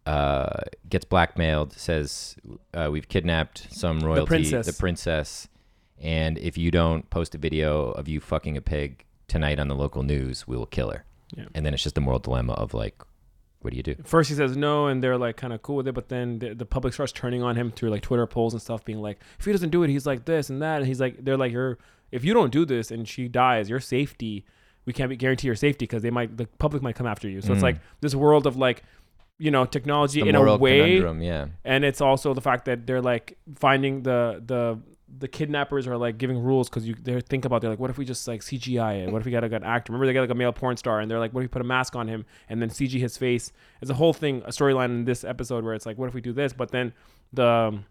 uh, 0.06 0.62
gets 0.88 1.04
blackmailed. 1.04 1.72
Says 1.72 2.36
uh, 2.74 2.88
we've 2.90 3.08
kidnapped 3.08 3.66
some 3.70 4.00
royalty, 4.00 4.26
princess. 4.26 4.66
the 4.66 4.72
princess, 4.72 5.48
and 6.00 6.38
if 6.38 6.56
you 6.56 6.70
don't 6.70 7.08
post 7.10 7.34
a 7.34 7.38
video 7.38 7.90
of 7.90 8.08
you 8.08 8.20
fucking 8.20 8.56
a 8.56 8.60
pig 8.60 9.04
tonight 9.26 9.58
on 9.58 9.68
the 9.68 9.74
local 9.76 10.02
news, 10.02 10.46
we 10.46 10.56
will 10.56 10.66
kill 10.66 10.90
her. 10.90 11.04
Yeah. 11.36 11.44
And 11.54 11.66
then 11.66 11.74
it's 11.74 11.82
just 11.82 11.98
a 11.98 12.00
moral 12.00 12.18
dilemma 12.18 12.54
of 12.54 12.72
like, 12.72 13.02
what 13.60 13.72
do 13.72 13.76
you 13.76 13.82
do? 13.82 13.96
First 14.04 14.30
he 14.30 14.36
says 14.36 14.56
no, 14.56 14.86
and 14.86 15.02
they're 15.02 15.18
like 15.18 15.36
kind 15.36 15.52
of 15.52 15.62
cool 15.62 15.76
with 15.76 15.88
it, 15.88 15.92
but 15.92 16.08
then 16.08 16.38
the, 16.38 16.54
the 16.54 16.64
public 16.64 16.94
starts 16.94 17.12
turning 17.12 17.42
on 17.42 17.56
him 17.56 17.70
through 17.70 17.90
like 17.90 18.02
Twitter 18.02 18.26
polls 18.26 18.54
and 18.54 18.62
stuff, 18.62 18.84
being 18.84 19.00
like, 19.00 19.18
if 19.38 19.44
he 19.44 19.52
doesn't 19.52 19.70
do 19.70 19.82
it, 19.82 19.90
he's 19.90 20.06
like 20.06 20.24
this 20.24 20.48
and 20.48 20.62
that, 20.62 20.78
and 20.78 20.86
he's 20.86 21.00
like, 21.00 21.22
they're 21.24 21.36
like, 21.36 21.52
you're 21.52 21.78
if 22.10 22.24
you 22.24 22.32
don't 22.32 22.52
do 22.52 22.64
this 22.64 22.90
and 22.90 23.06
she 23.06 23.28
dies, 23.28 23.68
your 23.68 23.80
safety, 23.80 24.44
we 24.88 24.92
can't 24.94 25.10
be 25.10 25.16
guarantee 25.16 25.46
your 25.46 25.54
safety 25.66 25.84
because 25.84 26.02
they 26.02 26.10
might 26.18 26.30
the 26.40 26.46
public 26.64 26.82
might 26.82 26.96
come 26.96 27.06
after 27.14 27.28
you. 27.28 27.40
So 27.42 27.52
it's 27.52 27.60
Mm. 27.60 27.70
like 27.70 27.78
this 28.00 28.14
world 28.14 28.46
of 28.46 28.56
like, 28.56 28.82
you 29.38 29.50
know, 29.50 29.64
technology 29.66 30.20
in 30.28 30.34
a 30.34 30.40
way, 30.56 30.96
yeah. 31.30 31.46
and 31.72 31.84
it's 31.84 32.00
also 32.00 32.28
the 32.32 32.40
fact 32.40 32.64
that 32.64 32.86
they're 32.86 33.02
like 33.12 33.36
finding 33.56 34.02
the 34.02 34.20
the 34.52 34.62
the 35.24 35.28
kidnappers 35.28 35.86
are 35.86 35.96
like 35.96 36.18
giving 36.18 36.38
rules 36.38 36.68
because 36.68 36.86
you 36.88 36.94
they 36.94 37.18
think 37.20 37.44
about 37.44 37.60
they're 37.60 37.70
like 37.70 37.78
what 37.78 37.90
if 37.90 37.96
we 37.98 38.04
just 38.04 38.26
like 38.28 38.42
CGI 38.42 39.04
it 39.04 39.12
what 39.12 39.20
if 39.20 39.26
we 39.26 39.32
got 39.32 39.42
like, 39.42 39.52
an 39.52 39.64
actor 39.64 39.90
remember 39.92 40.06
they 40.06 40.12
got 40.12 40.20
like 40.20 40.30
a 40.30 40.34
male 40.34 40.52
porn 40.52 40.76
star 40.76 41.00
and 41.00 41.10
they're 41.10 41.18
like 41.18 41.32
what 41.32 41.40
if 41.40 41.44
we 41.44 41.48
put 41.48 41.62
a 41.62 41.70
mask 41.76 41.96
on 41.96 42.06
him 42.08 42.26
and 42.50 42.60
then 42.60 42.68
CG 42.68 42.98
his 43.00 43.16
face 43.16 43.50
it's 43.80 43.90
a 43.90 43.94
whole 43.94 44.12
thing 44.12 44.42
a 44.44 44.50
storyline 44.50 44.90
in 44.96 45.04
this 45.06 45.24
episode 45.24 45.64
where 45.64 45.72
it's 45.72 45.86
like 45.86 45.96
what 45.96 46.08
if 46.08 46.14
we 46.14 46.20
do 46.20 46.32
this 46.34 46.52
but 46.52 46.70
then 46.72 46.92
the 47.32 47.46
um, 47.46 47.84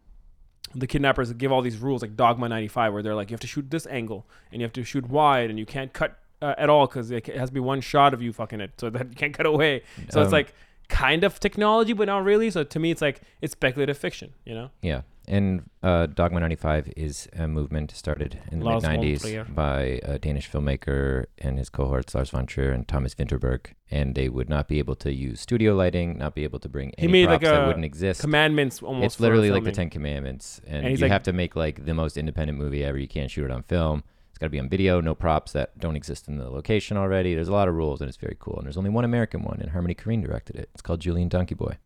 the 0.75 0.85
kidnappers 0.85 1.33
give 1.33 1.51
all 1.51 1.63
these 1.63 1.77
rules 1.77 2.01
like 2.03 2.15
Dogma 2.15 2.49
95 2.49 2.93
where 2.93 3.01
they're 3.01 3.15
like 3.15 3.29
you 3.31 3.33
have 3.33 3.39
to 3.47 3.47
shoot 3.47 3.69
this 3.71 3.87
angle 3.87 4.27
and 4.51 4.61
you 4.61 4.65
have 4.65 4.73
to 4.73 4.83
shoot 4.83 5.09
wide 5.09 5.49
and 5.49 5.57
you 5.57 5.65
can't 5.65 5.93
cut 5.93 6.19
uh, 6.41 6.53
at 6.57 6.69
all 6.69 6.87
because 6.87 7.09
it 7.11 7.25
has 7.27 7.49
to 7.49 7.53
be 7.53 7.59
one 7.59 7.81
shot 7.81 8.13
of 8.13 8.21
you 8.21 8.31
fucking 8.33 8.61
it 8.61 8.71
so 8.77 8.89
that 8.95 9.09
you 9.09 9.15
can't 9.15 9.33
cut 9.33 9.45
away 9.45 9.81
so 10.09 10.21
it's 10.21 10.27
Um, 10.27 10.31
like 10.33 10.53
kind 10.89 11.23
of 11.25 11.39
technology 11.39 11.91
but 11.93 12.05
not 12.05 12.23
really 12.23 12.49
so 12.49 12.63
to 12.63 12.79
me 12.79 12.91
it's 12.91 13.01
like 13.01 13.21
it's 13.41 13.51
speculative 13.51 13.97
fiction 13.97 14.33
you 14.45 14.53
know 14.55 14.69
Yeah, 14.81 15.01
and 15.27 15.69
uh, 15.83 16.05
Dogma 16.05 16.39
95 16.39 16.93
is 16.95 17.27
a 17.37 17.45
movement 17.49 17.91
started 17.91 18.39
in 18.51 18.59
the 18.59 18.65
mid 18.65 18.81
90s 18.83 19.53
by 19.53 19.99
a 20.03 20.17
Danish 20.17 20.49
filmmaker 20.49 21.25
and 21.39 21.57
his 21.57 21.69
cohorts 21.69 22.15
Lars 22.15 22.29
von 22.29 22.45
Trier 22.45 22.71
and 22.71 22.87
Thomas 22.87 23.13
Vinterberg, 23.13 23.73
and 23.91 24.15
they 24.15 24.29
would 24.29 24.47
not 24.47 24.69
be 24.69 24.79
able 24.79 24.95
to 24.95 25.11
use 25.13 25.41
studio 25.41 25.75
lighting, 25.75 26.17
not 26.17 26.33
be 26.33 26.45
able 26.45 26.59
to 26.59 26.69
bring 26.69 26.93
any 26.97 27.11
made, 27.11 27.25
like, 27.25 27.41
props 27.41 27.51
that 27.57 27.67
wouldn't 27.67 27.83
exist. 27.83 28.21
commandments 28.21 28.81
almost 28.81 29.05
it's 29.05 29.19
literally 29.19 29.51
like 29.51 29.65
the. 29.65 29.73
Ten 29.73 29.89
Commandments, 29.89 30.61
and, 30.65 30.85
And 30.85 30.97
you 30.97 31.03
like- 31.03 31.11
have 31.11 31.23
to 31.23 31.33
make 31.33 31.57
like 31.57 31.83
the 31.85 31.93
most 31.93 32.15
independent 32.15 32.57
movie 32.57 32.85
ever. 32.85 32.97
You 32.97 33.09
can't 33.09 33.29
shoot 33.29 33.43
it 33.45 33.51
on 33.51 33.63
film. 33.63 34.03
It's 34.37 34.39
got 34.39 34.45
to 34.45 34.51
be 34.51 34.59
on 34.59 34.69
video, 34.69 35.01
no 35.01 35.15
props 35.15 35.51
that 35.53 35.79
don't 35.79 35.95
exist 35.95 36.27
in 36.27 36.37
the 36.37 36.47
location 36.47 36.95
already. 36.95 37.33
There's 37.33 37.47
a 37.47 37.51
lot 37.51 37.67
of 37.67 37.73
rules, 37.73 38.01
and 38.01 38.07
it's 38.07 38.17
very 38.17 38.37
cool. 38.39 38.57
And 38.57 38.67
there's 38.67 38.77
only 38.77 38.91
one 38.91 39.03
American 39.03 39.41
one, 39.41 39.57
and 39.59 39.71
Harmony 39.71 39.95
Korine 39.95 40.23
directed 40.23 40.57
it. 40.57 40.69
It's 40.75 40.81
called 40.83 40.99
Julien 40.99 41.27
Donkey 41.27 41.55
Boy. 41.55 41.79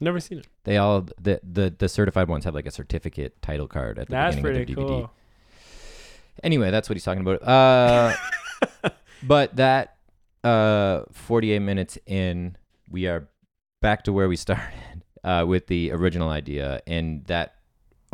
never 0.00 0.20
seen 0.20 0.36
it 0.36 0.46
They 0.64 0.76
all 0.76 1.06
the 1.18 1.40
the 1.42 1.74
the 1.78 1.88
certified 1.88 2.28
ones 2.28 2.44
have 2.44 2.54
like 2.54 2.66
a 2.66 2.70
certificate 2.70 3.40
title 3.40 3.66
card 3.66 3.98
at 3.98 4.08
the 4.08 4.12
that's 4.12 4.36
beginning 4.36 4.60
of 4.60 4.66
their 4.66 4.76
DVD. 4.76 4.86
cool 4.86 5.10
Anyway, 6.42 6.70
that's 6.70 6.90
what 6.90 6.96
he's 6.96 7.04
talking 7.04 7.22
about. 7.26 7.42
Uh, 7.42 8.14
but 9.22 9.56
that 9.56 9.96
uh 10.42 11.04
48 11.10 11.60
minutes 11.60 11.96
in, 12.04 12.58
we 12.90 13.06
are 13.06 13.30
back 13.80 14.04
to 14.04 14.12
where 14.12 14.28
we 14.28 14.36
started 14.36 15.04
uh, 15.24 15.46
with 15.48 15.68
the 15.68 15.90
original 15.90 16.28
idea, 16.28 16.82
and 16.86 17.24
that 17.28 17.54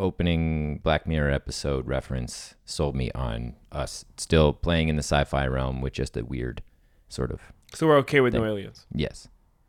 opening 0.01 0.79
Black 0.79 1.05
Mirror 1.07 1.31
episode 1.31 1.87
reference 1.87 2.55
sold 2.65 2.95
me 2.95 3.11
on 3.13 3.55
us 3.71 4.03
still 4.17 4.51
playing 4.53 4.89
in 4.89 4.95
the 4.95 5.03
sci-fi 5.03 5.45
realm 5.47 5.81
with 5.81 5.93
just 5.93 6.17
a 6.17 6.25
weird 6.25 6.61
sort 7.07 7.31
of 7.31 7.39
so 7.73 7.87
we're 7.87 7.97
okay 7.97 8.19
with 8.19 8.33
no 8.33 8.43
aliens 8.45 8.85
yes. 8.93 9.27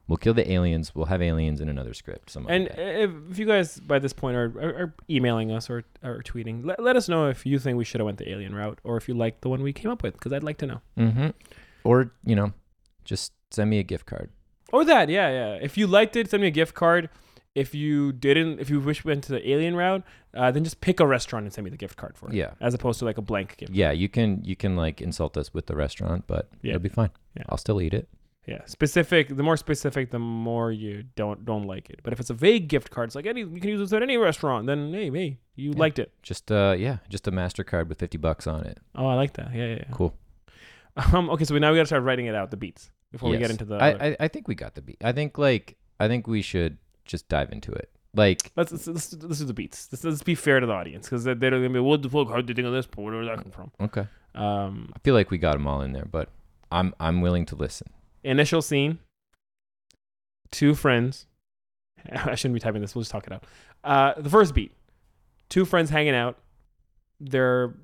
We'll 0.09 0.17
kill 0.19 0.35
the 0.35 0.51
aliens. 0.53 0.95
We'll 0.95 1.07
have 1.07 1.23
aliens 1.23 1.61
in 1.61 1.69
another 1.69 1.95
script. 1.95 2.29
Some 2.31 2.47
and 2.49 2.67
if, 2.77 3.11
if 3.31 3.39
you 3.39 3.47
guys 3.47 3.79
by 3.79 3.99
this 4.01 4.13
point 4.13 4.37
are, 4.37 4.53
are, 4.61 4.75
are 4.83 4.95
emailing 5.09 5.53
us 5.53 5.71
or, 5.71 5.85
or 6.03 6.23
tweeting 6.23 6.67
let, 6.67 6.83
let 6.83 6.97
us 6.97 7.09
know 7.09 7.29
if 7.29 7.47
you 7.47 7.59
think 7.61 7.79
we 7.79 7.85
should 7.85 8.01
have 8.01 8.07
went 8.07 8.19
the 8.19 8.29
alien 8.29 8.55
route 8.55 8.79
or 8.85 8.97
if 8.97 9.09
you 9.09 9.15
like 9.15 9.41
the 9.43 9.49
one 9.49 9.63
we 9.63 9.73
came 9.73 9.91
up 9.91 10.03
with 10.03 10.15
because 10.15 10.33
i'd 10.33 10.43
like 10.43 10.59
to 10.59 10.67
know 10.67 10.81
Mm-hmm. 10.99 11.29
Or, 11.85 12.13
you 12.25 12.37
know, 12.37 12.53
just 13.05 13.33
send 13.53 13.71
me 13.71 13.79
a 13.79 13.83
gift 13.85 14.05
card. 14.07 14.31
or 14.73 14.85
that 14.85 15.09
yeah 15.09 15.31
yeah 15.31 15.55
if 15.63 15.79
you 15.79 15.87
liked 15.87 16.17
it 16.17 16.29
send 16.29 16.43
me 16.43 16.49
a 16.49 16.51
gift 16.51 16.75
card 16.75 17.09
if 17.55 17.75
you 17.75 18.13
didn't 18.13 18.59
if 18.61 18.71
you 18.71 18.81
wish 18.81 19.05
we 19.05 19.11
went 19.11 19.23
to 19.25 19.33
the 19.33 19.51
alien 19.51 19.77
route 19.77 20.03
uh, 20.35 20.51
then 20.51 20.65
just 20.65 20.81
pick 20.81 21.01
a 21.01 21.07
restaurant 21.07 21.45
and 21.45 21.53
send 21.53 21.65
me 21.65 21.71
the 21.71 21.77
gift 21.77 21.97
card 21.97 22.17
for 22.17 22.29
it 22.31 22.35
Yeah. 22.35 22.53
as 22.61 22.73
opposed 22.75 22.99
to 23.01 23.05
like 23.05 23.19
a 23.19 23.23
blank 23.23 23.57
gift 23.59 23.73
Yeah, 23.73 23.91
you 23.93 24.09
can 24.09 24.43
you 24.45 24.57
can 24.57 24.77
like 24.77 25.01
insult 25.03 25.37
us 25.37 25.53
with 25.53 25.67
the 25.67 25.77
restaurant, 25.77 26.25
but 26.27 26.49
Yeah. 26.63 26.71
it'll 26.71 26.83
be 26.83 26.89
fine. 26.89 27.11
Yeah. 27.37 27.43
I'll 27.51 27.59
still 27.59 27.81
eat 27.83 27.93
it. 27.95 28.09
Yeah, 28.47 28.65
specific. 28.65 29.37
The 29.37 29.43
more 29.45 29.57
specific, 29.57 30.11
the 30.11 30.19
more 30.19 30.73
you 30.73 31.05
don't 31.15 31.45
don't 31.45 31.65
like 31.65 31.91
it. 31.91 32.01
But 32.03 32.13
if 32.13 32.19
it's 32.21 32.31
a 32.31 32.35
vague 32.35 32.67
gift 32.69 32.91
card, 32.91 33.09
it's 33.09 33.15
like 33.15 33.27
any 33.27 33.43
you 33.43 33.61
can 33.61 33.69
use 33.71 33.79
this 33.81 33.93
at 33.93 34.03
any 34.03 34.17
restaurant. 34.17 34.67
Then 34.67 34.93
hey, 34.93 35.11
hey, 35.11 35.39
you 35.55 35.73
liked 35.73 35.99
it. 36.01 36.11
Just 36.23 36.51
uh 36.51 36.75
yeah, 36.77 36.97
just 37.09 37.29
a 37.29 37.31
Mastercard 37.31 37.87
with 37.89 37.99
fifty 38.01 38.19
bucks 38.19 38.47
on 38.47 38.65
it. 38.65 38.79
Oh, 38.97 39.07
I 39.07 39.15
like 39.15 39.35
that. 39.35 39.55
Yeah, 39.55 39.67
yeah. 39.67 39.75
yeah. 39.87 39.93
Cool. 39.93 40.15
Um, 41.15 41.31
okay, 41.31 41.45
so 41.45 41.55
we, 41.55 41.61
now 41.61 41.71
we 41.71 41.77
gotta 41.79 41.87
start 41.87 42.03
writing 42.03 42.27
it 42.27 42.35
out, 42.35 42.51
the 42.51 42.57
beats, 42.59 42.91
before 43.13 43.31
we 43.31 43.39
get 43.39 43.51
into 43.51 43.65
the. 43.65 43.77
I, 43.77 44.09
I 44.09 44.17
I 44.21 44.29
think 44.29 44.47
we 44.47 44.55
got 44.55 44.75
the 44.75 44.83
beat. 44.83 44.99
I 45.03 45.13
think 45.13 45.39
like 45.39 45.77
I 45.99 46.07
think 46.07 46.27
we 46.27 46.43
should 46.43 46.77
just 47.05 47.29
dive 47.29 47.53
into 47.53 47.73
it. 47.73 47.91
Like 48.15 48.53
let's, 48.57 48.73
let's 48.73 48.87
let's 48.87 49.13
let's 49.15 49.39
do 49.39 49.47
the 49.47 49.55
beats. 49.55 49.89
Let's, 49.91 50.05
let's 50.05 50.23
be 50.23 50.35
fair 50.35 50.61
to 50.61 50.67
the 50.67 50.73
audience 50.73 51.07
because 51.07 51.25
they, 51.25 51.33
they're 51.35 51.51
gonna 51.51 51.71
be 51.71 51.79
what 51.81 52.03
the 52.03 52.11
fuck? 52.11 52.29
How 52.29 52.37
did 52.37 52.49
you 52.51 52.55
think 52.55 52.67
of 52.67 52.73
this? 52.75 52.87
Where 52.95 53.21
did 53.23 53.29
that 53.31 53.43
come 53.43 53.51
from? 53.53 53.71
okay, 53.81 54.07
Um, 54.35 54.93
I 54.95 54.99
feel 54.99 55.15
like 55.15 55.31
we 55.31 55.39
got 55.39 55.55
them 55.55 55.67
all 55.67 55.81
in 55.81 55.93
there, 55.93 56.05
but 56.05 56.29
I'm 56.71 56.95
I'm 57.01 57.21
willing 57.23 57.47
to 57.47 57.57
listen. 57.57 57.89
initial 58.23 58.61
scene. 58.61 58.99
Two 60.51 60.75
friends. 60.75 61.27
I 62.13 62.35
shouldn't 62.35 62.55
be 62.55 62.61
typing 62.61 62.83
this. 62.83 62.95
We'll 62.95 63.03
just 63.03 63.13
talk 63.13 63.27
it 63.27 63.33
out. 63.33 63.45
Uh, 63.85 64.13
the 64.21 64.29
first 64.31 64.55
beat. 64.55 64.73
Two 65.49 65.65
friends 65.65 65.89
hanging 65.91 66.15
out. 66.15 66.39
They're 67.21 67.75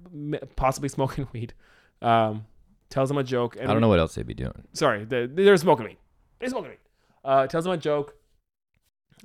possibly 0.56 0.88
smoking 0.96 1.26
weed. 1.32 1.54
Um, 2.02 2.44
tells 2.90 3.08
them 3.08 3.18
a 3.18 3.24
joke. 3.24 3.56
And 3.58 3.68
I 3.70 3.72
don't 3.72 3.80
know 3.80 3.88
what 3.88 3.98
else 3.98 4.14
they'd 4.14 4.26
be 4.26 4.34
doing. 4.34 4.64
Sorry, 4.72 5.04
the, 5.04 5.30
they're 5.32 5.56
smoking 5.56 5.86
weed. 5.86 5.96
They're 6.38 6.50
smoking 6.50 6.70
weed. 6.72 6.78
Uh, 7.24 7.46
tells 7.46 7.64
them 7.64 7.72
a 7.72 7.76
joke. 7.78 8.14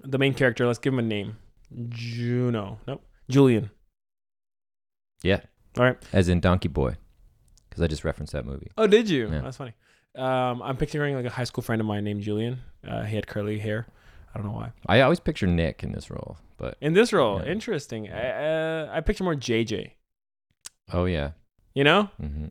The 0.03 0.17
main 0.17 0.33
character, 0.33 0.65
let's 0.67 0.79
give 0.79 0.93
him 0.93 0.99
a 0.99 1.03
name. 1.03 1.37
Juno. 1.89 2.79
Nope. 2.87 3.03
Julian. 3.29 3.69
Yeah. 5.23 5.41
All 5.77 5.83
right. 5.85 5.97
As 6.11 6.29
in 6.29 6.39
Donkey 6.39 6.67
Boy, 6.67 6.95
because 7.69 7.81
I 7.81 7.87
just 7.87 8.03
referenced 8.03 8.33
that 8.33 8.45
movie. 8.45 8.67
Oh, 8.77 8.87
did 8.87 9.09
you? 9.09 9.29
Yeah. 9.31 9.41
That's 9.41 9.57
funny. 9.57 9.73
Um, 10.15 10.61
I'm 10.61 10.77
picturing 10.77 11.15
like 11.15 11.25
a 11.25 11.29
high 11.29 11.45
school 11.45 11.63
friend 11.63 11.79
of 11.81 11.87
mine 11.87 12.03
named 12.03 12.21
Julian. 12.21 12.61
Uh, 12.87 13.03
he 13.03 13.15
had 13.15 13.25
curly 13.25 13.57
hair. 13.57 13.87
I 14.33 14.37
don't 14.37 14.47
know 14.47 14.53
why. 14.53 14.71
I 14.87 15.01
always 15.01 15.19
picture 15.19 15.47
Nick 15.47 15.83
in 15.83 15.91
this 15.91 16.09
role, 16.11 16.37
but 16.57 16.77
In 16.81 16.93
this 16.93 17.13
role, 17.13 17.39
Yeah. 17.43 17.51
interesting. 17.51 18.11
I, 18.11 18.29
uh, 18.29 18.89
I 18.91 19.01
picture 19.01 19.23
more 19.23 19.35
JJ. 19.35 19.91
oh 20.91 21.05
yeah, 21.05 21.31
You 21.73 21.83
know, 21.83 22.09
hmm 22.19 22.47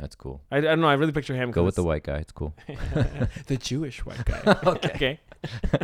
that's 0.00 0.16
cool. 0.16 0.40
I, 0.50 0.58
I 0.58 0.60
don't 0.60 0.80
know. 0.80 0.88
I 0.88 0.94
really 0.94 1.12
picture 1.12 1.34
him. 1.34 1.50
Go 1.50 1.64
with 1.64 1.74
the 1.76 1.84
white 1.84 2.02
guy. 2.04 2.16
It's 2.18 2.32
cool. 2.32 2.54
the 3.46 3.56
Jewish 3.56 4.04
white 4.04 4.24
guy. 4.24 4.40
Okay. 4.66 5.20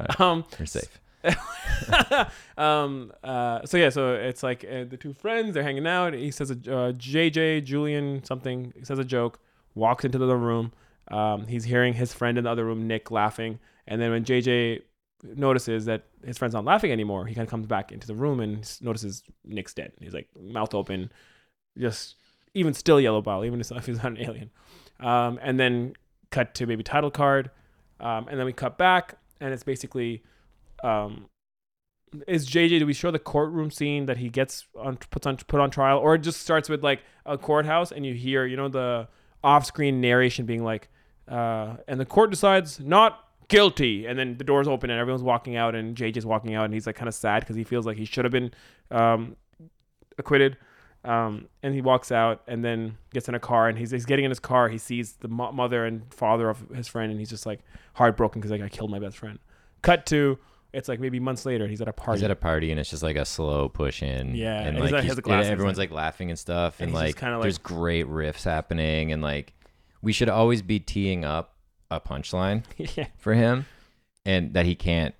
okay. 0.00 0.14
um, 0.18 0.44
You're 0.58 0.66
safe. 0.66 1.00
um 2.56 3.12
uh 3.22 3.60
so 3.66 3.76
yeah 3.76 3.90
so 3.90 4.14
it's 4.14 4.42
like 4.42 4.64
uh, 4.64 4.84
the 4.84 4.96
two 4.96 5.12
friends 5.12 5.52
they're 5.52 5.62
hanging 5.62 5.86
out 5.86 6.14
he 6.14 6.30
says 6.30 6.50
a 6.50 6.54
uh, 6.54 6.92
jj 6.92 7.62
julian 7.62 8.24
something 8.24 8.72
he 8.74 8.82
says 8.86 8.98
a 8.98 9.04
joke 9.04 9.38
walks 9.74 10.02
into 10.06 10.16
the 10.16 10.34
room 10.34 10.72
um 11.10 11.46
he's 11.46 11.64
hearing 11.64 11.92
his 11.92 12.14
friend 12.14 12.38
in 12.38 12.44
the 12.44 12.50
other 12.50 12.64
room 12.64 12.86
nick 12.86 13.10
laughing 13.10 13.58
and 13.86 14.00
then 14.00 14.10
when 14.10 14.24
jj 14.24 14.80
notices 15.22 15.84
that 15.84 16.04
his 16.24 16.38
friend's 16.38 16.54
not 16.54 16.64
laughing 16.64 16.90
anymore 16.90 17.26
he 17.26 17.34
kind 17.34 17.46
of 17.46 17.50
comes 17.50 17.66
back 17.66 17.92
into 17.92 18.06
the 18.06 18.14
room 18.14 18.40
and 18.40 18.78
notices 18.80 19.22
nick's 19.44 19.74
dead 19.74 19.92
he's 20.00 20.14
like 20.14 20.28
mouth 20.40 20.74
open 20.74 21.12
just 21.76 22.16
even 22.54 22.74
still 22.74 23.00
yellow 23.00 23.22
ball, 23.22 23.44
even 23.44 23.60
if 23.60 23.86
he's 23.86 23.96
not 23.98 24.06
an 24.06 24.18
alien. 24.18 24.50
Um 24.98 25.38
and 25.42 25.58
then 25.58 25.94
cut 26.30 26.54
to 26.56 26.66
maybe 26.66 26.82
title 26.82 27.10
card. 27.10 27.50
Um 28.00 28.28
and 28.28 28.38
then 28.38 28.46
we 28.46 28.52
cut 28.52 28.78
back 28.78 29.14
and 29.40 29.52
it's 29.52 29.62
basically 29.62 30.22
um 30.82 31.26
is 32.26 32.48
JJ 32.48 32.80
do 32.80 32.86
we 32.86 32.92
show 32.92 33.10
the 33.10 33.18
courtroom 33.20 33.70
scene 33.70 34.06
that 34.06 34.16
he 34.16 34.28
gets 34.28 34.66
on 34.76 34.96
puts 34.96 35.26
on 35.26 35.36
put 35.36 35.60
on 35.60 35.70
trial? 35.70 35.98
Or 35.98 36.14
it 36.14 36.20
just 36.20 36.40
starts 36.40 36.68
with 36.68 36.82
like 36.82 37.02
a 37.24 37.38
courthouse 37.38 37.92
and 37.92 38.04
you 38.04 38.14
hear 38.14 38.46
you 38.46 38.56
know 38.56 38.68
the 38.68 39.08
off-screen 39.42 40.00
narration 40.00 40.44
being 40.44 40.62
like 40.64 40.88
uh 41.28 41.76
and 41.88 41.98
the 42.00 42.04
court 42.04 42.30
decides 42.30 42.80
not 42.80 43.24
guilty. 43.48 44.06
And 44.06 44.18
then 44.18 44.36
the 44.38 44.44
doors 44.44 44.68
open 44.68 44.90
and 44.90 44.98
everyone's 44.98 45.22
walking 45.22 45.56
out 45.56 45.74
and 45.74 45.96
JJ's 45.96 46.26
walking 46.26 46.54
out 46.54 46.64
and 46.64 46.74
he's 46.74 46.86
like 46.86 46.96
kind 46.96 47.08
of 47.08 47.14
sad 47.14 47.40
because 47.40 47.56
he 47.56 47.64
feels 47.64 47.86
like 47.86 47.96
he 47.96 48.04
should 48.04 48.24
have 48.24 48.32
been 48.32 48.52
um 48.90 49.36
acquitted 50.18 50.56
um 51.04 51.46
and 51.62 51.74
he 51.74 51.80
walks 51.80 52.12
out 52.12 52.42
and 52.46 52.62
then 52.64 52.96
gets 53.12 53.28
in 53.28 53.34
a 53.34 53.40
car 53.40 53.68
and 53.68 53.78
he's, 53.78 53.90
he's 53.90 54.04
getting 54.04 54.24
in 54.24 54.30
his 54.30 54.40
car. 54.40 54.68
He 54.68 54.76
sees 54.78 55.12
the 55.14 55.28
mo- 55.28 55.52
mother 55.52 55.84
and 55.86 56.12
father 56.12 56.50
of 56.50 56.68
his 56.74 56.88
friend 56.88 57.10
and 57.10 57.18
he's 57.18 57.30
just 57.30 57.46
like 57.46 57.60
heartbroken 57.94 58.40
because 58.40 58.50
like 58.50 58.60
I 58.60 58.68
killed 58.68 58.90
my 58.90 58.98
best 58.98 59.16
friend. 59.16 59.38
Cut 59.82 60.04
to 60.06 60.38
it's 60.72 60.88
like 60.88 61.00
maybe 61.00 61.18
months 61.18 61.44
later 61.46 61.64
and 61.64 61.70
he's 61.70 61.80
at 61.80 61.88
a 61.88 61.92
party. 61.92 62.18
He's 62.20 62.24
at 62.24 62.30
a 62.30 62.36
party 62.36 62.70
and 62.70 62.78
it's 62.78 62.90
just 62.90 63.02
like 63.02 63.16
a 63.16 63.24
slow 63.24 63.68
push 63.68 64.02
in. 64.02 64.34
Yeah, 64.34 64.58
and 64.60 64.68
and 64.76 64.80
like 64.80 64.92
like- 64.92 65.04
he's- 65.04 65.16
the 65.16 65.28
everyone's 65.32 65.78
like- 65.78 65.90
like 65.90 65.96
laughing 65.96 66.30
and 66.30 66.38
stuff, 66.38 66.80
and 66.80 66.88
and, 66.90 66.94
like 66.94 67.16
kinda 67.16 67.40
there's 67.40 67.58
great 67.58 68.06
riffs 68.06 68.44
happening, 68.44 69.10
and 69.10 69.22
like 69.22 69.54
we 70.02 70.12
should 70.12 70.28
always 70.28 70.62
be 70.62 70.78
teeing 70.78 71.24
up 71.24 71.56
a 71.90 72.00
punchline 72.00 72.62
yeah. 72.96 73.06
for 73.16 73.34
him, 73.34 73.66
and 74.24 74.54
that 74.54 74.64
he 74.66 74.74
can't 74.76 75.14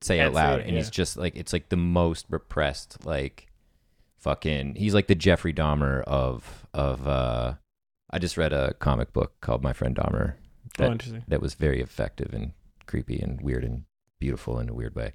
say 0.00 0.16
Can't 0.18 0.28
out 0.34 0.38
say 0.38 0.42
loud, 0.42 0.60
it, 0.60 0.66
and 0.68 0.76
he's 0.76 0.90
just 0.90 1.16
like 1.16 1.36
it's 1.36 1.52
like 1.52 1.68
the 1.68 1.76
most 1.76 2.24
repressed, 2.30 3.04
like 3.04 3.46
fucking. 4.24 4.74
He's 4.74 4.94
like 4.94 5.06
the 5.06 5.14
Jeffrey 5.14 5.52
Dahmer 5.52 6.02
of 6.04 6.66
of. 6.74 7.06
uh 7.06 7.54
I 8.10 8.18
just 8.18 8.36
read 8.36 8.52
a 8.52 8.74
comic 8.74 9.12
book 9.12 9.40
called 9.40 9.62
My 9.62 9.72
Friend 9.72 9.94
Dahmer 9.96 10.34
oh 10.34 10.70
that 10.78 10.92
interesting 10.92 11.24
that 11.28 11.40
was 11.40 11.54
very 11.54 11.80
effective 11.80 12.32
and 12.32 12.52
creepy 12.86 13.18
and 13.20 13.40
weird 13.40 13.64
and 13.64 13.84
beautiful 14.20 14.58
in 14.60 14.68
a 14.68 14.74
weird 14.74 14.94
way. 14.94 15.12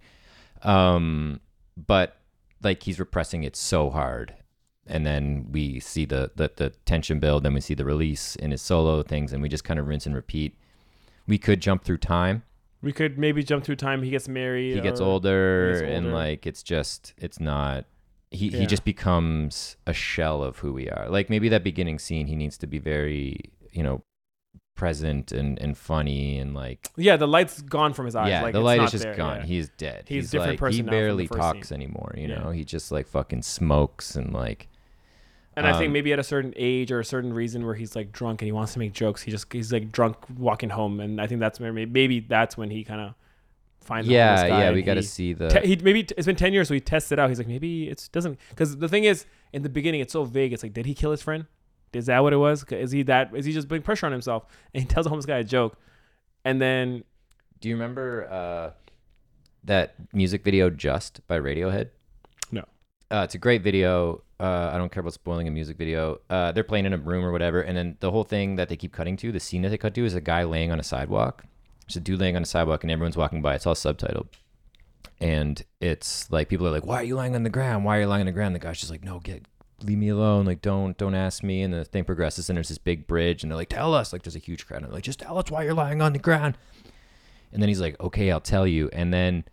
Um, 0.63 1.39
but 1.77 2.17
like 2.61 2.83
he's 2.83 2.99
repressing 2.99 3.43
it 3.43 3.55
so 3.55 3.89
hard, 3.89 4.35
and 4.85 5.05
then 5.05 5.47
we 5.51 5.79
see 5.79 6.05
the 6.05 6.31
the, 6.35 6.51
the 6.55 6.69
tension 6.85 7.19
build, 7.19 7.43
then 7.43 7.53
we 7.53 7.61
see 7.61 7.73
the 7.73 7.85
release 7.85 8.35
in 8.35 8.51
his 8.51 8.61
solo 8.61 9.01
things, 9.03 9.31
and 9.31 9.41
we 9.41 9.47
just 9.49 9.63
kind 9.63 9.79
of 9.79 9.87
rinse 9.87 10.05
and 10.05 10.15
repeat. 10.15 10.57
We 11.27 11.37
could 11.37 11.61
jump 11.61 11.83
through 11.83 11.99
time. 11.99 12.43
we 12.81 12.91
could 12.91 13.17
maybe 13.17 13.43
jump 13.43 13.63
through 13.63 13.75
time 13.75 14.01
he 14.03 14.09
gets 14.09 14.27
married 14.27 14.75
He 14.75 14.81
gets 14.81 14.99
older, 14.99 15.75
he 15.75 15.81
gets 15.81 15.97
and 15.97 16.13
like 16.13 16.45
it's 16.45 16.63
just 16.63 17.13
it's 17.17 17.39
not. 17.39 17.85
He 18.31 18.49
Yeah. 18.49 18.59
he 18.59 18.65
just 18.67 18.85
becomes 18.85 19.75
a 19.87 19.93
shell 19.93 20.43
of 20.43 20.59
who 20.59 20.71
we 20.73 20.89
are. 20.89 21.09
Like 21.09 21.29
maybe 21.29 21.49
that 21.49 21.63
beginning 21.63 21.99
scene, 21.99 22.27
he 22.27 22.35
needs 22.35 22.57
to 22.59 22.67
be 22.67 22.77
very 22.79 23.39
you 23.71 23.83
know 23.83 24.03
present 24.75 25.33
and 25.33 25.59
and 25.59 25.77
funny 25.77 26.37
and 26.39 26.53
like 26.53 26.87
yeah 26.95 27.17
the 27.17 27.27
light's 27.27 27.61
gone 27.63 27.91
from 27.91 28.05
his 28.05 28.15
eyes 28.15 28.29
yeah, 28.29 28.41
like, 28.41 28.53
the 28.53 28.61
light 28.61 28.81
is 28.81 28.91
just 28.91 29.03
there, 29.03 29.13
gone. 29.13 29.39
yeah. 29.41 29.45
He's 29.45 29.69
dead. 29.77 30.05
He's 30.07 30.15
a 30.15 30.21
He's, 30.23 30.31
different 30.31 30.51
like 30.53 30.59
person 30.59 30.75
he 30.77 30.81
now 30.83 30.85
from 30.91 30.95
the 30.95 31.01
barely 31.01 31.27
talks 31.27 31.69
scene. 31.69 31.75
anymore. 31.75 32.13
You 32.15 32.27
Yeah. 32.29 32.39
know, 32.39 32.51
he 32.51 32.63
just 32.63 32.89
like 32.91 33.05
fucking 33.07 33.41
smokes 33.41 34.15
and 34.15 34.31
like 34.33 34.69
and 35.57 35.67
i 35.67 35.73
think 35.73 35.87
um, 35.87 35.93
maybe 35.93 36.13
at 36.13 36.19
a 36.19 36.23
certain 36.23 36.53
age 36.55 36.91
or 36.91 36.99
a 37.01 37.05
certain 37.05 37.33
reason 37.33 37.65
where 37.65 37.75
he's 37.75 37.93
like 37.95 38.13
drunk 38.13 38.41
and 38.41 38.45
he 38.47 38.51
wants 38.53 38.71
to 38.73 38.79
make 38.79 38.93
jokes 38.93 39.23
he 39.23 39.31
just 39.31 39.51
he's 39.51 39.73
like 39.73 39.91
drunk 39.91 40.15
walking 40.37 40.69
home 40.69 41.01
and 41.01 41.19
i 41.19 41.27
think 41.27 41.41
that's 41.41 41.59
where 41.59 41.73
maybe, 41.73 41.91
maybe 41.91 42.19
that's 42.21 42.55
when 42.55 42.69
he 42.69 42.83
kind 42.85 43.01
of 43.01 43.13
finds 43.81 44.07
the 44.07 44.13
yeah, 44.13 44.47
guy 44.47 44.63
yeah. 44.63 44.71
We 44.71 44.81
got 44.81 44.95
to 44.95 45.03
see 45.03 45.33
the 45.33 45.49
te- 45.49 45.67
he 45.67 45.75
maybe 45.77 46.01
it's 46.17 46.25
been 46.25 46.35
10 46.35 46.53
years 46.53 46.67
so 46.67 46.73
he 46.73 46.79
tests 46.79 47.11
it 47.11 47.19
out 47.19 47.29
he's 47.29 47.39
like 47.39 47.47
maybe 47.47 47.89
it 47.89 48.09
doesn't 48.11 48.37
because 48.49 48.77
the 48.77 48.87
thing 48.87 49.05
is 49.05 49.25
in 49.53 49.63
the 49.63 49.69
beginning 49.69 50.01
it's 50.01 50.13
so 50.13 50.23
vague 50.25 50.53
it's 50.53 50.63
like 50.63 50.73
did 50.73 50.85
he 50.85 50.93
kill 50.93 51.11
his 51.11 51.21
friend 51.21 51.45
is 51.93 52.05
that 52.05 52.21
what 52.21 52.33
it 52.33 52.37
was 52.37 52.63
is 52.71 52.91
he 52.91 53.01
that 53.03 53.31
is 53.33 53.45
he 53.45 53.51
just 53.51 53.67
putting 53.67 53.81
pressure 53.81 54.05
on 54.05 54.11
himself 54.11 54.45
and 54.73 54.83
he 54.83 54.87
tells 54.87 55.05
the 55.05 55.09
homeless 55.09 55.25
guy 55.25 55.37
a 55.37 55.43
joke 55.43 55.77
and 56.45 56.61
then 56.61 57.03
Do 57.59 57.69
you 57.69 57.75
remember 57.75 58.27
uh, 58.31 58.71
that 59.63 59.95
music 60.13 60.43
video 60.43 60.69
"Just" 60.69 61.25
by 61.27 61.39
Radiohead? 61.39 61.89
No. 62.51 62.63
Uh, 63.11 63.21
it's 63.23 63.35
a 63.35 63.37
great 63.37 63.61
video. 63.61 64.23
Uh, 64.39 64.71
I 64.73 64.77
don't 64.77 64.91
care 64.91 65.01
about 65.01 65.13
spoiling 65.13 65.47
a 65.47 65.51
music 65.51 65.77
video. 65.77 66.21
Uh, 66.29 66.51
they're 66.53 66.63
playing 66.63 66.85
in 66.85 66.93
a 66.93 66.97
room 66.97 67.25
or 67.25 67.31
whatever, 67.31 67.61
and 67.61 67.75
then 67.75 67.97
the 67.99 68.11
whole 68.11 68.23
thing 68.23 68.55
that 68.55 68.69
they 68.69 68.77
keep 68.77 68.93
cutting 68.93 69.17
to, 69.17 69.31
the 69.31 69.39
scene 69.39 69.61
that 69.63 69.69
they 69.69 69.77
cut 69.77 69.93
to, 69.95 70.05
is 70.05 70.15
a 70.15 70.21
guy 70.21 70.43
laying 70.43 70.71
on 70.71 70.79
a 70.79 70.83
sidewalk. 70.83 71.43
There's 71.89 71.97
a 71.97 72.01
dude 72.01 72.19
laying 72.19 72.35
on 72.35 72.43
a 72.43 72.45
sidewalk, 72.45 72.83
and 72.83 72.91
everyone's 72.91 73.17
walking 73.17 73.41
by. 73.41 73.55
It's 73.55 73.65
all 73.65 73.75
subtitled, 73.75 74.27
and 75.19 75.61
it's 75.81 76.31
like 76.31 76.47
people 76.47 76.67
are 76.67 76.71
like, 76.71 76.85
"Why 76.85 76.97
are 76.97 77.03
you 77.03 77.15
lying 77.15 77.35
on 77.35 77.43
the 77.43 77.49
ground? 77.49 77.83
Why 77.83 77.97
are 77.97 78.01
you 78.01 78.07
lying 78.07 78.21
on 78.21 78.25
the 78.27 78.31
ground?" 78.31 78.55
The 78.55 78.59
guy's 78.59 78.79
just 78.79 78.91
like, 78.91 79.03
"No, 79.03 79.19
get." 79.19 79.45
Leave 79.81 79.97
me 79.97 80.09
alone, 80.09 80.45
like 80.45 80.61
don't 80.61 80.97
don't 80.97 81.15
ask 81.15 81.41
me. 81.41 81.61
And 81.61 81.73
the 81.73 81.85
thing 81.85 82.03
progresses, 82.03 82.49
and 82.49 82.57
there's 82.57 82.69
this 82.69 82.77
big 82.77 83.07
bridge, 83.07 83.43
and 83.43 83.51
they're 83.51 83.57
like, 83.57 83.69
"Tell 83.69 83.93
us!" 83.93 84.13
Like 84.13 84.23
there's 84.23 84.35
a 84.35 84.39
huge 84.39 84.67
crowd, 84.67 84.77
and 84.77 84.87
they're 84.87 84.93
like, 84.93 85.03
"Just 85.03 85.19
tell 85.19 85.37
us 85.37 85.49
why 85.49 85.63
you're 85.63 85.73
lying 85.73 86.01
on 86.01 86.13
the 86.13 86.19
ground." 86.19 86.57
And 87.51 87.61
then 87.61 87.69
he's 87.69 87.81
like, 87.81 87.99
okay, 87.99 88.31
I'll 88.31 88.41
tell 88.41 88.67
you. 88.67 88.89
And 88.93 89.13
then 89.13 89.45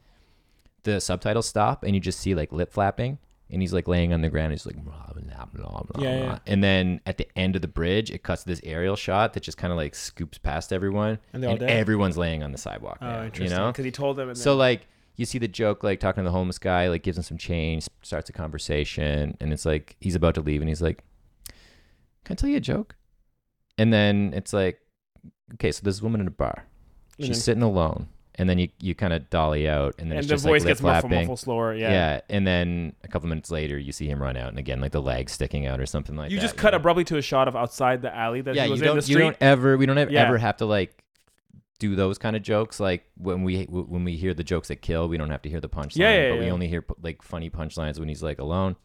the 0.83 1.01
subtitles 1.01 1.47
stop 1.47 1.83
and 1.83 1.95
you 1.95 2.01
just 2.01 2.21
see 2.21 2.35
like 2.35 2.53
lip 2.53 2.73
flapping. 2.73 3.19
And 3.51 3.63
he's 3.63 3.73
like 3.73 3.87
laying 3.87 4.13
on 4.13 4.23
the 4.23 4.29
ground. 4.29 4.51
He's 4.53 4.67
like, 4.67 4.75
blah, 4.85 5.07
blah, 5.15 5.45
blah, 5.53 5.83
blah, 5.83 6.03
Yeah, 6.03 6.19
yeah. 6.19 6.39
And 6.49 6.65
then 6.65 7.01
at 7.07 7.17
the 7.17 7.29
end 7.39 7.55
of 7.55 7.63
the 7.63 7.69
bridge, 7.69 8.11
it 8.11 8.23
cuts 8.25 8.43
to 8.43 8.49
this 8.49 8.61
aerial 8.65 8.97
shot 8.97 9.35
that 9.35 9.43
just 9.45 9.57
kind 9.57 9.73
of 9.73 9.77
like 9.77 9.95
scoops 9.95 10.37
past 10.37 10.73
everyone. 10.73 11.19
And 11.33 11.43
they're 11.43 11.51
all 11.51 11.57
dead? 11.57 11.71
everyone's 11.71 12.17
laying 12.19 12.43
on 12.43 12.51
the 12.51 12.59
sidewalk. 12.59 12.99
oh 13.01 13.07
now, 13.07 13.23
interesting 13.25 13.51
You 13.57 13.57
know? 13.57 13.71
because 13.71 13.85
he 13.85 13.93
told 13.93 14.17
them 14.17 14.29
and 14.31 14.37
So 14.37 14.57
like 14.57 14.89
you 15.15 15.25
see 15.25 15.39
the 15.39 15.49
joke, 15.49 15.85
like 15.85 16.01
talking 16.01 16.25
to 16.25 16.29
the 16.29 16.33
homeless 16.33 16.59
guy, 16.59 16.89
like 16.89 17.03
gives 17.05 17.17
him 17.19 17.23
some 17.23 17.39
change, 17.39 17.87
starts 18.03 18.29
a 18.29 18.33
conversation, 18.33 19.37
and 19.41 19.53
it's 19.53 19.65
like 19.65 19.97
he's 20.01 20.15
about 20.17 20.35
to 20.35 20.41
leave, 20.43 20.61
and 20.61 20.69
he's 20.69 20.83
like, 20.83 21.03
"Can 22.25 22.35
I 22.35 22.37
tell 22.37 22.51
you 22.51 22.57
a 22.59 22.61
joke?" 22.61 22.97
And 23.79 23.93
then 23.93 24.33
it's 24.35 24.53
like, 24.53 24.81
okay, 25.55 25.71
so 25.73 25.89
a 25.89 26.03
woman 26.03 26.21
in 26.21 26.27
a 26.27 26.31
bar, 26.31 26.67
And 27.19 27.27
she's 27.29 27.37
then- 27.39 27.43
sitting 27.43 27.63
alone, 27.63 28.09
and 28.39 28.49
then 28.49 28.59
you 28.59 28.69
you 28.81 28.95
kind 28.95 29.13
of 29.13 29.29
dolly 29.31 29.69
out, 29.69 29.95
and 29.99 30.11
then 30.11 30.19
and 30.19 30.25
it's 30.25 30.29
the 30.29 30.35
just 30.35 30.45
voice 30.45 30.63
like 30.63 30.69
gets 30.69 30.83
muffled, 30.83 31.13
muffled 31.13 31.39
slower 31.39 31.75
yeah, 31.75 31.91
Yeah. 31.91 32.21
and 32.29 32.47
then 32.47 32.95
a 33.03 33.09
couple 33.09 33.29
minutes 33.29 33.51
later, 33.51 33.79
you 33.79 33.93
see 33.93 34.07
him 34.09 34.21
run 34.23 34.37
out, 34.37 34.49
and 34.51 34.59
again, 34.59 34.81
like 34.81 34.93
the 34.93 35.03
legs 35.03 35.33
sticking 35.33 35.67
out 35.67 35.81
or 35.81 35.87
something 35.87 36.15
like 36.17 36.29
that. 36.29 36.35
you 36.35 36.39
that. 36.41 36.43
just 36.47 36.57
cut 36.57 36.71
know? 36.73 36.77
abruptly 36.79 37.05
to 37.05 37.17
a 37.17 37.23
shot 37.23 37.49
of 37.49 37.57
outside 37.57 38.03
the 38.03 38.15
alley 38.15 38.41
that 38.43 38.55
yeah, 38.55 38.63
he 38.63 38.69
you 38.69 38.73
was 38.73 38.81
in 38.81 38.87
the 38.87 38.93
don't 38.95 39.03
street 39.03 39.15
you 39.15 39.19
don't 39.21 39.37
ever 39.41 39.77
we 39.77 39.87
don't 39.87 39.99
ever, 39.99 40.11
Yeah. 40.11 40.27
ever 40.27 40.39
have 40.39 40.57
to 40.59 40.67
like 40.67 41.03
do 41.79 41.95
those 41.95 42.17
kind 42.17 42.35
of 42.37 42.43
jokes 42.43 42.81
like 42.81 43.05
when 43.19 43.43
we 43.43 43.65
when 43.65 44.03
we 44.05 44.17
hear 44.17 44.33
the 44.33 44.43
jokes 44.45 44.69
that 44.69 44.77
kill 44.77 45.09
we 45.09 45.19
don't 45.19 45.29
have 45.29 45.43
to 45.43 45.51
hear 45.51 45.61
the 45.61 45.69
punchline 45.69 45.97
Yeah, 45.99 46.23
yeah, 46.23 46.31
but 46.31 46.39
we 46.41 46.51
only 46.51 46.69
hear 46.69 46.83
like 47.03 47.21
funny 47.23 47.51
punchlines 47.51 47.99
when 47.99 48.09
he's 48.09 48.23
like 48.23 48.39
alone 48.39 48.77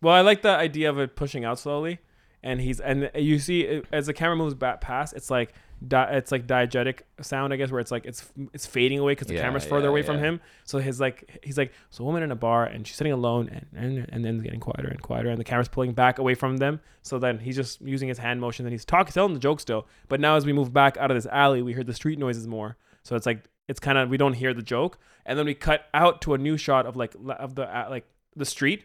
Well, 0.00 0.14
I 0.14 0.20
like 0.20 0.42
the 0.42 0.50
idea 0.50 0.88
of 0.90 0.98
it 1.00 1.16
pushing 1.16 1.44
out 1.44 1.58
slowly, 1.58 1.98
and 2.44 2.60
he's 2.60 2.78
and 2.80 3.10
you 3.16 3.40
see 3.40 3.82
as 3.92 4.06
the 4.06 4.12
camera 4.12 4.36
moves 4.36 4.54
back 4.54 4.80
past, 4.80 5.14
it's 5.14 5.28
like 5.30 5.54
di- 5.86 6.16
it's 6.16 6.30
like 6.32 6.46
diegetic 6.46 7.00
sound, 7.20 7.52
I 7.52 7.56
guess, 7.56 7.70
where 7.70 7.80
it's 7.80 7.90
like 7.90 8.06
it's 8.06 8.30
it's 8.52 8.66
fading 8.66 8.98
away 8.98 9.12
because 9.12 9.26
the 9.26 9.34
Yeah, 9.34 9.42
camera's 9.42 9.64
further 9.64 9.86
yeah, 9.86 9.90
away 9.90 10.02
from 10.02 10.16
yeah. 10.16 10.22
him. 10.22 10.40
So 10.64 10.78
his 10.78 11.00
like 11.00 11.40
he's 11.42 11.58
like 11.58 11.72
so 11.90 12.04
a 12.04 12.06
woman 12.06 12.22
in 12.22 12.30
a 12.30 12.36
bar 12.36 12.64
and 12.64 12.86
she's 12.86 12.96
sitting 12.96 13.12
alone 13.12 13.48
and 13.50 13.66
and 13.74 14.06
and 14.10 14.24
then 14.24 14.34
it's 14.36 14.44
getting 14.44 14.60
quieter 14.60 14.88
and 14.88 15.00
quieter 15.02 15.28
and 15.28 15.38
the 15.38 15.44
camera's 15.44 15.68
pulling 15.68 15.92
back 15.92 16.18
away 16.18 16.34
from 16.34 16.58
them. 16.58 16.80
So 17.02 17.18
then 17.18 17.38
he's 17.38 17.56
just 17.56 17.80
using 17.80 18.08
his 18.08 18.18
hand 18.18 18.40
motion 18.40 18.66
and 18.66 18.72
he's 18.72 18.84
talking, 18.84 19.12
telling 19.12 19.34
the 19.34 19.40
joke 19.40 19.60
still. 19.60 19.86
But 20.08 20.20
now 20.20 20.36
as 20.36 20.46
we 20.46 20.52
move 20.52 20.72
back 20.72 20.96
out 20.96 21.10
of 21.10 21.16
this 21.16 21.26
alley, 21.26 21.62
we 21.62 21.72
hear 21.74 21.84
the 21.84 21.94
street 21.94 22.18
noises 22.18 22.46
more. 22.46 22.76
So 23.02 23.16
it's 23.16 23.26
like 23.26 23.44
it's 23.68 23.80
kind 23.80 23.98
of 23.98 24.08
we 24.08 24.16
don't 24.16 24.34
hear 24.34 24.54
the 24.54 24.62
joke, 24.62 24.98
and 25.24 25.38
then 25.38 25.44
we 25.46 25.54
cut 25.54 25.86
out 25.92 26.20
to 26.22 26.34
a 26.34 26.38
new 26.38 26.56
shot 26.56 26.86
of 26.86 26.96
like 26.96 27.14
of 27.38 27.54
the 27.54 27.64
uh, 27.64 27.88
like 27.90 28.06
the 28.34 28.44
street 28.44 28.84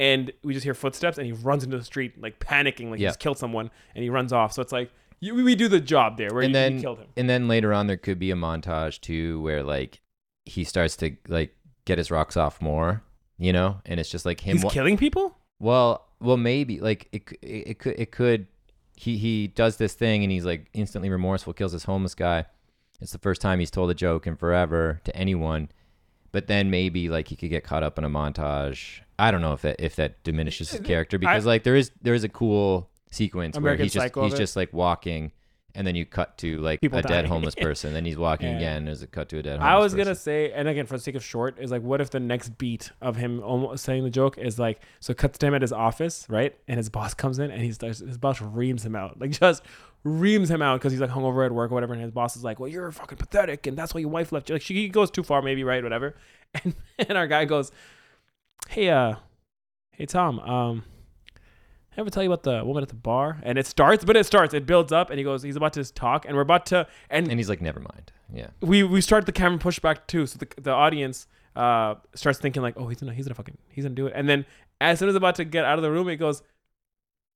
and 0.00 0.30
we 0.44 0.54
just 0.54 0.62
hear 0.64 0.74
footsteps, 0.74 1.18
and 1.18 1.26
he 1.26 1.32
runs 1.32 1.64
into 1.64 1.76
the 1.76 1.84
street 1.84 2.20
like 2.22 2.38
panicking, 2.38 2.88
like 2.90 3.00
Yeah. 3.00 3.08
he's 3.08 3.16
killed 3.16 3.36
someone, 3.38 3.68
and 3.96 4.04
he 4.04 4.10
runs 4.10 4.32
off. 4.32 4.52
So 4.52 4.62
it's 4.62 4.70
like 4.70 4.92
you, 5.20 5.34
we 5.34 5.54
do 5.54 5.68
the 5.68 5.80
job 5.80 6.16
there 6.16 6.30
where 6.32 6.42
and 6.42 6.50
you, 6.50 6.54
then 6.54 6.74
you 6.76 6.80
killed 6.80 6.98
him. 6.98 7.06
and 7.16 7.28
then 7.28 7.48
later 7.48 7.72
on 7.72 7.86
there 7.86 7.96
could 7.96 8.18
be 8.18 8.30
a 8.30 8.34
montage 8.36 9.00
too 9.00 9.40
where 9.42 9.62
like 9.62 10.00
he 10.44 10.64
starts 10.64 10.96
to 10.96 11.16
like 11.28 11.54
get 11.84 11.98
his 11.98 12.10
rocks 12.10 12.36
off 12.36 12.60
more, 12.62 13.02
you 13.38 13.52
know, 13.52 13.80
and 13.86 13.98
it's 14.00 14.10
just 14.10 14.24
like 14.26 14.40
him. 14.40 14.56
He's 14.56 14.64
wa- 14.64 14.70
killing 14.70 14.96
people. 14.96 15.36
well, 15.58 16.06
well, 16.20 16.36
maybe 16.36 16.80
like 16.80 17.08
it. 17.12 17.30
It, 17.42 17.68
it 17.68 17.78
could. 17.78 17.98
It 17.98 18.10
could. 18.10 18.46
He 18.96 19.16
he 19.18 19.46
does 19.46 19.76
this 19.76 19.94
thing 19.94 20.24
and 20.24 20.32
he's 20.32 20.44
like 20.44 20.68
instantly 20.72 21.08
remorseful, 21.10 21.52
kills 21.52 21.72
this 21.72 21.84
homeless 21.84 22.14
guy. 22.16 22.46
It's 23.00 23.12
the 23.12 23.18
first 23.18 23.40
time 23.40 23.60
he's 23.60 23.70
told 23.70 23.90
a 23.90 23.94
joke 23.94 24.26
in 24.26 24.34
forever 24.34 25.00
to 25.04 25.14
anyone. 25.16 25.68
But 26.32 26.48
then 26.48 26.70
maybe 26.70 27.08
like 27.08 27.28
he 27.28 27.36
could 27.36 27.50
get 27.50 27.62
caught 27.62 27.82
up 27.84 27.96
in 27.98 28.04
a 28.04 28.10
montage. 28.10 29.00
I 29.18 29.30
don't 29.30 29.40
know 29.40 29.52
if 29.52 29.62
that 29.62 29.76
if 29.78 29.94
that 29.96 30.22
diminishes 30.24 30.70
his 30.70 30.80
character 30.80 31.18
because 31.18 31.46
like 31.46 31.62
there 31.62 31.76
is 31.76 31.90
there 32.02 32.14
is 32.14 32.24
a 32.24 32.28
cool 32.28 32.90
sequence 33.10 33.56
American 33.56 33.78
where 33.80 33.84
he's 33.84 33.92
just 33.92 34.14
he's 34.16 34.34
just 34.34 34.56
like 34.56 34.72
walking 34.72 35.32
and 35.74 35.86
then 35.86 35.94
you 35.94 36.04
cut 36.04 36.36
to 36.38 36.58
like 36.58 36.80
People 36.80 36.98
a 36.98 37.02
dead 37.02 37.26
homeless 37.26 37.54
person. 37.54 37.92
then 37.92 38.04
he's 38.04 38.16
walking 38.16 38.48
Yeah. 38.50 38.56
again. 38.56 38.84
There's 38.86 39.02
a 39.02 39.06
cut 39.06 39.28
to 39.28 39.38
a 39.38 39.42
dead. 39.42 39.60
Homeless 39.60 39.70
I 39.70 39.78
was 39.78 39.94
gonna 39.94 40.14
say, 40.14 40.50
and 40.50 40.66
again, 40.66 40.86
for 40.86 40.96
the 40.96 41.02
sake 41.02 41.14
of 41.14 41.22
short, 41.22 41.56
is 41.60 41.70
like, 41.70 41.82
what 41.82 42.00
if 42.00 42.10
the 42.10 42.18
next 42.18 42.56
beat 42.58 42.90
of 43.00 43.16
him 43.16 43.40
almost 43.42 43.84
saying 43.84 44.02
the 44.02 44.10
joke 44.10 44.38
is 44.38 44.58
like, 44.58 44.80
so 44.98 45.14
cuts 45.14 45.38
to 45.38 45.46
him 45.46 45.54
at 45.54 45.62
his 45.62 45.72
office, 45.72 46.26
right? 46.28 46.56
And 46.66 46.78
his 46.78 46.88
boss 46.88 47.14
comes 47.14 47.38
in, 47.38 47.50
and 47.50 47.62
he's 47.62 47.80
his 47.80 48.18
boss 48.18 48.40
reams 48.40 48.84
him 48.84 48.96
out, 48.96 49.20
like 49.20 49.30
just 49.38 49.62
reams 50.04 50.50
him 50.50 50.62
out 50.62 50.80
because 50.80 50.90
he's 50.90 51.00
like 51.02 51.10
hungover 51.10 51.44
at 51.44 51.52
work 51.52 51.70
or 51.70 51.74
whatever. 51.74 51.92
And 51.92 52.02
his 52.02 52.12
boss 52.12 52.34
is 52.34 52.42
like, 52.42 52.58
well, 52.58 52.68
you're 52.68 52.90
fucking 52.90 53.18
pathetic, 53.18 53.66
and 53.66 53.76
that's 53.76 53.94
why 53.94 54.00
your 54.00 54.10
wife 54.10 54.32
left 54.32 54.48
you. 54.48 54.54
Like 54.56 54.62
she 54.62 54.88
goes 54.88 55.10
too 55.12 55.22
far, 55.22 55.42
maybe, 55.42 55.62
right? 55.64 55.82
Whatever. 55.82 56.16
And 56.64 56.74
and 56.98 57.18
our 57.18 57.26
guy 57.28 57.44
goes, 57.44 57.70
hey, 58.70 58.88
uh, 58.88 59.16
hey 59.92 60.06
Tom, 60.06 60.40
um. 60.40 60.82
I 61.96 62.00
ever 62.00 62.10
tell 62.10 62.22
you 62.22 62.32
about 62.32 62.44
the 62.44 62.64
woman 62.64 62.82
at 62.82 62.88
the 62.88 62.94
bar? 62.94 63.38
And 63.42 63.58
it 63.58 63.66
starts, 63.66 64.04
but 64.04 64.16
it 64.16 64.24
starts, 64.24 64.54
it 64.54 64.66
builds 64.66 64.92
up, 64.92 65.10
and 65.10 65.18
he 65.18 65.24
goes, 65.24 65.42
he's 65.42 65.56
about 65.56 65.72
to 65.72 65.92
talk, 65.92 66.24
and 66.26 66.36
we're 66.36 66.42
about 66.42 66.66
to, 66.66 66.86
and 67.10 67.28
and 67.28 67.38
he's 67.38 67.48
like, 67.48 67.60
never 67.60 67.80
mind. 67.80 68.12
Yeah. 68.32 68.48
we 68.60 68.82
we 68.82 69.00
start 69.00 69.26
the 69.26 69.32
camera 69.32 69.58
pushback 69.58 70.06
too, 70.06 70.26
so 70.26 70.38
the 70.38 70.48
the 70.60 70.70
audience 70.70 71.26
uh 71.56 71.94
starts 72.14 72.38
thinking 72.38 72.62
like, 72.62 72.74
oh, 72.76 72.88
he's 72.88 73.00
gonna 73.00 73.14
he's 73.14 73.26
gonna 73.26 73.34
fucking 73.34 73.58
he's 73.68 73.84
gonna 73.84 73.94
do 73.94 74.06
it, 74.06 74.12
and 74.14 74.28
then 74.28 74.44
as 74.80 74.98
soon 74.98 75.08
as 75.08 75.14
about 75.14 75.34
to 75.36 75.44
get 75.44 75.64
out 75.64 75.78
of 75.78 75.82
the 75.82 75.90
room, 75.90 76.08
it 76.08 76.16
goes, 76.16 76.42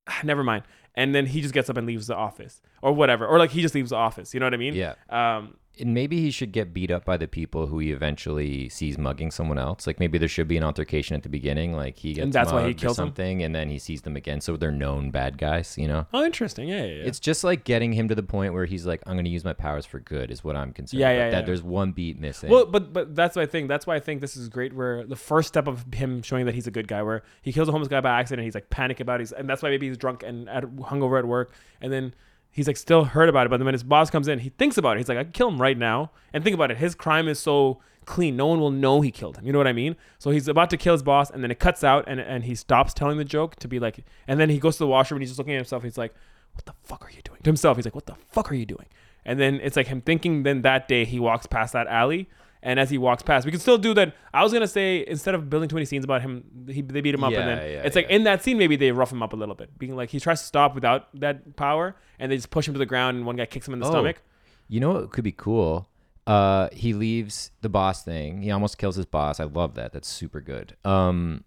ah, 0.09 0.21
never 0.23 0.45
mind, 0.45 0.65
and 0.95 1.15
then 1.15 1.27
he 1.27 1.41
just 1.41 1.55
gets 1.55 1.69
up 1.71 1.77
and 1.77 1.87
leaves 1.87 2.07
the 2.07 2.15
office 2.15 2.61
or 2.83 2.93
whatever, 2.93 3.27
or 3.27 3.39
like 3.39 3.51
he 3.51 3.63
just 3.63 3.75
leaves 3.75 3.91
the 3.91 3.97
office. 3.97 4.35
You 4.35 4.41
know 4.41 4.47
what 4.47 4.55
I 4.55 4.59
mean? 4.59 4.75
Yeah. 4.75 4.95
Um. 5.09 5.57
And 5.81 5.95
maybe 5.95 6.21
he 6.21 6.31
should 6.31 6.53
get 6.53 6.75
beat 6.75 6.91
up 6.91 7.05
by 7.05 7.17
the 7.17 7.27
people 7.27 7.67
who 7.67 7.79
he 7.79 7.93
eventually 7.93 8.69
sees 8.69 8.99
mugging 8.99 9.31
someone 9.31 9.59
else. 9.59 9.87
Like 9.87 9.99
maybe 9.99 10.19
there 10.19 10.29
should 10.29 10.47
be 10.47 10.57
an 10.59 10.63
altercation 10.65 11.17
at 11.17 11.23
the 11.23 11.29
beginning, 11.29 11.73
like 11.75 11.97
he 11.99 12.13
gets 12.13 12.25
And 12.25 12.33
that's 12.33 12.53
why 12.53 12.61
he 12.63 12.67
mugged 12.69 12.81
or 12.81 12.83
kills 12.83 12.99
him? 12.99 13.07
something, 13.07 13.43
and 13.43 13.55
then 13.55 13.71
he 13.71 13.79
sees 13.79 14.03
them 14.03 14.15
again, 14.17 14.41
so 14.43 14.57
they're 14.57 14.71
known 14.71 15.11
bad 15.11 15.39
guys. 15.39 15.79
You 15.79 15.89
know, 15.89 16.07
Oh, 16.13 16.25
interesting. 16.25 16.69
Yeah, 16.69 16.85
yeah. 16.85 16.95
yeah. 16.97 17.05
it's 17.05 17.19
just 17.19 17.43
like 17.43 17.65
getting 17.65 17.93
him 17.93 18.09
to 18.09 18.15
the 18.15 18.23
point 18.23 18.53
where 18.53 18.67
he's 18.67 18.85
like, 18.87 19.03
"I'm 19.07 19.15
going 19.15 19.25
to 19.25 19.31
use 19.31 19.45
my 19.45 19.55
powers 19.55 19.87
for 19.87 19.99
good," 20.01 20.31
is 20.31 20.45
what 20.45 20.57
I'm 20.57 20.73
concerned. 20.73 21.01
Yeah, 21.01 21.09
about. 21.11 21.19
yeah, 21.25 21.31
That 21.31 21.39
yeah. 21.41 21.47
there's 21.47 21.63
one 21.63 21.93
beat 21.93 22.21
missing. 22.21 22.51
Well, 22.51 22.67
but 22.67 22.93
but 22.93 23.15
that's 23.15 23.35
what 23.37 23.43
I 23.43 23.47
think. 23.47 23.69
That's 23.69 23.87
why 23.87 23.97
I 23.97 24.01
think 24.01 24.21
this 24.21 24.37
is 24.37 24.49
great. 24.49 24.75
Where 24.75 25.05
the 25.05 25.17
first 25.17 25.49
step 25.49 25.67
of 25.67 25.87
him 25.95 26.23
showing 26.23 26.47
that 26.47 26.55
he's 26.55 26.67
a 26.67 26.71
good 26.71 26.87
guy, 26.89 27.03
where 27.03 27.23
he 27.41 27.53
kills 27.53 27.69
a 27.69 27.73
homeless 27.73 27.89
guy 27.89 28.01
by 28.01 28.21
accident, 28.21 28.45
he's 28.45 28.55
like 28.55 28.69
panic 28.71 29.01
about 29.01 29.21
it, 29.21 29.33
and 29.33 29.49
that's 29.49 29.63
why 29.63 29.71
maybe 29.71 29.89
he's 29.89 29.97
drunk 29.97 30.23
and 30.23 30.49
at, 30.51 30.65
hungover 30.65 31.19
at 31.19 31.25
work, 31.27 31.53
and 31.81 31.91
then 31.93 32.15
he's 32.53 32.67
like 32.67 32.77
still 32.77 33.05
hurt 33.05 33.29
about 33.29 33.47
it. 33.47 33.51
But 33.51 33.57
then 33.57 33.65
when 33.65 33.75
his 33.75 33.83
boss 33.83 34.11
comes 34.11 34.29
in, 34.29 34.39
he 34.39 34.51
thinks 34.51 34.79
about 34.79 34.97
it. 34.97 35.01
He's 35.01 35.09
like, 35.09 35.19
I 35.19 35.25
can 35.25 35.33
kill 35.33 35.49
him 35.49 35.61
right 35.61 35.77
now, 35.77 36.11
and 36.33 36.45
think 36.45 36.55
about 36.55 36.71
it. 36.71 36.77
His 36.77 36.95
crime 36.95 37.27
is 37.27 37.41
so 37.41 37.81
clean, 38.05 38.37
no 38.37 38.47
one 38.47 38.61
will 38.61 38.71
know 38.71 39.01
he 39.01 39.11
killed 39.11 39.37
him. 39.37 39.47
You 39.47 39.53
know 39.53 39.59
what 39.59 39.67
I 39.67 39.73
mean? 39.73 39.97
So 40.19 40.31
he's 40.31 40.49
about 40.49 40.71
to 40.71 40.77
kill 40.77 40.95
his 40.95 41.03
boss, 41.03 41.31
and 41.31 41.43
then 41.43 41.51
it 41.51 41.59
cuts 41.59 41.83
out, 41.83 42.05
and 42.07 42.21
and 42.21 42.45
he 42.45 42.55
stops 42.55 42.95
telling 42.95 43.19
the 43.19 43.25
joke 43.25 43.57
to 43.57 43.69
be 43.69 43.79
like, 43.79 44.05
and 44.29 44.39
then 44.39 44.51
he 44.51 44.59
goes 44.59 44.77
to 44.77 44.81
the 44.81 44.89
washroom 44.89 45.17
and 45.17 45.23
he's 45.23 45.31
just 45.31 45.39
looking 45.39 45.55
at 45.55 45.59
himself. 45.59 45.83
He's 45.83 45.99
like, 45.99 46.15
What 46.55 46.67
the 46.67 46.75
fuck 46.85 47.05
are 47.05 47.11
you 47.11 47.23
doing? 47.23 47.41
To 47.43 47.49
himself, 47.49 47.77
he's 47.77 47.87
like, 47.87 47.95
What 47.95 48.07
the 48.07 48.17
fuck 48.31 48.51
are 48.51 48.55
you 48.55 48.67
doing? 48.67 48.87
And 49.25 49.39
then 49.39 49.61
it's 49.63 49.77
like 49.77 49.87
him 49.87 50.01
thinking. 50.01 50.43
Then 50.43 50.63
that 50.63 50.89
day 50.89 51.05
he 51.05 51.19
walks 51.21 51.47
past 51.47 51.73
that 51.73 51.87
alley, 51.87 52.29
and 52.63 52.79
as 52.81 52.91
he 52.91 52.99
walks 52.99 53.23
past, 53.23 53.45
we 53.45 53.51
can 53.51 53.61
still 53.61 53.79
do 53.79 53.93
that. 53.95 54.15
I 54.33 54.43
was 54.43 54.53
gonna 54.53 54.67
say 54.69 55.05
instead 55.07 55.35
of 55.35 55.51
building 55.51 55.69
too 55.69 55.75
many 55.77 55.85
scenes 55.87 56.05
about 56.05 56.23
him, 56.23 56.45
he, 56.69 56.83
they 56.83 57.01
beat 57.01 57.15
him 57.15 57.25
up, 57.25 57.33
and 57.33 57.49
then 57.49 57.59
yeah, 57.59 57.83
it's 57.85 57.97
like 57.97 58.09
in 58.11 58.25
that 58.25 58.43
scene 58.43 58.59
maybe 58.59 58.77
they 58.77 58.93
rough 58.93 59.13
him 59.13 59.23
up 59.23 59.33
a 59.33 59.37
little 59.37 59.55
bit, 59.55 59.77
being 59.79 59.97
like 59.97 60.11
he 60.11 60.21
tries 60.21 60.41
to 60.41 60.47
stop 60.47 60.75
without 60.75 61.09
that 61.21 61.57
power, 61.57 61.97
and 62.19 62.31
they 62.31 62.37
just 62.37 62.51
push 62.51 62.67
him 62.69 62.75
to 62.75 62.79
the 62.79 62.87
ground, 62.87 63.17
and 63.17 63.27
one 63.27 63.37
guy 63.37 63.47
kicks 63.47 63.67
him 63.69 63.75
in 63.75 63.81
the 63.81 63.87
Oh. 63.87 63.91
stomach. 63.91 64.23
You 64.69 64.81
know 64.81 64.93
what 64.93 65.11
could 65.11 65.25
be 65.25 65.33
cool? 65.33 65.89
Uh, 66.27 66.69
he 66.73 66.95
leaves 66.95 67.51
the 67.63 67.69
boss 67.69 68.05
thing. 68.05 68.43
He 68.43 68.51
almost 68.53 68.79
kills 68.79 68.95
his 68.97 69.07
boss. 69.07 69.41
I 69.41 69.45
love 69.45 69.75
that. 69.75 69.93
That's 69.93 70.07
super 70.09 70.41
good. 70.41 70.77
Um, 70.85 71.43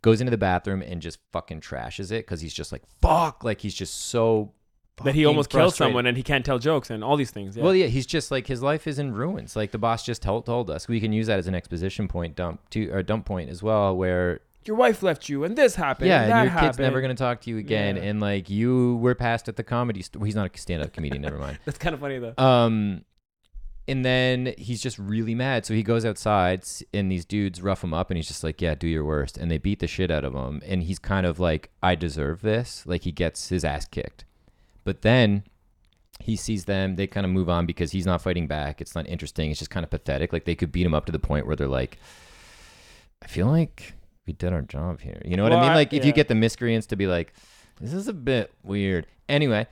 goes 0.00 0.20
into 0.20 0.30
the 0.30 0.38
bathroom 0.38 0.80
and 0.80 1.02
just 1.02 1.18
fucking 1.32 1.60
trashes 1.60 2.12
it 2.12 2.24
because 2.24 2.40
he's 2.40 2.54
just 2.54 2.70
like 2.72 2.82
fuck. 3.00 3.42
Like 3.44 3.60
he's 3.60 3.74
just 3.74 3.94
so 4.06 4.52
That 5.04 5.14
he 5.14 5.24
almost 5.24 5.50
killed 5.50 5.74
someone 5.74 6.06
and 6.06 6.16
he 6.16 6.22
can't 6.22 6.44
tell 6.44 6.58
jokes 6.58 6.90
and 6.90 7.02
all 7.02 7.16
these 7.16 7.30
things. 7.30 7.56
Yeah. 7.56 7.64
Well, 7.64 7.74
yeah, 7.74 7.86
he's 7.86 8.06
just 8.06 8.30
like 8.30 8.46
his 8.46 8.62
life 8.62 8.86
is 8.86 8.98
in 8.98 9.12
ruins. 9.14 9.56
Like 9.56 9.70
the 9.72 9.78
boss 9.78 10.04
just 10.04 10.22
told, 10.22 10.46
told 10.46 10.70
us, 10.70 10.86
we 10.86 11.00
can 11.00 11.12
use 11.12 11.26
that 11.28 11.38
as 11.38 11.46
an 11.46 11.54
exposition 11.54 12.08
point 12.08 12.36
dump 12.36 12.68
to 12.70 12.88
or 12.90 13.02
dump 13.02 13.24
point 13.24 13.48
as 13.50 13.62
well, 13.62 13.96
where 13.96 14.40
Your 14.66 14.76
wife 14.76 15.02
left 15.02 15.28
you, 15.28 15.44
and 15.44 15.56
this 15.56 15.74
happened. 15.74 16.08
yeah, 16.08 16.22
and, 16.22 16.24
and 16.24 16.32
that 16.32 16.42
your 16.42 16.50
happened. 16.52 16.68
kid's 16.72 16.78
never 16.78 17.00
gonna 17.00 17.14
talk 17.14 17.40
to 17.40 17.50
you 17.50 17.56
again, 17.58 17.96
Yeah. 17.96 18.02
and 18.02 18.20
like 18.20 18.48
you 18.50 18.96
were 18.96 19.14
passed 19.14 19.48
at 19.48 19.56
the 19.56 19.64
comedy. 19.64 20.02
St- 20.02 20.16
well, 20.20 20.26
he's 20.26 20.36
not 20.36 20.54
a 20.54 20.58
stand-up 20.58 20.92
comedian. 20.92 21.22
never 21.22 21.38
mind. 21.38 21.58
That's 21.64 21.78
kind 21.78 21.94
of 21.94 22.00
funny 22.00 22.18
though. 22.18 22.34
Um, 22.38 23.04
and 23.88 24.04
then 24.04 24.54
he's 24.58 24.80
just 24.80 24.96
really 24.98 25.34
mad. 25.34 25.66
So 25.66 25.74
he 25.74 25.82
goes 25.82 26.04
outside, 26.04 26.62
and 26.94 27.10
these 27.10 27.24
dudes 27.24 27.60
rough 27.60 27.82
him 27.82 27.92
up, 27.92 28.10
and 28.10 28.16
he's 28.16 28.28
just 28.28 28.44
like, 28.44 28.60
"Yeah, 28.62 28.76
do 28.76 28.86
your 28.86 29.04
worst." 29.04 29.36
And 29.36 29.50
they 29.50 29.58
beat 29.58 29.80
the 29.80 29.88
shit 29.88 30.10
out 30.10 30.24
of 30.24 30.34
him, 30.34 30.62
and 30.64 30.84
he's 30.84 31.00
kind 31.00 31.26
of 31.26 31.40
like, 31.40 31.70
"I 31.82 31.96
deserve 31.96 32.42
this." 32.42 32.84
Like 32.86 33.02
he 33.02 33.10
gets 33.10 33.48
his 33.48 33.64
ass 33.64 33.86
kicked, 33.86 34.24
but 34.84 35.02
then 35.02 35.44
he 36.20 36.36
sees 36.36 36.64
them. 36.66 36.96
They 36.96 37.06
kind 37.06 37.26
of 37.26 37.32
move 37.32 37.48
on 37.48 37.66
because 37.66 37.92
he's 37.92 38.06
not 38.06 38.22
fighting 38.22 38.46
back. 38.46 38.80
It's 38.80 38.94
not 38.94 39.08
interesting. 39.08 39.50
It's 39.50 39.58
just 39.58 39.70
kind 39.70 39.84
of 39.84 39.90
pathetic. 39.90 40.32
Like 40.32 40.44
they 40.44 40.54
could 40.54 40.72
beat 40.72 40.86
him 40.86 40.94
up 40.94 41.06
to 41.06 41.12
the 41.12 41.18
point 41.18 41.46
where 41.46 41.56
they're 41.56 41.68
like, 41.68 41.98
"I 43.22 43.26
feel 43.26 43.46
like 43.46 43.94
we 44.26 44.32
did 44.32 44.52
our 44.52 44.62
job 44.62 45.00
here." 45.00 45.20
You 45.24 45.36
know 45.36 45.42
what 45.42 45.52
Well, 45.52 45.60
I 45.60 45.62
mean? 45.62 45.72
I- 45.72 45.74
Like 45.76 45.92
if 45.92 46.04
you 46.04 46.12
get 46.12 46.28
the 46.28 46.34
miscreants 46.34 46.86
to 46.88 46.96
be 46.96 47.06
like, 47.06 47.32
"This 47.80 47.92
is 47.92 48.08
a 48.08 48.12
bit 48.12 48.52
weird." 48.62 49.06
Anyway. 49.28 49.66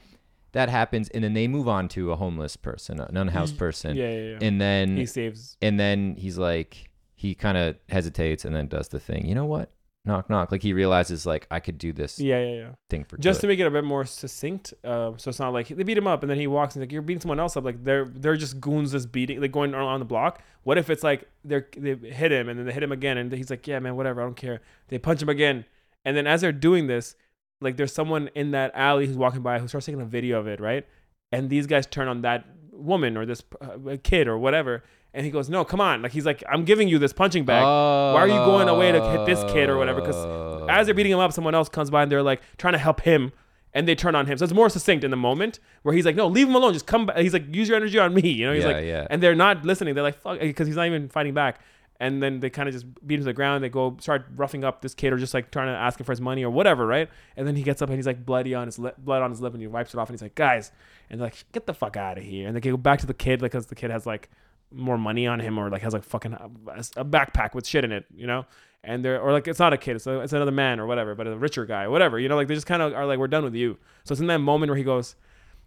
That 0.53 0.69
happens, 0.69 1.09
and 1.11 1.23
then 1.23 1.33
they 1.33 1.47
move 1.47 1.69
on 1.69 1.87
to 1.91 2.11
a 2.11 2.17
homeless 2.17 2.57
person, 2.57 2.99
an 2.99 3.17
unhoused 3.17 3.55
mm. 3.55 3.59
person, 3.59 3.97
yeah, 3.97 4.11
yeah, 4.11 4.31
yeah. 4.31 4.39
and 4.43 4.61
then 4.61 4.97
he 4.97 5.07
saves. 5.07 5.57
and 5.63 5.79
then 5.79 6.17
he's 6.19 6.39
like 6.39 6.91
he 7.15 7.37
kind 7.37 7.57
of 7.57 7.77
hesitates 7.89 8.45
and 8.45 8.53
then 8.57 8.67
does 8.67 8.89
the 8.89 8.99
thing 8.99 9.27
you 9.27 9.35
know 9.37 9.45
what 9.45 9.71
knock 10.05 10.31
knock 10.31 10.51
like 10.51 10.63
he 10.63 10.73
realizes 10.73 11.27
like 11.27 11.47
i 11.51 11.61
could 11.61 11.77
do 11.77 11.93
this 11.93 12.19
Yeah, 12.19 12.41
yeah, 12.41 12.55
yeah. 12.55 12.71
thing 12.89 13.05
for 13.05 13.19
Just 13.19 13.43
to 13.43 13.47
make 13.47 13.59
it 13.61 13.67
a 13.67 13.71
bit 13.71 13.85
more 13.85 14.05
succinct, 14.07 14.73
uh, 14.83 15.13
so 15.19 15.29
it's 15.29 15.39
not 15.39 15.53
like 15.53 15.69
they 15.69 15.83
beat 15.83 15.99
him 15.99 16.07
up 16.07 16.23
and 16.23 16.31
then 16.31 16.39
he 16.39 16.47
walks 16.47 16.75
and 16.75 16.83
like 16.83 16.91
you're 16.91 17.03
beating 17.03 17.21
someone 17.21 17.39
else 17.39 17.57
up. 17.57 17.65
Like 17.65 17.85
they're 17.85 18.07
they're 18.07 18.37
just 18.37 18.61
goons 18.61 18.93
just 18.93 19.13
beating, 19.13 19.41
like 19.41 19.53
going 19.53 19.75
around 19.75 20.01
the 20.01 20.07
block. 20.07 20.43
What 20.63 20.79
if 20.79 20.89
it's 20.89 21.03
like 21.03 21.29
they're 21.45 21.67
they 21.77 21.95
hit 21.95 22.33
him 22.33 22.49
and 22.49 22.59
then 22.59 22.65
they 22.67 22.73
hit 22.73 22.83
him 22.83 22.93
again 22.93 23.19
and 23.19 23.31
he's 23.31 23.51
like, 23.51 23.67
yeah, 23.67 23.79
man, 23.79 23.95
whatever, 23.97 24.23
I 24.23 24.25
don't 24.25 24.37
care. 24.37 24.63
They 24.89 24.99
punch 24.99 25.21
him 25.21 25.29
again, 25.29 25.67
and 26.05 26.17
then 26.17 26.27
as 26.27 26.41
they're 26.41 26.51
doing 26.53 26.87
this, 26.87 27.15
like 27.61 27.77
there's 27.77 27.93
someone 27.93 28.31
in 28.35 28.53
that 28.53 28.73
alley 28.75 29.07
who's 29.07 29.19
walking 29.19 29.43
by 29.43 29.59
who 29.59 29.69
starts 29.69 29.85
taking 29.87 30.01
a 30.01 30.07
video 30.07 30.41
of 30.41 30.47
it, 30.47 30.61
right? 30.61 30.87
And 31.31 31.51
these 31.51 31.67
guys 31.67 31.87
turn 31.87 32.09
on 32.09 32.23
that 32.23 32.47
woman 32.73 33.19
or 33.19 33.27
this 33.27 33.43
uh, 33.61 33.97
kid 34.03 34.29
or 34.29 34.39
whatever, 34.39 34.83
and 35.15 35.25
he 35.25 35.31
goes, 35.33 35.49
no, 35.51 35.65
come 35.65 35.81
on, 35.81 36.03
like 36.03 36.13
he's 36.13 36.27
like, 36.27 36.43
I'm 36.49 36.65
giving 36.65 36.89
you 36.89 36.99
this 36.99 37.13
punching 37.13 37.45
bag. 37.45 37.63
why 37.63 38.21
are 38.21 38.29
you 38.29 38.35
going 38.35 38.69
away 38.69 38.93
to 38.93 39.01
hit 39.11 39.27
this 39.27 39.43
kid 39.53 39.69
or 39.69 39.77
whatever? 39.77 40.01
Because 40.01 40.69
as 40.69 40.87
they're 40.87 40.95
beating 40.95 41.13
him 41.13 41.19
up, 41.19 41.33
someone 41.33 41.55
else 41.55 41.69
comes 41.69 41.91
by 41.91 42.03
and 42.03 42.13
they're 42.13 42.23
like 42.23 42.41
trying 42.59 42.73
to 42.75 42.79
help 42.79 43.01
him, 43.01 43.33
and 43.73 43.87
they 43.87 43.95
turn 43.95 44.15
on 44.15 44.27
him. 44.27 44.37
So 44.39 44.45
it's 44.45 44.53
more 44.53 44.69
succinct 44.69 45.05
in 45.05 45.11
the 45.11 45.17
moment 45.17 45.61
where 45.83 45.95
he's 45.95 46.05
like, 46.05 46.17
"No, 46.17 46.27
leave 46.27 46.49
him 46.49 46.55
alone. 46.57 46.73
Just 46.73 46.87
come 46.87 47.07
back." 47.07 47.19
He's 47.19 47.33
like, 47.33 47.55
"Use 47.55 47.69
your 47.69 47.77
energy 47.77 47.99
on 48.01 48.13
me." 48.15 48.29
You 48.29 48.47
know, 48.47 48.53
he's 48.53 48.65
Yeah, 48.65 48.71
like, 48.71 48.85
yeah. 48.85 49.07
and 49.11 49.23
they're 49.23 49.35
not 49.37 49.65
listening. 49.65 49.95
They're 49.95 50.03
like, 50.03 50.21
"Fuck," 50.21 50.41
because 50.41 50.67
he's 50.67 50.75
not 50.77 50.87
even 50.87 51.09
fighting 51.09 51.35
back. 51.35 51.61
And 52.01 52.23
then 52.23 52.41
they 52.41 52.49
kind 52.51 52.67
of 52.67 52.73
just 52.75 52.87
beat 53.07 53.17
him 53.17 53.21
to 53.21 53.25
the 53.27 53.33
ground. 53.33 53.63
They 53.63 53.69
go 53.69 53.97
start 54.01 54.25
roughing 54.35 54.65
up 54.65 54.81
this 54.81 54.95
kid 54.95 55.13
or 55.13 55.19
just 55.19 55.35
like 55.35 55.51
trying 55.53 55.67
to 55.69 55.79
ask 55.79 56.01
him 56.01 56.07
for 56.07 56.13
his 56.13 56.21
money 56.21 56.43
or 56.43 56.51
whatever, 56.51 56.87
right? 56.87 57.09
And 57.37 57.47
then 57.47 57.55
he 57.57 57.63
gets 57.63 57.83
up 57.83 57.91
and 57.91 57.97
he's 57.99 58.07
like 58.07 58.25
bloody 58.25 58.55
on 58.55 58.67
his 58.67 58.79
blood 58.79 59.23
on 59.23 59.31
his 59.31 59.41
lip, 59.41 59.53
and 59.53 59.61
he 59.61 59.67
wipes 59.69 59.93
it 59.95 59.99
off 59.99 60.09
and 60.09 60.15
he's 60.15 60.23
like, 60.23 60.35
"Guys," 60.35 60.73
and 61.11 61.21
they're 61.21 61.27
like, 61.27 61.45
"Get 61.53 61.67
the 61.67 61.75
fuck 61.75 61.97
out 61.97 62.17
of 62.19 62.25
here!" 62.25 62.47
And 62.49 62.57
they 62.57 62.61
go 62.61 62.77
back 62.77 63.01
to 63.01 63.07
the 63.07 63.15
kid 63.15 63.39
because 63.41 63.67
the 63.67 63.75
kid 63.75 63.91
has 63.91 64.05
like 64.07 64.31
more 64.73 64.99
money 64.99 65.27
on 65.27 65.41
him 65.41 65.59
or 65.59 65.71
like 65.71 65.83
has 65.83 65.93
like 65.93 66.05
fucking 66.05 66.33
a, 66.35 66.51
a 66.97 67.05
backpack 67.05 67.55
with 67.55 67.67
shit 67.67 67.85
in 67.85 67.93
it, 67.93 68.07
you 68.15 68.27
know? 68.27 68.47
And 68.83 69.05
they're 69.05 69.21
or 69.21 69.33
like 69.33 69.47
it's 69.49 69.59
not 69.59 69.73
a 69.73 69.77
kid, 69.77 69.97
it's, 69.97 70.07
a, 70.07 70.21
it's 70.21 70.33
another 70.33 70.53
man 70.53 70.81
or 70.81 70.87
whatever, 70.87 71.15
but 71.15 71.27
a 71.27 71.37
richer 71.37 71.67
guy, 71.67 71.89
whatever, 71.89 72.19
you 72.19 72.29
know? 72.29 72.37
Like 72.37 72.49
they 72.49 72.55
just 72.55 72.67
kind 72.67 72.83
of 72.83 72.95
are 72.95 73.07
like, 73.07 73.19
we're 73.19 73.29
done 73.29 73.45
with 73.45 73.55
you. 73.55 73.79
So 74.05 74.13
it's 74.13 74.21
in 74.21 74.27
that 74.29 74.39
moment 74.39 74.71
where 74.71 74.79
he 74.79 74.85
goes, 74.85 75.17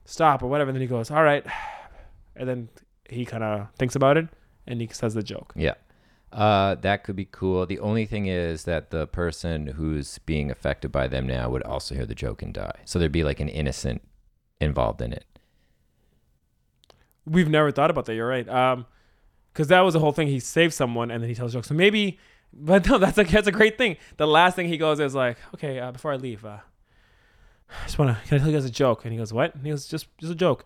stop 0.06 0.42
or 0.44 0.48
whatever, 0.48 0.70
and 0.70 0.76
then 0.76 0.82
he 0.82 0.88
goes, 0.88 1.12
all 1.12 1.24
right, 1.24 1.46
and 2.36 2.50
then 2.50 2.70
he 3.10 3.26
kind 3.26 3.44
of 3.44 3.68
thinks 3.78 3.96
about 3.96 4.18
it 4.18 4.28
and 4.68 4.82
he 4.82 4.88
says 4.92 5.14
the 5.14 5.24
joke. 5.24 5.54
yeah 5.56 5.74
uh, 6.32 6.74
that 6.76 7.04
could 7.04 7.16
be 7.16 7.26
cool 7.26 7.66
the 7.66 7.80
only 7.80 8.06
thing 8.06 8.26
is 8.26 8.64
that 8.64 8.90
the 8.90 9.06
person 9.08 9.68
who's 9.68 10.18
being 10.20 10.50
affected 10.50 10.92
by 10.92 11.08
them 11.08 11.28
now 11.28 11.50
would 11.50 11.62
also 11.64 11.94
hear 11.94 12.06
the 12.06 12.16
joke 12.16 12.42
and 12.42 12.54
die 12.54 12.80
so 12.86 12.98
there'd 12.98 13.12
be 13.12 13.24
like 13.24 13.40
an 13.40 13.50
innocent 13.50 14.02
involved 14.60 15.02
in 15.02 15.14
it 15.14 15.26
We've 17.26 17.50
never 17.50 17.72
thought 17.72 17.90
about 17.90 18.06
that. 18.06 18.16
You're 18.16 18.28
right. 18.28 18.48
Um, 18.48 18.86
because 19.52 19.68
that 19.68 19.82
was 19.82 19.94
the 19.94 20.00
whole 20.00 20.12
thing. 20.12 20.28
He 20.28 20.40
saves 20.40 20.76
someone 20.76 21.12
and 21.12 21.22
then 21.22 21.30
he 21.30 21.36
tells 21.36 21.54
jokes. 21.54 21.68
So 21.68 21.76
maybe 21.76 22.18
But 22.54 22.88
no, 22.88 22.98
that's 23.00 23.18
a 23.18 23.24
that's 23.24 23.48
a 23.48 23.52
great 23.52 23.78
thing. 23.78 23.98
The 24.18 24.28
last 24.28 24.56
thing 24.56 24.68
he 24.68 24.78
goes 24.78 25.00
is 25.00 25.16
like, 25.16 25.38
okay, 25.56 25.80
uh, 25.80 25.92
before 25.92 26.14
I 26.14 26.18
leave, 26.18 26.46
uh, 26.46 26.60
I 27.70 27.84
just 27.86 27.98
wanna 27.98 28.20
can 28.28 28.36
I 28.36 28.40
tell 28.40 28.50
you 28.50 28.54
guys 28.54 28.66
a 28.66 28.70
joke? 28.70 29.06
And 29.06 29.12
he 29.12 29.18
goes, 29.18 29.34
what? 29.34 29.56
And 29.56 29.66
he 29.66 29.72
goes, 29.72 29.88
just 29.88 30.16
just 30.20 30.32
a 30.32 30.36
joke. 30.36 30.66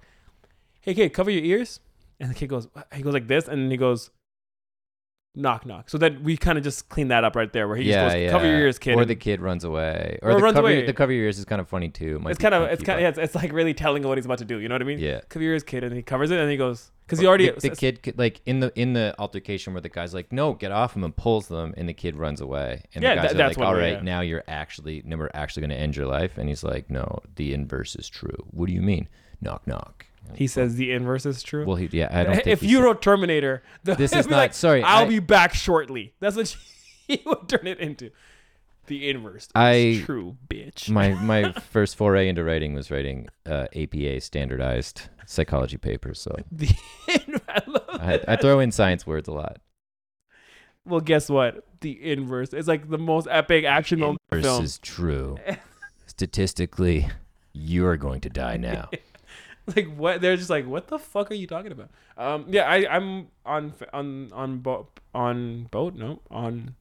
Hey 0.82 0.94
kid, 0.94 1.14
cover 1.14 1.32
your 1.32 1.44
ears. 1.44 1.80
And 2.20 2.30
the 2.30 2.34
kid 2.34 2.48
goes, 2.48 2.68
he 2.94 3.04
goes 3.04 3.14
like 3.14 3.28
this, 3.28 3.48
and 3.48 3.62
then 3.62 3.72
he 3.72 3.78
goes, 3.78 4.10
knock 5.38 5.66
knock. 5.66 5.90
So 5.90 5.98
then 5.98 6.24
we 6.24 6.36
kind 6.36 6.58
of 6.58 6.64
just 6.64 6.90
clean 6.90 7.10
that 7.10 7.24
up 7.24 7.36
right 7.36 7.52
there, 7.54 7.68
where 7.68 7.78
he 7.78 7.84
yeah, 7.84 8.06
just 8.06 8.16
goes, 8.16 8.22
yeah. 8.24 8.32
cover 8.32 8.46
your 8.48 8.60
ears, 8.60 8.80
kid. 8.80 8.96
Or 8.96 9.06
the 9.06 9.16
kid 9.16 9.40
runs 9.40 9.64
away. 9.64 10.20
Or 10.22 10.32
Or, 10.32 10.36
the 10.36 10.42
runs 10.42 10.56
cover, 10.56 10.68
away. 10.68 10.86
The 10.86 10.94
cover 10.94 11.12
your 11.12 11.26
ears 11.26 11.38
is 11.40 11.46
kind 11.46 11.62
of 11.62 11.68
funny 11.68 11.90
too. 11.90 12.22
It 12.26 12.30
it's 12.30 12.40
kind 12.40 12.54
of 12.54 12.64
it's 12.64 12.84
kind 12.84 12.98
of 13.00 13.04
yeah, 13.04 13.10
it's, 13.10 13.18
it's 13.18 13.36
like 13.36 13.54
really 13.54 13.74
telling 13.74 14.04
him 14.04 14.10
what 14.10 14.18
he's 14.18 14.26
about 14.26 14.40
to 14.40 14.46
do. 14.46 14.60
You 14.60 14.68
know 14.68 14.76
what 14.76 14.82
I 14.82 14.86
mean? 14.86 15.00
Yeah. 15.00 15.22
Cover 15.30 15.44
your 15.44 15.54
ears, 15.54 15.64
kid, 15.64 15.84
and 15.84 15.96
he 15.96 16.02
covers 16.02 16.32
it, 16.32 16.40
and 16.40 16.50
he 16.52 16.58
goes 16.58 16.92
because 17.06 17.20
he 17.20 17.26
already 17.26 17.50
the, 17.50 17.70
the 17.70 17.70
kid 17.70 18.04
could- 18.04 18.18
like 18.20 18.42
in 18.46 18.60
the 18.60 18.72
in 18.78 18.92
the 18.94 19.16
altercation 19.18 19.74
where 19.74 19.80
the 19.82 19.88
guy's 19.88 20.14
like 20.14 20.32
no 20.34 20.54
get 20.54 20.74
off 20.74 20.94
him 20.94 21.06
and 21.06 21.16
pulls 21.16 21.48
them 21.48 21.74
and 21.78 21.88
the 21.88 21.94
kid 21.94 22.18
runs 22.18 22.42
away 22.42 22.84
and 22.94 23.02
Yeah, 23.02 23.16
the 23.16 23.22
guys 23.22 23.30
tha- 23.30 23.36
are 23.36 23.38
that's 23.38 23.58
like 23.58 23.66
all 23.66 23.76
right 23.76 24.04
now 24.04 24.20
you're 24.20 24.44
actually 24.46 25.04
now 25.06 25.16
we're 25.16 25.32
actually 25.34 25.62
going 25.62 25.70
to 25.70 25.78
end 25.78 25.96
your 25.96 26.06
life 26.06 26.38
and 26.38 26.50
he's 26.50 26.66
like 26.66 26.90
no 26.90 27.20
the 27.38 27.54
inverse 27.54 27.96
is 27.96 28.10
true 28.10 28.36
what 28.52 28.68
do 28.68 28.74
you 28.74 28.82
mean 28.82 29.08
knock 29.40 29.66
knock 29.66 30.06
he 30.36 30.48
says 30.48 30.76
the 30.76 30.92
inverse 30.92 31.26
is 31.26 31.42
true. 31.44 31.66
well 31.66 31.76
he 31.78 31.88
yeah 31.92 32.10
I 32.12 32.24
don't 32.24 32.36
think 32.44 32.48
if 32.48 32.64
you 32.64 32.82
wrote 32.84 33.02
Terminator, 33.02 33.64
the, 33.84 33.96
This 34.04 34.14
is 34.14 34.28
not- 34.28 34.38
like, 34.38 34.54
sorry, 34.54 34.84
I'll 34.84 35.06
I- 35.06 35.10
be 35.10 35.20
back 35.20 35.54
shortly. 35.54 36.14
That's 36.20 36.36
what 36.36 36.56
he 37.08 37.22
would 37.26 37.48
turn 37.48 37.68
it 37.68 37.80
into. 37.80 38.12
The 38.88 39.10
inverse. 39.10 39.44
is 39.46 39.52
I- 39.54 40.02
true, 40.06 40.38
bitch. 40.48 40.90
my 40.90 41.10
my 41.10 41.52
first 41.52 41.96
foray 41.98 42.30
into 42.30 42.44
writing 42.44 42.74
was 42.74 42.90
writing 42.90 43.28
uh, 43.46 43.68
APA 43.76 44.22
standardized 44.22 45.10
psychology 45.26 45.76
papers 45.78 46.20
so 46.22 46.34
the 46.52 46.70
I 47.50 47.62
I. 47.90 48.34
I 48.34 48.36
throw 48.38 48.60
in 48.62 48.72
science 48.72 49.06
words 49.06 49.28
a 49.28 49.34
lot 49.34 49.58
well, 50.86 51.02
guess 51.02 51.30
what? 51.30 51.66
The 51.82 52.12
inverse 52.12 52.54
is 52.54 52.66
like 52.66 52.90
the 52.90 52.98
most 52.98 53.28
epic 53.30 53.66
action 53.66 54.00
moment 54.00 54.20
in 54.32 54.38
inverse 54.38 54.50
film. 54.54 54.64
is 54.64 54.78
true 54.80 55.38
statistically 56.06 57.08
you're 57.54 57.98
going 57.98 58.22
to 58.22 58.30
die 58.30 58.58
now 58.58 58.90
like 59.76 59.94
what? 59.96 60.22
They're 60.22 60.38
just 60.38 60.50
like, 60.50 60.66
what 60.66 60.88
the 60.88 60.98
fuck 61.00 61.30
are 61.32 61.36
you 61.36 61.48
talking 61.48 61.72
about? 61.72 61.90
Um, 62.18 62.46
yeah, 62.50 62.64
I 62.64 62.88
I'm 62.96 63.28
on 63.46 63.74
on 63.94 64.32
on 64.34 64.60
boat 64.60 65.00
on 65.14 65.64
boat. 65.72 65.96
No, 65.96 66.22
on 66.32 66.76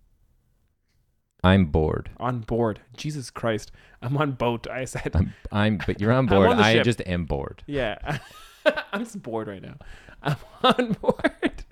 I'm 1.45 1.67
bored 1.67 2.11
on 2.19 2.41
board. 2.41 2.81
Jesus 2.97 3.31
Christ, 3.31 3.71
I'm 4.03 4.17
on 4.17 4.33
boat. 4.33 4.67
I 4.71 4.85
said. 4.85 5.13
I'm, 5.15 5.33
I'm 5.53 5.79
but 5.87 6.01
you're 6.01 6.13
on 6.13 6.27
board 6.33 6.49
on 6.49 6.59
I 6.59 6.75
ship. 6.75 6.85
just 6.85 7.03
am 7.07 7.25
bored 7.25 7.63
Yeah. 7.67 8.19
I'm 8.93 9.05
just 9.05 9.23
bored 9.23 9.47
right 9.47 9.63
now. 9.63 9.77
I'm 10.23 10.37
on 10.65 10.93
board. 10.95 11.65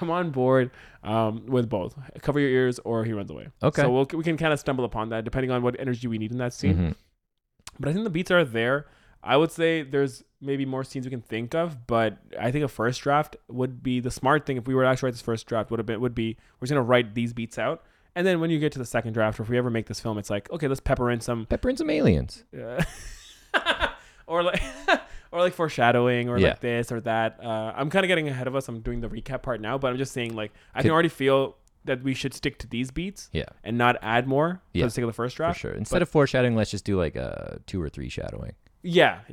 I'm 0.00 0.10
on 0.10 0.30
board 0.32 0.70
um, 1.02 1.46
with 1.46 1.70
both. 1.70 1.94
Cover 2.20 2.40
your 2.40 2.50
ears 2.50 2.78
or 2.84 3.04
he 3.04 3.12
runs 3.14 3.30
away. 3.30 3.48
Okay. 3.62 3.80
So 3.82 3.90
we'll, 3.90 4.06
we 4.12 4.22
can 4.22 4.36
kind 4.36 4.52
of 4.52 4.60
stumble 4.60 4.84
upon 4.84 5.08
that 5.10 5.24
depending 5.24 5.50
on 5.50 5.62
what 5.62 5.76
energy 5.78 6.06
we 6.06 6.18
need 6.18 6.30
in 6.32 6.38
that 6.38 6.52
scene. 6.52 6.76
Mhm. 6.76 6.94
But 7.80 7.88
I 7.88 7.92
think 7.92 8.04
the 8.04 8.10
beats 8.10 8.30
are 8.30 8.44
there. 8.44 8.86
I 9.24 9.36
would 9.36 9.50
say 9.50 9.82
there's 9.82 10.22
maybe 10.40 10.66
more 10.66 10.84
scenes 10.84 11.06
we 11.06 11.10
can 11.10 11.22
think 11.22 11.54
of, 11.54 11.86
but 11.86 12.18
I 12.38 12.50
think 12.50 12.64
a 12.64 12.68
first 12.68 13.00
draft 13.00 13.36
would 13.48 13.82
be 13.82 13.98
the 14.00 14.10
smart 14.10 14.44
thing 14.46 14.58
if 14.58 14.66
we 14.66 14.74
were 14.74 14.82
to 14.82 14.88
actually 14.88 15.06
write 15.08 15.14
this 15.14 15.22
first 15.22 15.46
draft 15.46 15.70
would 15.70 15.78
have 15.78 15.86
been 15.86 16.00
would 16.00 16.14
be 16.14 16.36
we're 16.60 16.66
just 16.66 16.72
gonna 16.72 16.82
write 16.82 17.14
these 17.14 17.32
beats 17.32 17.58
out. 17.58 17.82
And 18.14 18.26
then 18.26 18.38
when 18.40 18.50
you 18.50 18.60
get 18.60 18.70
to 18.72 18.78
the 18.78 18.84
second 18.84 19.12
draft, 19.14 19.40
or 19.40 19.42
if 19.42 19.48
we 19.48 19.58
ever 19.58 19.70
make 19.70 19.86
this 19.86 19.98
film, 19.98 20.18
it's 20.18 20.30
like, 20.30 20.48
okay, 20.52 20.68
let's 20.68 20.80
pepper 20.80 21.10
in 21.10 21.20
some 21.20 21.46
Pepper 21.46 21.68
in 21.70 21.76
some 21.76 21.90
aliens. 21.90 22.44
yeah. 22.52 22.84
or 24.26 24.42
like 24.42 24.62
or 25.32 25.40
like 25.40 25.52
foreshadowing 25.54 26.28
or 26.28 26.38
Yeah. 26.38 26.48
like 26.50 26.60
this 26.60 26.92
or 26.92 27.00
that. 27.00 27.38
Uh, 27.42 27.72
I'm 27.74 27.90
kind 27.90 28.04
of 28.04 28.08
getting 28.08 28.28
ahead 28.28 28.46
of 28.46 28.54
us. 28.54 28.68
I'm 28.68 28.80
doing 28.80 29.00
the 29.00 29.08
recap 29.08 29.42
part 29.42 29.60
now, 29.60 29.78
but 29.78 29.90
I'm 29.90 29.98
just 29.98 30.12
saying 30.12 30.34
like 30.36 30.52
I 30.74 30.78
Could- 30.80 30.84
can 30.84 30.90
already 30.92 31.08
feel 31.08 31.56
that 31.86 32.02
we 32.02 32.14
should 32.14 32.32
stick 32.32 32.58
to 32.58 32.66
these 32.66 32.90
beats 32.90 33.28
Yeah, 33.32 33.44
and 33.62 33.76
not 33.76 33.96
add 34.00 34.26
more 34.26 34.62
Yeah, 34.72 34.84
for 34.84 34.86
the 34.86 34.90
sake 34.92 35.02
of 35.04 35.08
the 35.08 35.12
first 35.12 35.36
draft. 35.36 35.56
for 35.60 35.68
sure. 35.68 35.72
Instead 35.76 36.00
of 36.00 36.08
foreshadowing, 36.08 36.56
let's 36.56 36.70
just 36.70 36.84
do 36.86 36.96
like 36.98 37.14
a 37.16 37.58
two 37.66 37.80
or 37.82 37.88
three 37.90 38.08
shadowing. 38.08 38.52
Yeah. 38.84 39.20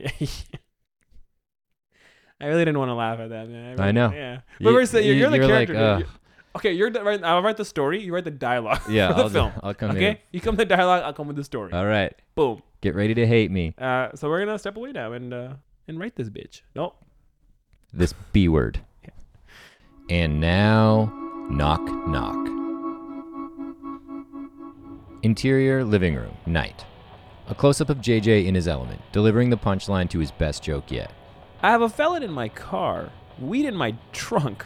I 2.41 2.45
really 2.47 2.65
didn't 2.65 2.79
want 2.79 2.89
to 2.89 2.95
laugh 2.95 3.19
at 3.19 3.29
that, 3.29 3.47
man. 3.49 3.79
I 3.79 3.81
really- 3.83 3.91
know. 3.93 4.11
Yeah. 4.11 4.33
You- 4.59 4.63
But 4.65 4.73
we're 4.73 4.85
saying 4.85 5.05
you're, 5.05 5.13
you- 5.15 5.21
you're 5.21 5.29
the 5.29 5.37
you're 5.37 5.47
like, 5.47 5.67
character. 5.67 5.77
uh, 5.77 5.97
dude. 5.99 6.07
You- 6.07 6.11
okay, 6.55 6.71
you're 6.71 6.89
the, 6.89 7.03
right. 7.03 7.23
I'll 7.23 7.43
write 7.43 7.57
the 7.57 7.65
story. 7.65 8.01
You 8.01 8.13
write 8.13 8.23
the 8.23 8.31
dialogue. 8.31 8.81
Yeah, 8.89 9.09
for 9.09 9.13
the 9.15 9.21
I'll, 9.23 9.29
film. 9.29 9.51
I'll 9.61 9.73
come 9.75 9.91
okay, 9.91 10.09
in. 10.11 10.17
you 10.31 10.41
come 10.41 10.55
with 10.55 10.67
the 10.67 10.75
dialogue. 10.75 11.03
I'll 11.03 11.13
come 11.13 11.27
with 11.27 11.35
the 11.35 11.43
story. 11.43 11.71
All 11.73 11.85
right, 11.85 12.13
Boom. 12.35 12.61
get 12.81 12.95
ready 12.95 13.13
to 13.13 13.27
hate 13.27 13.51
me. 13.51 13.75
Uh, 13.77 14.09
so 14.15 14.27
we're 14.29 14.43
gonna 14.43 14.57
step 14.57 14.75
away 14.77 14.91
now 14.91 15.11
and 15.13 15.33
uh, 15.33 15.53
and 15.87 15.99
write 15.99 16.15
this 16.15 16.29
bitch. 16.29 16.61
Nope. 16.75 16.95
This 17.93 18.13
B 18.31 18.47
word. 18.47 18.79
And 20.09 20.39
now, 20.41 21.11
knock 21.51 21.81
knock. 22.07 22.47
Interior 25.23 25.83
living 25.85 26.15
room, 26.15 26.35
night. 26.47 26.83
A 27.47 27.55
close 27.55 27.81
up 27.81 27.89
of 27.89 27.97
JJ 27.97 28.45
in 28.45 28.55
his 28.55 28.67
element, 28.67 29.01
delivering 29.11 29.49
the 29.49 29.57
punchline 29.57 30.09
to 30.09 30.19
his 30.19 30.31
best 30.31 30.63
joke 30.63 30.91
yet. 30.91 31.11
I 31.61 31.71
have 31.71 31.81
a 31.81 31.89
felon 31.89 32.23
in 32.23 32.31
my 32.31 32.49
car, 32.49 33.11
weed 33.39 33.65
in 33.65 33.75
my 33.75 33.95
trunk, 34.11 34.65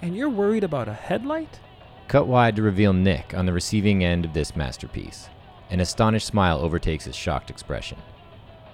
and 0.00 0.16
you're 0.16 0.28
worried 0.28 0.64
about 0.64 0.88
a 0.88 0.92
headlight? 0.94 1.60
Cut 2.08 2.26
wide 2.26 2.56
to 2.56 2.62
reveal 2.62 2.92
Nick 2.92 3.34
on 3.34 3.46
the 3.46 3.52
receiving 3.52 4.04
end 4.04 4.24
of 4.24 4.34
this 4.34 4.56
masterpiece. 4.56 5.28
An 5.70 5.80
astonished 5.80 6.26
smile 6.26 6.58
overtakes 6.58 7.04
his 7.04 7.16
shocked 7.16 7.50
expression. 7.50 7.98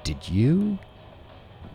Did 0.04 0.28
you 0.28 0.78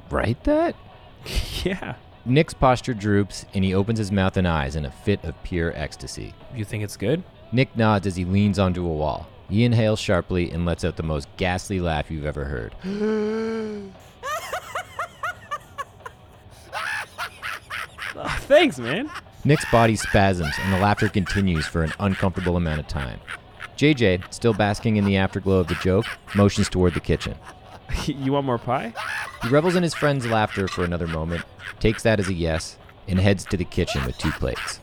write 0.09 0.43
that? 0.43 0.75
yeah. 1.63 1.95
Nick's 2.25 2.53
posture 2.53 2.93
droops 2.93 3.45
and 3.53 3.63
he 3.63 3.73
opens 3.73 3.99
his 3.99 4.11
mouth 4.11 4.35
and 4.37 4.47
eyes 4.47 4.75
in 4.75 4.85
a 4.85 4.91
fit 4.91 5.23
of 5.23 5.41
pure 5.43 5.71
ecstasy. 5.75 6.33
You 6.55 6.65
think 6.65 6.83
it's 6.83 6.97
good? 6.97 7.23
Nick 7.51 7.75
nods 7.77 8.07
as 8.07 8.15
he 8.15 8.25
leans 8.25 8.59
onto 8.59 8.85
a 8.85 8.93
wall. 8.93 9.27
He 9.49 9.63
inhales 9.63 9.99
sharply 9.99 10.51
and 10.51 10.65
lets 10.65 10.83
out 10.83 10.95
the 10.95 11.03
most 11.03 11.27
ghastly 11.37 11.79
laugh 11.79 12.09
you've 12.09 12.25
ever 12.25 12.45
heard. 12.45 12.73
Ah, 18.17 18.37
thanks, 18.43 18.79
man. 18.79 19.09
Nick's 19.43 19.69
body 19.71 19.95
spasms 19.95 20.55
and 20.59 20.73
the 20.73 20.79
laughter 20.79 21.09
continues 21.09 21.67
for 21.67 21.83
an 21.83 21.93
uncomfortable 21.99 22.57
amount 22.57 22.79
of 22.79 22.87
time. 22.87 23.19
JJ, 23.77 24.33
still 24.33 24.53
basking 24.53 24.95
in 24.95 25.05
the 25.05 25.17
afterglow 25.17 25.59
of 25.59 25.67
the 25.67 25.75
joke, 25.75 26.05
motions 26.33 26.69
toward 26.69 26.93
the 26.93 26.99
kitchen. 26.99 27.35
you 28.05 28.31
want 28.31 28.45
more 28.45 28.57
pie? 28.57 28.93
He 29.43 29.49
revels 29.49 29.75
in 29.75 29.83
his 29.83 29.93
friend's 29.93 30.25
laughter 30.25 30.67
for 30.67 30.83
another 30.83 31.07
moment, 31.07 31.43
takes 31.79 32.03
that 32.03 32.19
as 32.19 32.29
a 32.29 32.33
yes, 32.33 32.77
and 33.07 33.19
heads 33.19 33.45
to 33.45 33.57
the 33.57 33.65
kitchen 33.65 34.03
with 34.05 34.17
two 34.17 34.31
plates. 34.31 34.79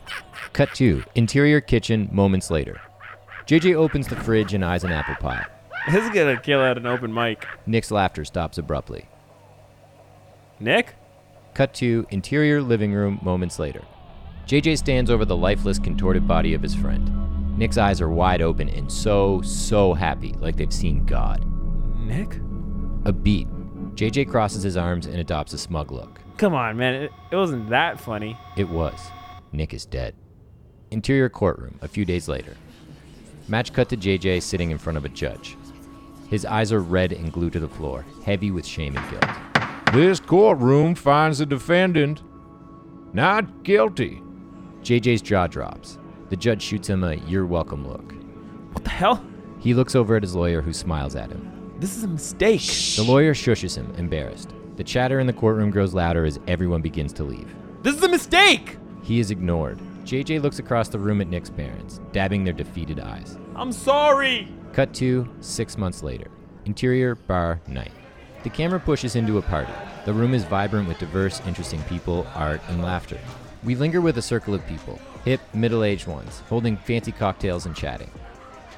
Cut 0.53 0.69
2. 0.75 1.03
Interior 1.15 1.59
kitchen 1.59 2.07
moments 2.11 2.51
later. 2.51 2.79
JJ 3.45 3.75
opens 3.75 4.07
the 4.07 4.15
fridge 4.15 4.53
and 4.53 4.63
eyes 4.63 4.83
an 4.83 4.91
apple 4.91 5.15
pie. 5.15 5.45
This 5.91 6.05
is 6.05 6.09
gonna 6.11 6.39
kill 6.39 6.61
at 6.61 6.77
an 6.77 6.85
open 6.85 7.13
mic. 7.13 7.45
Nick's 7.65 7.91
laughter 7.91 8.23
stops 8.23 8.57
abruptly. 8.57 9.09
Nick? 10.59 10.95
Cut 11.53 11.73
to 11.75 12.07
interior 12.09 12.61
living 12.61 12.93
room 12.93 13.19
moments 13.21 13.59
later. 13.59 13.81
JJ 14.47 14.77
stands 14.77 15.11
over 15.11 15.25
the 15.25 15.35
lifeless, 15.35 15.79
contorted 15.79 16.27
body 16.27 16.53
of 16.53 16.61
his 16.61 16.73
friend. 16.73 17.57
Nick's 17.57 17.77
eyes 17.77 17.99
are 17.99 18.09
wide 18.09 18.41
open 18.41 18.69
and 18.69 18.91
so, 18.91 19.41
so 19.41 19.93
happy, 19.93 20.33
like 20.39 20.55
they've 20.55 20.73
seen 20.73 21.05
God. 21.05 21.45
Nick? 21.99 22.39
A 23.05 23.11
beat. 23.11 23.47
JJ 23.95 24.29
crosses 24.29 24.63
his 24.63 24.77
arms 24.77 25.05
and 25.05 25.17
adopts 25.17 25.53
a 25.53 25.57
smug 25.57 25.91
look. 25.91 26.19
Come 26.37 26.53
on, 26.53 26.77
man. 26.77 26.95
It, 26.95 27.11
it 27.31 27.35
wasn't 27.35 27.69
that 27.69 27.99
funny. 27.99 28.37
It 28.57 28.69
was. 28.69 28.99
Nick 29.51 29.73
is 29.73 29.85
dead. 29.85 30.15
Interior 30.91 31.29
courtroom, 31.29 31.77
a 31.81 31.87
few 31.87 32.05
days 32.05 32.27
later. 32.27 32.55
Match 33.47 33.73
cut 33.73 33.89
to 33.89 33.97
JJ 33.97 34.41
sitting 34.41 34.71
in 34.71 34.77
front 34.77 34.97
of 34.97 35.05
a 35.05 35.09
judge. 35.09 35.57
His 36.29 36.45
eyes 36.45 36.71
are 36.71 36.79
red 36.79 37.11
and 37.11 37.31
glued 37.31 37.53
to 37.53 37.59
the 37.59 37.67
floor, 37.67 38.05
heavy 38.25 38.51
with 38.51 38.65
shame 38.65 38.97
and 38.97 39.09
guilt. 39.09 39.25
This 39.93 40.19
courtroom 40.19 40.95
finds 40.95 41.37
the 41.37 41.45
defendant 41.45 42.23
not 43.13 43.63
guilty. 43.63 44.23
JJ's 44.81 45.21
jaw 45.21 45.47
drops. 45.47 45.99
The 46.29 46.35
judge 46.35 46.63
shoots 46.63 46.89
him 46.89 47.03
a 47.03 47.15
you're 47.15 47.45
welcome 47.45 47.87
look. 47.87 48.13
What 48.71 48.83
the 48.83 48.89
hell? 48.89 49.23
He 49.59 49.73
looks 49.73 49.95
over 49.95 50.15
at 50.15 50.23
his 50.23 50.35
lawyer 50.35 50.61
who 50.61 50.73
smiles 50.73 51.15
at 51.15 51.29
him. 51.29 51.73
This 51.77 51.95
is 51.95 52.03
a 52.03 52.07
mistake. 52.07 52.61
The 52.95 53.03
lawyer 53.03 53.33
shushes 53.33 53.75
him, 53.75 53.93
embarrassed. 53.97 54.49
The 54.77 54.83
chatter 54.83 55.19
in 55.19 55.27
the 55.27 55.33
courtroom 55.33 55.69
grows 55.69 55.93
louder 55.93 56.25
as 56.25 56.39
everyone 56.47 56.81
begins 56.81 57.13
to 57.13 57.23
leave. 57.23 57.53
This 57.83 57.95
is 57.95 58.03
a 58.03 58.09
mistake. 58.09 58.77
He 59.03 59.19
is 59.19 59.29
ignored. 59.29 59.79
JJ 60.03 60.41
looks 60.41 60.59
across 60.59 60.89
the 60.89 60.99
room 60.99 61.21
at 61.21 61.27
Nick's 61.29 61.49
parents, 61.49 62.01
dabbing 62.11 62.43
their 62.43 62.53
defeated 62.53 62.99
eyes. 62.99 63.37
I'm 63.55 63.71
sorry. 63.71 64.51
Cut 64.73 64.93
to 64.95 65.29
six 65.39 65.77
months 65.77 66.03
later. 66.03 66.29
Interior 66.65 67.15
bar 67.15 67.61
night. 67.67 67.91
The 68.43 68.49
camera 68.49 68.81
pushes 68.81 69.15
into 69.15 69.37
a 69.37 69.41
party. 69.41 69.71
The 70.05 70.13
room 70.13 70.33
is 70.33 70.43
vibrant 70.43 70.89
with 70.89 70.99
diverse, 70.99 71.41
interesting 71.47 71.81
people, 71.83 72.27
art, 72.35 72.61
and 72.67 72.83
laughter. 72.83 73.17
We 73.63 73.75
linger 73.75 74.01
with 74.01 74.17
a 74.17 74.21
circle 74.21 74.53
of 74.53 74.67
people, 74.67 74.99
hip, 75.23 75.39
middle 75.53 75.85
aged 75.85 76.07
ones, 76.07 76.41
holding 76.49 76.75
fancy 76.75 77.13
cocktails 77.13 77.65
and 77.65 77.73
chatting. 77.73 78.11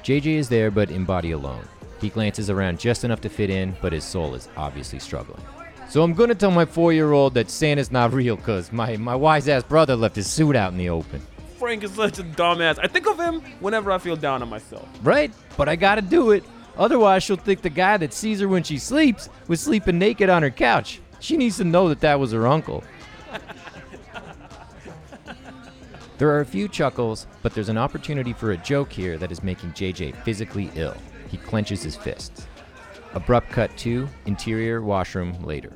JJ 0.04 0.36
is 0.36 0.48
there, 0.48 0.70
but 0.70 0.92
in 0.92 1.04
body 1.04 1.32
alone. 1.32 1.66
He 2.00 2.08
glances 2.08 2.50
around 2.50 2.78
just 2.78 3.02
enough 3.02 3.20
to 3.22 3.28
fit 3.28 3.50
in, 3.50 3.76
but 3.82 3.92
his 3.92 4.04
soul 4.04 4.36
is 4.36 4.48
obviously 4.56 5.00
struggling. 5.00 5.42
So 5.88 6.02
I'm 6.02 6.14
gonna 6.14 6.34
tell 6.34 6.50
my 6.50 6.64
four 6.64 6.92
year 6.92 7.12
old 7.12 7.34
that 7.34 7.48
Santa's 7.48 7.92
not 7.92 8.12
real, 8.12 8.36
cause 8.36 8.72
my, 8.72 8.96
my 8.96 9.14
wise 9.14 9.48
ass 9.48 9.62
brother 9.62 9.94
left 9.94 10.16
his 10.16 10.26
suit 10.26 10.56
out 10.56 10.72
in 10.72 10.78
the 10.78 10.88
open. 10.88 11.22
Frank 11.58 11.84
is 11.84 11.92
such 11.92 12.18
a 12.18 12.24
dumbass. 12.24 12.78
I 12.82 12.88
think 12.88 13.06
of 13.06 13.18
him 13.18 13.40
whenever 13.60 13.92
I 13.92 13.98
feel 13.98 14.16
down 14.16 14.42
on 14.42 14.48
myself. 14.48 14.88
Right? 15.02 15.32
But 15.56 15.68
I 15.68 15.76
gotta 15.76 16.02
do 16.02 16.32
it. 16.32 16.44
Otherwise, 16.76 17.22
she'll 17.22 17.36
think 17.36 17.62
the 17.62 17.70
guy 17.70 17.96
that 17.96 18.12
sees 18.12 18.40
her 18.40 18.48
when 18.48 18.62
she 18.62 18.78
sleeps 18.78 19.28
was 19.48 19.60
sleeping 19.60 19.98
naked 19.98 20.28
on 20.28 20.42
her 20.42 20.50
couch. 20.50 21.00
She 21.20 21.36
needs 21.36 21.56
to 21.58 21.64
know 21.64 21.88
that 21.88 22.00
that 22.00 22.20
was 22.20 22.32
her 22.32 22.46
uncle. 22.46 22.84
there 26.18 26.28
are 26.28 26.40
a 26.40 26.46
few 26.46 26.68
chuckles, 26.68 27.26
but 27.42 27.54
there's 27.54 27.70
an 27.70 27.78
opportunity 27.78 28.32
for 28.32 28.52
a 28.52 28.56
joke 28.58 28.92
here 28.92 29.16
that 29.18 29.32
is 29.32 29.42
making 29.42 29.70
JJ 29.72 30.22
physically 30.24 30.70
ill. 30.74 30.96
He 31.30 31.38
clenches 31.38 31.82
his 31.82 31.96
fists. 31.96 32.46
Abrupt 33.16 33.48
cut 33.48 33.74
to 33.78 34.06
interior 34.26 34.82
washroom 34.82 35.42
later. 35.42 35.72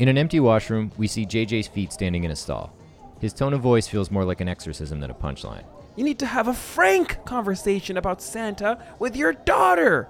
In 0.00 0.08
an 0.08 0.18
empty 0.18 0.38
washroom, 0.38 0.92
we 0.98 1.06
see 1.06 1.24
JJ's 1.24 1.66
feet 1.66 1.94
standing 1.94 2.24
in 2.24 2.30
a 2.30 2.36
stall. 2.36 2.76
His 3.20 3.32
tone 3.32 3.54
of 3.54 3.62
voice 3.62 3.88
feels 3.88 4.10
more 4.10 4.26
like 4.26 4.42
an 4.42 4.48
exorcism 4.48 5.00
than 5.00 5.10
a 5.10 5.14
punchline. 5.14 5.64
You 5.96 6.04
need 6.04 6.18
to 6.18 6.26
have 6.26 6.46
a 6.46 6.52
frank 6.52 7.24
conversation 7.24 7.96
about 7.96 8.20
Santa 8.20 8.84
with 8.98 9.16
your 9.16 9.32
daughter. 9.32 10.08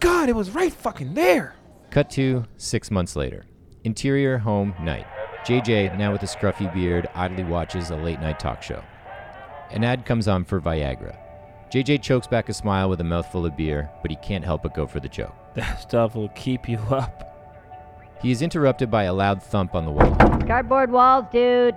God, 0.00 0.28
it 0.28 0.34
was 0.34 0.50
right 0.50 0.72
fucking 0.72 1.14
there. 1.14 1.54
Cut 1.90 2.10
to 2.10 2.44
six 2.56 2.90
months 2.90 3.14
later. 3.14 3.44
Interior 3.84 4.38
home 4.38 4.74
night. 4.80 5.06
JJ, 5.46 5.96
now 5.96 6.10
with 6.10 6.24
a 6.24 6.26
scruffy 6.26 6.72
beard, 6.74 7.08
idly 7.14 7.44
watches 7.44 7.90
a 7.90 7.96
late 7.96 8.18
night 8.18 8.40
talk 8.40 8.60
show. 8.60 8.82
An 9.70 9.84
ad 9.84 10.04
comes 10.04 10.26
on 10.26 10.44
for 10.44 10.60
Viagra. 10.60 11.16
JJ 11.72 12.02
chokes 12.02 12.26
back 12.26 12.50
a 12.50 12.52
smile 12.52 12.90
with 12.90 13.00
a 13.00 13.04
mouthful 13.04 13.46
of 13.46 13.56
beer, 13.56 13.90
but 14.02 14.10
he 14.10 14.16
can't 14.18 14.44
help 14.44 14.62
but 14.62 14.74
go 14.74 14.86
for 14.86 15.00
the 15.00 15.08
joke. 15.08 15.34
That 15.54 15.80
stuff 15.80 16.14
will 16.14 16.28
keep 16.30 16.68
you 16.68 16.76
up. 16.90 18.18
He 18.20 18.30
is 18.30 18.42
interrupted 18.42 18.90
by 18.90 19.04
a 19.04 19.12
loud 19.14 19.42
thump 19.42 19.74
on 19.74 19.86
the 19.86 19.90
wall. 19.90 20.14
Cardboard 20.46 20.92
walls, 20.92 21.24
dude. 21.32 21.74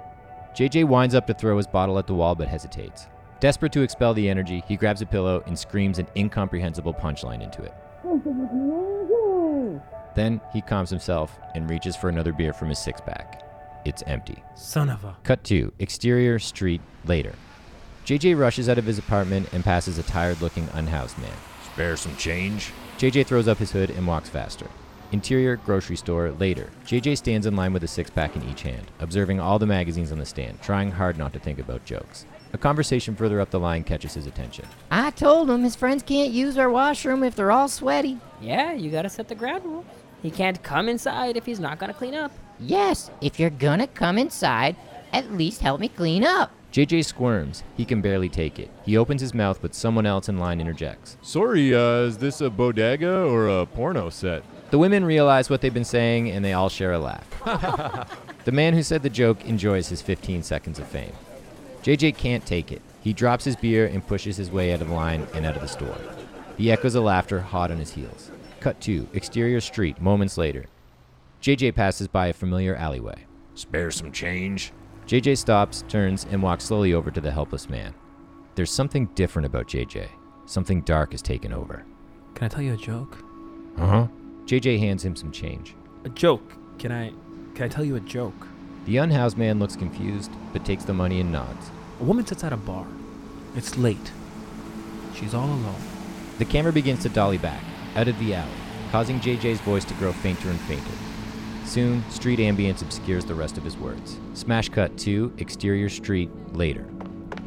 JJ 0.54 0.84
winds 0.84 1.16
up 1.16 1.26
to 1.28 1.34
throw 1.34 1.56
his 1.56 1.66
bottle 1.66 1.98
at 1.98 2.08
the 2.08 2.14
wall 2.14 2.36
but 2.36 2.50
hesitates. 2.50 3.08
Desperate 3.40 3.72
to 3.72 3.84
expel 3.84 4.14
the 4.14 4.28
energy, 4.28 4.62
he 4.68 4.76
grabs 4.76 5.02
a 5.02 5.06
pillow 5.06 5.42
and 5.46 5.58
screams 5.58 5.98
an 5.98 6.08
incomprehensible 6.18 6.94
punchline 6.94 7.42
into 7.42 7.64
it. 7.64 7.74
Then 10.14 10.42
he 10.52 10.60
calms 10.62 10.90
himself 10.90 11.40
and 11.54 11.70
reaches 11.70 11.96
for 11.96 12.10
another 12.10 12.34
beer 12.34 12.52
from 12.52 12.68
his 12.68 12.80
six 12.80 13.00
pack. 13.00 13.44
It's 13.86 14.04
empty. 14.08 14.44
Son 14.56 14.90
of 14.90 15.06
a. 15.06 15.16
Cut 15.24 15.46
to 15.46 15.72
exterior 15.80 16.38
street 16.40 16.82
later. 17.06 17.34
JJ 18.06 18.38
rushes 18.38 18.70
out 18.70 18.78
of 18.78 18.86
his 18.86 19.00
apartment 19.00 19.50
and 19.52 19.64
passes 19.64 19.98
a 19.98 20.04
tired 20.04 20.40
looking 20.40 20.70
unhoused 20.74 21.18
man. 21.18 21.34
Spare 21.66 21.98
some 21.98 22.16
change? 22.18 22.72
JJ 23.00 23.26
throws 23.26 23.48
up 23.48 23.58
his 23.58 23.72
hood 23.72 23.90
and 23.90 24.06
walks 24.06 24.30
faster. 24.30 24.68
Interior 25.12 25.56
grocery 25.56 25.96
store 25.96 26.30
later. 26.34 26.70
JJ 26.86 27.18
stands 27.18 27.48
in 27.48 27.56
line 27.56 27.74
with 27.74 27.84
a 27.84 27.88
six 27.88 28.12
pack 28.12 28.36
in 28.36 28.48
each 28.48 28.62
hand, 28.62 28.92
observing 29.00 29.40
all 29.40 29.58
the 29.58 29.66
magazines 29.66 30.12
on 30.12 30.20
the 30.20 30.26
stand, 30.26 30.62
trying 30.62 30.92
hard 30.92 31.18
not 31.18 31.34
to 31.34 31.40
think 31.40 31.58
about 31.58 31.84
jokes. 31.84 32.28
A 32.54 32.60
conversation 32.60 33.16
further 33.16 33.42
up 33.42 33.50
the 33.50 33.60
line 33.60 33.84
catches 33.84 34.14
his 34.14 34.28
attention. 34.28 34.68
I 34.92 35.10
told 35.10 35.50
him 35.50 35.64
his 35.64 35.76
friends 35.76 36.04
can't 36.04 36.32
use 36.32 36.60
our 36.60 36.70
washroom 36.70 37.24
if 37.24 37.36
they're 37.36 37.52
all 37.52 37.68
sweaty. 37.68 38.20
Yeah, 38.40 38.74
you 38.74 38.92
gotta 38.92 39.10
set 39.10 39.30
the 39.30 39.36
ground 39.36 39.66
rules. 39.66 39.86
He 40.22 40.30
can't 40.30 40.62
come 40.62 40.90
inside 40.90 41.38
if 41.38 41.46
he's 41.48 41.60
not 41.60 41.80
gonna 41.80 41.94
clean 41.94 42.14
up. 42.14 42.32
Yes, 42.60 43.10
if 43.20 43.40
you're 43.40 43.50
gonna 43.50 43.88
come 43.88 44.20
inside, 44.20 44.76
at 45.12 45.32
least 45.32 45.62
help 45.62 45.80
me 45.80 45.88
clean 45.88 46.24
up. 46.24 46.52
JJ 46.76 47.06
squirms. 47.06 47.64
He 47.78 47.86
can 47.86 48.02
barely 48.02 48.28
take 48.28 48.60
it. 48.60 48.70
He 48.84 48.98
opens 48.98 49.22
his 49.22 49.34
mouth, 49.34 49.60
but 49.62 49.74
someone 49.74 50.06
else 50.06 50.28
in 50.28 50.38
line 50.38 50.60
interjects. 50.60 51.16
Sorry, 51.22 51.74
uh, 51.74 52.02
is 52.02 52.18
this 52.18 52.42
a 52.42 52.50
bodega 52.50 53.24
or 53.24 53.48
a 53.48 53.66
porno 53.66 54.10
set? 54.10 54.44
The 54.72 54.78
women 54.78 55.06
realize 55.06 55.50
what 55.50 55.62
they've 55.62 55.74
been 55.74 55.86
saying 55.86 56.30
and 56.32 56.44
they 56.44 56.52
all 56.52 56.68
share 56.68 56.92
a 56.92 57.00
laugh. 57.00 58.10
the 58.44 58.52
man 58.52 58.74
who 58.74 58.84
said 58.84 59.04
the 59.04 59.10
joke 59.10 59.46
enjoys 59.46 59.88
his 59.88 60.02
15 60.02 60.44
seconds 60.44 60.78
of 60.78 60.86
fame. 60.86 61.14
JJ 61.82 62.18
can't 62.18 62.46
take 62.46 62.74
it. 62.74 62.82
He 63.02 63.14
drops 63.14 63.46
his 63.46 63.56
beer 63.56 63.86
and 63.86 64.06
pushes 64.06 64.36
his 64.36 64.52
way 64.52 64.74
out 64.74 64.82
of 64.82 64.90
the 64.90 64.96
line 64.96 65.26
and 65.34 65.46
out 65.46 65.56
of 65.56 65.62
the 65.62 65.70
store. 65.70 65.98
He 66.58 66.74
echoes 66.74 66.92
the 66.92 67.00
laughter 67.00 67.40
hot 67.40 67.72
on 67.72 67.78
his 67.78 67.94
heels. 67.94 68.32
Cut 68.60 68.82
to 68.82 69.08
exterior 69.14 69.62
street 69.62 70.02
moments 70.02 70.38
later. 70.38 70.66
JJ 71.42 71.74
passes 71.74 72.10
by 72.10 72.28
a 72.28 72.34
familiar 72.34 72.76
alleyway. 72.76 73.28
Spare 73.54 73.92
some 73.92 74.12
change? 74.12 74.74
JJ 75.08 75.38
stops, 75.38 75.84
turns, 75.88 76.26
and 76.32 76.42
walks 76.42 76.66
slowly 76.66 76.94
over 76.94 77.12
to 77.12 77.22
the 77.22 77.32
helpless 77.32 77.70
man. 77.70 77.94
There's 78.56 78.72
something 78.72 79.06
different 79.14 79.46
about 79.46 79.68
JJ. 79.68 80.08
Something 80.46 80.82
dark 80.82 81.12
has 81.12 81.22
taken 81.22 81.54
over. 81.54 81.86
Can 82.34 82.46
I 82.46 82.48
tell 82.48 82.64
you 82.64 82.74
a 82.74 82.78
joke? 82.78 83.24
Uh 83.78 83.86
huh. 83.86 84.08
JJ 84.46 84.80
hands 84.80 85.06
him 85.06 85.16
some 85.16 85.32
change. 85.32 85.76
A 86.06 86.10
joke. 86.10 86.54
Can 86.80 86.92
I 86.92 87.14
can 87.54 87.66
I 87.66 87.68
tell 87.68 87.86
you 87.86 87.96
a 87.96 88.00
joke? 88.02 88.48
The 88.86 88.98
unhoused 88.98 89.38
man 89.38 89.60
looks 89.60 89.76
confused, 89.76 90.32
but 90.54 90.66
takes 90.66 90.84
the 90.86 90.94
money 90.94 91.20
and 91.20 91.32
nods. 91.32 91.70
A 92.00 92.04
woman 92.04 92.26
sits 92.26 92.44
at 92.44 92.54
a 92.54 92.58
bar. 92.58 92.86
It's 93.56 93.78
late. 93.78 94.12
She's 95.16 95.34
all 95.34 95.48
alone. 95.48 95.82
The 96.38 96.46
camera 96.46 96.74
begins 96.74 97.04
to 97.04 97.10
dolly 97.10 97.38
back, 97.38 97.64
out 97.96 98.08
of 98.08 98.20
the 98.20 98.34
alley, 98.34 98.52
causing 98.92 99.20
JJ's 99.20 99.62
voice 99.62 99.86
to 99.86 99.94
grow 99.96 100.12
fainter 100.12 100.50
and 100.50 100.60
fainter. 100.62 100.92
Soon, 101.66 102.04
street 102.10 102.40
ambience 102.40 102.82
obscures 102.82 103.26
the 103.26 103.36
rest 103.36 103.58
of 103.58 103.64
his 103.64 103.76
words. 103.78 104.18
Smash 104.34 104.70
cut 104.70 104.98
to 105.00 105.34
exterior 105.40 105.90
street 105.90 106.30
later. 106.54 106.86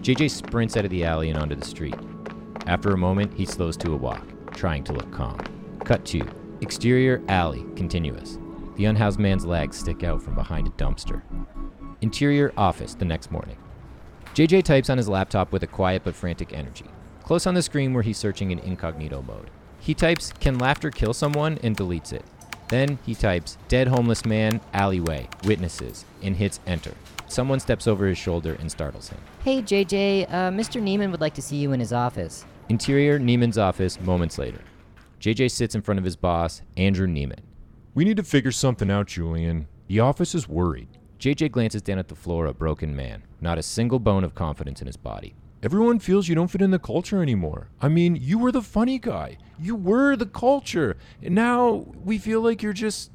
JJ 0.03 0.31
sprints 0.31 0.77
out 0.77 0.85
of 0.85 0.91
the 0.91 1.05
alley 1.05 1.31
and 1.31 1.39
onto 1.39 1.55
the 1.55 1.65
street. 1.65 1.95
After 2.67 2.91
a 2.93 2.99
moment, 2.99 3.33
he 3.33 3.47
slows 3.47 3.77
to 3.79 3.93
a 3.93 3.97
walk, 3.97 4.27
trying 4.53 4.85
to 4.85 4.93
look 4.93 5.11
calm. 5.13 5.39
Cut 5.85 6.05
to 6.07 6.23
exterior 6.61 7.23
alley 7.29 7.65
continuous. 7.77 8.39
The 8.77 8.85
unhoused 8.85 9.19
man's 9.19 9.47
legs 9.47 9.79
stick 9.79 10.03
out 10.05 10.23
from 10.23 10.35
behind 10.35 10.67
a 10.67 10.71
dumpster. 10.73 11.23
Interior 12.01 12.53
office 12.57 12.95
the 12.95 13.05
next 13.05 13.31
morning. 13.31 13.57
JJ 14.35 14.65
types 14.65 14.91
on 14.91 14.99
his 14.99 15.09
laptop 15.09 15.53
with 15.53 15.63
a 15.63 15.67
quiet 15.67 16.03
but 16.05 16.15
frantic 16.15 16.53
energy. 16.53 16.87
Close 17.25 17.47
on 17.47 17.55
the 17.55 17.63
screen 17.63 17.93
where 17.95 18.03
he's 18.03 18.19
searching 18.19 18.51
in 18.51 18.59
incognito 18.61 19.23
mode. 19.23 19.51
He 19.81 19.95
types, 19.95 20.33
Can 20.33 20.59
laughter 20.59 20.91
kill 20.91 21.15
someone? 21.15 21.59
and 21.63 21.77
deletes 21.77 22.13
it. 22.13 22.25
Then 22.69 22.99
he 23.05 23.15
types, 23.15 23.57
Dead 23.69 23.89
homeless 23.89 24.25
man, 24.25 24.61
alleyway, 24.73 25.29
witnesses, 25.45 26.05
and 26.23 26.37
hits 26.37 26.61
enter. 26.67 26.95
Someone 27.29 27.61
steps 27.61 27.87
over 27.87 28.07
his 28.07 28.19
shoulder 28.19 28.57
and 28.61 28.71
startles 28.71 29.09
him. 29.09 29.19
Hey, 29.45 29.63
JJ, 29.63 30.33
uh, 30.33 30.51
Mr. 30.51 30.83
Neiman 30.83 31.11
would 31.11 31.21
like 31.21 31.35
to 31.35 31.43
see 31.43 31.57
you 31.57 31.73
in 31.73 31.81
his 31.81 31.93
office. 31.93 32.45
Interior 32.69 33.19
Neiman's 33.19 33.59
office 33.59 34.01
moments 34.01 34.39
later. 34.39 34.61
JJ 35.21 35.51
sits 35.51 35.75
in 35.75 35.83
front 35.83 35.99
of 35.99 36.05
his 36.05 36.17
boss, 36.17 36.63
Andrew 36.77 37.07
Neiman. 37.07 37.41
We 37.95 38.05
need 38.05 38.17
to 38.19 38.23
figure 38.23 38.53
something 38.53 38.91
out, 38.91 39.09
Julien. 39.09 39.67
The 39.89 40.01
office 40.01 40.35
is 40.35 40.49
worried. 40.49 40.89
JJ 41.19 41.51
glances 41.51 41.83
down 41.83 41.99
at 41.99 42.09
the 42.09 42.15
floor, 42.15 42.47
a 42.47 42.55
broken 42.55 42.95
man, 42.95 43.25
not 43.41 43.59
a 43.59 43.63
single 43.63 43.99
bone 43.99 44.23
of 44.23 44.35
confidence 44.35 44.81
in 44.81 44.87
his 44.87 44.97
body. 44.97 45.35
Everyone 45.63 45.99
feels 45.99 46.29
you 46.29 46.35
don't 46.35 46.49
fit 46.49 46.63
in 46.63 46.71
the 46.71 46.79
culture 46.79 47.21
anymore. 47.21 47.69
I 47.81 47.89
mean, 47.89 48.17
you 48.17 48.39
were 48.39 48.53
the 48.53 48.63
funny 48.63 48.99
guy. 48.99 49.39
You 49.59 49.75
were 49.75 50.15
the 50.15 50.27
culture. 50.27 50.97
And 51.23 51.35
now 51.35 51.87
we 52.05 52.19
feel 52.19 52.41
like 52.41 52.63
you're 52.63 52.73
just. 52.73 53.11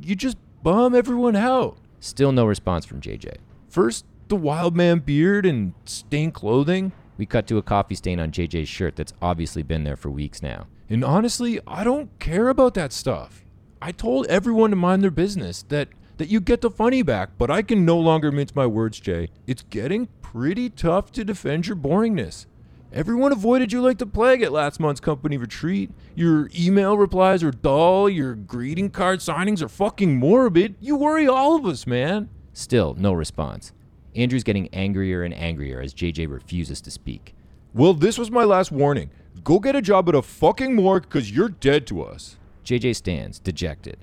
You 0.00 0.16
just 0.16 0.36
bum 0.62 0.94
everyone 0.94 1.36
out. 1.36 1.78
Still 2.00 2.32
no 2.32 2.44
response 2.46 2.84
from 2.84 3.00
JJ. 3.00 3.36
First, 3.68 4.04
the 4.28 4.36
wild 4.36 4.74
man 4.74 5.00
beard 5.00 5.44
and 5.44 5.74
stained 5.84 6.34
clothing. 6.34 6.92
We 7.18 7.26
cut 7.26 7.46
to 7.48 7.58
a 7.58 7.62
coffee 7.62 7.94
stain 7.94 8.18
on 8.18 8.30
JJ's 8.32 8.68
shirt 8.68 8.96
that's 8.96 9.12
obviously 9.20 9.62
been 9.62 9.84
there 9.84 9.96
for 9.96 10.10
weeks 10.10 10.42
now. 10.42 10.66
And 10.88 11.04
honestly, 11.04 11.60
I 11.66 11.84
don't 11.84 12.18
care 12.18 12.48
about 12.48 12.74
that 12.74 12.92
stuff. 12.92 13.44
I 13.80 13.92
told 13.92 14.26
everyone 14.26 14.70
to 14.70 14.76
mind 14.76 15.02
their 15.02 15.10
business 15.10 15.62
that 15.64 15.88
that 16.18 16.28
you 16.28 16.40
get 16.40 16.60
the 16.60 16.70
funny 16.70 17.02
back, 17.02 17.30
but 17.38 17.50
I 17.50 17.62
can 17.62 17.84
no 17.84 17.98
longer 17.98 18.30
mince 18.30 18.54
my 18.54 18.66
words, 18.66 19.00
Jay. 19.00 19.28
It's 19.46 19.62
getting 19.62 20.08
pretty 20.32 20.70
tough 20.70 21.12
to 21.12 21.24
defend 21.24 21.66
your 21.66 21.76
boringness. 21.76 22.46
Everyone 22.90 23.32
avoided 23.32 23.70
you 23.70 23.82
like 23.82 23.98
the 23.98 24.06
plague 24.06 24.40
at 24.42 24.50
last 24.52 24.80
month's 24.80 25.00
company 25.00 25.36
retreat. 25.36 25.90
Your 26.14 26.50
email 26.58 26.96
replies 26.96 27.42
are 27.42 27.50
dull, 27.50 28.08
your 28.08 28.34
greeting 28.34 28.88
card 28.88 29.20
signings 29.20 29.60
are 29.60 29.68
fucking 29.68 30.18
morbid. 30.18 30.74
You 30.80 30.96
worry 30.96 31.26
all 31.26 31.56
of 31.56 31.66
us, 31.66 31.86
man. 31.86 32.30
Still 32.54 32.94
no 32.94 33.12
response. 33.12 33.72
Andrew's 34.16 34.42
getting 34.42 34.68
angrier 34.72 35.22
and 35.22 35.34
angrier 35.34 35.80
as 35.80 35.94
JJ 35.94 36.30
refuses 36.30 36.80
to 36.82 36.90
speak. 36.90 37.34
Well, 37.74 37.92
this 37.92 38.16
was 38.16 38.30
my 38.30 38.44
last 38.44 38.72
warning. 38.72 39.10
Go 39.44 39.58
get 39.58 39.76
a 39.76 39.82
job 39.82 40.08
at 40.08 40.14
a 40.14 40.22
fucking 40.22 40.74
morgue 40.74 41.02
because 41.02 41.30
you're 41.30 41.48
dead 41.50 41.86
to 41.88 42.02
us. 42.02 42.38
JJ 42.64 42.96
stands, 42.96 43.38
dejected. 43.38 43.98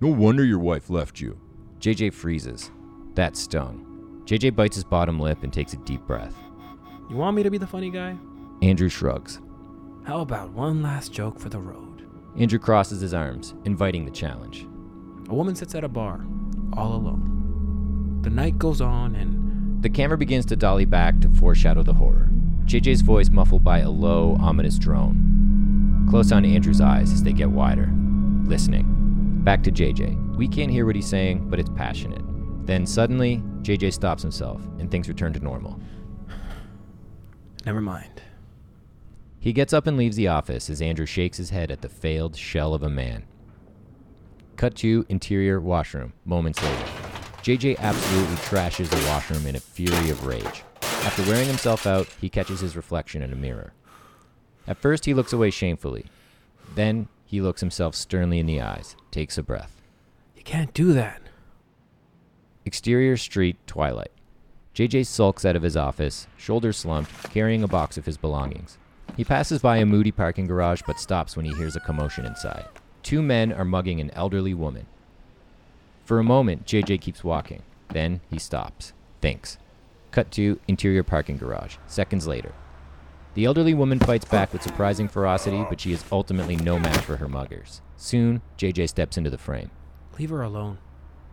No 0.00 0.08
wonder 0.08 0.44
your 0.44 0.58
wife 0.58 0.88
left 0.88 1.20
you. 1.20 1.38
JJ 1.78 2.14
freezes. 2.14 2.70
That 3.14 3.36
stung. 3.36 3.91
JJ 4.24 4.54
bites 4.54 4.76
his 4.76 4.84
bottom 4.84 5.18
lip 5.18 5.42
and 5.42 5.52
takes 5.52 5.72
a 5.72 5.78
deep 5.78 6.00
breath. 6.06 6.34
You 7.10 7.16
want 7.16 7.36
me 7.36 7.42
to 7.42 7.50
be 7.50 7.58
the 7.58 7.66
funny 7.66 7.90
guy? 7.90 8.16
Andrew 8.62 8.88
shrugs. 8.88 9.40
How 10.04 10.20
about 10.20 10.50
one 10.52 10.82
last 10.82 11.12
joke 11.12 11.38
for 11.38 11.48
the 11.48 11.58
road? 11.60 12.06
Andrew 12.36 12.58
crosses 12.58 13.00
his 13.00 13.12
arms, 13.12 13.54
inviting 13.64 14.04
the 14.04 14.10
challenge. 14.10 14.66
A 15.28 15.34
woman 15.34 15.54
sits 15.54 15.74
at 15.74 15.84
a 15.84 15.88
bar, 15.88 16.24
all 16.74 16.94
alone. 16.94 18.20
The 18.22 18.30
night 18.30 18.58
goes 18.58 18.80
on 18.80 19.16
and 19.16 19.82
The 19.82 19.90
camera 19.90 20.16
begins 20.16 20.46
to 20.46 20.56
dolly 20.56 20.84
back 20.84 21.20
to 21.20 21.28
foreshadow 21.28 21.82
the 21.82 21.92
horror. 21.94 22.28
JJ's 22.64 23.00
voice 23.00 23.30
muffled 23.30 23.64
by 23.64 23.80
a 23.80 23.90
low, 23.90 24.36
ominous 24.40 24.78
drone. 24.78 26.06
Close 26.08 26.30
on 26.30 26.44
Andrew's 26.44 26.80
eyes 26.80 27.12
as 27.12 27.22
they 27.22 27.32
get 27.32 27.50
wider, 27.50 27.90
listening. 28.44 28.86
Back 29.42 29.62
to 29.64 29.72
JJ. 29.72 30.36
We 30.36 30.46
can't 30.46 30.70
hear 30.70 30.86
what 30.86 30.94
he's 30.94 31.08
saying, 31.08 31.50
but 31.50 31.58
it's 31.58 31.70
passionate. 31.70 32.22
Then 32.64 32.86
suddenly, 32.86 33.42
JJ 33.62 33.92
stops 33.92 34.22
himself, 34.22 34.60
and 34.78 34.90
things 34.90 35.08
return 35.08 35.32
to 35.32 35.40
normal. 35.40 35.80
Never 37.66 37.80
mind. 37.80 38.22
He 39.38 39.52
gets 39.52 39.72
up 39.72 39.86
and 39.86 39.96
leaves 39.96 40.16
the 40.16 40.28
office 40.28 40.70
as 40.70 40.82
Andrew 40.82 41.06
shakes 41.06 41.36
his 41.36 41.50
head 41.50 41.70
at 41.70 41.80
the 41.80 41.88
failed 41.88 42.36
shell 42.36 42.74
of 42.74 42.82
a 42.82 42.90
man. 42.90 43.24
Cut 44.56 44.76
to 44.76 45.06
interior 45.08 45.60
washroom, 45.60 46.12
moments 46.24 46.62
later. 46.62 46.84
JJ 47.42 47.78
absolutely 47.78 48.36
trashes 48.36 48.88
the 48.88 49.08
washroom 49.08 49.46
in 49.46 49.56
a 49.56 49.60
fury 49.60 50.10
of 50.10 50.26
rage. 50.26 50.62
After 50.82 51.22
wearing 51.24 51.48
himself 51.48 51.86
out, 51.86 52.06
he 52.20 52.28
catches 52.28 52.60
his 52.60 52.76
reflection 52.76 53.22
in 53.22 53.32
a 53.32 53.36
mirror. 53.36 53.72
At 54.68 54.76
first, 54.76 55.06
he 55.06 55.14
looks 55.14 55.32
away 55.32 55.50
shamefully. 55.50 56.06
Then, 56.76 57.08
he 57.24 57.40
looks 57.40 57.60
himself 57.60 57.96
sternly 57.96 58.38
in 58.38 58.46
the 58.46 58.60
eyes, 58.60 58.94
takes 59.10 59.38
a 59.38 59.42
breath. 59.42 59.82
You 60.36 60.42
can't 60.44 60.72
do 60.72 60.92
that. 60.92 61.21
Exterior 62.64 63.16
street, 63.16 63.56
twilight. 63.66 64.12
JJ 64.74 65.06
sulks 65.06 65.44
out 65.44 65.56
of 65.56 65.62
his 65.62 65.76
office, 65.76 66.26
shoulders 66.36 66.76
slumped, 66.76 67.10
carrying 67.30 67.62
a 67.62 67.68
box 67.68 67.98
of 67.98 68.06
his 68.06 68.16
belongings. 68.16 68.78
He 69.16 69.24
passes 69.24 69.60
by 69.60 69.78
a 69.78 69.86
moody 69.86 70.12
parking 70.12 70.46
garage 70.46 70.82
but 70.86 71.00
stops 71.00 71.36
when 71.36 71.44
he 71.44 71.54
hears 71.54 71.76
a 71.76 71.80
commotion 71.80 72.24
inside. 72.24 72.66
Two 73.02 73.20
men 73.20 73.52
are 73.52 73.64
mugging 73.64 74.00
an 74.00 74.10
elderly 74.12 74.54
woman. 74.54 74.86
For 76.04 76.18
a 76.18 76.24
moment, 76.24 76.64
JJ 76.64 77.00
keeps 77.00 77.24
walking. 77.24 77.62
Then 77.88 78.20
he 78.30 78.38
stops, 78.38 78.92
thinks. 79.20 79.58
Cut 80.12 80.30
to 80.32 80.60
interior 80.68 81.02
parking 81.02 81.36
garage, 81.36 81.76
seconds 81.86 82.26
later. 82.26 82.52
The 83.34 83.44
elderly 83.44 83.74
woman 83.74 83.98
fights 83.98 84.24
back 84.26 84.52
with 84.52 84.62
surprising 84.62 85.08
ferocity, 85.08 85.64
but 85.68 85.80
she 85.80 85.92
is 85.92 86.04
ultimately 86.12 86.56
no 86.56 86.78
match 86.78 86.98
for 86.98 87.16
her 87.16 87.28
muggers. 87.28 87.80
Soon, 87.96 88.42
JJ 88.56 88.88
steps 88.88 89.16
into 89.16 89.30
the 89.30 89.38
frame. 89.38 89.70
Leave 90.18 90.30
her 90.30 90.42
alone. 90.42 90.78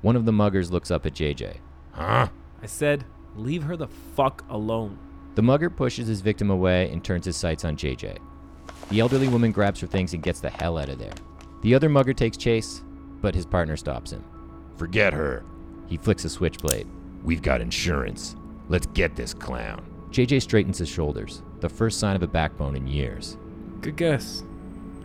One 0.02 0.16
of 0.16 0.26
the 0.26 0.32
muggers 0.32 0.72
looks 0.72 0.92
up 0.92 1.06
at 1.06 1.14
JJ. 1.14 1.58
Huh? 1.92 2.30
I 2.62 2.66
said, 2.66 3.06
leave 3.36 3.64
her 3.64 3.76
the 3.76 3.88
fuck 3.88 4.44
alone. 4.50 4.98
The 5.36 5.42
mugger 5.42 5.70
pushes 5.70 6.08
his 6.08 6.22
victim 6.22 6.50
away 6.50 6.90
and 6.92 7.04
turns 7.04 7.26
his 7.26 7.36
sights 7.36 7.66
on 7.66 7.78
JJ. 7.78 8.18
The 8.90 9.00
elderly 9.00 9.28
woman 9.28 9.52
grabs 9.52 9.80
her 9.82 9.88
things 9.88 10.14
and 10.14 10.24
gets 10.24 10.40
the 10.40 10.50
hell 10.50 10.78
out 10.78 10.90
of 10.90 11.00
there. 11.00 11.14
The 11.62 11.76
other 11.76 11.90
mugger 11.90 12.14
takes 12.14 12.38
chase, 12.38 12.84
but 13.22 13.36
his 13.36 13.46
partner 13.46 13.78
stops 13.78 14.12
him. 14.12 14.24
Forget 14.78 15.14
her. 15.14 15.44
He 15.88 15.98
flicks 15.98 16.26
a 16.26 16.30
switchblade. 16.30 16.88
We've 17.24 17.42
got 17.42 17.62
insurance. 17.62 18.36
Let's 18.70 18.88
get 18.88 19.16
this 19.16 19.34
clown. 19.34 19.86
JJ 20.12 20.42
straightens 20.42 20.78
his 20.78 20.90
shoulders, 20.90 21.44
the 21.60 21.70
first 21.70 22.00
sign 22.00 22.16
of 22.16 22.24
a 22.24 22.28
backbone 22.28 22.76
in 22.76 22.88
years. 22.88 23.38
Good 23.82 23.98
guess. 23.98 24.44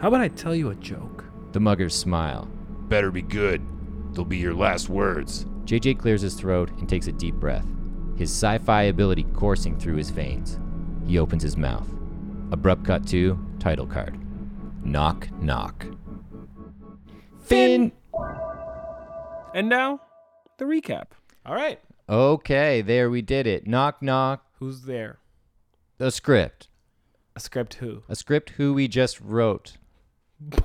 How 0.01 0.09
about 0.09 0.21
I 0.21 0.29
tell 0.29 0.55
you 0.55 0.71
a 0.71 0.75
joke? 0.77 1.25
The 1.53 1.61
muggers 1.61 1.95
smile. 1.95 2.49
Better 2.89 3.11
be 3.11 3.23
good. 3.23 3.61
They'll 4.15 4.25
be 4.25 4.39
your 4.39 4.55
last 4.55 4.89
words. 4.89 5.45
JJ 5.65 5.99
clears 5.99 6.23
his 6.23 6.35
throat 6.35 6.71
and 6.79 6.89
takes 6.89 7.09
a 7.09 7.13
deep 7.13 7.35
breath, 7.35 7.67
his 8.17 8.31
sci 8.31 8.59
fi 8.59 8.85
ability 8.85 9.25
coursing 9.35 9.79
through 9.79 9.97
his 9.97 10.11
veins. 10.11 10.59
He 11.07 11.19
opens 11.19 11.43
his 11.43 11.57
mouth. 11.57 11.89
Abrupt 12.53 12.85
cut 12.85 13.07
to 13.09 13.39
title 13.59 13.87
card. 13.87 14.19
Knock, 14.85 15.29
knock. 15.41 15.87
Fin! 17.43 17.93
And 19.55 19.69
now, 19.69 20.01
the 20.59 20.65
recap. 20.65 21.07
All 21.45 21.55
right. 21.55 21.81
Okay, 22.09 22.83
there 22.83 23.11
we 23.11 23.23
did 23.23 23.47
it. 23.47 23.67
Knock, 23.67 24.03
knock. 24.03 24.47
Who's 24.59 24.83
there? 24.83 25.19
A 25.99 26.11
script. 26.11 26.69
A 27.35 27.41
script 27.41 27.75
who? 27.75 28.03
A 28.09 28.15
script 28.15 28.51
who 28.51 28.75
we 28.75 28.89
just 28.89 29.21
wrote. 29.21 29.79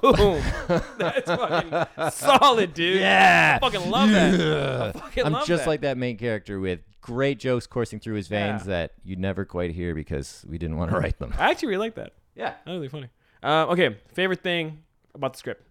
Boom. 0.01 0.41
That's 0.97 1.26
fucking 1.30 2.11
solid, 2.11 2.73
dude. 2.73 2.99
Yeah. 3.01 3.60
I 3.61 3.65
fucking 3.69 3.89
love 3.89 4.10
that. 4.10 4.95
I 4.95 4.99
fucking 4.99 5.26
I'm 5.26 5.34
love 5.34 5.47
just 5.47 5.64
that. 5.64 5.69
like 5.69 5.81
that 5.81 5.97
main 5.97 6.18
character 6.18 6.60
with 6.60 6.80
great 7.01 7.39
jokes 7.39 7.65
coursing 7.68 7.99
through 7.99 8.15
his 8.15 8.27
veins 8.27 8.61
Yeah. 8.64 8.68
that 8.69 8.93
you'd 9.03 9.19
never 9.19 9.45
quite 9.45 9.72
hear 9.72 9.95
because 9.95 10.45
we 10.49 10.57
didn't 10.57 10.77
want 10.77 10.91
to 10.91 10.97
write 10.97 11.18
them. 11.19 11.34
I 11.38 11.49
actually 11.51 11.69
really 11.69 11.88
like 11.88 11.95
that. 11.95 12.14
Yeah. 12.35 12.53
That 12.65 12.72
was 12.72 12.76
really 12.77 12.89
funny. 12.89 13.10
Uh, 13.41 13.68
okay, 13.72 13.95
favorite 14.14 14.41
thing 14.41 14.84
about 15.15 15.34
the 15.34 15.39
script? 15.39 15.65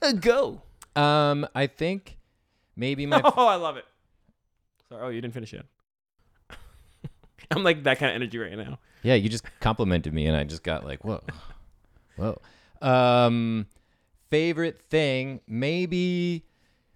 Uh, 0.00 0.12
go. 0.12 0.62
Um, 0.96 1.46
I 1.54 1.66
think 1.66 2.16
maybe 2.76 3.04
my 3.06 3.20
Oh, 3.36 3.46
I 3.46 3.56
love 3.56 3.76
it. 3.76 3.84
Sorry. 4.88 5.02
Oh, 5.04 5.08
you 5.08 5.20
didn't 5.20 5.34
finish 5.34 5.52
yet. 5.52 5.66
I'm 7.50 7.62
like 7.62 7.82
that 7.84 7.98
kind 7.98 8.10
of 8.10 8.14
energy 8.16 8.38
right 8.38 8.56
now. 8.56 8.78
Yeah, 9.02 9.14
you 9.14 9.28
just 9.28 9.44
complimented 9.60 10.12
me 10.14 10.26
and 10.26 10.36
I 10.36 10.44
just 10.44 10.62
got 10.62 10.84
like, 10.84 11.04
whoa. 11.04 11.22
Whoa. 12.16 12.40
Um 12.80 13.66
favorite 14.30 14.80
thing, 14.88 15.40
maybe 15.46 16.44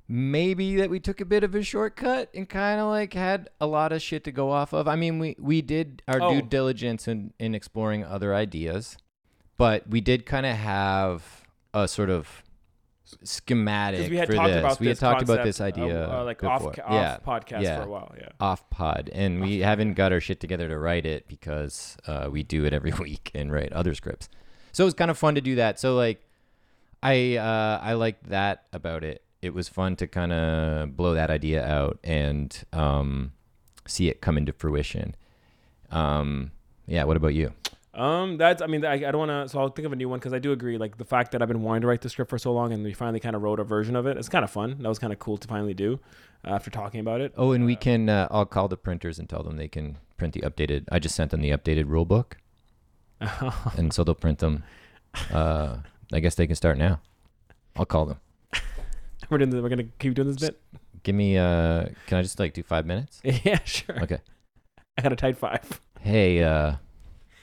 maybe 0.07 0.77
that 0.77 0.91
we 0.91 1.01
took 1.01 1.21
a 1.21 1.25
bit 1.25 1.43
of 1.43 1.55
a 1.55 1.63
shortcut 1.63 2.29
and 2.35 2.49
kind 2.49 2.79
of 2.81 2.89
like 2.89 3.15
had 3.15 3.49
a 3.61 3.67
lot 3.67 3.91
of 3.93 4.03
shit 4.03 4.23
to 4.25 4.33
go 4.33 4.51
off 4.51 4.73
of. 4.73 4.87
I 4.87 4.97
mean, 4.97 5.19
we 5.19 5.37
we 5.39 5.63
did 5.63 6.03
our 6.09 6.21
Oh. 6.23 6.35
due 6.35 6.43
diligence 6.43 7.09
in 7.09 7.33
in 7.39 7.55
exploring 7.55 8.05
other 8.05 8.35
ideas, 8.35 8.97
but 9.57 9.89
we 9.89 10.01
did 10.01 10.27
kind 10.27 10.47
of 10.47 10.57
have 10.57 11.43
a 11.73 11.89
sort 11.89 12.11
of 12.11 12.43
schematic 13.23 14.11
we 14.11 14.17
had 14.17 14.27
for 14.29 14.35
talked 14.35 14.49
this. 14.49 14.59
about 14.59 14.81
we 14.81 14.87
had 14.87 14.93
this 14.93 15.01
talked 15.01 15.23
about 15.23 15.45
this 15.45 15.61
idea 15.61 16.11
uh, 16.11 16.25
like 16.25 16.39
before. 16.41 16.71
off, 16.71 16.77
yeah. 16.79 17.15
off 17.15 17.23
podcast 17.23 17.63
yeah. 17.63 17.77
for 17.77 17.83
a 17.87 17.91
while. 17.91 18.15
Yeah. 18.19 18.29
off 18.41 18.69
pod 18.71 19.11
and 19.13 19.41
we 19.41 19.61
haven't 19.61 19.95
got 19.95 20.13
our 20.13 20.21
shit 20.21 20.41
together 20.41 20.69
to 20.69 20.79
write 20.79 21.05
it 21.07 21.29
because 21.29 21.97
uh, 22.07 22.29
we 22.31 22.43
do 22.43 22.65
it 22.65 22.73
every 22.73 22.93
week 22.99 23.31
and 23.35 23.53
write 23.53 23.73
other 23.73 23.95
scripts 23.95 24.29
so 24.75 24.85
it 24.85 24.89
was 24.91 24.93
kind 24.95 25.11
of 25.11 25.17
fun 25.17 25.35
to 25.35 25.41
do 25.41 25.55
that 25.55 25.81
so 25.81 25.95
like 25.97 26.21
i 27.03 27.37
uh, 27.37 27.79
i 27.83 27.95
liked 27.95 28.29
that 28.29 28.65
about 28.75 29.03
it 29.03 29.23
it 29.41 29.55
was 29.55 29.69
fun 29.69 29.97
to 29.97 30.07
kind 30.07 30.33
of 30.33 30.97
blow 30.97 31.15
that 31.15 31.31
idea 31.31 31.67
out 31.67 31.99
and 32.05 32.65
um, 32.73 33.33
see 33.87 34.09
it 34.11 34.21
come 34.21 34.37
into 34.37 34.53
fruition 34.53 35.15
um, 35.91 36.51
yeah 36.87 37.05
what 37.05 37.17
about 37.17 37.35
you 37.35 37.53
Um, 37.95 38.39
that's. 38.39 38.61
I 38.61 38.67
mean, 38.67 38.85
I, 38.85 38.95
I 38.95 39.11
don't 39.13 39.19
want 39.29 39.31
to. 39.31 39.49
So 39.49 39.61
I'll 39.61 39.69
think 39.69 39.87
of 39.87 39.93
a 39.93 39.97
new 39.97 40.09
one 40.09 40.19
because 40.19 40.33
I 40.33 40.41
do 40.41 40.51
agree. 40.51 40.79
Like 40.79 40.99
the 40.99 41.05
fact 41.05 41.31
that 41.31 41.41
I've 41.43 41.47
been 41.55 41.63
wanting 41.63 41.83
to 41.83 41.87
write 41.87 42.01
the 42.01 42.09
script 42.09 42.29
for 42.29 42.39
so 42.39 42.53
long, 42.53 42.73
and 42.73 42.83
we 42.83 42.93
finally 42.93 43.21
kind 43.21 43.37
of 43.37 43.43
wrote 43.43 43.61
a 43.61 43.65
version 43.65 43.95
of 43.95 44.05
it. 44.09 44.17
It's 44.17 44.29
kind 44.29 44.43
of 44.43 44.51
fun. 44.51 44.79
That 44.83 44.89
was 44.89 44.99
kind 44.99 45.13
of 45.13 45.21
cool 45.21 45.37
to 45.37 45.47
finally 45.47 45.75
do 45.75 46.01
uh, 46.45 46.51
after 46.51 46.71
talking 46.71 46.99
about 46.99 47.21
it. 47.21 47.33
oh 47.37 47.53
and 47.53 47.65
we 47.65 47.77
can 47.77 48.09
uh, 48.09 48.27
i'll 48.31 48.47
call 48.47 48.67
the 48.69 48.77
printers 48.77 49.21
and 49.21 49.29
tell 49.29 49.43
them 49.45 49.57
they 49.57 49.69
can 49.69 49.97
print 50.17 50.35
the 50.35 50.41
updated 50.41 50.85
i 50.91 50.99
just 50.99 51.15
sent 51.15 51.31
them 51.31 51.41
the 51.41 51.51
updated 51.51 51.89
rule 51.89 52.05
book 52.05 52.37
and 53.77 53.93
so 53.93 54.05
they'll 54.05 54.15
print 54.15 54.39
them 54.39 54.65
uh, 55.33 55.79
i 56.13 56.21
guess 56.21 56.35
they 56.35 56.47
can 56.47 56.57
start 56.57 56.79
now 56.79 57.01
i'll 57.77 57.85
call 57.87 58.05
them 58.07 58.21
we're 59.31 59.39
doing. 59.39 59.51
This, 59.51 59.63
we're 59.63 59.69
gonna 59.69 59.85
keep 59.99 60.15
doing 60.15 60.29
this 60.29 60.37
bit. 60.37 60.61
Give 61.03 61.15
me 61.15 61.37
uh 61.39 61.87
can 62.07 62.19
I 62.19 62.23
just 62.23 62.39
like 62.39 62.55
do 62.55 62.63
5 62.63 62.87
minutes? 62.87 63.21
yeah, 63.25 63.59
sure. 63.65 64.03
Okay. 64.03 64.19
I 64.97 65.03
got 65.03 65.13
a 65.13 65.17
tight 65.17 65.37
five. 65.37 65.81
Hey 66.01 66.43
uh 66.43 66.77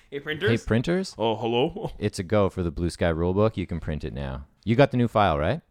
Hey, 0.10 0.20
printers. 0.20 0.50
hey 0.50 0.58
printers, 0.66 1.16
oh, 1.18 1.38
hello. 1.38 1.92
it's 1.98 2.20
a 2.20 2.24
go 2.24 2.50
for 2.50 2.64
the 2.64 2.72
Blue 2.72 2.90
Sky 2.90 3.12
rulebook. 3.12 3.56
You 3.56 3.66
can 3.66 3.80
print 3.80 4.04
it 4.04 4.14
now. 4.14 4.46
You 4.66 4.76
got 4.76 4.92
the 4.92 4.98
new 4.98 5.08
file, 5.08 5.40
right? 5.40 5.62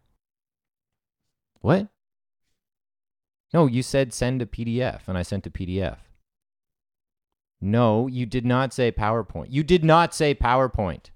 What? 1.60 1.88
No, 3.52 3.66
you 3.66 3.82
said 3.82 4.14
send 4.14 4.40
a 4.40 4.46
PDF 4.46 5.00
and 5.06 5.18
I 5.18 5.22
sent 5.22 5.46
a 5.46 5.50
PDF. 5.50 5.98
No, 7.60 8.06
you 8.06 8.24
did 8.26 8.46
not 8.46 8.72
say 8.72 8.90
PowerPoint. 8.90 9.46
You 9.50 9.62
did 9.62 9.84
not 9.84 10.14
say 10.14 10.34
PowerPoint. 10.34 11.10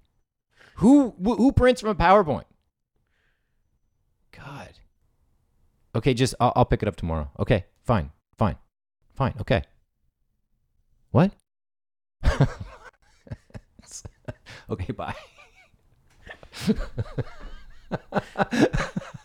Who 0.76 1.10
wh- 1.22 1.36
who 1.38 1.52
prints 1.52 1.80
from 1.80 1.90
a 1.90 1.94
PowerPoint? 1.94 2.44
God. 4.32 4.70
Okay, 5.94 6.12
just 6.12 6.34
I'll, 6.40 6.52
I'll 6.56 6.64
pick 6.64 6.82
it 6.82 6.88
up 6.88 6.96
tomorrow. 6.96 7.30
Okay, 7.38 7.64
fine, 7.84 8.10
fine, 8.36 8.56
fine. 9.14 9.34
Okay. 9.40 9.62
What? 11.12 11.32
okay, 14.70 14.92
bye. 14.92 15.14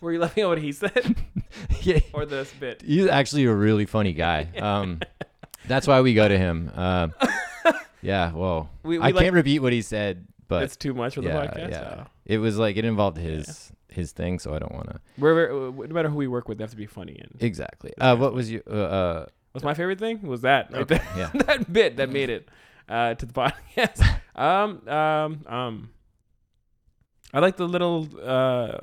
Were 0.02 0.14
you 0.14 0.20
laughing 0.20 0.44
at 0.44 0.48
what 0.50 0.60
he 0.60 0.72
said 0.72 1.16
yeah, 1.82 2.00
or 2.14 2.26
this 2.26 2.52
bit? 2.54 2.82
he's 2.84 3.08
actually 3.08 3.46
a 3.46 3.54
really 3.54 3.86
funny 3.86 4.14
guy. 4.14 4.48
Um, 4.62 5.00
that's 5.70 5.88
why 5.88 6.02
we 6.02 6.14
go 6.14 6.28
to 6.28 6.38
him. 6.38 6.70
Uh, 6.76 7.08
yeah, 8.02 8.34
well, 8.34 8.70
We- 8.84 8.98
we 9.00 9.04
I 9.06 9.10
like- 9.12 9.24
can't 9.24 9.34
repeat 9.36 9.60
what 9.60 9.72
he 9.72 9.82
said, 9.82 10.28
but 10.50 10.64
it's 10.64 10.76
too 10.76 10.94
much 10.94 11.16
for 11.16 11.22
the 11.22 11.30
yeah, 11.30 11.46
podcast. 11.48 11.70
yeah. 11.72 12.04
Oh. 12.06 12.12
It 12.26 12.40
was 12.40 12.58
like 12.58 12.76
it 12.76 12.84
involved 12.86 13.18
his 13.18 13.72
his 13.88 14.12
thing, 14.12 14.38
so 14.40 14.54
I 14.54 14.60
don't 14.60 14.74
want 14.74 14.90
to. 14.90 15.00
No 15.18 15.72
matter 15.94 16.10
who 16.10 16.18
we 16.18 16.28
work 16.28 16.48
with, 16.50 16.58
they 16.58 16.64
have 16.64 16.72
to 16.72 16.78
be 16.78 16.86
funny. 16.86 17.18
And 17.20 17.42
Exactly. 17.42 17.92
Uh, 18.00 18.16
what 18.18 18.34
was 18.34 18.52
you? 18.52 18.62
Uh, 18.70 18.74
uh, 18.74 19.26
what's 19.52 19.64
my 19.64 19.74
favorite 19.74 19.98
thing? 20.00 20.22
Was 20.24 20.42
that 20.42 20.72
right 20.72 20.82
Okay, 20.84 21.02
yeah. 21.18 21.30
that 21.46 21.72
bit 21.72 21.98
that 21.98 22.10
made 22.10 22.30
it 22.30 22.50
uh, 22.88 23.16
to 23.16 23.26
the 23.26 23.34
podcast. 23.34 24.04
um, 24.36 24.88
um, 24.88 25.42
um. 25.48 25.90
I 27.34 27.40
like 27.40 27.58
the 27.58 27.68
little. 27.68 28.08
Uh, 28.22 28.78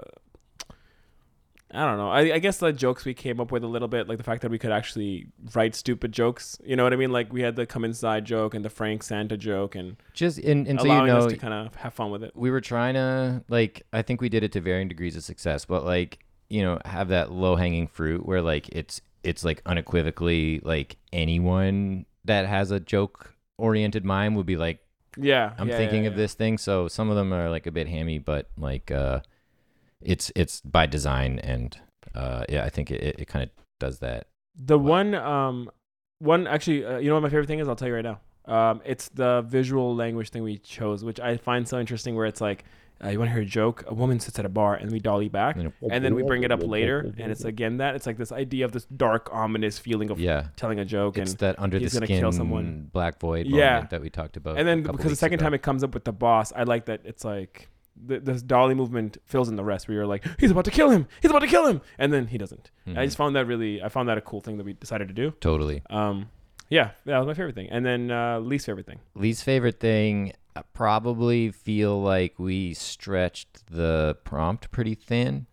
I 1.76 1.84
don't 1.84 1.98
know. 1.98 2.10
I, 2.10 2.34
I 2.34 2.38
guess 2.38 2.56
the 2.58 2.72
jokes 2.72 3.04
we 3.04 3.12
came 3.12 3.38
up 3.38 3.52
with 3.52 3.62
a 3.62 3.66
little 3.66 3.88
bit, 3.88 4.08
like 4.08 4.18
the 4.18 4.24
fact 4.24 4.42
that 4.42 4.50
we 4.50 4.58
could 4.58 4.72
actually 4.72 5.26
write 5.54 5.74
stupid 5.74 6.10
jokes. 6.12 6.58
You 6.64 6.74
know 6.74 6.84
what 6.84 6.92
I 6.92 6.96
mean? 6.96 7.12
Like 7.12 7.32
we 7.32 7.42
had 7.42 7.54
the 7.56 7.66
come 7.66 7.84
inside 7.84 8.24
joke 8.24 8.54
and 8.54 8.64
the 8.64 8.70
Frank 8.70 9.02
Santa 9.02 9.36
joke, 9.36 9.74
and 9.74 9.96
just 10.14 10.38
and, 10.38 10.66
and 10.66 10.80
so 10.80 10.86
you 10.86 11.06
know, 11.06 11.18
us 11.18 11.32
to 11.32 11.36
kind 11.38 11.52
of 11.52 11.74
have 11.76 11.92
fun 11.92 12.10
with 12.10 12.24
it. 12.24 12.32
we 12.34 12.50
were 12.50 12.60
trying 12.62 12.94
to 12.94 13.44
like 13.48 13.82
I 13.92 14.02
think 14.02 14.20
we 14.20 14.28
did 14.28 14.42
it 14.42 14.52
to 14.52 14.60
varying 14.60 14.88
degrees 14.88 15.16
of 15.16 15.24
success, 15.24 15.64
but 15.66 15.84
like 15.84 16.20
you 16.48 16.62
know 16.62 16.80
have 16.84 17.08
that 17.08 17.30
low 17.30 17.56
hanging 17.56 17.86
fruit 17.88 18.24
where 18.24 18.40
like 18.40 18.68
it's 18.70 19.00
it's 19.22 19.44
like 19.44 19.60
unequivocally 19.66 20.60
like 20.64 20.96
anyone 21.12 22.06
that 22.24 22.46
has 22.46 22.70
a 22.70 22.80
joke 22.80 23.34
oriented 23.58 24.04
mind 24.04 24.36
would 24.36 24.46
be 24.46 24.56
like 24.56 24.78
Yeah, 25.16 25.52
I'm 25.58 25.68
yeah, 25.68 25.76
thinking 25.76 26.04
yeah, 26.04 26.10
of 26.10 26.14
yeah. 26.14 26.18
this 26.18 26.34
thing. 26.34 26.58
So 26.58 26.88
some 26.88 27.10
of 27.10 27.16
them 27.16 27.32
are 27.32 27.50
like 27.50 27.66
a 27.66 27.72
bit 27.72 27.88
hammy, 27.88 28.18
but 28.18 28.48
like 28.56 28.90
uh, 28.90 29.20
it's 30.02 30.30
it's 30.36 30.60
by 30.60 30.86
design, 30.86 31.38
and 31.40 31.78
uh, 32.14 32.44
yeah, 32.48 32.64
I 32.64 32.68
think 32.70 32.90
it, 32.90 33.02
it, 33.02 33.16
it 33.20 33.24
kind 33.28 33.44
of 33.44 33.50
does 33.80 33.98
that. 34.00 34.28
The 34.58 34.78
one, 34.78 35.14
um, 35.14 35.70
one 36.18 36.46
actually, 36.46 36.84
uh, 36.84 36.98
you 36.98 37.08
know 37.08 37.14
what 37.14 37.22
my 37.22 37.28
favorite 37.28 37.46
thing 37.46 37.58
is? 37.60 37.68
I'll 37.68 37.76
tell 37.76 37.88
you 37.88 37.94
right 37.94 38.04
now. 38.04 38.20
Um, 38.46 38.80
it's 38.84 39.08
the 39.08 39.42
visual 39.42 39.94
language 39.94 40.30
thing 40.30 40.42
we 40.42 40.58
chose, 40.58 41.04
which 41.04 41.18
I 41.20 41.36
find 41.36 41.66
so 41.66 41.78
interesting. 41.80 42.14
Where 42.14 42.26
it's 42.26 42.40
like, 42.40 42.64
uh, 43.04 43.08
you 43.08 43.18
want 43.18 43.28
to 43.28 43.32
hear 43.34 43.42
a 43.42 43.46
joke? 43.46 43.84
A 43.88 43.92
woman 43.94 44.20
sits 44.20 44.38
at 44.38 44.44
a 44.46 44.48
bar, 44.48 44.74
and 44.76 44.90
we 44.92 45.00
dolly 45.00 45.28
back, 45.28 45.56
You 45.56 45.64
know, 45.64 45.72
and 45.90 46.04
then 46.04 46.14
we 46.14 46.22
bring 46.22 46.44
it 46.44 46.52
up 46.52 46.62
later, 46.66 47.12
and 47.18 47.32
it's 47.32 47.44
again 47.44 47.78
that 47.78 47.96
it's 47.96 48.06
like 48.06 48.16
this 48.18 48.30
idea 48.32 48.64
of 48.64 48.72
this 48.72 48.84
dark, 48.86 49.28
ominous 49.32 49.78
feeling 49.80 50.10
of 50.10 50.20
yeah, 50.20 50.46
telling 50.56 50.78
a 50.78 50.84
joke, 50.84 51.18
it's 51.18 51.32
and 51.32 51.38
that 51.40 51.58
under 51.58 51.78
the 51.78 51.84
he's 51.84 51.92
gonna 51.94 52.06
skin 52.06 52.20
kill 52.20 52.32
someone. 52.32 52.88
black 52.92 53.18
void 53.18 53.46
Yeah. 53.46 53.72
moment 53.74 53.90
that 53.90 54.00
we 54.00 54.10
talked 54.10 54.36
about. 54.36 54.58
and 54.58 54.66
then 54.68 54.82
because 54.84 55.10
the 55.10 55.16
second 55.16 55.40
ago. 55.40 55.46
time 55.46 55.54
it 55.54 55.62
comes 55.62 55.82
up 55.82 55.92
with 55.92 56.04
the 56.04 56.12
boss, 56.12 56.52
I 56.54 56.62
like 56.62 56.84
that 56.86 57.00
it's 57.04 57.24
like 57.24 57.68
th- 58.08 58.22
this 58.24 58.42
dolly 58.42 58.74
movement 58.74 59.18
fills 59.26 59.48
in 59.48 59.56
the 59.56 59.64
rest. 59.64 59.88
Where 59.88 59.96
you're 59.96 60.06
like, 60.06 60.24
he's 60.40 60.50
about 60.50 60.64
to 60.66 60.70
kill 60.70 60.90
him, 60.90 61.06
he's 61.22 61.30
about 61.30 61.40
to 61.40 61.46
kill 61.46 61.66
him, 61.66 61.80
and 61.98 62.12
then 62.12 62.26
he 62.28 62.38
doesn't. 62.38 62.70
I 62.86 62.90
Mhm. 62.90 63.04
just 63.04 63.16
found 63.16 63.36
that 63.36 63.46
really, 63.46 63.82
I 63.82 63.88
found 63.88 64.08
that 64.08 64.18
a 64.18 64.20
cool 64.20 64.40
thing 64.40 64.56
that 64.58 64.64
we 64.64 64.72
decided 64.74 65.08
to 65.08 65.14
do. 65.14 65.32
totally 65.40 65.82
Um, 65.90 66.30
yeah, 66.68 66.90
that 67.04 67.18
was 67.18 67.26
my 67.26 67.34
favorite 67.34 67.54
thing. 67.54 67.68
And 67.70 67.84
then 67.86 68.10
uh, 68.10 68.40
least 68.40 68.66
favorite 68.66 68.86
thing. 68.86 68.98
least 69.14 69.44
favorite 69.44 69.78
thing. 69.80 70.32
I 70.56 70.62
probably 70.72 71.50
feel 71.50 72.00
like 72.00 72.38
we 72.38 72.72
stretched 72.74 73.66
the 73.70 74.16
prompt 74.24 74.70
pretty 74.70 74.94
thin. 74.94 75.46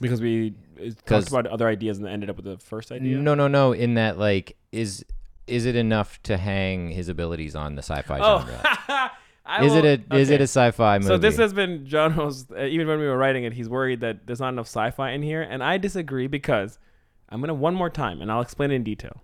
because 0.00 0.20
we 0.20 0.54
uh, 0.80 0.90
talked 1.06 1.28
about 1.28 1.46
other 1.46 1.66
ideas 1.68 1.96
and 1.98 2.06
then 2.06 2.12
ended 2.12 2.28
up 2.30 2.36
with 2.36 2.44
the 2.46 2.58
first 2.58 2.90
idea. 2.92 3.16
No, 3.18 3.34
no, 3.34 3.48
no. 3.48 3.72
In 3.72 3.94
that, 3.94 4.18
like, 4.18 4.56
is 4.72 5.04
is 5.46 5.64
it 5.66 5.76
enough 5.76 6.20
to 6.24 6.36
hang 6.38 6.90
his 6.90 7.08
abilities 7.08 7.54
on 7.54 7.76
the 7.76 7.82
sci-fi 7.82 8.18
Oh, 8.18 8.40
genre? 8.40 9.12
I 9.46 9.64
is 9.64 9.72
will- 9.72 9.84
it 9.84 10.04
a 10.10 10.16
is 10.16 10.30
it 10.30 10.40
a 10.40 10.44
sci-fi 10.44 10.98
movie? 10.98 11.08
So 11.08 11.18
this 11.18 11.36
has 11.36 11.52
been 11.52 11.86
Jono 11.86 12.24
was 12.26 12.50
uh, 12.56 12.64
even 12.64 12.86
when 12.86 12.98
we 12.98 13.06
were 13.06 13.16
writing 13.16 13.44
it, 13.44 13.52
he's 13.52 13.68
worried 13.68 14.00
that 14.00 14.26
there's 14.26 14.40
not 14.40 14.50
enough 14.50 14.66
sci-fi 14.66 15.10
in 15.10 15.22
here, 15.22 15.42
and 15.42 15.62
I 15.62 15.78
disagree 15.78 16.26
because 16.26 16.78
I'm 17.28 17.40
gonna 17.40 17.54
one 17.54 17.74
more 17.74 17.90
time, 17.90 18.20
and 18.20 18.30
I'll 18.30 18.40
explain 18.40 18.70
it 18.70 18.74
in 18.74 18.84
detail. 18.84 19.22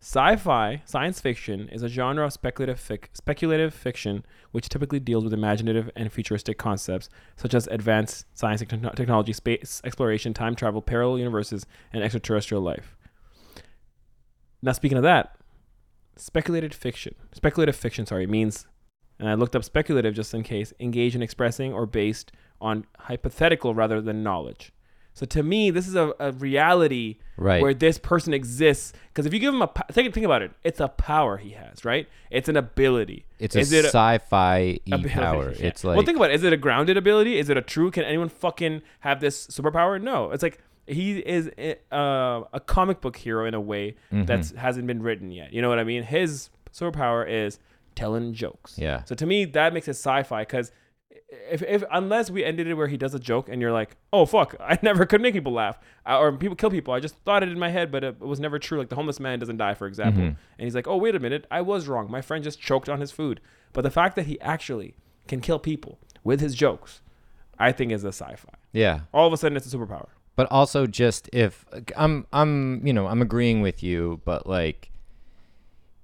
Sci-fi, 0.00 0.80
science 0.84 1.20
fiction, 1.20 1.68
is 1.70 1.82
a 1.82 1.88
genre 1.88 2.24
of 2.26 2.32
speculative 2.32 2.78
fic- 2.78 3.08
speculative 3.14 3.74
fiction 3.74 4.24
which 4.52 4.68
typically 4.68 5.00
deals 5.00 5.24
with 5.24 5.32
imaginative 5.32 5.90
and 5.96 6.12
futuristic 6.12 6.56
concepts 6.56 7.08
such 7.36 7.52
as 7.52 7.66
advanced 7.66 8.24
science 8.32 8.60
and 8.60 8.70
techno- 8.70 8.92
technology, 8.92 9.32
space 9.32 9.80
exploration, 9.84 10.32
time 10.32 10.54
travel, 10.54 10.80
parallel 10.80 11.18
universes, 11.18 11.66
and 11.92 12.04
extraterrestrial 12.04 12.62
life. 12.62 12.96
Now, 14.62 14.72
speaking 14.72 14.98
of 14.98 15.02
that, 15.04 15.36
speculated 16.16 16.74
fiction, 16.74 17.14
speculative 17.32 17.74
fiction, 17.76 18.06
sorry, 18.06 18.26
means, 18.26 18.66
and 19.18 19.28
I 19.28 19.34
looked 19.34 19.56
up 19.56 19.64
speculative 19.64 20.14
just 20.14 20.32
in 20.34 20.42
case, 20.42 20.72
engage 20.80 21.14
in 21.14 21.22
expressing 21.22 21.72
or 21.72 21.86
based 21.86 22.32
on 22.60 22.86
hypothetical 22.98 23.74
rather 23.74 24.00
than 24.00 24.22
knowledge. 24.22 24.72
So 25.14 25.26
to 25.26 25.42
me, 25.42 25.70
this 25.70 25.88
is 25.88 25.96
a, 25.96 26.12
a 26.20 26.30
reality 26.30 27.16
right. 27.36 27.60
where 27.60 27.74
this 27.74 27.98
person 27.98 28.32
exists. 28.32 28.92
Because 29.08 29.26
if 29.26 29.34
you 29.34 29.40
give 29.40 29.52
him 29.52 29.62
a 29.62 29.70
think, 29.90 30.14
think 30.14 30.24
about 30.24 30.42
it, 30.42 30.52
it's 30.62 30.78
a 30.78 30.86
power 30.86 31.38
he 31.38 31.50
has, 31.50 31.84
right? 31.84 32.08
It's 32.30 32.48
an 32.48 32.56
ability. 32.56 33.26
it's 33.40 33.56
a 33.56 33.60
it 33.60 33.66
sci-fi 33.86 34.78
power. 35.08 35.52
yeah. 35.58 35.66
It's 35.66 35.82
like 35.82 35.96
well, 35.96 36.06
think 36.06 36.18
about 36.18 36.30
it. 36.30 36.34
Is 36.34 36.44
it 36.44 36.52
a 36.52 36.56
grounded 36.56 36.96
ability? 36.96 37.36
Is 37.36 37.48
it 37.48 37.56
a 37.56 37.62
true? 37.62 37.90
Can 37.90 38.04
anyone 38.04 38.28
fucking 38.28 38.82
have 39.00 39.18
this 39.20 39.48
superpower? 39.48 40.00
No. 40.00 40.30
It's 40.30 40.42
like 40.44 40.60
he 40.86 41.18
is 41.18 41.48
uh, 41.90 42.42
a 42.52 42.60
comic 42.64 43.00
book 43.00 43.16
hero 43.16 43.44
in 43.44 43.54
a 43.54 43.60
way 43.60 43.96
Mhm. 44.12 44.26
that 44.28 44.50
hasn't 44.56 44.86
been 44.86 45.02
written 45.02 45.32
yet. 45.32 45.52
You 45.52 45.62
know 45.62 45.68
what 45.68 45.80
I 45.80 45.84
mean? 45.84 46.04
His 46.04 46.50
superpower 46.72 47.28
is 47.28 47.58
telling 48.02 48.32
jokes. 48.34 48.78
yeah. 48.78 49.04
So 49.04 49.14
to 49.14 49.26
me, 49.26 49.44
that 49.58 49.72
makes 49.74 49.88
it 49.88 49.96
sci-fi 50.04 50.42
because 50.42 50.70
if, 51.50 51.62
if 51.62 51.82
unless 51.92 52.30
we 52.30 52.42
ended 52.44 52.66
it 52.68 52.74
where 52.74 52.86
he 52.88 52.96
does 52.96 53.14
a 53.14 53.18
joke 53.18 53.48
and 53.50 53.60
you're 53.60 53.72
like, 53.72 53.96
oh 54.12 54.24
fuck, 54.26 54.54
I 54.72 54.78
never 54.82 55.04
could 55.06 55.20
make 55.20 55.34
people 55.34 55.52
laugh 55.52 55.78
or 56.06 56.32
people 56.32 56.56
kill 56.56 56.70
people. 56.70 56.94
I 56.94 57.00
just 57.00 57.16
thought 57.24 57.42
it 57.42 57.48
in 57.50 57.58
my 57.58 57.68
head, 57.70 57.90
but 57.92 58.02
it, 58.04 58.16
it 58.20 58.26
was 58.26 58.40
never 58.40 58.58
true. 58.58 58.78
Like 58.78 58.88
the 58.88 58.96
homeless 58.96 59.20
man 59.20 59.38
doesn't 59.38 59.58
die, 59.58 59.74
for 59.74 59.86
example, 59.86 60.22
Mhm. 60.22 60.36
and 60.58 60.64
he's 60.66 60.74
like, 60.74 60.88
oh 60.88 60.96
wait 60.96 61.14
a 61.14 61.20
minute, 61.20 61.46
I 61.50 61.60
was 61.60 61.88
wrong. 61.88 62.10
My 62.10 62.22
friend 62.22 62.42
just 62.44 62.60
choked 62.60 62.88
on 62.88 63.00
his 63.00 63.10
food. 63.12 63.40
But 63.74 63.82
the 63.82 63.90
fact 63.90 64.16
that 64.16 64.26
he 64.26 64.40
actually 64.40 64.94
can 65.26 65.40
kill 65.40 65.58
people 65.58 65.98
with 66.24 66.40
his 66.40 66.54
jokes, 66.54 67.02
I 67.58 67.72
think 67.72 67.92
is 67.92 68.04
a 68.04 68.08
sci-fi. 68.12 68.54
Yeah. 68.72 69.00
All 69.12 69.26
of 69.26 69.32
a 69.32 69.36
sudden, 69.36 69.56
it's 69.56 69.72
a 69.72 69.76
superpower. 69.76 70.08
But 70.36 70.46
also 70.50 70.86
just 70.86 71.28
if 71.32 71.66
I'm 71.96 72.26
I'm 72.32 72.86
you 72.86 72.92
know, 72.92 73.06
I'm 73.06 73.20
agreeing 73.20 73.60
with 73.60 73.82
you, 73.82 74.20
but 74.24 74.46
like 74.46 74.90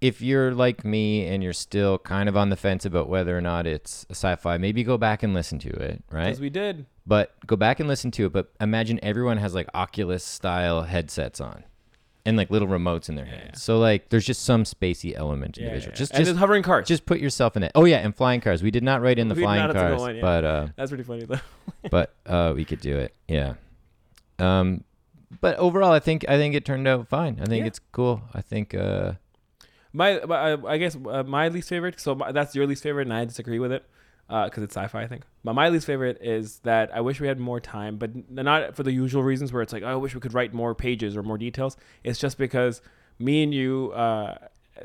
if 0.05 0.21
you're 0.21 0.53
like 0.53 0.85
me 0.85 1.27
and 1.27 1.43
you're 1.43 1.55
still 1.55 1.99
kind 1.99 2.29
of 2.29 2.37
on 2.37 2.51
the 2.51 2.57
fence 2.57 2.85
about 2.85 3.09
whether 3.09 3.37
or 3.37 3.41
not 3.41 3.67
it's 3.67 4.05
a 4.11 4.13
sci-fi, 4.13 4.59
maybe 4.59 4.85
go 4.85 4.99
back 4.99 5.23
and 5.23 5.33
listen 5.33 5.59
to 5.61 5.71
it, 5.71 6.05
right? 6.11 6.27
Because 6.27 6.41
we 6.41 6.51
did. 6.51 6.85
But 7.07 7.35
go 7.47 7.57
back 7.57 7.81
and 7.81 7.89
listen 7.89 8.11
to 8.13 8.27
it. 8.27 8.33
But 8.33 8.53
imagine 8.61 9.01
everyone 9.03 9.39
has 9.39 9.55
like 9.55 9.67
Oculus 9.73 10.23
style 10.23 10.83
headsets 10.83 11.41
on, 11.41 11.65
and 12.27 12.37
like 12.37 12.51
little 12.51 12.69
remotes 12.69 13.09
in 13.09 13.15
their 13.15 13.25
hands. 13.25 13.51
yeah. 13.55 13.59
So 13.59 13.79
like, 13.79 14.11
there's 14.11 14.27
just 14.27 14.43
some 14.45 14.65
spacey 14.65 15.15
element 15.17 15.57
in 15.57 15.65
Yeah, 15.65 15.71
the 15.71 15.77
visual. 15.77 15.93
yeah. 15.93 15.99
Just 15.99 16.13
and 16.13 16.25
just 16.27 16.39
hovering 16.39 16.63
cars. 16.63 16.87
just 16.87 17.07
put 17.07 17.19
yourself 17.19 17.57
in 17.57 17.63
it. 17.63 17.73
Oh 17.75 17.87
yeah, 17.87 17.99
and 17.99 18.15
flying 18.15 18.43
cars. 18.43 18.63
We 18.63 18.71
did 18.71 18.83
not 18.85 19.01
write 19.01 19.19
in 19.19 19.29
the 19.29 19.35
We 19.35 19.43
flying 19.43 19.61
not 19.67 19.75
have 19.75 19.83
to 19.91 19.97
go 19.97 20.03
cars, 20.05 20.17
yeah. 20.17 20.21
but 20.21 20.45
uh, 20.45 20.67
That's 20.77 20.91
pretty 20.91 21.05
funny 21.05 21.25
though. 21.25 21.41
but 21.91 22.15
uh, 22.27 22.53
we 22.55 22.67
could 22.67 22.81
do 22.81 22.99
it. 22.99 23.15
Yeah. 23.27 23.55
Um, 24.39 24.85
but 25.41 25.57
overall, 25.57 25.93
I 25.93 26.01
think 26.01 26.27
I 26.29 26.37
think 26.37 26.55
it 26.55 26.67
turned 26.67 26.87
out 26.87 27.09
fine. 27.09 27.39
I 27.41 27.47
think 27.47 27.67
it's 27.67 27.81
cool. 27.93 28.21
I 28.35 28.41
think 28.43 28.75
uh, 28.75 29.13
My, 29.95 30.21
my 30.27 30.37
I 30.53 30.73
I 30.75 30.77
guess 30.77 30.97
uh, 30.97 31.23
my 31.23 31.49
least 31.49 31.69
favorite. 31.69 31.99
So 32.01 32.15
my, 32.17 32.33
that's 32.33 32.55
your 32.55 32.67
least 32.67 32.83
favorite, 32.83 33.07
and 33.07 33.15
I 33.15 33.25
disagree 33.25 33.59
with 33.61 33.73
it 33.73 33.85
because 34.29 34.63
it's 34.63 34.77
sci-fi. 34.77 35.03
I 35.03 35.07
think. 35.07 35.23
But 35.45 35.55
my 35.55 35.69
least 35.69 35.87
favorite 35.87 36.19
is 36.21 36.59
that 36.61 36.95
I 36.95 37.01
wish 37.01 37.21
we 37.21 37.29
had 37.29 37.39
more 37.39 37.61
time, 37.61 37.97
but 37.97 38.11
not 38.31 38.75
for 38.75 38.83
the 38.83 38.93
usual 38.93 39.23
reasons 39.23 39.53
where 39.53 39.63
it's 39.63 39.73
like 39.73 39.85
"Oh, 39.85 39.89
I 39.93 39.95
wish 39.95 40.15
we 40.15 40.21
could 40.21 40.35
write 40.35 40.53
more 40.53 40.75
pages 40.75 41.17
or 41.17 41.23
more 41.23 41.39
details. 41.39 41.77
It's 42.03 42.19
just 42.19 42.37
because 42.37 42.83
me 43.19 43.43
and 43.43 43.55
you. 43.55 43.93
Uh, 43.93 44.37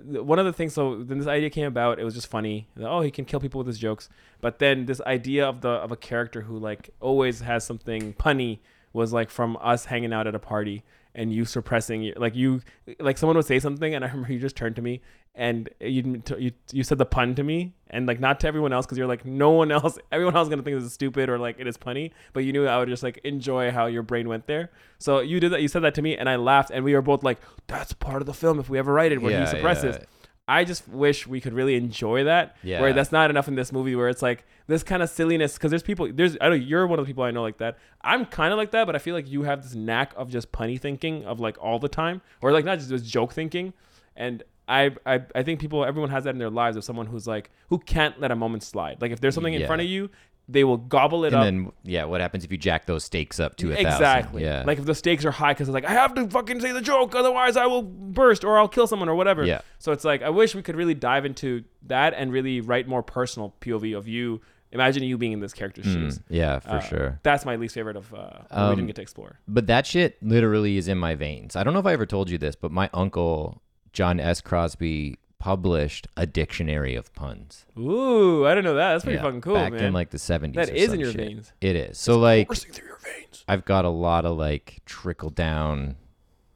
one 0.04 0.38
of 0.38 0.46
the 0.46 0.54
things, 0.54 0.74
so 0.74 0.98
when 1.00 1.18
this 1.18 1.28
idea 1.28 1.50
came 1.50 1.66
about, 1.66 2.00
it 2.00 2.04
was 2.04 2.14
just 2.14 2.28
funny. 2.28 2.68
Oh, 2.80 3.02
he 3.02 3.10
can 3.10 3.26
kill 3.26 3.40
people 3.40 3.58
with 3.58 3.66
his 3.66 3.80
jokes. 3.80 4.08
But 4.40 4.60
then 4.60 4.86
this 4.86 5.02
idea 5.02 5.50
of 5.50 5.62
the 5.62 5.70
of 5.70 5.92
a 5.92 5.98
character 5.98 6.42
who 6.42 6.60
like 6.60 6.92
always 7.00 7.40
has 7.40 7.66
something 7.66 8.14
punny 8.14 8.60
was 8.94 9.12
like 9.12 9.32
from 9.32 9.58
us 9.60 9.86
hanging 9.86 10.14
out 10.14 10.28
at 10.28 10.36
a 10.36 10.40
party 10.40 10.84
and 11.20 11.34
you 11.34 11.44
suppressing 11.44 12.02
your- 12.02 12.16
like 12.16 12.34
you 12.34 12.62
like 13.00 13.18
someone 13.18 13.36
would 13.36 13.46
say 13.46 13.60
something 13.60 13.94
and 13.94 14.06
I 14.06 14.08
remember 14.14 14.32
you 14.32 14.40
just 14.40 14.56
turned 14.56 14.78
to 14.78 14.82
me 14.82 15.02
and 15.36 15.70
you 15.82 16.24
you, 16.38 16.52
you 16.72 16.84
said 16.84 16.98
the 16.98 17.06
pun 17.06 17.36
to 17.36 17.44
me 17.44 17.74
and 17.90 18.08
like 18.08 18.22
not 18.22 18.40
to 18.40 18.48
everyone 18.48 18.72
else 18.72 18.86
because 18.86 18.98
you're 18.98 19.08
like 19.08 19.26
no 19.26 19.52
one 19.52 19.70
else 19.70 20.00
everyone 20.14 20.36
else 20.36 20.46
is 20.46 20.50
gonna 20.50 20.64
think 20.64 20.78
this 20.78 20.86
is 20.86 20.94
stupid 20.94 21.30
or 21.30 21.38
like 21.38 21.58
it 21.60 21.68
is 21.68 21.78
punny 21.78 22.12
but 22.32 22.46
you 22.46 22.54
knew 22.54 22.66
I 22.66 22.80
would 22.80 22.88
just 22.88 23.04
like 23.04 23.20
enjoy 23.26 23.70
how 23.70 23.88
your 23.88 24.02
brain 24.02 24.30
went 24.30 24.48
there 24.48 24.72
so 24.98 25.20
you 25.20 25.42
did 25.42 25.52
that 25.52 25.62
you 25.62 25.68
said 25.68 25.84
that 25.84 25.94
to 25.96 26.02
me 26.02 26.16
and 26.16 26.30
I 26.30 26.38
laughed 26.38 26.72
and 26.72 26.86
we 26.86 26.94
were 26.94 27.02
both 27.02 27.22
like 27.22 27.40
that's 27.68 27.92
part 27.92 28.22
of 28.22 28.26
the 28.26 28.34
film 28.34 28.58
if 28.58 28.70
we 28.70 28.80
ever 28.80 28.94
write 28.94 29.12
it 29.12 29.22
where 29.22 29.34
yeah, 29.34 29.42
he 29.42 29.52
suppresses 29.58 29.98
yeah. 30.00 30.06
I 30.50 30.64
just 30.64 30.88
wish 30.88 31.28
we 31.28 31.40
could 31.40 31.54
really 31.54 31.76
enjoy 31.76 32.24
that. 32.24 32.56
Yeah. 32.64 32.82
Where 32.82 32.92
that's 32.92 33.12
not 33.12 33.30
enough 33.30 33.48
in 33.48 33.56
this 33.56 33.72
movie. 33.72 33.96
Where 33.96 34.10
it's 34.10 34.22
like 34.24 34.46
this 34.68 34.82
kind 34.84 35.04
of 35.04 35.10
silliness. 35.10 35.54
Because 35.54 35.70
there's 35.70 35.84
people. 35.84 36.12
There's 36.12 36.36
I 36.42 36.50
know 36.50 36.56
you're 36.56 36.88
one 36.88 36.98
of 37.00 37.06
the 37.06 37.10
people 37.10 37.24
I 37.24 37.32
know 37.32 37.44
like 37.44 37.60
that. 37.60 37.78
I'm 38.02 38.26
kind 38.26 38.52
of 38.52 38.58
like 38.58 38.72
that, 38.72 38.86
but 38.86 38.96
I 38.96 39.00
feel 39.00 39.14
like 39.14 39.30
you 39.30 39.44
have 39.44 39.62
this 39.64 39.76
knack 39.76 40.14
of 40.18 40.30
just 40.32 40.52
punny 40.52 40.80
thinking 40.80 41.24
of 41.26 41.40
like 41.40 41.58
all 41.62 41.78
the 41.80 41.88
time, 41.90 42.22
or 42.42 42.52
like 42.52 42.66
not 42.66 42.80
just 42.80 42.90
just 42.90 43.06
joke 43.06 43.32
thinking. 43.34 43.74
And 44.16 44.42
I 44.68 44.92
I 45.06 45.22
I 45.36 45.44
think 45.44 45.60
people 45.60 45.86
everyone 45.86 46.10
has 46.12 46.24
that 46.26 46.32
in 46.32 46.40
their 46.40 46.50
lives 46.50 46.78
of 46.78 46.84
someone 46.84 47.06
who's 47.08 47.28
like 47.28 47.52
who 47.70 47.78
can't 47.80 48.20
let 48.20 48.32
a 48.32 48.36
moment 48.36 48.64
slide. 48.64 49.02
Like 49.02 49.12
if 49.12 49.20
there's 49.22 49.36
something 49.36 49.54
in 49.54 49.62
Yeah. 49.62 49.68
front 49.68 49.82
of 49.82 49.88
you, 49.88 50.10
they 50.52 50.64
will 50.64 50.78
gobble 50.78 51.26
it 51.26 51.28
and 51.28 51.36
up. 51.36 51.44
then 51.44 51.72
yeah, 51.84 52.06
what 52.06 52.22
happens 52.22 52.44
if 52.44 52.52
you 52.52 52.58
jack 52.58 52.88
those 52.88 53.04
stakes 53.04 53.40
up 53.40 53.56
to 53.58 53.68
a 53.72 53.76
thousand? 53.76 53.88
Exactly. 53.92 54.44
Yeah. 54.44 54.64
Like 54.66 54.80
if 54.80 54.86
the 54.86 54.96
stakes 54.96 55.24
are 55.24 55.32
high, 55.32 55.54
because 55.54 55.70
it's 55.70 55.74
like 55.74 55.86
I 55.86 55.92
have 55.94 56.14
to 56.16 56.28
fucking 56.28 56.60
say 56.62 56.72
the 56.72 56.82
joke, 56.82 57.14
otherwise 57.16 57.56
I 57.56 57.68
will 57.68 57.84
burst 57.84 58.44
or 58.44 58.58
I'll 58.58 58.68
kill 58.68 58.88
someone 58.88 59.10
or 59.10 59.16
whatever. 59.16 59.46
Yeah. 59.46 59.62
So 59.78 59.92
it's 59.92 60.04
like 60.04 60.22
I 60.24 60.30
wish 60.30 60.56
we 60.56 60.62
could 60.64 60.76
really 60.76 60.96
dive 60.96 61.26
into 61.26 61.64
that 61.88 62.14
and 62.16 62.32
really 62.32 62.62
write 62.62 62.88
more 62.88 63.04
personal 63.04 63.54
POV 63.62 63.96
of 63.98 64.08
you. 64.08 64.42
Imagine 64.72 65.02
you 65.04 65.18
being 65.18 65.32
in 65.32 65.40
this 65.40 65.54
character's 65.54 65.86
Mm, 65.88 65.94
shoes. 65.94 66.20
yeah, 66.30 66.60
for 66.60 66.70
Uh, 66.70 66.80
sure. 66.80 67.20
That's 67.24 67.44
my 67.44 67.56
least 67.56 67.74
favorite 67.74 67.96
of 67.96 68.14
uh, 68.14 68.18
what 68.18 68.52
we 68.52 68.58
Um, 68.58 68.76
didn't 68.76 68.88
get 68.88 68.96
to 68.98 69.02
explore. 69.02 69.40
But 69.48 69.66
that 69.68 69.88
shit 69.88 70.22
literally 70.22 70.78
is 70.78 70.88
in 70.88 70.98
my 71.00 71.16
veins. 71.16 71.56
I 71.56 71.64
don't 71.64 71.74
know 71.74 71.80
if 71.80 71.88
I 71.88 71.94
ever 71.94 72.06
told 72.06 72.30
you 72.30 72.38
this, 72.38 72.56
but 72.56 72.72
my 72.72 72.88
uncle 72.94 73.62
John 73.94 74.20
S. 74.20 74.42
Crosby 74.42 75.18
published 75.40 76.08
a 76.18 76.26
dictionary 76.26 76.96
of 76.96 77.14
puns. 77.16 77.66
Ooh, 77.78 78.46
I 78.46 78.54
don't 78.54 78.64
know 78.64 78.76
that. 78.76 78.92
That's 78.92 79.04
pretty 79.06 79.18
Yeah, 79.18 79.24
fucking 79.24 79.42
cool, 79.42 79.56
back 79.56 79.72
man. 79.74 79.86
in 79.86 79.94
like 79.94 80.10
the 80.10 80.18
70s. 80.18 80.54
that 80.56 80.70
or 80.70 80.74
is 80.74 80.86
some 80.88 80.94
in 80.96 81.00
your 81.00 81.12
shit. 81.12 81.18
veins. 81.22 81.54
It 81.62 81.76
is. 81.76 81.98
So 81.98 82.18
like 82.20 82.48
Coursing 82.48 82.72
through 82.74 82.88
your 82.88 82.98
veins. 82.98 83.44
I've 83.48 83.66
got 83.66 83.86
a 83.86 83.90
lot 83.90 84.26
of 84.26 84.38
like 84.38 84.82
trickle 84.86 85.30
down 85.30 85.96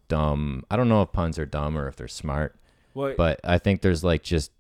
dumb. 0.09 0.65
I 0.69 0.75
don't 0.75 0.89
know 0.89 1.01
if 1.01 1.11
puns 1.11 1.39
are 1.39 1.45
dumb 1.45 1.77
or 1.77 1.87
if 1.87 1.95
they're 1.95 2.07
smart, 2.07 2.55
Well, 2.93 3.13
but 3.17 3.39
I 3.43 3.57
think 3.57 3.81
there's 3.81 4.03
like 4.03 4.21
just 4.23 4.51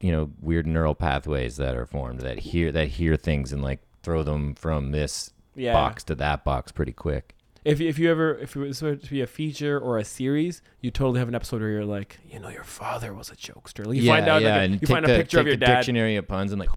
you 0.00 0.12
know 0.12 0.30
weird 0.40 0.66
neural 0.66 0.94
pathways 0.94 1.56
that 1.56 1.76
are 1.76 1.86
formed 1.86 2.20
that 2.20 2.38
hear 2.38 2.70
that 2.72 2.88
hear 2.88 3.16
things 3.16 3.52
and 3.52 3.62
like 3.62 3.80
throw 4.02 4.22
them 4.22 4.54
from 4.54 4.92
this 4.92 5.32
yeah. 5.56 5.72
box 5.72 6.04
to 6.04 6.14
that 6.16 6.44
box 6.44 6.70
pretty 6.72 6.92
quick. 6.92 7.34
If 7.64 7.80
if 7.80 7.98
you 7.98 8.10
ever 8.10 8.34
if 8.38 8.54
it 8.56 8.60
was 8.60 8.78
supposed 8.78 9.04
to 9.04 9.10
be 9.10 9.22
a 9.22 9.26
feature 9.26 9.78
or 9.78 9.96
a 9.98 10.04
series, 10.04 10.60
you 10.80 10.90
totally 10.90 11.18
have 11.18 11.28
an 11.28 11.34
episode 11.34 11.60
where 11.62 11.70
you're 11.70 11.84
like, 11.84 12.18
you 12.30 12.38
know, 12.38 12.48
your 12.50 12.64
father 12.64 13.14
was 13.14 13.30
a 13.30 13.36
jokester. 13.36 13.86
Like, 13.86 13.96
you 13.96 14.06
find 14.06 14.28
out, 14.28 14.42
yeah, 14.42 14.56
like, 14.58 14.70
a- 14.70 14.76
you 14.76 14.86
find 14.86 15.04
a 15.04 15.08
the- 15.08 15.16
picture 15.16 15.40
of 15.40 15.46
your 15.46 15.56
dad. 15.56 15.76
dictionary 15.76 16.16
of 16.16 16.28
puns 16.28 16.52
and 16.52 16.60
like 16.60 16.68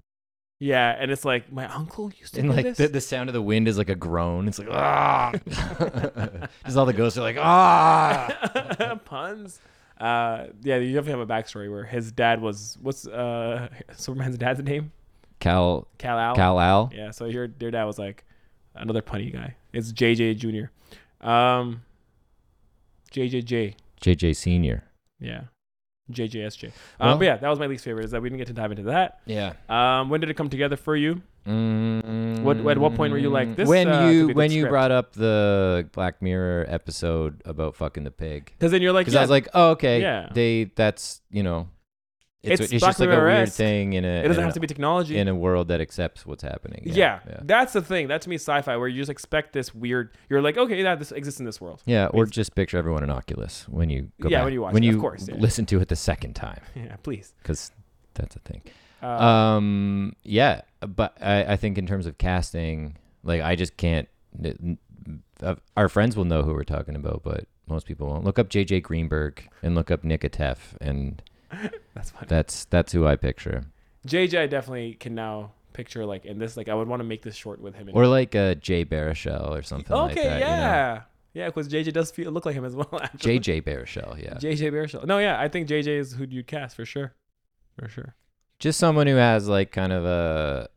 Yeah, 0.60 0.96
and 0.98 1.10
it's 1.10 1.24
like 1.26 1.52
my 1.52 1.66
uncle 1.66 2.10
used 2.18 2.34
to 2.34 2.40
and 2.40 2.48
do 2.50 2.56
like 2.56 2.64
this. 2.64 2.78
the, 2.78 2.88
the 2.88 3.00
sound 3.02 3.28
of 3.28 3.34
the 3.34 3.42
wind 3.42 3.68
is 3.68 3.76
like 3.76 3.90
a 3.90 3.94
groan. 3.94 4.48
It's 4.48 4.58
like 4.58 4.68
ah, 4.70 5.32
just 6.64 6.76
all 6.76 6.86
the 6.86 6.92
ghosts 6.94 7.18
are 7.18 7.22
like 7.22 7.36
ah. 7.38 8.98
puns. 9.04 9.60
Uh, 10.00 10.46
yeah, 10.62 10.76
you 10.76 10.94
definitely 10.94 11.18
have 11.20 11.28
a 11.28 11.32
backstory 11.32 11.70
where 11.70 11.84
his 11.84 12.12
dad 12.12 12.40
was 12.40 12.78
what's 12.80 13.06
uh 13.06 13.68
Superman's 13.96 14.38
dad's 14.38 14.60
name? 14.62 14.92
Cal 15.40 15.86
Kal-El. 15.98 16.34
Cal 16.34 16.58
Al. 16.60 16.90
Yeah, 16.94 17.10
so 17.10 17.26
your 17.26 17.48
your 17.60 17.70
dad 17.70 17.84
was 17.84 17.98
like 17.98 18.24
another 18.74 19.02
punny 19.02 19.32
guy. 19.32 19.54
It's 19.72 19.92
JJ 19.92 20.36
Junior. 20.38 20.70
Um, 21.20 21.82
JJJ. 23.12 23.74
JJ 24.00 24.36
Senior. 24.36 24.84
Yeah. 25.20 25.42
JJSJ. 26.10 26.66
Um, 27.00 27.08
Well- 27.08 27.18
but 27.18 27.24
yeah, 27.24 27.36
that 27.36 27.48
was 27.48 27.58
my 27.58 27.66
least 27.66 27.84
favorite. 27.84 28.04
Is 28.04 28.12
that 28.12 28.22
we 28.22 28.28
didn't 28.30 28.38
get 28.38 28.46
to 28.48 28.54
dive 28.54 28.70
into 28.70 28.84
that. 28.84 29.20
Yeah. 29.26 29.52
Um, 29.68 30.08
when 30.08 30.20
did 30.20 30.30
it 30.30 30.34
come 30.34 30.48
together 30.48 30.76
for 30.76 30.96
you? 30.96 31.20
Mm, 31.46 32.42
What- 32.42 32.58
at 32.66 32.78
what 32.78 32.94
point 32.94 33.12
were 33.12 33.18
you 33.18 33.30
like, 33.30 33.56
this, 33.56 33.68
When 33.68 33.88
uh, 33.88 34.08
you 34.08 34.28
when 34.28 34.50
you 34.50 34.62
script? 34.62 34.70
brought 34.70 34.90
up 34.90 35.12
the 35.14 35.88
Black 35.92 36.20
Mirror 36.22 36.66
episode 36.68 37.40
about 37.44 37.74
fucking 37.76 38.04
the 38.04 38.10
pig, 38.10 38.52
Because 38.58 38.70
then 38.70 38.82
you're 38.82 38.92
like, 38.92 39.04
because 39.06 39.14
yeah, 39.14 39.20
I 39.20 39.22
was 39.22 39.30
like, 39.30 39.48
oh 39.54 39.70
okay, 39.70 40.00
Yeah. 40.00 40.28
they 40.32 40.64
that's 40.76 41.20
you 41.30 41.42
know, 41.42 41.68
it's 42.42 42.60
It's 42.60 42.72
it's, 42.72 42.84
just 42.84 43.00
like 43.00 43.08
a 43.08 43.12
weird 43.20 43.52
thing 43.52 43.94
in 43.94 44.04
a 44.04 44.22
it 44.24 44.28
doesn't 44.28 44.44
have 44.44 44.54
to 44.54 44.60
be 44.60 44.66
technology. 44.68 45.18
in 45.18 45.26
a 45.26 45.34
world 45.34 45.68
that 45.68 45.80
accepts 45.80 46.24
what's 46.24 46.42
happening. 46.42 46.82
yeah, 46.84 47.18
yeah. 47.28 47.40
that's 47.42 47.72
the 47.72 47.82
thing. 47.82 48.08
That 48.08 48.22
to 48.22 48.28
me 48.28 48.36
is 48.36 48.42
sci-fi, 48.42 48.76
where 48.76 48.86
you 48.88 49.00
just 49.00 49.10
expect 49.10 49.52
this 49.52 49.74
weird. 49.74 50.10
You're 50.28 50.40
like, 50.40 50.56
okay, 50.56 50.82
that 50.84 50.98
this 51.00 51.10
exists 51.12 51.40
in 51.40 51.46
this 51.46 51.60
world. 51.60 51.82
Yeah, 51.84 52.06
or 52.06 52.24
Means- 52.24 52.30
just 52.30 52.54
picture 52.54 52.78
everyone 52.78 53.02
in 53.02 53.10
Oculus 53.10 53.66
when 53.68 53.90
you 53.90 54.12
go 54.20 54.28
Yeah, 54.28 54.38
back, 54.38 54.44
when 54.44 54.52
you 54.54 54.62
watch 54.62 54.74
when 54.74 54.84
it, 54.84 54.88
of 54.88 54.94
you 54.94 55.00
course, 55.00 55.26
yeah. 55.28 55.34
listen 55.36 55.66
to 55.66 55.80
it 55.80 55.88
the 55.88 55.96
second 55.96 56.34
time 56.34 56.60
Yeah, 56.76 56.94
please. 57.02 57.34
because 57.42 57.72
that's 58.14 58.36
a 58.36 58.40
thing. 58.40 58.62
Uh, 59.02 59.06
Um, 59.06 60.14
yeah, 60.22 60.62
but 60.80 61.16
I, 61.20 61.52
I 61.52 61.56
think 61.56 61.76
in 61.78 61.86
terms 61.86 62.06
of 62.06 62.18
casting, 62.18 62.96
like 63.24 63.40
I 63.42 63.56
just 63.56 63.76
can't. 63.76 64.08
uh, 65.42 65.54
Our 65.76 65.88
friends 65.88 66.16
will 66.16 66.24
know 66.24 66.42
who 66.42 66.52
we're 66.52 66.64
talking 66.64 66.96
about, 66.96 67.22
but 67.24 67.46
most 67.66 67.86
people 67.86 68.06
won't. 68.08 68.24
Look 68.24 68.38
up 68.38 68.48
JJ 68.48 68.82
Greenberg 68.82 69.48
and 69.62 69.74
look 69.74 69.90
up 69.90 70.02
Nicotef, 70.02 70.76
and 70.80 71.22
that's 71.94 72.10
fine. 72.10 72.24
that's 72.28 72.64
that's 72.66 72.92
who 72.92 73.06
I 73.06 73.16
picture. 73.16 73.64
JJ, 74.06 74.38
I 74.38 74.46
definitely 74.46 74.94
can 74.94 75.14
now 75.14 75.52
picture 75.72 76.04
like 76.06 76.24
in 76.24 76.38
this. 76.38 76.56
Like, 76.56 76.68
I 76.68 76.74
would 76.74 76.88
want 76.88 77.00
to 77.00 77.04
make 77.04 77.22
this 77.22 77.34
short 77.36 77.60
with 77.60 77.74
him. 77.74 77.90
Or 77.92 78.06
like 78.06 78.34
uh, 78.34 78.54
Jay 78.54 78.84
Baruchel 78.84 79.50
or 79.50 79.62
something 79.62 79.94
like 79.96 80.12
okay, 80.12 80.24
that. 80.28 80.34
you 80.40 80.44
know? 80.44 80.50
yeah, 80.50 81.02
yeah, 81.34 81.46
because 81.46 81.68
JJ 81.68 81.92
does 81.92 82.10
feel 82.10 82.30
look 82.30 82.46
like 82.46 82.54
him 82.54 82.64
as 82.64 82.74
well. 82.74 82.88
Actually. 83.02 83.40
JJ 83.40 83.62
Baruchel, 83.62 84.22
yeah. 84.22 84.34
JJ 84.34 84.72
Baruchel. 84.72 85.04
No, 85.06 85.18
yeah, 85.18 85.40
I 85.40 85.48
think 85.48 85.68
JJ 85.68 85.86
is 85.88 86.12
who 86.14 86.24
you'd 86.28 86.46
cast 86.46 86.76
for 86.76 86.84
sure, 86.84 87.14
for 87.78 87.88
sure. 87.88 88.14
just 88.58 88.78
someone 88.78 89.06
who 89.06 89.16
has 89.16 89.48
like 89.48 89.70
kind 89.72 89.92
of 89.92 90.04
a 90.04 90.68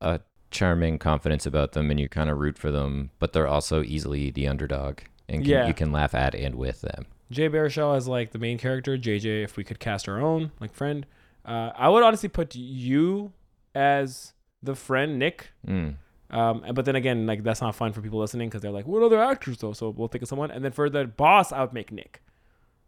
a 0.00 0.20
charming 0.50 0.98
confidence 0.98 1.44
about 1.44 1.72
them 1.72 1.90
and 1.90 1.98
you 2.00 2.08
kind 2.08 2.30
of 2.30 2.38
root 2.38 2.56
for 2.56 2.70
them 2.70 3.10
but 3.18 3.32
they're 3.34 3.48
also 3.48 3.82
easily 3.82 4.30
the 4.30 4.46
underdog 4.48 5.00
and 5.28 5.42
can, 5.42 5.50
Yeah. 5.50 5.66
you 5.66 5.74
can 5.74 5.90
laugh 5.92 6.14
at 6.14 6.34
and 6.34 6.54
with 6.54 6.80
them 6.80 7.04
Jay 7.30 7.48
Baruchel 7.48 7.96
as 7.96 8.08
like 8.08 8.32
the 8.32 8.38
main 8.38 8.58
character. 8.58 8.96
JJ, 8.96 9.44
if 9.44 9.56
we 9.56 9.64
could 9.64 9.78
cast 9.78 10.08
our 10.08 10.20
own 10.20 10.52
like 10.60 10.72
friend, 10.72 11.06
uh, 11.44 11.70
I 11.76 11.88
would 11.88 12.02
honestly 12.02 12.28
put 12.28 12.54
you 12.54 13.32
as 13.74 14.32
the 14.62 14.74
friend 14.74 15.18
Nick. 15.18 15.48
mm. 15.66 15.94
Um, 16.30 16.62
but 16.74 16.84
then 16.84 16.94
again, 16.94 17.26
like 17.26 17.42
that's 17.42 17.62
not 17.62 17.74
fun 17.74 17.92
for 17.94 18.02
people 18.02 18.18
listening 18.18 18.48
because 18.50 18.60
they're 18.60 18.70
like, 18.70 18.86
what 18.86 19.02
other 19.02 19.18
actors 19.22 19.56
though? 19.58 19.72
So 19.72 19.88
we'll 19.88 20.08
think 20.08 20.20
of 20.22 20.28
someone. 20.28 20.50
And 20.50 20.62
then 20.62 20.72
for 20.72 20.90
the 20.90 21.06
boss, 21.06 21.52
I 21.52 21.62
would 21.62 21.72
make 21.72 21.90
Nick. 21.90 22.20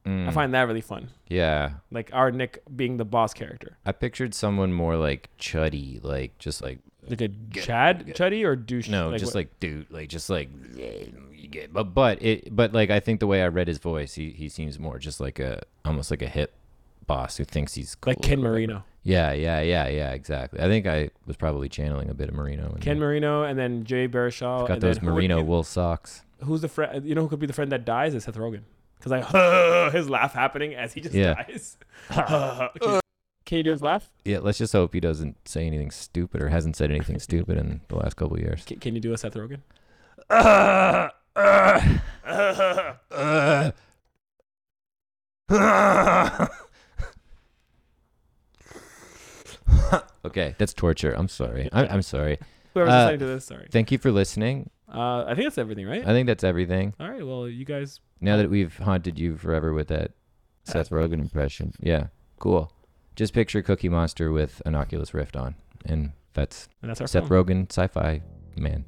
I 0.04 0.08
Mm. 0.08 0.32
find 0.32 0.54
that 0.54 0.62
really 0.62 0.80
fun. 0.80 1.10
yeah 1.28 1.72
Like 1.90 2.08
our 2.14 2.30
Nick 2.30 2.62
being 2.74 2.96
the 2.96 3.04
boss 3.04 3.34
character, 3.34 3.76
i 3.84 3.92
pictured 3.92 4.32
someone 4.34 4.72
more 4.72 4.96
like 4.96 5.28
chuddy 5.38 6.02
like 6.02 6.38
just 6.38 6.62
like 6.62 6.78
like 7.08 7.20
a 7.20 7.28
Chad 7.52 8.06
Chuddy 8.14 8.42
or 8.44 8.56
douche. 8.56 8.88
no 8.88 9.12
just 9.12 9.26
what- 9.26 9.34
like 9.34 9.60
dude 9.60 9.90
like 9.90 10.08
just 10.08 10.30
like 10.30 10.48
but 11.72 11.84
but 11.94 12.22
it 12.22 12.54
but 12.54 12.72
like 12.72 12.90
i 12.90 13.00
think 13.00 13.20
the 13.20 13.26
way 13.26 13.42
i 13.42 13.46
read 13.48 13.68
his 13.68 13.78
voice 13.78 14.14
he, 14.14 14.30
he 14.30 14.48
seems 14.48 14.78
more 14.78 14.98
just 14.98 15.20
like 15.20 15.38
a 15.38 15.60
almost 15.84 16.10
like 16.10 16.22
a 16.22 16.28
hip 16.28 16.54
boss 17.06 17.36
who 17.36 17.44
thinks 17.44 17.74
he's 17.74 17.94
cool 17.96 18.12
like 18.12 18.22
Ken. 18.22 18.40
Marino, 18.40 18.84
yeah 19.02 19.32
yeah 19.32 19.60
yeah 19.60 19.88
yeah 19.88 20.12
exactly 20.12 20.60
i 20.60 20.66
think 20.68 20.86
i 20.86 21.10
was 21.26 21.36
probably 21.36 21.68
channeling 21.68 22.08
a 22.10 22.14
bit 22.14 22.28
of 22.28 22.34
marino 22.34 22.72
in 22.74 22.80
Ken 22.80 22.98
there. 22.98 23.08
Marino, 23.08 23.42
and 23.42 23.58
then 23.58 23.84
Jay 23.84 24.06
Baruchel. 24.08 24.60
got 24.68 24.74
and 24.74 24.82
those 24.82 25.02
Marino 25.02 25.38
would- 25.38 25.46
wool 25.46 25.62
socks 25.62 26.22
who's 26.44 26.62
the 26.62 26.68
friend? 26.68 27.04
You 27.06 27.14
know 27.14 27.20
who 27.20 27.28
could 27.28 27.38
be 27.40 27.46
the 27.46 27.52
friend 27.52 27.70
that 27.72 27.84
dies 27.84 28.14
is 28.14 28.24
Seth 28.24 28.36
Rogen, 28.36 28.62
because 28.98 29.12
I 29.12 29.90
his 29.92 30.08
laugh 30.08 30.32
happening 30.32 30.74
as 30.74 30.94
he 30.94 31.02
just 31.02 31.14
Yeah. 31.14 31.34
dies. 31.34 31.76
can, 32.10 32.70
you, 32.80 33.00
can 33.44 33.58
you 33.58 33.64
do 33.64 33.70
his 33.72 33.82
laugh? 33.82 34.10
Yeah, 34.24 34.38
let's 34.38 34.56
just 34.56 34.72
hope 34.72 34.94
he 34.94 35.00
doesn't 35.00 35.36
say 35.46 35.66
anything 35.66 35.90
stupid 35.90 36.40
or 36.40 36.48
hasn't 36.48 36.76
said 36.76 36.90
anything 36.90 37.18
stupid 37.18 37.58
in 37.58 37.82
the 37.88 37.96
last 37.96 38.16
couple 38.16 38.36
of 38.36 38.42
years. 38.42 38.64
Can, 38.64 38.78
can 38.78 38.94
you 38.94 39.02
do 39.02 39.12
a 39.12 39.18
Seth 39.18 39.34
Rogen? 39.34 39.60
Okay, 50.24 50.54
that's 50.58 50.74
torture. 50.74 51.12
I'm 51.16 51.28
sorry. 51.28 51.68
I'm, 51.72 51.86
I'm 51.90 52.02
sorry. 52.02 52.38
Whoever's 52.74 52.92
Uh, 52.92 52.96
listening 53.04 53.18
to 53.20 53.26
this, 53.26 53.44
sorry. 53.46 53.68
Thank 53.70 53.90
you 53.90 53.98
for 53.98 54.12
listening. 54.12 54.70
Uh, 54.92 55.24
I 55.24 55.34
think 55.34 55.46
that's 55.46 55.58
everything, 55.58 55.86
right? 55.86 56.02
I 56.06 56.12
think 56.12 56.26
that's 56.26 56.44
everything. 56.44 56.94
All 57.00 57.08
right. 57.08 57.24
Well, 57.26 57.48
you 57.48 57.64
guys. 57.64 58.00
Now 58.20 58.36
that 58.36 58.50
we've 58.50 58.76
haunted 58.78 59.18
you 59.18 59.36
forever 59.36 59.72
with 59.72 59.88
that 59.88 60.12
Seth 60.64 60.90
Rogen 60.90 61.14
impression. 61.20 61.72
Yeah, 61.80 62.08
cool. 62.38 62.70
Just 63.16 63.32
picture 63.32 63.62
Cookie 63.62 63.88
Monster 63.88 64.30
with 64.30 64.60
an 64.66 64.74
Oculus 64.74 65.14
Rift 65.14 65.36
on. 65.36 65.54
And 65.86 66.12
that's 66.34 66.68
And 66.82 66.90
that's 66.90 67.00
our 67.00 67.06
Seth. 67.06 67.28
Rogen, 67.28 67.70
sci 67.70 67.86
fi 67.86 68.20
man. 68.56 68.84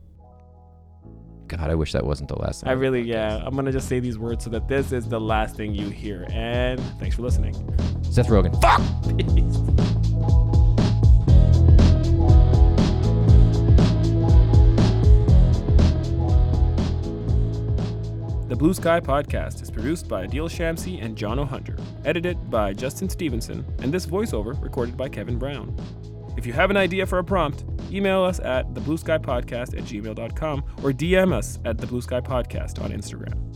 God, 1.56 1.68
I 1.68 1.74
wish 1.74 1.92
that 1.92 2.04
wasn't 2.04 2.30
the 2.30 2.38
last 2.38 2.62
time. 2.62 2.70
I 2.70 2.72
really, 2.72 3.02
yeah. 3.02 3.42
I'm 3.44 3.54
gonna 3.54 3.72
just 3.72 3.86
say 3.86 4.00
these 4.00 4.18
words 4.18 4.44
so 4.44 4.50
that 4.50 4.68
this 4.68 4.90
is 4.90 5.06
the 5.06 5.20
last 5.20 5.54
thing 5.54 5.74
you 5.74 5.90
hear. 5.90 6.26
And 6.30 6.80
thanks 6.98 7.16
for 7.16 7.22
listening. 7.22 7.54
Seth 8.10 8.28
Rogen. 8.28 8.52
Peace. 9.34 9.58
The 18.48 18.56
Blue 18.58 18.74
Sky 18.74 19.00
Podcast 19.00 19.62
is 19.62 19.70
produced 19.70 20.08
by 20.08 20.26
Adeel 20.26 20.46
Shamsi 20.46 21.02
and 21.02 21.16
Jono 21.16 21.48
Hunter, 21.48 21.74
edited 22.04 22.50
by 22.50 22.74
Justin 22.74 23.08
Stevenson, 23.08 23.64
and 23.78 23.90
this 23.90 24.04
voiceover 24.04 24.62
recorded 24.62 24.94
by 24.94 25.08
Kevin 25.08 25.38
Brown. 25.38 25.74
If 26.42 26.46
you 26.46 26.54
have 26.54 26.70
an 26.70 26.76
idea 26.76 27.06
for 27.06 27.20
a 27.20 27.24
prompt, 27.24 27.64
email 27.92 28.24
us 28.24 28.40
at 28.40 28.74
theblueskypodcast 28.74 29.78
at 29.78 29.84
gmail.com 29.84 30.64
or 30.82 30.90
DM 30.90 31.32
us 31.32 31.60
at 31.64 31.78
the 31.78 31.86
Blue 31.86 32.02
Sky 32.02 32.20
Podcast 32.20 32.82
on 32.82 32.90
Instagram. 32.90 33.51